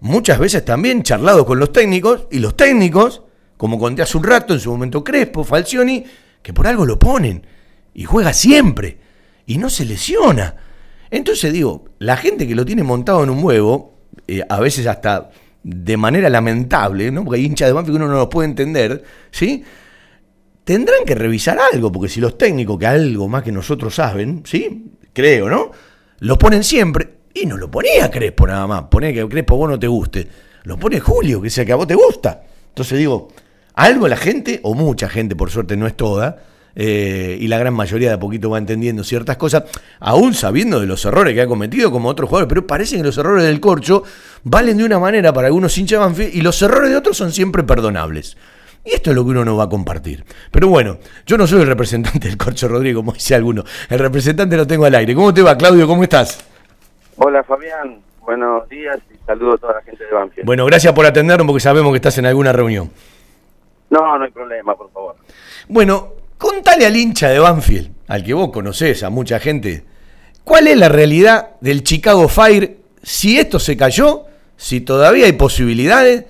muchas 0.00 0.40
veces 0.40 0.64
también 0.64 1.04
charlado 1.04 1.46
con 1.46 1.60
los 1.60 1.70
técnicos, 1.70 2.26
y 2.32 2.40
los 2.40 2.56
técnicos, 2.56 3.22
como 3.56 3.78
conté 3.78 4.02
hace 4.02 4.18
un 4.18 4.24
rato, 4.24 4.52
en 4.52 4.58
su 4.58 4.68
momento 4.68 5.04
Crespo, 5.04 5.44
Falcioni, 5.44 6.04
que 6.42 6.52
por 6.52 6.66
algo 6.66 6.84
lo 6.84 6.98
ponen, 6.98 7.46
y 7.94 8.02
juega 8.02 8.32
siempre, 8.32 8.98
y 9.46 9.58
no 9.58 9.70
se 9.70 9.84
lesiona. 9.84 10.56
Entonces 11.08 11.52
digo, 11.52 11.84
la 12.00 12.16
gente 12.16 12.48
que 12.48 12.56
lo 12.56 12.64
tiene 12.64 12.82
montado 12.82 13.22
en 13.22 13.30
un 13.30 13.44
huevo, 13.44 13.94
eh, 14.26 14.42
a 14.48 14.58
veces 14.58 14.88
hasta 14.88 15.30
de 15.62 15.96
manera 15.96 16.28
lamentable, 16.28 17.12
¿no? 17.12 17.24
porque 17.24 17.38
hay 17.38 17.46
hinchas 17.46 17.68
de 17.68 17.74
Banfield 17.74 17.96
que 17.96 18.02
uno 18.02 18.12
no 18.12 18.18
lo 18.18 18.28
puede 18.28 18.48
entender, 18.48 19.04
¿sí? 19.30 19.62
Tendrán 20.64 21.04
que 21.06 21.14
revisar 21.14 21.60
algo, 21.72 21.92
porque 21.92 22.08
si 22.08 22.20
los 22.20 22.36
técnicos, 22.36 22.76
que 22.76 22.88
algo 22.88 23.28
más 23.28 23.44
que 23.44 23.52
nosotros 23.52 23.94
saben, 23.94 24.42
¿sí? 24.46 24.96
Creo, 25.12 25.48
¿no? 25.48 25.70
Lo 26.18 26.36
ponen 26.36 26.64
siempre, 26.64 27.19
y 27.34 27.46
no 27.46 27.56
lo 27.56 27.70
ponía 27.70 28.10
Crespo 28.10 28.46
nada 28.46 28.66
más, 28.66 28.84
pone 28.84 29.12
que 29.12 29.26
Crespo 29.28 29.56
vos 29.56 29.70
no 29.70 29.78
te 29.78 29.86
guste, 29.86 30.28
lo 30.64 30.78
pone 30.78 31.00
Julio, 31.00 31.40
que 31.40 31.50
sea 31.50 31.64
que 31.64 31.72
a 31.72 31.76
vos 31.76 31.86
te 31.86 31.94
gusta. 31.94 32.42
Entonces 32.68 32.98
digo, 32.98 33.28
algo 33.74 34.08
la 34.08 34.16
gente, 34.16 34.60
o 34.62 34.74
mucha 34.74 35.08
gente, 35.08 35.36
por 35.36 35.50
suerte 35.50 35.76
no 35.76 35.86
es 35.86 35.96
toda, 35.96 36.44
eh, 36.74 37.36
y 37.40 37.48
la 37.48 37.58
gran 37.58 37.74
mayoría 37.74 38.08
de 38.08 38.14
a 38.14 38.20
poquito 38.20 38.50
va 38.50 38.58
entendiendo 38.58 39.04
ciertas 39.04 39.36
cosas, 39.36 39.64
aún 39.98 40.34
sabiendo 40.34 40.80
de 40.80 40.86
los 40.86 41.04
errores 41.04 41.34
que 41.34 41.42
ha 41.42 41.46
cometido 41.46 41.90
como 41.90 42.08
otros 42.08 42.28
jugadores, 42.28 42.48
pero 42.48 42.66
parece 42.66 42.96
que 42.96 43.02
los 43.02 43.18
errores 43.18 43.44
del 43.44 43.60
corcho 43.60 44.02
valen 44.44 44.76
de 44.78 44.84
una 44.84 44.98
manera 44.98 45.32
para 45.32 45.48
algunos 45.48 45.76
hinchas 45.76 45.98
Banfield 46.00 46.34
y 46.34 46.40
los 46.40 46.60
errores 46.62 46.90
de 46.90 46.96
otros 46.96 47.16
son 47.16 47.32
siempre 47.32 47.64
perdonables. 47.64 48.36
Y 48.84 48.92
esto 48.92 49.10
es 49.10 49.16
lo 49.16 49.24
que 49.24 49.30
uno 49.30 49.44
no 49.44 49.56
va 49.56 49.64
a 49.64 49.68
compartir. 49.68 50.24
Pero 50.50 50.68
bueno, 50.68 50.98
yo 51.26 51.36
no 51.36 51.46
soy 51.46 51.60
el 51.60 51.66
representante 51.66 52.28
del 52.28 52.38
Corcho 52.38 52.66
Rodrigo, 52.66 53.00
como 53.00 53.12
dice 53.12 53.34
alguno. 53.34 53.62
El 53.90 53.98
representante 53.98 54.56
lo 54.56 54.66
tengo 54.66 54.86
al 54.86 54.94
aire. 54.94 55.14
¿Cómo 55.14 55.34
te 55.34 55.42
va, 55.42 55.58
Claudio? 55.58 55.86
¿Cómo 55.86 56.02
estás? 56.02 56.38
Hola 57.22 57.44
Fabián, 57.44 57.98
buenos 58.22 58.66
días 58.70 58.98
y 59.12 59.26
saludo 59.26 59.52
a 59.52 59.58
toda 59.58 59.74
la 59.74 59.82
gente 59.82 60.02
de 60.02 60.10
Banfield. 60.10 60.46
Bueno, 60.46 60.64
gracias 60.64 60.90
por 60.94 61.04
atendernos 61.04 61.46
porque 61.46 61.60
sabemos 61.60 61.92
que 61.92 61.96
estás 61.96 62.16
en 62.16 62.24
alguna 62.24 62.50
reunión. 62.50 62.90
No, 63.90 64.16
no 64.16 64.24
hay 64.24 64.30
problema, 64.30 64.74
por 64.74 64.90
favor. 64.90 65.16
Bueno, 65.68 66.14
contale 66.38 66.86
al 66.86 66.96
hincha 66.96 67.28
de 67.28 67.38
Banfield, 67.38 67.90
al 68.08 68.24
que 68.24 68.32
vos 68.32 68.50
conocés, 68.50 69.02
a 69.02 69.10
mucha 69.10 69.38
gente, 69.38 69.84
¿cuál 70.44 70.66
es 70.66 70.78
la 70.78 70.88
realidad 70.88 71.50
del 71.60 71.84
Chicago 71.84 72.26
Fire? 72.26 72.78
Si 73.02 73.38
esto 73.38 73.58
se 73.58 73.76
cayó, 73.76 74.24
si 74.56 74.80
todavía 74.80 75.26
hay 75.26 75.32
posibilidades 75.32 76.24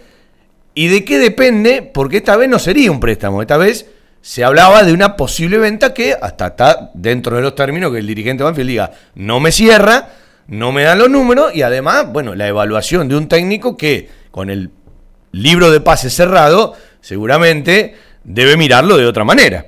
y 0.75 0.89
de 0.89 1.05
qué 1.05 1.19
depende, 1.21 1.83
porque 1.83 2.17
esta 2.17 2.37
vez 2.37 2.49
no 2.49 2.59
sería 2.59 2.91
un 2.91 2.99
préstamo, 2.99 3.43
esta 3.43 3.59
vez 3.59 3.89
se 4.23 4.43
hablaba 4.43 4.83
de 4.83 4.93
una 4.93 5.15
posible 5.17 5.59
venta 5.59 5.95
que 5.95 6.17
hasta 6.21 6.49
está 6.49 6.91
dentro 6.95 7.37
de 7.37 7.43
los 7.43 7.55
términos 7.55 7.93
que 7.93 7.99
el 7.99 8.09
dirigente 8.09 8.43
de 8.43 8.47
Banfield 8.47 8.69
diga, 8.69 8.91
no 9.15 9.39
me 9.39 9.53
cierra, 9.53 10.09
no 10.51 10.73
me 10.73 10.83
dan 10.83 10.99
los 10.99 11.09
números 11.09 11.55
y 11.55 11.63
además, 11.63 12.13
bueno, 12.13 12.35
la 12.35 12.49
evaluación 12.49 13.09
de 13.09 13.17
un 13.17 13.29
técnico 13.29 13.77
que 13.77 14.09
con 14.33 14.51
el 14.51 14.71
libro 15.31 15.71
de 15.71 15.81
pases 15.81 16.13
cerrado 16.13 16.75
seguramente 17.01 17.95
debe 18.25 18.57
mirarlo 18.57 18.97
de 18.97 19.07
otra 19.07 19.25
manera. 19.25 19.65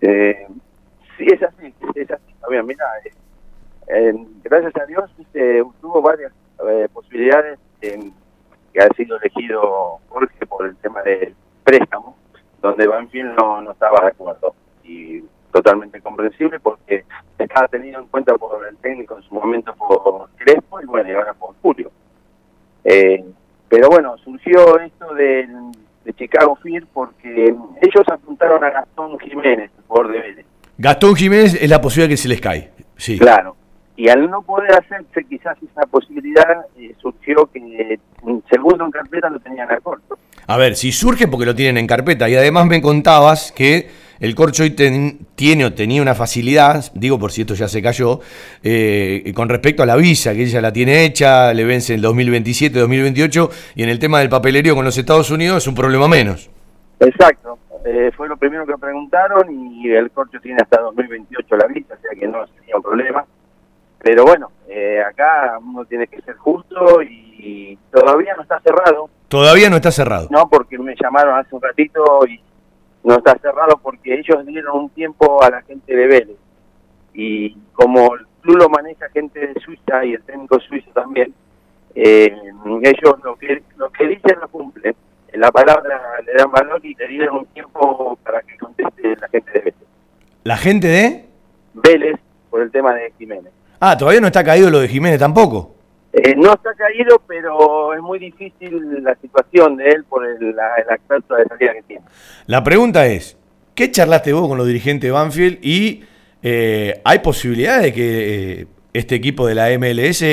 Eh, 0.00 0.46
sí, 1.16 1.26
es 1.26 1.42
así, 1.42 1.74
es 1.96 2.10
así. 2.10 2.22
Mira, 2.64 2.84
eh, 3.04 3.12
eh, 3.88 4.14
gracias 4.44 4.76
a 4.76 4.86
Dios 4.86 5.10
tuvo 5.80 6.00
varias 6.00 6.32
eh, 6.66 6.88
posibilidades 6.92 7.58
que 7.80 8.80
ha 8.80 8.88
sido 8.94 9.18
elegido 9.18 9.98
Jorge 10.08 10.46
por 10.46 10.64
el 10.64 10.76
tema 10.76 11.02
del 11.02 11.34
préstamo, 11.64 12.16
donde 12.62 12.86
Banfield 12.86 13.36
no, 13.36 13.60
no 13.62 13.72
estaba 13.72 14.00
de 14.00 14.06
acuerdo. 14.08 14.54
Y 14.84 15.24
totalmente 15.52 16.00
comprensible 16.00 16.60
porque 16.60 17.04
estaba 17.38 17.68
tenido 17.68 18.00
en 18.00 18.06
cuenta 18.06 18.34
por 18.36 18.66
el 18.66 18.76
técnico 18.78 19.16
en 19.16 19.22
su 19.22 19.34
momento 19.34 19.74
por 19.74 20.28
Crespo 20.36 20.80
y 20.80 20.86
bueno, 20.86 21.10
y 21.10 21.14
ahora 21.14 21.34
por 21.34 21.54
Julio. 21.62 21.90
Eh, 22.84 23.24
pero 23.68 23.88
bueno, 23.88 24.16
surgió 24.18 24.78
esto 24.80 25.14
del, 25.14 25.48
de 26.04 26.12
Chicago 26.14 26.56
Fear 26.62 26.84
porque 26.92 27.54
ellos 27.82 28.08
apuntaron 28.10 28.64
a 28.64 28.70
Gastón 28.70 29.18
Jiménez, 29.18 29.70
por 29.86 30.10
de 30.10 30.20
Vélez. 30.20 30.46
Gastón 30.78 31.14
Jiménez 31.16 31.54
es 31.60 31.68
la 31.68 31.80
posibilidad 31.80 32.10
que 32.10 32.16
se 32.16 32.28
les 32.28 32.40
cae. 32.40 32.70
Sí. 32.96 33.18
Claro. 33.18 33.56
Y 33.96 34.08
al 34.08 34.30
no 34.30 34.42
poder 34.42 34.72
hacerse 34.74 35.24
quizás 35.24 35.56
esa 35.60 35.84
posibilidad, 35.86 36.64
eh, 36.78 36.94
surgió 36.98 37.46
que 37.52 37.98
un 38.22 38.44
segundo 38.48 38.84
en 38.84 38.92
carpeta 38.92 39.28
lo 39.28 39.40
tenían 39.40 39.70
a 39.72 39.80
corto. 39.80 40.16
A 40.46 40.56
ver, 40.56 40.76
si 40.76 40.92
surge 40.92 41.26
porque 41.26 41.44
lo 41.44 41.54
tienen 41.54 41.78
en 41.78 41.86
carpeta 41.86 42.28
y 42.28 42.36
además 42.36 42.66
me 42.66 42.80
contabas 42.80 43.52
que 43.52 43.90
el 44.20 44.34
corcho 44.34 44.62
hoy 44.62 44.70
ten- 44.70 45.26
tiene 45.34 45.64
o 45.64 45.72
tenía 45.72 46.02
una 46.02 46.14
facilidad, 46.14 46.84
digo 46.94 47.18
por 47.18 47.30
si 47.32 47.42
esto 47.42 47.54
ya 47.54 47.68
se 47.68 47.80
cayó, 47.82 48.20
eh, 48.62 49.32
con 49.34 49.48
respecto 49.48 49.82
a 49.82 49.86
la 49.86 49.96
visa, 49.96 50.32
que 50.34 50.42
ella 50.42 50.60
la 50.60 50.72
tiene 50.72 51.04
hecha, 51.04 51.52
le 51.54 51.64
vence 51.64 51.94
en 51.94 52.00
2027, 52.00 52.78
2028 52.78 53.50
y 53.76 53.82
en 53.82 53.88
el 53.88 53.98
tema 53.98 54.18
del 54.20 54.28
papelerío 54.28 54.74
con 54.74 54.84
los 54.84 54.96
Estados 54.98 55.30
Unidos 55.30 55.58
es 55.58 55.66
un 55.68 55.74
problema 55.74 56.08
menos. 56.08 56.50
Exacto. 57.00 57.58
Eh, 57.86 58.10
fue 58.16 58.28
lo 58.28 58.36
primero 58.36 58.66
que 58.66 58.76
preguntaron 58.76 59.46
y 59.52 59.88
el 59.90 60.10
corcho 60.10 60.38
tiene 60.42 60.58
hasta 60.60 60.80
2028 60.80 61.56
la 61.56 61.66
vista, 61.68 61.94
o 61.94 62.00
sea 62.00 62.10
que 62.18 62.26
no 62.26 62.44
sería 62.48 62.76
un 62.76 62.82
problema. 62.82 63.24
Pero 64.02 64.24
bueno, 64.24 64.50
eh, 64.68 65.00
acá 65.08 65.58
uno 65.64 65.84
tiene 65.84 66.06
que 66.06 66.20
ser 66.22 66.34
justo 66.36 67.00
y 67.02 67.78
todavía 67.92 68.34
no 68.36 68.42
está 68.42 68.60
cerrado, 68.60 69.08
Todavía 69.28 69.68
no 69.70 69.76
está 69.76 69.90
cerrado. 69.90 70.28
¿no? 70.30 70.48
Porque 70.48 70.78
me 70.78 70.94
llamaron 71.00 71.38
hace 71.38 71.54
un 71.54 71.60
ratito 71.62 72.20
y 72.26 72.40
no 73.08 73.16
está 73.16 73.38
cerrado 73.38 73.78
porque 73.82 74.18
ellos 74.18 74.44
dieron 74.44 74.76
un 74.76 74.90
tiempo 74.90 75.42
a 75.42 75.48
la 75.48 75.62
gente 75.62 75.96
de 75.96 76.06
Vélez. 76.06 76.36
Y 77.14 77.56
como 77.72 78.14
el 78.14 78.26
club 78.42 78.58
lo 78.58 78.68
maneja 78.68 79.08
gente 79.08 79.40
de 79.40 79.54
Suiza 79.60 80.04
y 80.04 80.12
el 80.12 80.22
técnico 80.24 80.60
suizo 80.60 80.90
también, 80.92 81.32
eh, 81.94 82.30
ellos 82.82 83.14
lo 83.24 83.34
que, 83.36 83.62
lo 83.78 83.90
que 83.90 84.08
dicen 84.08 84.36
lo 84.42 84.48
cumplen. 84.48 84.94
La 85.32 85.50
palabra 85.50 86.20
le 86.24 86.34
dan 86.34 86.50
valor 86.50 86.84
y 86.84 86.94
le 86.96 87.08
dieron 87.08 87.38
un 87.38 87.46
tiempo 87.46 88.18
para 88.22 88.42
que 88.42 88.58
conteste 88.58 89.16
la 89.16 89.28
gente 89.28 89.52
de 89.52 89.58
Vélez. 89.60 89.74
¿La 90.44 90.56
gente 90.58 90.88
de...? 90.88 91.24
Vélez 91.72 92.20
por 92.50 92.60
el 92.60 92.70
tema 92.70 92.92
de 92.92 93.10
Jiménez. 93.16 93.52
Ah, 93.80 93.96
todavía 93.96 94.20
no 94.20 94.26
está 94.26 94.44
caído 94.44 94.68
lo 94.70 94.80
de 94.80 94.88
Jiménez 94.88 95.18
tampoco. 95.18 95.76
Eh, 96.12 96.34
no 96.36 96.54
está 96.54 96.74
caído, 96.74 97.20
pero 97.26 97.94
es 97.94 98.00
muy 98.00 98.18
difícil 98.18 99.02
la 99.02 99.14
situación 99.16 99.76
de 99.76 99.88
él 99.90 100.04
por 100.04 100.26
el, 100.26 100.56
la, 100.56 100.70
falta 101.06 101.36
de 101.36 101.44
salida 101.44 101.74
que 101.74 101.82
tiene. 101.82 102.04
La 102.46 102.64
pregunta 102.64 103.06
es, 103.06 103.36
¿qué 103.74 103.90
charlaste 103.90 104.32
vos 104.32 104.48
con 104.48 104.56
los 104.56 104.66
dirigentes 104.66 105.08
de 105.08 105.12
Banfield 105.12 105.58
y 105.62 106.04
eh, 106.42 107.00
hay 107.04 107.18
posibilidad 107.18 107.82
de 107.82 107.92
que 107.92 108.60
eh, 108.60 108.66
este 108.92 109.14
equipo 109.14 109.46
de 109.46 109.54
la 109.54 109.68
MLS 109.78 110.24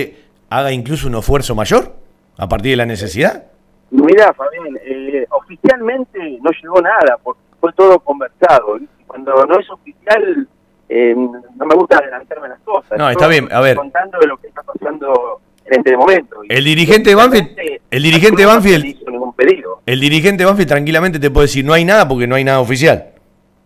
haga 0.50 0.72
incluso 0.72 1.08
un 1.08 1.16
esfuerzo 1.16 1.56
mayor 1.56 1.94
a 2.38 2.48
partir 2.48 2.72
de 2.72 2.78
la 2.78 2.86
necesidad? 2.86 3.46
Mira, 3.92 4.34
Fabián, 4.34 4.78
eh, 4.84 5.26
oficialmente 5.30 6.40
no 6.42 6.52
llegó 6.52 6.82
nada, 6.82 7.18
porque 7.24 7.42
fue 7.60 7.72
todo 7.74 8.00
conversado. 8.00 8.78
Cuando 9.08 9.46
no 9.46 9.60
es 9.60 9.70
oficial, 9.70 10.48
eh, 10.90 11.16
no 11.16 11.66
me 11.66 11.76
gusta 11.76 11.98
adelantarme 11.98 12.50
las 12.50 12.60
cosas. 12.62 12.98
No, 12.98 13.10
está 13.10 13.28
bien, 13.28 13.48
a 13.52 13.62
ver. 13.62 13.78
Contando 13.78 14.20
de 14.20 14.28
lo 14.28 14.38
que 14.38 14.48
está 14.48 14.64
pasando 14.64 15.40
en 15.66 15.80
este 15.80 15.98
momento. 15.98 16.38
El 16.48 16.64
dirigente 16.64 17.10
de 17.10 17.16
Banfield, 17.16 17.58
el 17.92 18.04
dirigente 18.04 18.42
de 18.42 18.48
no 18.48 18.54
Banfield, 18.54 18.86
hizo 18.86 19.10
ningún 19.10 19.34
pedido. 19.34 19.82
el 19.86 20.00
dirigente 20.00 20.44
de 20.44 20.46
Banfield 20.46 20.70
tranquilamente 20.70 21.20
te 21.20 21.32
puede 21.32 21.46
decir 21.46 21.66
no 21.66 21.74
hay 21.74 21.86
nada 21.86 22.08
porque 22.08 22.28
no 22.28 22.36
hay 22.36 22.44
nada 22.44 22.60
oficial. 22.60 23.12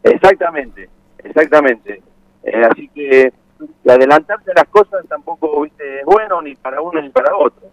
Exactamente, 0.03 0.89
exactamente. 1.23 2.01
Eh, 2.43 2.63
así 2.69 2.88
que 2.89 3.31
adelantarse 3.88 4.51
las 4.55 4.67
cosas 4.69 5.05
tampoco 5.07 5.61
¿viste? 5.61 5.99
es 5.99 6.05
bueno 6.05 6.41
ni 6.41 6.55
para 6.55 6.81
uno 6.81 7.01
ni 7.01 7.09
para 7.09 7.35
otro. 7.35 7.69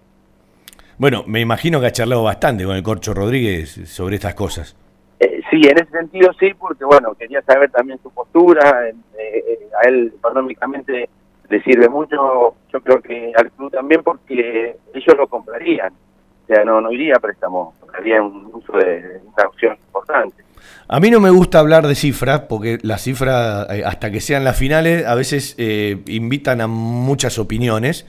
Bueno, 0.99 1.25
me 1.27 1.41
imagino 1.41 1.79
que 1.81 1.87
ha 1.87 1.93
charlado 1.93 2.23
bastante 2.23 2.65
con 2.65 2.75
el 2.75 2.83
Corcho 2.83 3.13
Rodríguez 3.13 3.71
sobre 3.85 4.17
estas 4.17 4.35
cosas. 4.35 4.77
Eh, 5.21 5.41
sí, 5.51 5.61
en 5.63 5.79
ese 5.79 5.91
sentido 5.91 6.33
sí, 6.39 6.53
porque 6.59 6.85
bueno, 6.85 7.15
quería 7.15 7.43
saber 7.43 7.71
también 7.71 7.99
su 8.03 8.11
postura, 8.11 8.89
eh, 8.89 8.95
eh, 9.19 9.59
a 9.83 9.89
él 9.89 10.13
económicamente 10.17 11.09
le 11.49 11.63
sirve 11.63 11.89
mucho, 11.89 12.55
yo 12.73 12.81
creo 12.81 13.01
que 13.01 13.33
al 13.37 13.51
club 13.53 13.71
también 13.71 14.03
porque 14.03 14.77
ellos 14.95 15.17
lo 15.17 15.27
comprarían, 15.27 15.93
o 15.93 16.47
sea, 16.47 16.65
no, 16.65 16.81
no 16.81 16.93
iría 16.93 17.17
a 17.17 17.21
préstamo, 17.21 17.75
haría 17.97 18.23
un 18.23 18.51
uso 18.53 18.73
de, 18.77 19.21
una 19.35 19.49
opción 19.49 19.77
importante. 19.87 20.45
A 20.89 21.01
mí 21.01 21.11
no 21.11 21.19
me 21.19 21.31
gusta 21.31 21.59
hablar 21.59 21.87
de 21.87 21.95
cifras, 21.95 22.43
porque 22.43 22.79
las 22.83 23.03
cifras, 23.03 23.67
eh, 23.71 23.83
hasta 23.85 24.11
que 24.11 24.21
sean 24.21 24.45
las 24.45 24.57
finales, 24.57 25.05
a 25.05 25.15
veces 25.15 25.55
eh, 25.59 26.03
invitan 26.07 26.61
a 26.61 26.69
muchas 26.69 27.39
opiniones. 27.39 28.07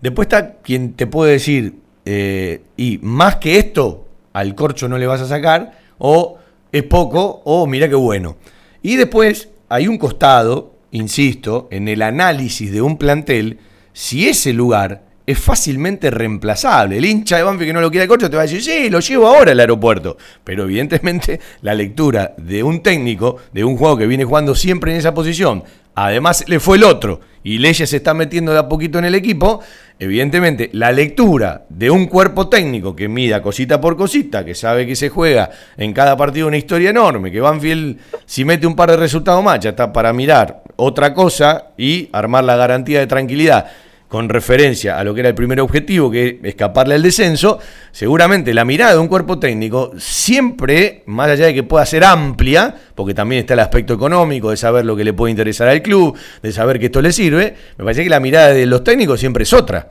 Después 0.00 0.26
está 0.26 0.54
quien 0.62 0.94
te 0.94 1.06
puede 1.06 1.32
decir, 1.32 1.74
eh, 2.06 2.62
y 2.76 2.98
más 3.02 3.36
que 3.36 3.58
esto, 3.58 4.06
al 4.32 4.54
corcho 4.54 4.88
no 4.88 4.96
le 4.96 5.06
vas 5.06 5.20
a 5.20 5.26
sacar, 5.26 5.72
o 5.98 6.38
es 6.72 6.84
poco, 6.84 7.42
o 7.44 7.66
mira 7.66 7.88
qué 7.88 7.94
bueno. 7.94 8.36
Y 8.82 8.96
después 8.96 9.50
hay 9.68 9.88
un 9.88 9.98
costado, 9.98 10.75
insisto, 10.96 11.68
en 11.70 11.88
el 11.88 12.02
análisis 12.02 12.72
de 12.72 12.82
un 12.82 12.96
plantel, 12.96 13.58
si 13.92 14.28
ese 14.28 14.52
lugar 14.52 15.05
es 15.26 15.38
fácilmente 15.38 16.10
reemplazable. 16.10 16.98
El 16.98 17.04
hincha 17.04 17.36
de 17.36 17.42
Banfield 17.42 17.68
que 17.68 17.72
no 17.72 17.80
lo 17.80 17.90
quiere 17.90 18.04
el 18.04 18.08
corcho 18.08 18.30
te 18.30 18.36
va 18.36 18.42
a 18.42 18.46
decir, 18.46 18.62
sí, 18.62 18.88
lo 18.88 19.00
llevo 19.00 19.26
ahora 19.26 19.52
al 19.52 19.60
aeropuerto. 19.60 20.16
Pero 20.44 20.64
evidentemente 20.64 21.40
la 21.62 21.74
lectura 21.74 22.34
de 22.36 22.62
un 22.62 22.80
técnico, 22.82 23.38
de 23.52 23.64
un 23.64 23.76
juego 23.76 23.98
que 23.98 24.06
viene 24.06 24.24
jugando 24.24 24.54
siempre 24.54 24.92
en 24.92 24.98
esa 24.98 25.12
posición, 25.12 25.64
además 25.96 26.44
le 26.46 26.60
fue 26.60 26.76
el 26.76 26.84
otro, 26.84 27.20
y 27.42 27.58
Leyes 27.58 27.90
se 27.90 27.96
está 27.96 28.12
metiendo 28.12 28.52
de 28.52 28.58
a 28.58 28.68
poquito 28.68 28.98
en 28.98 29.06
el 29.06 29.14
equipo, 29.14 29.60
evidentemente 29.98 30.68
la 30.72 30.92
lectura 30.92 31.64
de 31.68 31.90
un 31.90 32.06
cuerpo 32.06 32.48
técnico 32.48 32.94
que 32.94 33.08
mida 33.08 33.40
cosita 33.40 33.80
por 33.80 33.96
cosita, 33.96 34.44
que 34.44 34.54
sabe 34.54 34.86
que 34.86 34.94
se 34.94 35.08
juega 35.08 35.50
en 35.76 35.92
cada 35.92 36.16
partido 36.16 36.48
una 36.48 36.58
historia 36.58 36.90
enorme, 36.90 37.32
que 37.32 37.40
Banfield 37.40 37.98
si 38.26 38.44
mete 38.44 38.66
un 38.66 38.76
par 38.76 38.90
de 38.90 38.96
resultados 38.96 39.42
más 39.42 39.60
ya 39.60 39.70
está 39.70 39.92
para 39.92 40.12
mirar 40.12 40.62
otra 40.76 41.14
cosa 41.14 41.68
y 41.78 42.08
armar 42.12 42.44
la 42.44 42.56
garantía 42.56 43.00
de 43.00 43.06
tranquilidad 43.06 43.66
con 44.08 44.28
referencia 44.28 44.98
a 44.98 45.04
lo 45.04 45.14
que 45.14 45.20
era 45.20 45.30
el 45.30 45.34
primer 45.34 45.60
objetivo, 45.60 46.10
que 46.10 46.26
es 46.28 46.34
escaparle 46.44 46.94
al 46.94 47.02
descenso, 47.02 47.58
seguramente 47.90 48.54
la 48.54 48.64
mirada 48.64 48.92
de 48.92 48.98
un 48.98 49.08
cuerpo 49.08 49.38
técnico 49.38 49.90
siempre, 49.98 51.02
más 51.06 51.28
allá 51.28 51.46
de 51.46 51.54
que 51.54 51.62
pueda 51.64 51.84
ser 51.86 52.04
amplia, 52.04 52.74
porque 52.94 53.14
también 53.14 53.40
está 53.40 53.54
el 53.54 53.60
aspecto 53.60 53.94
económico, 53.94 54.50
de 54.50 54.56
saber 54.56 54.84
lo 54.84 54.94
que 54.94 55.02
le 55.04 55.12
puede 55.12 55.32
interesar 55.32 55.68
al 55.68 55.82
club, 55.82 56.16
de 56.40 56.52
saber 56.52 56.78
que 56.78 56.86
esto 56.86 57.02
le 57.02 57.10
sirve, 57.12 57.56
me 57.78 57.84
parece 57.84 58.04
que 58.04 58.10
la 58.10 58.20
mirada 58.20 58.48
de 58.52 58.66
los 58.66 58.84
técnicos 58.84 59.18
siempre 59.18 59.42
es 59.42 59.52
otra. 59.52 59.88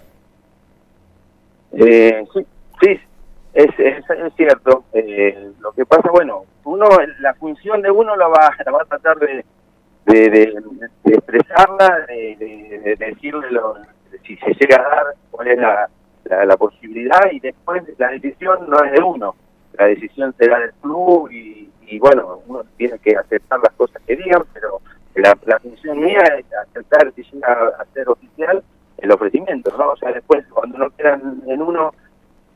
Eh, 1.78 2.24
sí, 2.34 2.46
sí, 2.82 3.00
es, 3.54 3.68
es, 3.78 4.34
cierto. 4.38 4.86
Eh, 4.94 5.50
lo 5.60 5.74
que 5.74 5.86
pasa, 5.86 6.10
bueno, 6.10 6.46
uno, 6.64 6.88
la 7.20 7.34
función 7.34 7.82
de 7.82 7.92
uno 7.92 8.16
la 8.16 8.28
va, 8.28 8.50
la 8.66 8.72
va 8.72 8.82
a 8.82 8.86
tratar 8.86 9.18
de, 9.20 9.44
de, 10.06 10.30
de- 10.30 10.54
expresarla, 11.06 12.06
de 12.08 12.96
decirle 12.98 13.52
lo, 13.52 13.76
si 14.26 14.36
se 14.38 14.54
llega 14.54 14.78
a 14.78 14.96
dar, 14.96 15.06
cuál 15.32 15.48
es 15.48 15.58
la, 15.58 15.90
la, 16.46 16.58
posibilidad 16.58 17.32
y 17.32 17.40
después 17.40 17.84
la 17.98 18.10
decisión 18.10 18.70
no 18.70 18.84
es 18.84 18.92
de 18.92 19.02
uno, 19.02 19.36
la 19.78 19.86
decisión 19.86 20.34
será 20.38 20.60
del 20.60 20.74
club 20.82 21.30
y, 21.32 21.70
y 21.88 22.00
bueno, 22.00 22.42
uno 22.48 22.64
tiene 22.78 22.98
que 23.00 23.16
aceptar 23.16 23.60
las 23.60 23.74
cosas 23.74 24.02
que 24.06 24.16
digan, 24.16 24.44
pero 24.54 24.82
la, 25.16 25.38
la 25.46 25.60
función 25.60 26.00
mía 26.00 26.24
es 26.38 26.46
aceptar 26.68 27.12
si 27.16 27.24
llega 27.24 27.48
a 27.80 27.86
ser 27.94 28.10
oficial 28.10 28.64
el 28.98 29.12
ofrecimiento, 29.12 29.76
¿no? 29.78 29.92
O 29.92 29.98
sea, 29.98 30.12
después 30.12 30.46
cuando 30.50 30.78
no 30.78 30.90
quedan 30.92 31.42
en 31.48 31.62
uno, 31.62 31.94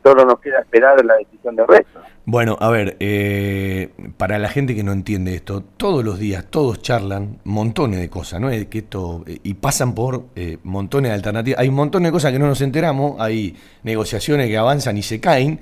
solo 0.04 0.26
nos 0.26 0.40
queda 0.40 0.60
esperar 0.60 1.04
la 1.04 1.18
decisión 1.18 1.56
del 1.56 1.68
resto. 1.68 2.00
Bueno, 2.32 2.58
a 2.60 2.70
ver, 2.70 2.96
eh, 3.00 3.90
para 4.18 4.38
la 4.38 4.50
gente 4.50 4.76
que 4.76 4.84
no 4.84 4.92
entiende 4.92 5.34
esto, 5.34 5.64
todos 5.78 6.06
los 6.06 6.20
días 6.20 6.46
todos 6.48 6.80
charlan 6.80 7.40
montones 7.44 8.00
de 8.00 8.08
cosas, 8.08 8.40
¿no? 8.40 8.52
Es 8.52 8.68
que 8.68 8.78
esto 8.78 9.24
eh, 9.26 9.40
y 9.42 9.56
pasan 9.56 9.96
por 9.96 10.26
eh, 10.36 10.60
montones 10.62 11.10
de 11.10 11.16
alternativas. 11.16 11.60
Hay 11.60 11.72
montón 11.72 12.04
de 12.04 12.12
cosas 12.12 12.32
que 12.32 12.38
no 12.38 12.46
nos 12.46 12.62
enteramos, 12.62 13.20
hay 13.20 13.56
negociaciones 13.82 14.48
que 14.48 14.58
avanzan 14.60 14.96
y 14.96 15.02
se 15.02 15.20
caen. 15.20 15.60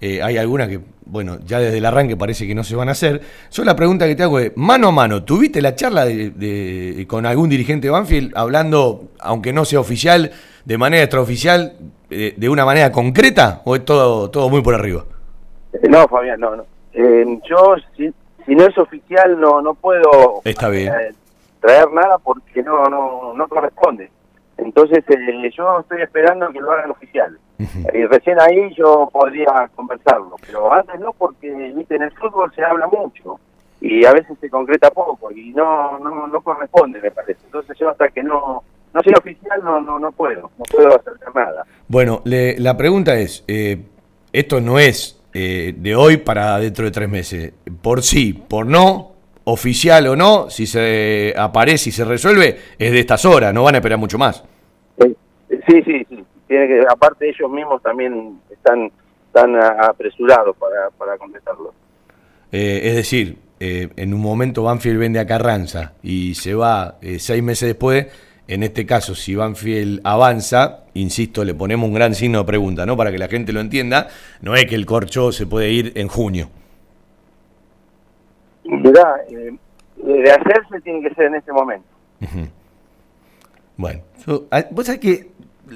eh, 0.00 0.22
hay 0.22 0.38
algunas 0.38 0.68
que, 0.68 0.80
bueno, 1.04 1.38
ya 1.44 1.60
desde 1.60 1.76
el 1.76 1.84
arranque 1.84 2.16
parece 2.16 2.46
que 2.46 2.54
no 2.54 2.64
se 2.64 2.76
van 2.76 2.88
a 2.88 2.92
hacer. 2.92 3.20
Yo 3.52 3.62
la 3.64 3.76
pregunta 3.76 4.06
que 4.06 4.16
te 4.16 4.22
hago 4.22 4.38
es, 4.38 4.52
mano 4.56 4.88
a 4.88 4.92
mano, 4.92 5.22
¿tuviste 5.22 5.60
la 5.60 5.74
charla 5.74 6.06
de, 6.06 7.04
con 7.06 7.26
algún 7.26 7.50
dirigente 7.50 7.88
de 7.88 7.90
Banfield 7.90 8.32
hablando, 8.36 9.10
aunque 9.20 9.52
no 9.52 9.66
sea 9.66 9.80
oficial, 9.80 10.32
de 10.64 10.78
manera 10.78 11.02
extraoficial, 11.02 11.76
eh, 12.08 12.32
de 12.38 12.48
una 12.48 12.64
manera 12.64 12.90
concreta 12.90 13.60
o 13.66 13.76
es 13.76 13.84
todo, 13.84 14.30
todo 14.30 14.48
muy 14.48 14.62
por 14.62 14.74
arriba? 14.74 15.04
No, 15.88 16.06
Fabián, 16.08 16.40
no, 16.40 16.56
no. 16.56 16.64
Eh, 16.92 17.40
yo, 17.48 17.74
si, 17.96 18.12
si 18.44 18.54
no 18.54 18.64
es 18.66 18.76
oficial, 18.78 19.38
no 19.40 19.60
no 19.62 19.74
puedo 19.74 20.40
Está 20.44 20.68
bien. 20.68 20.92
eh, 20.92 21.12
traer 21.60 21.90
nada 21.92 22.18
porque 22.18 22.62
no 22.62 22.84
no 22.86 23.32
no 23.34 23.48
corresponde. 23.48 24.10
Entonces, 24.58 25.04
eh, 25.08 25.50
yo 25.56 25.80
estoy 25.80 26.00
esperando 26.02 26.48
que 26.50 26.60
lo 26.60 26.70
hagan 26.72 26.90
oficial. 26.90 27.38
Y 27.94 28.04
recién 28.04 28.38
ahí 28.40 28.74
yo 28.74 29.08
podría 29.12 29.70
conversarlo, 29.74 30.36
pero 30.46 30.70
antes 30.72 31.00
no, 31.00 31.12
porque 31.14 31.50
viste 31.74 31.96
en 31.96 32.02
el 32.02 32.10
fútbol 32.12 32.52
se 32.54 32.62
habla 32.62 32.86
mucho 32.86 33.40
y 33.80 34.04
a 34.04 34.12
veces 34.12 34.36
se 34.40 34.50
concreta 34.50 34.90
poco 34.90 35.30
y 35.30 35.50
no 35.54 35.98
no, 35.98 36.26
no 36.26 36.40
corresponde, 36.42 37.00
me 37.00 37.10
parece. 37.10 37.40
Entonces, 37.46 37.76
yo 37.78 37.88
hasta 37.90 38.08
que 38.08 38.22
no 38.22 38.62
no 38.92 39.02
sea 39.02 39.14
oficial 39.18 39.62
no 39.64 39.80
no 39.80 39.98
no 39.98 40.12
puedo, 40.12 40.50
no 40.58 40.64
puedo 40.70 40.88
hacer 40.96 41.14
nada. 41.34 41.64
Bueno, 41.88 42.20
le- 42.24 42.58
la 42.58 42.76
pregunta 42.76 43.14
es, 43.18 43.42
eh, 43.48 43.78
esto 44.32 44.60
no 44.60 44.78
es 44.78 45.15
eh, 45.38 45.74
de 45.76 45.94
hoy 45.94 46.16
para 46.16 46.58
dentro 46.58 46.84
de 46.86 46.90
tres 46.90 47.08
meses. 47.08 47.52
Por 47.82 48.02
sí, 48.02 48.32
por 48.32 48.66
no, 48.66 49.12
oficial 49.44 50.06
o 50.06 50.16
no, 50.16 50.48
si 50.48 50.66
se 50.66 51.34
aparece 51.36 51.90
y 51.90 51.92
se 51.92 52.04
resuelve, 52.06 52.58
es 52.78 52.90
de 52.92 53.00
estas 53.00 53.24
horas, 53.26 53.52
no 53.52 53.62
van 53.64 53.74
a 53.74 53.78
esperar 53.78 53.98
mucho 53.98 54.16
más. 54.16 54.42
Sí, 54.98 55.82
sí, 55.84 56.04
sí. 56.08 56.24
Tiene 56.48 56.66
que, 56.68 56.80
aparte 56.88 57.28
ellos 57.28 57.50
mismos 57.50 57.82
también 57.82 58.38
están 58.50 58.90
a- 59.56 59.86
apresurados 59.88 60.56
para, 60.56 60.90
para 60.96 61.18
completarlo. 61.18 61.74
Eh, 62.50 62.80
es 62.84 62.94
decir, 62.96 63.36
eh, 63.60 63.88
en 63.96 64.14
un 64.14 64.20
momento 64.20 64.62
Banfield 64.62 64.98
vende 64.98 65.18
a 65.18 65.26
Carranza 65.26 65.92
y 66.02 66.34
se 66.34 66.54
va 66.54 66.96
eh, 67.02 67.18
seis 67.18 67.42
meses 67.42 67.68
después. 67.68 68.06
En 68.48 68.62
este 68.62 68.86
caso, 68.86 69.14
si 69.16 69.34
Banfield 69.34 70.00
avanza, 70.04 70.84
insisto, 70.94 71.44
le 71.44 71.54
ponemos 71.54 71.88
un 71.88 71.94
gran 71.94 72.14
signo 72.14 72.38
de 72.38 72.44
pregunta, 72.44 72.86
¿no? 72.86 72.96
Para 72.96 73.10
que 73.10 73.18
la 73.18 73.26
gente 73.28 73.52
lo 73.52 73.60
entienda, 73.60 74.08
no 74.40 74.54
es 74.54 74.66
que 74.66 74.76
el 74.76 74.86
corcho 74.86 75.32
se 75.32 75.46
puede 75.46 75.70
ir 75.70 75.92
en 75.96 76.06
junio. 76.08 76.48
Mirá, 78.64 79.16
eh, 79.30 79.52
de 79.96 80.30
hacerse 80.30 80.80
tiene 80.82 81.08
que 81.08 81.14
ser 81.14 81.26
en 81.26 81.34
este 81.36 81.52
momento. 81.52 81.86
Bueno, 83.76 84.00
yo- 84.26 84.46
a- 84.50 84.64
vos 84.70 84.86
sabés 84.86 85.00
que 85.00 85.30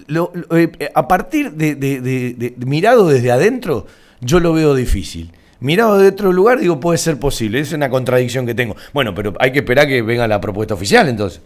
lo- 0.07 0.33
lo- 0.35 0.57
eh, 0.57 0.71
eh, 0.79 0.91
a 0.95 1.07
partir 1.09 1.53
de, 1.53 1.75
de- 1.75 2.01
de- 2.01 2.35
de- 2.35 2.51
de- 2.57 2.67
mirado 2.67 3.09
desde 3.09 3.31
adentro, 3.31 3.87
yo 4.21 4.41
lo 4.41 4.53
veo 4.53 4.75
difícil. 4.75 5.33
Mirado 5.61 5.99
de 5.99 6.09
otro 6.09 6.33
lugar, 6.33 6.59
digo, 6.61 6.81
puede 6.81 6.97
ser 6.99 7.19
posible. 7.19 7.61
Es 7.61 7.73
una 7.73 7.91
contradicción 7.91 8.47
que 8.47 8.55
tengo. 8.55 8.77
Bueno, 8.95 9.15
pero 9.15 9.35
hay 9.39 9.53
que 9.53 9.59
esperar 9.59 9.87
que 9.87 10.01
venga 10.03 10.27
la 10.27 10.41
propuesta 10.41 10.75
oficial, 10.75 11.09
entonces. 11.09 11.43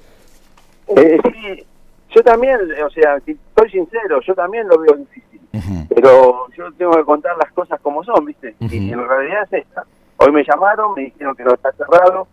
Eh, 0.96 1.18
sí, 1.24 1.66
yo 2.14 2.22
también, 2.22 2.58
o 2.84 2.90
sea, 2.90 3.16
estoy 3.16 3.70
sincero, 3.70 4.20
yo 4.20 4.34
también 4.34 4.68
lo 4.68 4.78
veo 4.78 4.96
difícil. 4.96 5.40
Pero 5.88 6.48
yo 6.56 6.72
tengo 6.72 6.92
que 6.92 7.04
contar 7.04 7.36
las 7.36 7.52
cosas 7.52 7.80
como 7.80 8.02
son, 8.02 8.24
¿viste? 8.24 8.54
Y 8.60 8.92
en 8.92 9.08
realidad 9.08 9.44
es 9.44 9.64
esta. 9.64 9.84
Hoy 10.16 10.32
me 10.32 10.44
llamaron, 10.44 10.94
me 10.94 11.04
dijeron 11.04 11.34
que 11.36 11.44
no 11.44 11.54
está 11.54 11.72
cerrado 11.72 12.26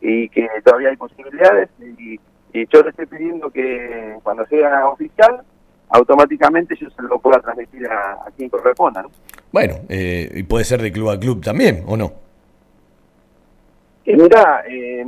y 0.00 0.28
que 0.30 0.48
todavía 0.64 0.90
hay 0.90 0.96
posibilidades 0.96 1.68
y, 1.80 2.18
y 2.52 2.66
yo 2.66 2.82
le 2.82 2.90
estoy 2.90 3.06
pidiendo 3.06 3.50
que 3.50 4.16
cuando 4.22 4.46
sea 4.46 4.88
oficial, 4.88 5.42
automáticamente 5.90 6.74
yo 6.76 6.88
se 6.90 7.02
lo 7.02 7.18
pueda 7.18 7.40
transmitir 7.40 7.86
a, 7.86 8.12
a 8.26 8.30
quien 8.36 8.48
corresponda, 8.48 9.02
¿no? 9.02 9.10
Bueno, 9.52 9.74
eh, 9.88 10.30
y 10.34 10.42
puede 10.44 10.64
ser 10.64 10.80
de 10.80 10.90
club 10.90 11.10
a 11.10 11.20
club 11.20 11.42
también, 11.42 11.84
¿o 11.86 11.96
no? 11.96 12.12
Y 14.04 14.14
mira, 14.16 14.64
eh, 14.66 15.06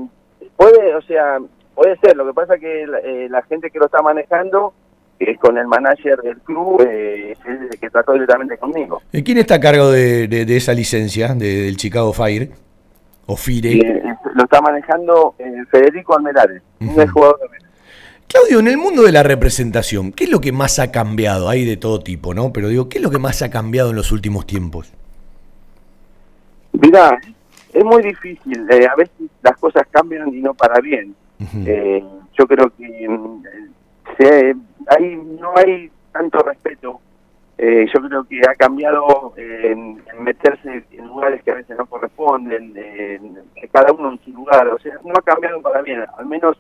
puede, 0.57 0.95
o 0.95 1.03
sea, 1.03 1.39
puede 1.75 1.97
ser. 1.99 2.17
Lo 2.17 2.27
que 2.27 2.33
pasa 2.35 2.59
que 2.59 2.87
la, 2.87 2.99
eh, 2.99 3.29
la 3.29 3.43
gente 3.43 3.71
que 3.71 3.79
lo 3.79 3.87
está 3.87 4.03
manejando, 4.03 4.73
es 5.19 5.39
con 5.39 5.57
el 5.59 5.67
manager 5.69 6.19
del 6.23 6.39
club, 6.39 6.83
eh, 6.89 7.33
es 7.33 7.39
el 7.73 7.79
que 7.79 7.89
trató 7.91 8.13
directamente 8.15 8.59
conmigo. 8.59 9.01
¿Y 9.13 9.23
¿Quién 9.23 9.39
está 9.39 9.55
a 9.57 9.61
cargo 9.61 9.91
de, 9.91 10.27
de- 10.29 10.45
de 10.45 10.57
esa 10.57 10.73
licencia 10.75 11.35
de- 11.35 11.63
del 11.63 11.77
Chicago 11.77 12.13
Fire? 12.13 12.51
¿O 13.27 13.37
Fire? 13.37 13.67
Eh, 13.87 14.03
lo 14.35 14.45
está 14.45 14.61
manejando 14.61 15.35
eh, 15.39 15.63
Federico 15.71 16.17
Almerares, 16.17 16.63
un 16.81 17.01
ex 17.01 17.11
jugador 17.13 17.39
de 17.41 17.65
Claudio, 18.27 18.59
en 18.59 18.67
el 18.69 18.77
mundo 18.79 19.03
de 19.03 19.13
la 19.13 19.23
representación, 19.23 20.11
¿qué 20.11 20.25
es 20.25 20.31
lo 20.31 20.41
que 20.41 20.51
más 20.51 20.81
ha 20.81 20.91
cambiado? 20.91 21.49
Hay 21.49 21.65
de 21.65 21.77
todo 21.77 22.01
tipo, 22.01 22.35
¿no? 22.35 22.53
Pero 22.53 22.67
digo, 22.69 22.89
¿qué 22.89 22.99
es 22.99 23.05
lo 23.05 23.11
que 23.11 23.19
más 23.21 23.41
ha 23.43 23.51
cambiado 23.51 23.91
en 23.91 23.97
los 23.97 24.11
últimos 24.11 24.45
tiempos? 24.47 24.93
Mira, 26.73 27.21
es 27.73 27.85
muy 27.85 28.03
difícil. 28.03 28.67
eh, 28.71 28.87
a 28.87 28.97
veces 28.97 29.15
las 29.43 29.57
cosas 29.59 29.87
cambian 29.91 30.29
y 30.35 30.41
no 30.41 30.53
para 30.55 30.81
bien. 30.81 31.15
Eh, 31.67 32.03
yo 32.39 32.47
creo 32.47 32.71
que 32.77 33.09
mm, 33.09 33.43
se, 34.19 34.55
hay, 34.89 35.17
no 35.17 35.53
hay 35.57 35.91
tanto 36.13 36.39
respeto. 36.41 37.01
Eh, 37.57 37.87
yo 37.95 38.01
creo 38.09 38.25
que 38.25 38.41
ha 38.49 38.55
cambiado 38.57 39.33
en, 39.37 40.03
en 40.13 40.25
meterse 40.25 40.85
en 40.91 41.07
lugares 41.07 41.43
que 41.45 41.53
a 41.53 41.55
veces 41.55 41.77
no 41.77 41.87
corresponden, 41.87 42.73
en- 42.77 43.39
en 43.55 43.69
cada 43.73 43.93
uno 43.93 44.13
en 44.13 44.19
su 44.25 44.33
lugar. 44.33 44.67
O 44.69 44.79
sea, 44.79 44.95
no 45.05 45.13
ha 45.17 45.23
cambiado 45.23 45.61
para 45.63 45.81
bien, 45.83 46.05
al 46.19 46.27
menos 46.27 46.57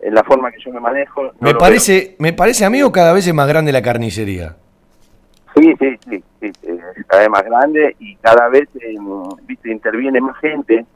en 0.00 0.14
la 0.14 0.22
forma 0.24 0.50
que 0.50 0.60
yo 0.60 0.72
me 0.72 0.80
manejo. 0.80 1.24
no 1.24 1.32
Me 1.40 1.54
parece, 1.54 2.16
me 2.18 2.32
parece, 2.32 2.64
amigo, 2.64 2.90
cada 2.92 3.12
vez 3.12 3.26
es 3.26 3.34
más 3.34 3.48
grande 3.48 3.72
la 3.72 3.82
carnicería. 3.82 4.56
Sí, 5.54 5.74
sí, 5.80 5.96
sí, 6.08 6.24
sí, 6.40 6.52
eh, 6.62 6.78
cada 7.08 7.22
vez 7.22 7.30
más 7.30 7.42
grande 7.44 7.96
y 7.98 8.14
cada 8.16 8.48
vez 8.48 8.68
eh, 8.80 8.94
viste 9.44 9.70
interviene 9.72 10.20
más 10.20 10.38
gente 10.38 10.86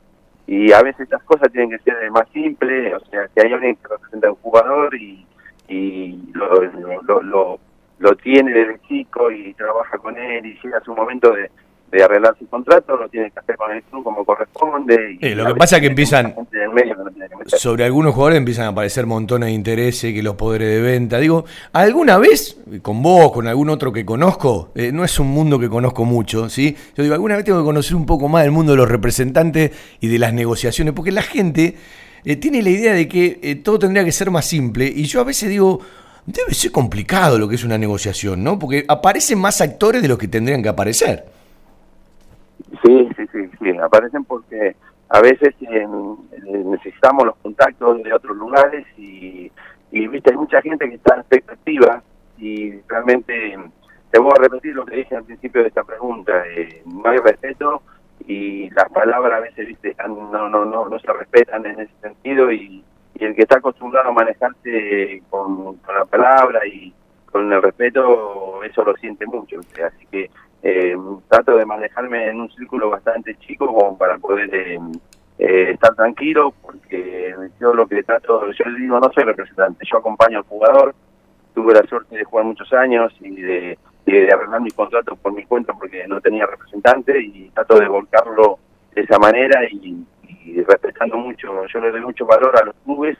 y 0.46 0.72
a 0.72 0.82
veces 0.82 1.08
las 1.10 1.22
cosas 1.24 1.50
tienen 1.52 1.70
que 1.70 1.78
ser 1.78 2.10
más 2.10 2.28
simples, 2.32 2.94
o 2.94 3.00
sea, 3.06 3.28
que 3.34 3.46
hay 3.46 3.52
alguien 3.52 3.76
que 3.76 3.88
representa 3.88 4.28
a 4.28 4.32
un 4.32 4.36
jugador 4.38 4.94
y, 4.94 5.26
y 5.68 6.30
lo, 6.34 6.62
lo, 6.62 7.02
lo, 7.02 7.22
lo- 7.22 7.60
lo 7.98 8.16
tiene 8.16 8.52
desde 8.52 8.80
chico 8.88 9.30
y 9.30 9.54
trabaja 9.54 9.96
con 9.98 10.16
él 10.18 10.44
y 10.44 10.58
llega 10.60 10.80
su 10.80 10.92
momento 10.92 11.30
de, 11.32 11.48
de 11.92 12.02
arreglar 12.02 12.34
su 12.38 12.46
contrato, 12.48 12.96
lo 12.96 13.08
tiene 13.08 13.30
que 13.30 13.38
hacer 13.38 13.56
con 13.56 13.70
el 13.70 13.82
club 13.82 14.02
como 14.02 14.24
corresponde. 14.24 15.18
Y 15.20 15.26
Eh, 15.26 15.34
lo 15.34 15.46
que 15.46 15.54
pasa 15.54 15.76
es 15.76 15.82
que 15.82 15.88
empiezan, 15.88 16.34
medio 16.74 16.96
no 16.96 17.04
que 17.04 17.58
sobre 17.58 17.84
algunos 17.84 18.14
jugadores 18.14 18.38
empiezan 18.38 18.64
a 18.64 18.68
aparecer 18.68 19.06
montones 19.06 19.48
de 19.48 19.52
intereses, 19.52 20.14
que 20.14 20.22
los 20.22 20.36
poderes 20.36 20.68
de 20.68 20.80
venta. 20.80 21.18
Digo, 21.18 21.44
¿alguna 21.72 22.18
vez, 22.18 22.58
con 22.80 23.02
vos, 23.02 23.30
con 23.32 23.46
algún 23.46 23.68
otro 23.68 23.92
que 23.92 24.04
conozco, 24.06 24.70
eh, 24.74 24.90
no 24.90 25.04
es 25.04 25.18
un 25.18 25.28
mundo 25.28 25.58
que 25.58 25.68
conozco 25.68 26.04
mucho, 26.04 26.48
¿sí? 26.48 26.76
Yo 26.96 27.02
digo, 27.02 27.14
alguna 27.14 27.36
vez 27.36 27.44
tengo 27.44 27.58
que 27.58 27.64
conocer 27.64 27.94
un 27.94 28.06
poco 28.06 28.28
más 28.28 28.42
del 28.42 28.52
mundo 28.52 28.72
de 28.72 28.78
los 28.78 28.88
representantes 28.88 29.72
y 30.00 30.08
de 30.08 30.18
las 30.18 30.32
negociaciones, 30.32 30.94
porque 30.94 31.12
la 31.12 31.22
gente 31.22 31.76
eh, 32.24 32.36
tiene 32.36 32.62
la 32.62 32.70
idea 32.70 32.94
de 32.94 33.06
que 33.06 33.38
eh, 33.42 33.56
todo 33.56 33.78
tendría 33.78 34.04
que 34.04 34.12
ser 34.12 34.30
más 34.30 34.46
simple, 34.46 34.86
y 34.86 35.04
yo 35.04 35.20
a 35.20 35.24
veces 35.24 35.50
digo, 35.50 35.80
debe 36.24 36.54
ser 36.54 36.72
complicado 36.72 37.38
lo 37.38 37.48
que 37.48 37.56
es 37.56 37.64
una 37.64 37.76
negociación, 37.76 38.42
¿no? 38.42 38.58
Porque 38.58 38.84
aparecen 38.88 39.38
más 39.38 39.60
actores 39.60 40.00
de 40.00 40.08
los 40.08 40.16
que 40.16 40.28
tendrían 40.28 40.62
que 40.62 40.70
aparecer. 40.70 41.41
Sí, 42.84 43.08
sí, 43.16 43.26
sí, 43.32 43.50
sí, 43.60 43.78
aparecen 43.78 44.24
porque 44.24 44.76
a 45.08 45.20
veces 45.20 45.54
necesitamos 46.40 47.26
los 47.26 47.36
contactos 47.36 48.02
de 48.02 48.12
otros 48.14 48.36
lugares 48.36 48.86
y, 48.96 49.50
y, 49.90 50.06
viste, 50.06 50.30
hay 50.30 50.36
mucha 50.36 50.62
gente 50.62 50.88
que 50.88 50.94
está 50.94 51.14
en 51.14 51.20
expectativa 51.20 52.02
y 52.38 52.80
realmente, 52.88 53.58
te 54.10 54.18
voy 54.18 54.32
a 54.34 54.40
repetir 54.42 54.74
lo 54.74 54.86
que 54.86 54.96
dije 54.96 55.14
al 55.14 55.24
principio 55.24 55.62
de 55.62 55.68
esta 55.68 55.84
pregunta, 55.84 56.44
eh, 56.48 56.82
no 56.86 57.10
hay 57.10 57.18
respeto 57.18 57.82
y 58.26 58.70
las 58.70 58.88
palabras 58.90 59.38
a 59.38 59.40
veces, 59.40 59.66
viste, 59.66 59.94
no, 60.08 60.48
no, 60.48 60.64
no, 60.64 60.88
no 60.88 60.98
se 60.98 61.12
respetan 61.12 61.66
en 61.66 61.80
ese 61.80 61.92
sentido 62.00 62.50
y, 62.50 62.82
y 63.14 63.24
el 63.24 63.34
que 63.34 63.42
está 63.42 63.58
acostumbrado 63.58 64.08
a 64.08 64.12
manejarse 64.12 65.22
con, 65.28 65.76
con 65.76 65.94
la 65.94 66.04
palabra 66.06 66.66
y 66.66 66.94
con 67.30 67.52
el 67.52 67.62
respeto, 67.62 68.62
eso 68.64 68.84
lo 68.84 68.94
siente 68.96 69.26
mucho, 69.26 69.58
¿viste? 69.58 69.84
así 69.84 70.06
que 70.06 70.30
eh, 70.62 70.96
trato 71.28 71.56
de 71.56 71.66
manejarme 71.66 72.28
en 72.28 72.40
un 72.40 72.50
círculo 72.52 72.90
bastante 72.90 73.36
chico 73.38 73.66
como 73.66 73.98
para 73.98 74.18
poder 74.18 74.54
eh, 74.54 74.78
eh, 75.38 75.70
estar 75.72 75.94
tranquilo, 75.94 76.54
porque 76.62 77.34
yo 77.60 77.74
lo 77.74 77.86
que 77.86 78.02
trato, 78.02 78.50
yo 78.52 78.64
le 78.66 78.80
digo, 78.80 79.00
no 79.00 79.10
soy 79.12 79.24
representante, 79.24 79.84
yo 79.90 79.98
acompaño 79.98 80.38
al 80.38 80.44
jugador, 80.44 80.94
tuve 81.54 81.74
la 81.74 81.82
suerte 81.82 82.16
de 82.16 82.24
jugar 82.24 82.46
muchos 82.46 82.72
años 82.72 83.12
y 83.20 83.40
de, 83.40 83.78
arreglar 84.32 84.60
mis 84.60 84.74
contratos 84.74 85.18
por 85.18 85.32
mi 85.32 85.44
cuenta 85.44 85.72
porque 85.72 86.06
no 86.06 86.20
tenía 86.20 86.44
representante 86.44 87.18
y 87.22 87.48
trato 87.50 87.78
de 87.78 87.88
volcarlo 87.88 88.58
de 88.94 89.02
esa 89.02 89.18
manera 89.18 89.64
y, 89.70 90.04
y 90.44 90.62
respetando 90.62 91.16
mucho, 91.16 91.66
yo 91.66 91.80
le 91.80 91.90
doy 91.90 92.00
mucho 92.02 92.26
valor 92.26 92.54
a 92.56 92.64
los 92.64 92.74
clubes 92.84 93.16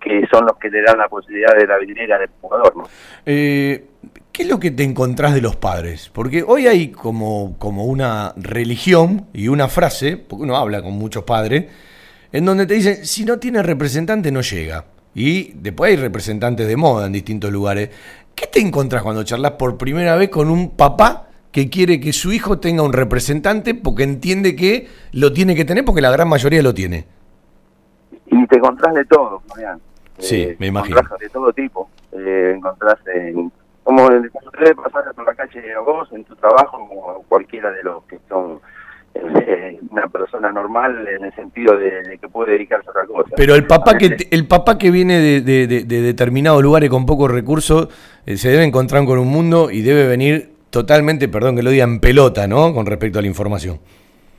que 0.00 0.26
son 0.32 0.46
los 0.46 0.56
que 0.56 0.70
le 0.70 0.82
dan 0.82 0.98
la 0.98 1.08
posibilidad 1.08 1.54
de 1.54 1.66
la 1.66 1.78
vidriera 1.78 2.18
del 2.18 2.30
jugador. 2.40 2.76
¿no? 2.76 2.84
Eh, 3.26 3.86
¿Qué 4.40 4.44
es 4.44 4.50
lo 4.50 4.58
que 4.58 4.70
te 4.70 4.84
encontrás 4.84 5.34
de 5.34 5.42
los 5.42 5.56
padres? 5.56 6.08
Porque 6.14 6.42
hoy 6.42 6.66
hay 6.66 6.88
como, 6.88 7.56
como 7.58 7.84
una 7.84 8.32
religión 8.38 9.26
y 9.34 9.48
una 9.48 9.68
frase, 9.68 10.16
porque 10.16 10.44
uno 10.44 10.56
habla 10.56 10.80
con 10.82 10.94
muchos 10.94 11.24
padres, 11.24 11.66
en 12.32 12.46
donde 12.46 12.64
te 12.66 12.72
dicen, 12.72 13.04
si 13.04 13.26
no 13.26 13.38
tiene 13.38 13.62
representante 13.62 14.32
no 14.32 14.40
llega. 14.40 14.86
Y 15.14 15.52
después 15.56 15.90
hay 15.90 15.96
representantes 15.96 16.66
de 16.66 16.74
moda 16.78 17.06
en 17.06 17.12
distintos 17.12 17.52
lugares. 17.52 17.90
¿Qué 18.34 18.46
te 18.46 18.60
encontrás 18.60 19.02
cuando 19.02 19.24
charlas 19.24 19.52
por 19.58 19.76
primera 19.76 20.16
vez 20.16 20.30
con 20.30 20.48
un 20.48 20.70
papá 20.70 21.28
que 21.52 21.68
quiere 21.68 22.00
que 22.00 22.14
su 22.14 22.32
hijo 22.32 22.58
tenga 22.58 22.82
un 22.82 22.94
representante 22.94 23.74
porque 23.74 24.04
entiende 24.04 24.56
que 24.56 24.88
lo 25.12 25.34
tiene 25.34 25.54
que 25.54 25.66
tener 25.66 25.84
porque 25.84 26.00
la 26.00 26.10
gran 26.12 26.30
mayoría 26.30 26.62
lo 26.62 26.72
tiene? 26.72 27.04
Y 28.24 28.46
te 28.46 28.56
encontrás 28.56 28.94
de 28.94 29.04
todo, 29.04 29.42
Fabián. 29.48 29.78
Sí, 30.18 30.36
Eh, 30.36 30.56
me 30.58 30.68
imagino. 30.68 30.96
encontrás 30.96 31.20
de 31.20 31.28
todo 31.28 31.52
tipo. 31.52 31.90
Eh, 32.12 32.54
encontrás 32.56 32.96
en, 33.14 33.52
como 33.84 34.06
en 34.10 34.24
el 34.24 34.30
caso 34.30 34.50
de 34.64 34.74
pasar 34.74 35.14
por 35.14 35.26
la 35.26 35.34
calle 35.34 35.72
a 35.74 35.80
vos, 35.80 36.08
en 36.12 36.24
tu 36.24 36.34
trabajo, 36.36 36.78
como 36.88 37.22
cualquiera 37.28 37.70
de 37.72 37.82
los 37.82 38.04
que 38.04 38.18
son 38.28 38.60
eh, 39.14 39.78
una 39.90 40.06
persona 40.08 40.52
normal 40.52 41.06
en 41.08 41.24
el 41.24 41.34
sentido 41.34 41.76
de, 41.76 42.02
de 42.02 42.18
que 42.18 42.28
puede 42.28 42.52
dedicarse 42.52 42.86
a 42.88 42.90
otra 42.90 43.06
cosa. 43.06 43.30
Pero 43.36 43.54
el 43.54 43.66
papá 43.66 43.92
A 43.92 43.98
que 43.98 44.16
el 44.30 44.46
papá 44.46 44.78
que 44.78 44.90
viene 44.90 45.18
de, 45.18 45.40
de- 45.40 45.66
de- 45.66 45.84
de 45.84 46.00
determinados 46.02 46.62
lugares 46.62 46.88
con 46.90 47.06
pocos 47.06 47.30
recursos 47.30 47.88
eh, 48.26 48.36
se 48.36 48.50
debe 48.50 48.64
encontrar 48.64 49.04
con 49.06 49.18
un 49.18 49.28
mundo 49.28 49.70
y 49.70 49.82
debe 49.82 50.06
venir 50.06 50.52
totalmente, 50.70 51.28
perdón 51.28 51.56
que 51.56 51.62
lo 51.64 51.70
diga, 51.70 51.84
en 51.84 51.98
pelota, 51.98 52.46
¿no? 52.46 52.72
Con 52.72 52.86
respecto 52.86 53.18
a 53.18 53.22
la 53.22 53.28
información. 53.28 53.80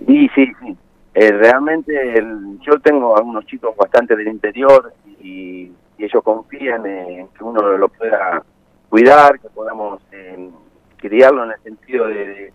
Sí, 0.08 0.30
sí, 0.34 0.46
sí. 0.62 0.78
Eh, 1.14 1.32
realmente 1.34 1.92
el- 2.18 2.58
yo 2.62 2.80
tengo 2.80 3.18
algunos 3.18 3.46
chicos 3.48 3.76
bastante 3.76 4.16
del 4.16 4.30
interior 4.30 4.94
y, 5.22 5.70
y 5.98 6.06
ellos 6.06 6.24
confían 6.24 6.86
en 6.86 7.28
que 7.28 7.44
uno 7.44 7.62
lo 7.78 7.90
pueda 7.90 8.42
cuidar, 8.92 9.40
que 9.40 9.48
podamos 9.50 10.02
eh, 10.12 10.50
criarlo 10.98 11.46
en 11.46 11.52
el 11.52 11.60
sentido 11.64 12.08
de, 12.08 12.54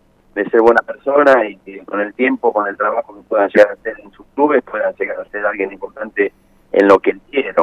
ser 0.50 0.60
buena 0.60 0.82
persona 0.82 1.46
y 1.48 1.56
que 1.56 1.82
con 1.86 1.98
el 1.98 2.12
tiempo, 2.12 2.52
con 2.52 2.68
el 2.68 2.76
trabajo 2.76 3.16
que 3.16 3.22
puedan 3.22 3.48
llegar 3.48 3.72
a 3.72 3.76
ser 3.76 3.98
en 4.00 4.10
sus 4.12 4.26
clubes, 4.34 4.62
puedan 4.62 4.94
llegar 4.94 5.18
a 5.18 5.24
ser 5.30 5.46
alguien 5.46 5.72
importante 5.72 6.30
en 6.72 6.86
lo 6.86 6.98
que 6.98 7.16
quieren. 7.30 7.54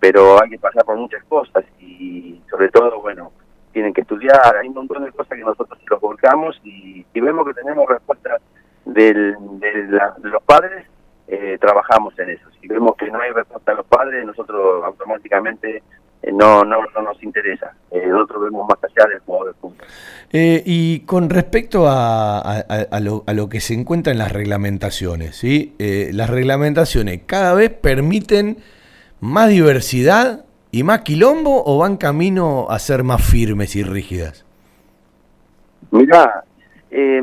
Pero 0.00 0.42
hay 0.42 0.50
que 0.50 0.58
pasar 0.58 0.84
por 0.84 0.96
muchas 0.96 1.22
cosas 1.24 1.64
y 1.78 2.42
sobre 2.50 2.70
todo, 2.70 3.00
bueno, 3.00 3.30
tienen 3.72 3.94
que 3.94 4.00
estudiar, 4.00 4.56
hay 4.60 4.66
un 4.66 4.74
montón 4.74 5.04
de 5.04 5.12
cosas 5.12 5.38
que 5.38 5.44
nosotros 5.44 5.78
los 5.88 6.00
volcamos 6.00 6.60
y, 6.64 7.06
y 7.14 7.20
vemos 7.20 7.46
que 7.46 7.54
tenemos 7.54 7.88
respuestas 7.88 8.42
del, 8.84 9.36
de, 9.60 9.86
la- 9.90 10.14
de 10.18 10.28
los 10.28 10.42
padres, 10.42 10.86
eh, 11.28 11.56
trabajamos 11.60 12.18
en 12.18 12.30
eso. 12.30 12.48
Si 12.60 12.66
vemos 12.66 12.96
que 12.96 13.10
no 13.12 13.20
hay 13.20 13.30
respuesta 13.30 13.70
de 13.70 13.76
los 13.76 13.86
padres, 13.86 14.24
nosotros 14.26 14.82
automáticamente 14.84 15.82
no, 16.32 16.64
no, 16.64 16.76
no 16.94 17.02
nos 17.02 17.22
interesa. 17.22 17.72
Eh, 17.90 18.06
nosotros 18.06 18.44
vemos 18.44 18.66
más 18.68 18.78
allá 18.82 19.08
del 19.08 19.20
jugador 19.20 19.48
de 19.48 19.60
fútbol. 19.60 19.86
Eh, 20.32 20.62
y 20.66 21.00
con 21.00 21.30
respecto 21.30 21.88
a, 21.88 22.38
a- 22.40 23.00
lo, 23.00 23.24
a 23.26 23.32
lo 23.32 23.48
que 23.48 23.60
se 23.60 23.74
encuentra 23.74 24.12
en 24.12 24.18
las 24.18 24.32
reglamentaciones, 24.32 25.36
¿sí? 25.36 25.74
Eh, 25.78 26.10
las 26.12 26.28
reglamentaciones 26.28 27.22
cada 27.26 27.54
vez 27.54 27.70
permiten 27.70 28.58
más 29.20 29.48
diversidad 29.48 30.44
y 30.70 30.82
más 30.82 31.00
quilombo 31.00 31.62
o 31.64 31.78
van 31.78 31.96
camino 31.96 32.66
a 32.68 32.78
ser 32.78 33.04
más 33.04 33.22
firmes 33.24 33.74
y 33.74 33.82
rígidas? 33.82 34.44
Mirá, 35.90 36.44
eh, 36.90 37.22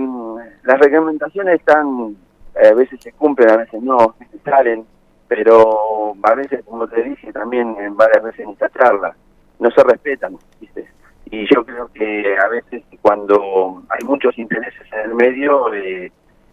las 0.63 0.79
reglamentaciones 0.79 1.59
están, 1.59 2.15
eh, 2.55 2.69
a 2.69 2.73
veces 2.73 2.99
se 3.01 3.11
cumplen, 3.11 3.49
a 3.51 3.57
veces 3.57 3.81
no, 3.83 3.99
a 3.99 4.15
veces 4.19 4.39
salen, 4.43 4.83
pero 5.27 6.13
a 6.23 6.35
veces, 6.35 6.63
como 6.65 6.87
te 6.87 7.03
dije 7.03 7.31
también 7.31 7.75
en 7.79 7.95
varias 7.95 8.23
veces 8.23 8.41
en 8.41 8.51
esta 8.51 8.69
charla, 8.69 9.15
no 9.59 9.71
se 9.71 9.83
respetan, 9.83 10.37
¿viste? 10.59 10.87
Y 11.25 11.47
yo 11.53 11.65
creo 11.65 11.87
que 11.91 12.37
a 12.37 12.47
veces 12.49 12.83
cuando 13.01 13.83
hay 13.89 14.05
muchos 14.05 14.37
intereses 14.37 14.81
en 14.93 15.11
el 15.11 15.15
medio, 15.15 15.73
eh, 15.73 16.11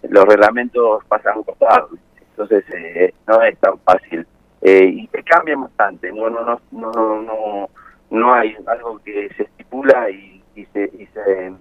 los 0.08 0.24
reglamentos 0.24 1.04
pasan 1.06 1.38
a 1.68 1.86
entonces 2.30 2.64
eh, 2.74 3.12
no 3.26 3.42
es 3.42 3.58
tan 3.58 3.78
fácil. 3.80 4.26
Eh, 4.62 4.84
y 4.84 5.08
que 5.08 5.22
cambian 5.24 5.62
bastante, 5.62 6.12
no, 6.12 6.30
no, 6.30 6.44
no, 6.44 6.60
no, 6.70 7.22
no, 7.22 7.68
no 8.10 8.34
hay 8.34 8.56
algo 8.66 9.00
que 9.04 9.28
se 9.36 9.42
estipula 9.42 10.08
y, 10.08 10.40
y 10.54 10.64
se, 10.66 10.84
y 10.84 11.06
se 11.06 11.52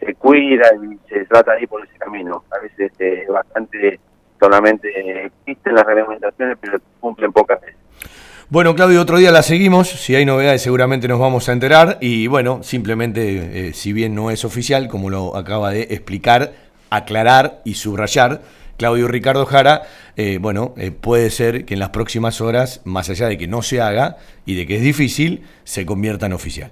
se 0.00 0.14
cuida 0.14 0.68
y 0.82 0.98
se 1.08 1.24
trata 1.26 1.54
de 1.54 1.62
ir 1.62 1.68
por 1.68 1.84
ese 1.84 1.98
camino. 1.98 2.44
A 2.50 2.58
veces 2.60 2.92
eh, 2.98 3.26
bastante 3.28 3.98
solamente 4.38 5.26
existen 5.26 5.74
las 5.74 5.84
reglamentaciones, 5.84 6.58
pero 6.60 6.78
cumplen 7.00 7.32
pocas 7.32 7.60
veces. 7.60 7.76
Bueno, 8.48 8.76
Claudio, 8.76 9.02
otro 9.02 9.18
día 9.18 9.32
la 9.32 9.42
seguimos. 9.42 9.88
Si 9.88 10.14
hay 10.14 10.24
novedades, 10.24 10.62
seguramente 10.62 11.08
nos 11.08 11.18
vamos 11.18 11.48
a 11.48 11.52
enterar. 11.52 11.98
Y 12.00 12.28
bueno, 12.28 12.62
simplemente, 12.62 13.68
eh, 13.68 13.72
si 13.72 13.92
bien 13.92 14.14
no 14.14 14.30
es 14.30 14.44
oficial, 14.44 14.86
como 14.86 15.10
lo 15.10 15.36
acaba 15.36 15.72
de 15.72 15.82
explicar, 15.90 16.52
aclarar 16.88 17.60
y 17.64 17.74
subrayar, 17.74 18.42
Claudio 18.76 19.08
Ricardo 19.08 19.46
Jara, 19.46 19.82
eh, 20.14 20.38
bueno, 20.40 20.74
eh, 20.76 20.92
puede 20.92 21.30
ser 21.30 21.64
que 21.64 21.74
en 21.74 21.80
las 21.80 21.90
próximas 21.90 22.40
horas, 22.40 22.82
más 22.84 23.10
allá 23.10 23.26
de 23.26 23.36
que 23.36 23.48
no 23.48 23.62
se 23.62 23.80
haga 23.80 24.18
y 24.44 24.54
de 24.54 24.64
que 24.64 24.76
es 24.76 24.82
difícil, 24.82 25.44
se 25.64 25.84
convierta 25.84 26.26
en 26.26 26.32
oficial. 26.32 26.70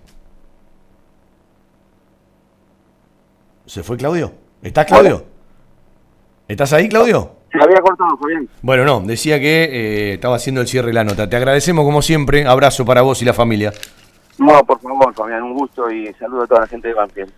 ¿Se 3.66 3.82
fue 3.82 3.96
Claudio? 3.96 4.32
¿Estás, 4.62 4.86
Claudio? 4.86 5.24
¿Estás 6.46 6.72
ahí, 6.72 6.88
Claudio? 6.88 7.36
Se 7.54 7.62
había 7.62 7.80
cortado, 7.80 8.16
Fabián. 8.18 8.48
Bueno, 8.62 8.84
no, 8.84 9.00
decía 9.00 9.38
que 9.38 9.62
eh, 9.64 10.14
estaba 10.14 10.34
haciendo 10.34 10.60
el 10.60 10.66
cierre 10.66 10.88
de 10.88 10.94
la 10.94 11.04
nota. 11.04 11.30
Te 11.30 11.36
agradecemos 11.36 11.84
como 11.84 12.02
siempre. 12.02 12.44
Abrazo 12.46 12.84
para 12.84 13.02
vos 13.02 13.22
y 13.22 13.24
la 13.24 13.32
familia. 13.32 13.72
No, 14.38 14.64
por 14.64 14.80
favor, 14.80 15.14
Fabián, 15.14 15.44
un 15.44 15.54
gusto 15.54 15.88
y 15.88 16.12
saludo 16.14 16.42
a 16.42 16.46
toda 16.48 16.62
la 16.62 16.66
gente 16.66 16.88
de 16.88 16.94
Banfield. 16.94 17.32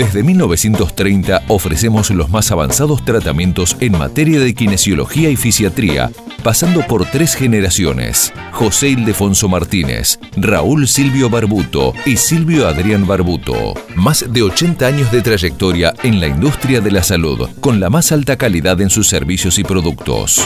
Desde 0.00 0.22
1930 0.22 1.42
ofrecemos 1.48 2.08
los 2.08 2.30
más 2.30 2.50
avanzados 2.50 3.04
tratamientos 3.04 3.76
en 3.80 3.98
materia 3.98 4.40
de 4.40 4.54
kinesiología 4.54 5.28
y 5.28 5.36
fisiatría, 5.36 6.10
pasando 6.42 6.80
por 6.86 7.04
tres 7.04 7.34
generaciones. 7.34 8.32
José 8.50 8.88
Ildefonso 8.88 9.46
Martínez, 9.50 10.18
Raúl 10.38 10.88
Silvio 10.88 11.28
Barbuto 11.28 11.92
y 12.06 12.16
Silvio 12.16 12.66
Adrián 12.66 13.06
Barbuto. 13.06 13.74
Más 13.94 14.24
de 14.26 14.40
80 14.40 14.86
años 14.86 15.12
de 15.12 15.20
trayectoria 15.20 15.92
en 16.02 16.18
la 16.18 16.28
industria 16.28 16.80
de 16.80 16.92
la 16.92 17.02
salud, 17.02 17.50
con 17.60 17.78
la 17.78 17.90
más 17.90 18.10
alta 18.10 18.38
calidad 18.38 18.80
en 18.80 18.88
sus 18.88 19.06
servicios 19.06 19.58
y 19.58 19.64
productos. 19.64 20.40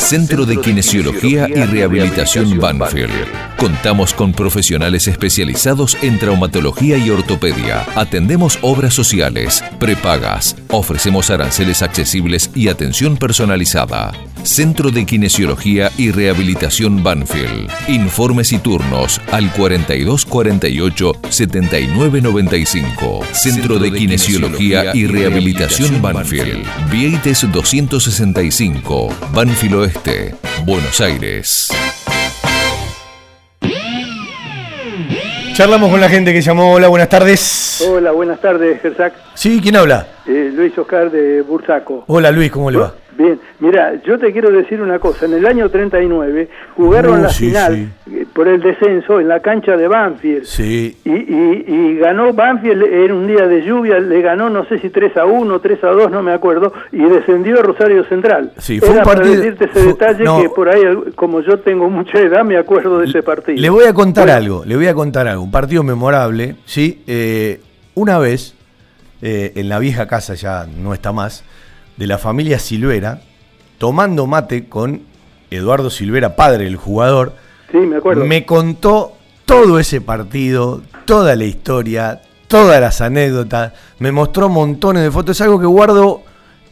Centro 0.00 0.44
de 0.44 0.56
Kinesiología 0.56 1.48
y 1.48 1.62
Rehabilitación 1.62 2.58
Banfield. 2.58 3.12
Contamos 3.56 4.12
con 4.12 4.32
profesionales 4.32 5.06
especializados 5.06 5.96
en 6.02 6.18
traumatología 6.18 6.96
y 6.96 7.10
ortopedia. 7.10 7.86
Atendemos 7.94 8.58
obras 8.62 8.94
sociales, 8.94 9.62
prepagas. 9.78 10.56
Ofrecemos 10.68 11.30
aranceles 11.30 11.82
accesibles 11.82 12.50
y 12.54 12.68
atención 12.68 13.16
personalizada. 13.18 14.12
Centro 14.42 14.90
de 14.90 15.04
Kinesiología 15.04 15.92
y 15.98 16.10
Rehabilitación 16.10 17.02
Banfield. 17.02 17.70
Informes 17.88 18.52
y 18.52 18.58
turnos 18.58 19.20
al 19.30 19.52
4248 19.52 21.12
7995. 21.28 23.20
Centro 23.32 23.78
de 23.78 23.92
Kinesiología 23.92 24.94
y 24.94 25.06
Rehabilitación 25.06 26.00
Banfield. 26.00 26.64
Vieites 26.90 27.46
265. 27.52 29.14
Banfield 29.34 29.89
Oeste, 29.90 30.32
Buenos 30.64 31.00
Aires. 31.00 31.68
Charlamos 35.54 35.90
con 35.90 36.00
la 36.00 36.08
gente 36.08 36.32
que 36.32 36.40
llamó. 36.40 36.74
Hola, 36.74 36.86
buenas 36.86 37.08
tardes. 37.08 37.84
Hola, 37.90 38.12
buenas 38.12 38.40
tardes, 38.40 38.80
Gersac. 38.80 39.14
Sí, 39.34 39.58
¿quién 39.60 39.74
habla? 39.74 40.06
Eh, 40.26 40.52
Luis 40.54 40.78
Oscar 40.78 41.10
de 41.10 41.42
Bursaco. 41.42 42.04
Hola 42.06 42.30
Luis, 42.30 42.52
¿cómo 42.52 42.70
le 42.70 42.78
va? 42.78 42.94
Bien, 43.22 43.38
mira, 43.58 44.00
yo 44.02 44.18
te 44.18 44.32
quiero 44.32 44.50
decir 44.50 44.80
una 44.80 44.98
cosa. 44.98 45.26
En 45.26 45.34
el 45.34 45.44
año 45.46 45.68
39 45.68 46.48
jugaron 46.76 47.20
Uh, 47.20 47.22
la 47.24 47.28
sí, 47.28 47.46
final 47.46 47.92
eh, 48.10 48.24
por 48.32 48.48
el 48.48 48.62
descenso 48.62 49.20
en 49.20 49.28
la 49.28 49.40
cancha 49.40 49.76
de 49.76 49.86
Banfield. 49.88 50.44
Sí. 50.44 50.96
Y, 51.04 51.10
y- 51.10 51.64
y 51.68 51.96
ganó 51.98 52.32
Banfield 52.32 52.82
en 52.82 53.12
un 53.12 53.26
día 53.26 53.46
de 53.46 53.62
lluvia, 53.62 53.98
le 53.98 54.22
ganó 54.22 54.48
no 54.48 54.64
sé 54.64 54.78
si 54.78 54.88
3 54.88 55.16
a 55.18 55.26
1, 55.26 55.60
3 55.60 55.84
a 55.84 55.88
2, 55.88 56.10
no 56.10 56.22
me 56.22 56.32
acuerdo, 56.32 56.72
y 56.92 56.98
descendió 57.04 57.62
Rosario 57.62 58.04
Central. 58.04 58.52
Sí, 58.58 58.80
fue 58.80 58.88
Era 58.90 59.00
un 59.00 59.04
partido- 59.04 59.26
para 59.34 59.36
decirte 59.36 59.64
ese 59.66 59.72
fue- 59.74 59.82
detalle 59.92 60.24
no. 60.24 60.40
que 60.42 60.48
por 60.48 60.68
ahí, 60.70 60.82
como 61.14 61.40
yo 61.42 61.58
tengo 61.58 61.90
mucha 61.90 62.18
edad, 62.20 62.42
me 62.44 62.56
acuerdo 62.56 62.98
de 63.00 63.06
ese 63.06 63.22
partido. 63.22 63.60
Le 63.60 63.68
voy 63.68 63.84
a 63.84 63.92
contar 63.92 64.24
Bueno, 64.24 64.36
algo, 64.38 64.64
le 64.64 64.76
voy 64.76 64.86
a 64.86 64.94
contar 64.94 65.28
algo. 65.28 65.42
Un 65.42 65.50
partido 65.50 65.82
memorable, 65.82 66.56
¿sí? 66.64 67.02
Eh, 67.06 67.60
una 67.94 68.18
vez, 68.18 68.54
eh, 69.20 69.52
en 69.56 69.68
la 69.68 69.78
vieja 69.78 70.06
casa, 70.06 70.32
ya 70.34 70.66
no 70.66 70.94
está 70.94 71.12
más, 71.12 71.44
de 71.96 72.06
la 72.06 72.18
familia 72.18 72.58
Silvera, 72.58 73.20
tomando 73.78 74.26
mate 74.26 74.68
con 74.68 75.02
Eduardo 75.50 75.90
Silvera, 75.90 76.36
padre 76.36 76.64
del 76.64 76.76
jugador, 76.76 77.34
Sí, 77.70 77.78
me 77.78 77.96
acuerdo. 77.96 78.24
me 78.24 78.44
contó 78.46 79.12
todo 79.44 79.78
ese 79.78 80.00
partido, 80.00 80.82
toda 81.04 81.36
la 81.36 81.44
historia, 81.44 82.20
todas 82.46 82.80
las 82.80 83.00
anécdotas, 83.00 83.72
me 83.98 84.12
mostró 84.12 84.48
montones 84.48 85.02
de 85.02 85.10
fotos, 85.10 85.36
es 85.36 85.40
algo 85.40 85.58
que 85.60 85.66
guardo 85.66 86.22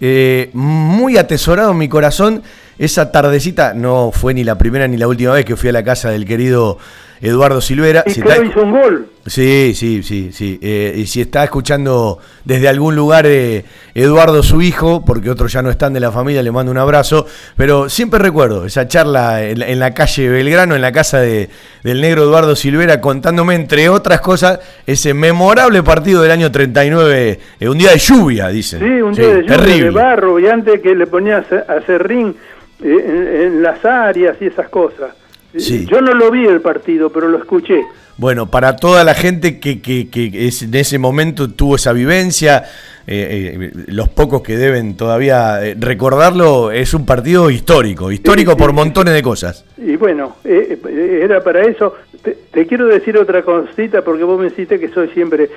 eh, 0.00 0.50
muy 0.52 1.16
atesorado 1.16 1.72
en 1.72 1.78
mi 1.78 1.88
corazón. 1.88 2.42
Esa 2.78 3.10
tardecita 3.10 3.74
no 3.74 4.10
fue 4.12 4.34
ni 4.34 4.44
la 4.44 4.56
primera 4.56 4.86
ni 4.86 4.96
la 4.96 5.08
última 5.08 5.32
vez 5.32 5.44
que 5.44 5.56
fui 5.56 5.68
a 5.68 5.72
la 5.72 5.82
casa 5.82 6.10
del 6.10 6.24
querido 6.24 6.78
Eduardo 7.20 7.60
Silvera. 7.60 8.04
Y 8.06 8.12
Si 8.12 8.20
está- 8.20 8.44
hizo 8.44 8.62
un 8.62 8.70
gol. 8.70 9.06
Sí, 9.26 9.72
sí, 9.74 10.02
sí, 10.02 10.30
sí. 10.32 10.58
Eh, 10.62 10.94
y 10.96 11.06
si 11.06 11.20
está 11.20 11.44
escuchando 11.44 12.18
desde 12.44 12.66
algún 12.68 12.94
lugar 12.96 13.26
eh, 13.26 13.62
Eduardo, 13.94 14.42
su 14.42 14.62
hijo, 14.62 15.04
porque 15.04 15.28
otros 15.28 15.52
ya 15.52 15.60
no 15.60 15.68
están 15.68 15.92
de 15.92 16.00
la 16.00 16.10
familia, 16.12 16.42
le 16.42 16.50
mando 16.50 16.70
un 16.72 16.78
abrazo. 16.78 17.26
Pero 17.56 17.90
siempre 17.90 18.20
recuerdo 18.20 18.64
esa 18.64 18.86
charla 18.88 19.42
en, 19.42 19.58
la- 19.58 19.66
en 19.68 19.80
la 19.80 19.92
calle 19.92 20.28
Belgrano, 20.30 20.76
en 20.76 20.80
la 20.80 20.92
casa 20.92 21.18
de- 21.20 21.50
del 21.82 22.00
negro 22.00 22.22
Eduardo 22.22 22.56
Silvera, 22.56 23.00
contándome, 23.02 23.54
entre 23.56 23.88
otras 23.90 24.20
cosas, 24.22 24.60
ese 24.86 25.12
memorable 25.12 25.82
partido 25.82 26.22
del 26.22 26.30
año 26.30 26.50
39, 26.50 27.38
eh, 27.60 27.68
un 27.68 27.76
día 27.76 27.90
de 27.90 27.98
lluvia, 27.98 28.48
dicen. 28.48 28.78
Sí, 28.78 29.02
un 29.02 29.12
día 29.12 29.26
de 29.28 29.42
lluvia, 29.42 29.56
de 29.56 29.62
terrible. 29.66 29.90
barro, 29.90 30.38
y 30.38 30.46
antes 30.46 30.80
que 30.80 30.94
le 30.94 31.06
ponía 31.06 31.38
a 31.38 31.42
ce- 31.44 31.64
a 31.68 31.84
serrín 31.84 32.28
eh, 32.28 32.34
en, 32.82 33.28
en 33.28 33.62
las 33.62 33.84
áreas 33.84 34.36
y 34.40 34.46
esas 34.46 34.68
cosas. 34.68 35.10
Sí. 35.56 35.86
Yo 35.90 36.00
no 36.00 36.12
lo 36.14 36.30
vi 36.30 36.44
el 36.46 36.60
partido, 36.60 37.10
pero 37.10 37.28
lo 37.28 37.38
escuché. 37.38 37.82
Bueno, 38.18 38.50
para 38.50 38.76
toda 38.76 39.04
la 39.04 39.14
gente 39.14 39.60
que, 39.60 39.80
que- 39.80 40.08
que 40.10 40.46
es- 40.48 40.62
en 40.62 40.74
ese 40.74 40.98
momento 40.98 41.50
tuvo 41.50 41.76
esa 41.76 41.92
vivencia, 41.92 42.64
eh, 43.06 43.56
eh, 43.56 43.72
los 43.86 44.08
pocos 44.08 44.42
que 44.42 44.56
deben 44.56 44.96
todavía 44.96 45.64
eh, 45.64 45.74
recordarlo, 45.78 46.70
es 46.72 46.92
un 46.94 47.06
partido 47.06 47.48
histórico, 47.48 48.10
histórico 48.12 48.56
por 48.56 48.72
montones 48.72 49.14
de 49.14 49.22
cosas. 49.22 49.64
Y 49.78 49.96
bueno, 49.96 50.36
eh, 50.44 51.20
era 51.24 51.42
para 51.42 51.62
eso. 51.62 51.94
Te, 52.22 52.36
te 52.52 52.66
quiero 52.66 52.86
decir 52.86 53.16
otra 53.16 53.42
cosita, 53.42 54.02
porque 54.02 54.24
vos 54.24 54.38
me 54.38 54.46
dijiste 54.50 54.78
que 54.80 54.88
soy 54.88 55.08
siempre 55.10 55.48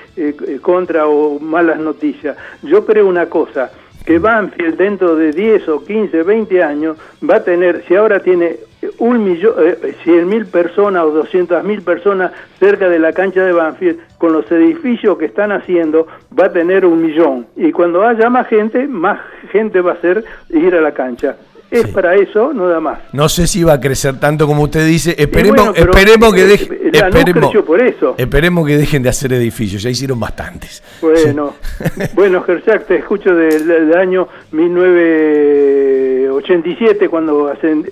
contra 0.61 1.07
o 1.07 1.39
malas 1.39 1.80
noticias. 1.80 2.38
Yo 2.61 2.85
creo 2.85 3.07
una 3.07 3.26
cosa, 3.26 3.72
que 4.06 4.19
Banfield 4.19 4.78
dentro 4.78 5.15
de 5.15 5.32
10 5.32 5.69
o 5.69 5.84
15, 5.84 6.23
20 6.23 6.64
años 6.64 6.98
va 7.28 7.38
a 7.38 7.44
tener, 7.44 7.84
si 7.88 7.95
ahora 7.95 8.19
tiene 8.19 8.57
un 8.98 9.23
millón, 9.23 9.53
eh, 9.60 9.95
100 10.03 10.28
mil 10.28 10.45
personas 10.45 11.03
o 11.03 11.11
200 11.11 11.64
mil 11.64 11.82
personas 11.82 12.32
cerca 12.60 12.90
de 12.90 12.99
la 12.99 13.14
cancha 13.14 13.44
de 13.44 13.53
Banfield, 13.53 13.99
con 14.18 14.34
los 14.34 14.52
edificios 14.52 15.18
que 15.18 15.26
están 15.26 15.52
haciendo, 15.52 16.07
va 16.38 16.45
a 16.45 16.52
tener 16.52 16.86
un 16.86 17.02
millón. 17.02 17.48
Y 17.56 17.72
cuando 17.72 18.06
haya 18.06 18.30
más 18.30 18.48
gente, 18.48 18.88
más 18.88 19.19
gente 19.52 19.82
va 19.82 19.91
a 19.91 19.95
hacer 19.95 20.23
ir 20.49 20.76
a 20.76 20.82
la 20.82 20.94
cancha. 20.94 21.36
Es 21.72 21.88
para 21.88 22.15
eso, 22.15 22.53
nada 22.53 22.80
más. 22.81 22.99
No 23.14 23.30
sé 23.30 23.48
si 23.48 23.64
va 23.64 23.73
a 23.73 23.80
crecer 23.80 24.19
tanto 24.19 24.45
como 24.45 24.64
usted 24.64 24.85
dice. 24.85 25.15
Esperemos, 25.18 25.69
bueno, 25.69 25.73
esperemos 25.89 26.34
que 26.34 26.41
eh, 26.43 26.48
deje- 26.48 26.73
eh, 26.73 26.91
esperemos, 26.93 27.43
creció 27.52 27.64
por 27.65 27.81
eso. 27.81 28.15
esperemos 28.18 28.68
que 28.68 28.77
dejen 28.77 29.02
de 29.03 29.10
hacer 29.10 29.31
edificios. 29.34 29.81
Ya 29.81 29.89
hicieron 29.89 30.19
bastantes. 30.19 30.84
Bueno, 31.02 31.53
bueno, 32.14 32.41
Gersac, 32.43 32.85
te 32.88 32.98
escucho 32.98 33.34
del, 33.34 33.65
del 33.68 33.93
año 33.98 34.27
1987 34.52 37.10
cuando 37.10 37.52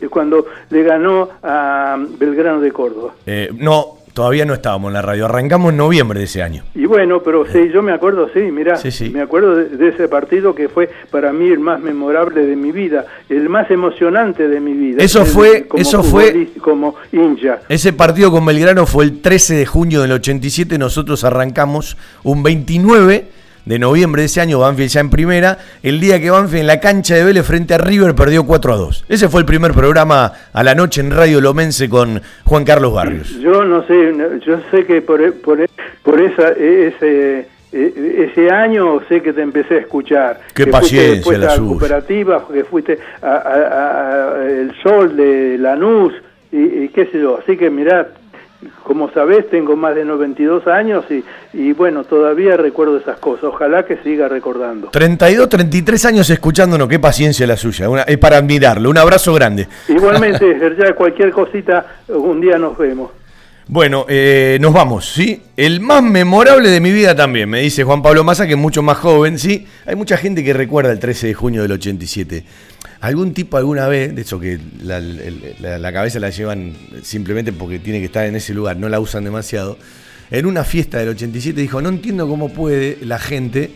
cuando 0.10 0.46
le 0.70 0.84
ganó 0.84 1.30
a 1.42 1.98
Belgrano 2.18 2.60
de 2.62 2.72
Córdoba. 2.72 3.14
Eh, 3.26 3.50
no, 3.58 3.99
todavía 4.20 4.44
no 4.44 4.54
estábamos 4.54 4.90
en 4.90 4.96
la 4.96 5.02
radio. 5.02 5.24
Arrancamos 5.28 5.72
en 5.72 5.78
noviembre 5.78 6.20
de 6.20 6.26
ese 6.26 6.44
año. 6.44 6.64
Y 6.76 6.86
bueno, 6.86 7.24
pero 7.24 7.46
sí, 7.46 7.70
yo 7.74 7.82
me 7.82 7.94
acuerdo, 7.94 8.30
sí, 8.34 8.42
mirá, 8.52 8.78
me 9.14 9.22
acuerdo 9.22 9.56
de, 9.56 9.70
de 9.78 9.88
ese 9.88 10.10
partido 10.10 10.54
que 10.54 10.68
fue 10.68 10.90
para 11.10 11.32
mí 11.32 11.48
el 11.48 11.60
más 11.60 11.80
memorable 11.80 12.46
de 12.46 12.58
mi 12.58 12.74
vida, 12.74 13.06
el 13.30 13.48
más 13.48 13.72
emocionante 13.72 14.50
de 14.50 14.60
mi 14.60 14.74
vida. 14.74 15.02
Eso 15.02 15.22
El- 15.22 15.26
fue- 15.28 15.68
como 15.70 15.82
eso 15.82 16.04
fue- 16.04 16.50
como 16.60 16.96
hincha. 17.14 17.60
Ese 17.70 17.94
partido 17.94 18.30
con 18.30 18.46
Belgrano 18.46 18.86
fue 18.86 19.06
el 19.06 19.22
13 19.22 19.56
de 19.56 19.66
junio 19.66 20.02
del 20.02 20.12
87. 20.12 20.78
Nosotros 20.78 21.24
arrancamos 21.24 21.96
un 22.24 22.44
29 22.44 23.26
de 23.70 23.78
noviembre 23.78 24.24
de 24.24 24.26
ese 24.26 24.42
año, 24.42 24.58
Banfield 24.58 24.90
ya 24.90 25.00
en 25.00 25.12
primera. 25.12 25.60
El 25.84 26.00
día 26.00 26.20
que 26.20 26.32
Banfield 26.32 26.62
en 26.62 26.68
la 26.68 26.80
cancha 26.80 27.14
de 27.14 27.24
Vélez 27.24 27.46
frente 27.46 27.76
a 27.76 27.78
River 27.78 28.16
perdió 28.16 28.44
4 28.44 28.74
a 28.74 28.78
2. 28.78 29.06
Ese 29.08 29.30
fue 29.30 29.42
el 29.42 29.46
primer 29.46 29.74
programa 29.74 30.34
a 30.52 30.64
la 30.64 30.74
noche 30.74 31.02
en 31.02 31.12
Radio 31.12 31.40
Lomense 31.40 31.88
con 31.88 32.20
Juan 32.46 32.66
Carlos 32.66 32.92
Barrios. 32.96 33.30
Yo 33.40 33.64
no 33.64 33.86
sé, 33.86 34.12
yo 34.44 34.60
sé 34.72 34.86
que 34.88 35.04
por, 35.04 35.34
por, 35.36 35.60
por 36.02 36.20
esa, 36.20 36.50
ese, 36.50 37.48
e- 37.72 38.28
ese 38.32 38.50
año 38.50 39.02
sé 39.08 39.22
que 39.22 39.34
te 39.34 39.44
empecé 39.44 39.76
a 39.76 39.80
escuchar. 39.82 40.40
Qué 40.56 40.66
que 40.66 40.72
paciencia 40.72 41.22
fuiste 41.24 41.46
la 41.46 41.54
a 41.54 41.58
cooperativa, 41.60 42.48
que 42.52 42.64
fuiste 42.64 42.98
a, 43.22 43.28
a- 43.28 44.32
a- 44.42 44.46
El 44.50 44.74
Sol 44.82 45.16
de 45.16 45.60
Lanús 45.60 46.12
y, 46.52 46.58
y 46.86 46.90
qué 46.90 47.06
sé 47.06 47.20
yo. 47.22 47.38
Así 47.40 47.56
que 47.56 47.70
mirá, 47.70 48.08
como 48.84 49.10
sabés, 49.12 49.50
tengo 49.50 49.76
más 49.76 49.96
de 49.96 50.04
92 50.04 50.68
años 50.68 51.06
y, 51.10 51.24
y 51.54 51.72
bueno, 51.74 52.04
todavía 52.04 52.58
recuerdo 52.58 52.98
esas 52.98 53.18
cosas. 53.20 53.46
Ojalá 53.46 53.86
que 53.86 53.98
siga 54.04 54.28
recordando. 54.28 54.90
32, 54.90 55.48
33 55.48 56.06
años 56.06 56.30
escuchándonos, 56.30 56.88
qué 56.90 57.00
paciencia 57.00 57.48
la 57.48 57.56
suya. 57.56 57.90
Una- 57.90 58.02
es 58.04 58.18
para 58.18 58.38
admirarlo. 58.38 58.90
Un 58.90 58.98
abrazo 58.98 59.34
grande. 59.34 59.68
Igualmente, 59.88 60.58
ya 60.78 60.94
cualquier 60.94 61.32
cosita, 61.32 61.86
un 62.10 62.42
día 62.42 62.58
nos 62.58 62.78
vemos. 62.78 63.12
Bueno, 63.72 64.08
eh, 64.10 64.58
nos 64.60 64.74
vamos, 64.74 65.08
¿sí? 65.08 65.44
El 65.56 65.80
más 65.80 66.02
memorable 66.02 66.70
de 66.70 66.82
mi 66.82 66.92
vida 66.92 67.16
también, 67.16 67.48
me 67.48 67.62
dice 67.62 67.84
Juan 67.84 68.02
Pablo 68.02 68.24
Massa, 68.24 68.48
que 68.48 68.54
es 68.54 68.58
mucho 68.58 68.82
más 68.82 68.98
joven, 68.98 69.38
¿sí? 69.38 69.68
Hay 69.86 69.96
mucha 69.96 70.18
gente 70.18 70.44
que 70.44 70.54
recuerda 70.54 70.92
el 70.92 70.98
13 70.98 71.28
de 71.28 71.34
junio 71.36 71.62
del 71.62 71.74
87. 71.74 72.44
Algún 73.02 73.34
tipo 73.34 73.58
alguna 73.58 73.88
vez, 73.88 74.14
de 74.14 74.22
hecho 74.22 74.40
que 74.40 74.60
la, 74.82 75.00
la 75.00 75.94
cabeza 75.94 76.20
la 76.20 76.30
llevan 76.30 76.74
simplemente 77.02 77.54
porque 77.54 77.80
tiene 77.80 78.00
que 78.00 78.06
estar 78.06 78.26
en 78.26 78.36
ese 78.36 78.54
lugar, 78.54 78.78
no 78.78 78.90
la 78.90 79.00
usan 79.00 79.24
demasiado, 79.24 79.78
en 80.32 80.46
una 80.46 80.64
fiesta 80.64 81.00
del 81.00 81.10
87 81.10 81.60
dijo, 81.60 81.82
no 81.82 81.90
entiendo 81.90 82.28
cómo 82.28 82.50
puede 82.50 82.98
la 83.02 83.18
gente 83.18 83.72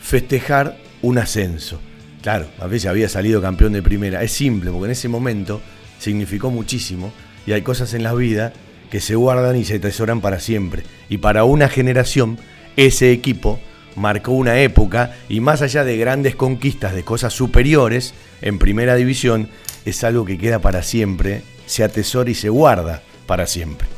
festejar 0.00 0.76
un 1.02 1.18
ascenso. 1.18 1.80
Claro, 2.22 2.48
a 2.58 2.66
veces 2.66 2.90
había 2.90 3.08
salido 3.08 3.40
campeón 3.40 3.72
de 3.72 3.82
primera. 3.82 4.22
Es 4.22 4.32
simple, 4.32 4.70
porque 4.70 4.86
en 4.86 4.92
ese 4.92 5.08
momento 5.08 5.62
significó 5.98 6.50
muchísimo 6.50 7.12
y 7.46 7.52
hay 7.52 7.62
cosas 7.62 7.94
en 7.94 8.02
la 8.02 8.14
vida 8.14 8.52
que 8.90 9.00
se 9.00 9.14
guardan 9.14 9.56
y 9.56 9.64
se 9.64 9.76
atesoran 9.76 10.20
para 10.20 10.38
siempre. 10.38 10.82
Y 11.08 11.18
para 11.18 11.44
una 11.44 11.68
generación, 11.68 12.38
ese 12.76 13.12
equipo 13.12 13.58
marcó 13.96 14.32
una 14.32 14.60
época 14.60 15.16
y 15.28 15.40
más 15.40 15.62
allá 15.62 15.84
de 15.84 15.96
grandes 15.96 16.36
conquistas 16.36 16.94
de 16.94 17.02
cosas 17.02 17.32
superiores 17.32 18.14
en 18.42 18.58
primera 18.58 18.94
división, 18.94 19.48
es 19.84 20.04
algo 20.04 20.24
que 20.24 20.38
queda 20.38 20.60
para 20.60 20.82
siempre, 20.82 21.42
se 21.66 21.82
atesora 21.82 22.30
y 22.30 22.34
se 22.34 22.48
guarda 22.48 23.02
para 23.26 23.46
siempre. 23.46 23.88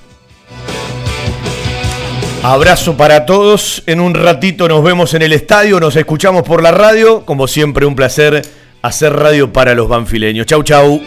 Abrazo 2.42 2.96
para 2.96 3.26
todos. 3.26 3.82
En 3.86 4.00
un 4.00 4.14
ratito 4.14 4.68
nos 4.68 4.82
vemos 4.82 5.12
en 5.14 5.22
el 5.22 5.32
estadio, 5.32 5.80
nos 5.80 5.96
escuchamos 5.96 6.42
por 6.44 6.62
la 6.62 6.70
radio. 6.70 7.24
Como 7.24 7.48
siempre, 7.48 7.84
un 7.84 7.96
placer 7.96 8.42
hacer 8.80 9.12
radio 9.12 9.52
para 9.52 9.74
los 9.74 9.88
banfileños. 9.88 10.46
Chau, 10.46 10.62
chau. 10.62 11.02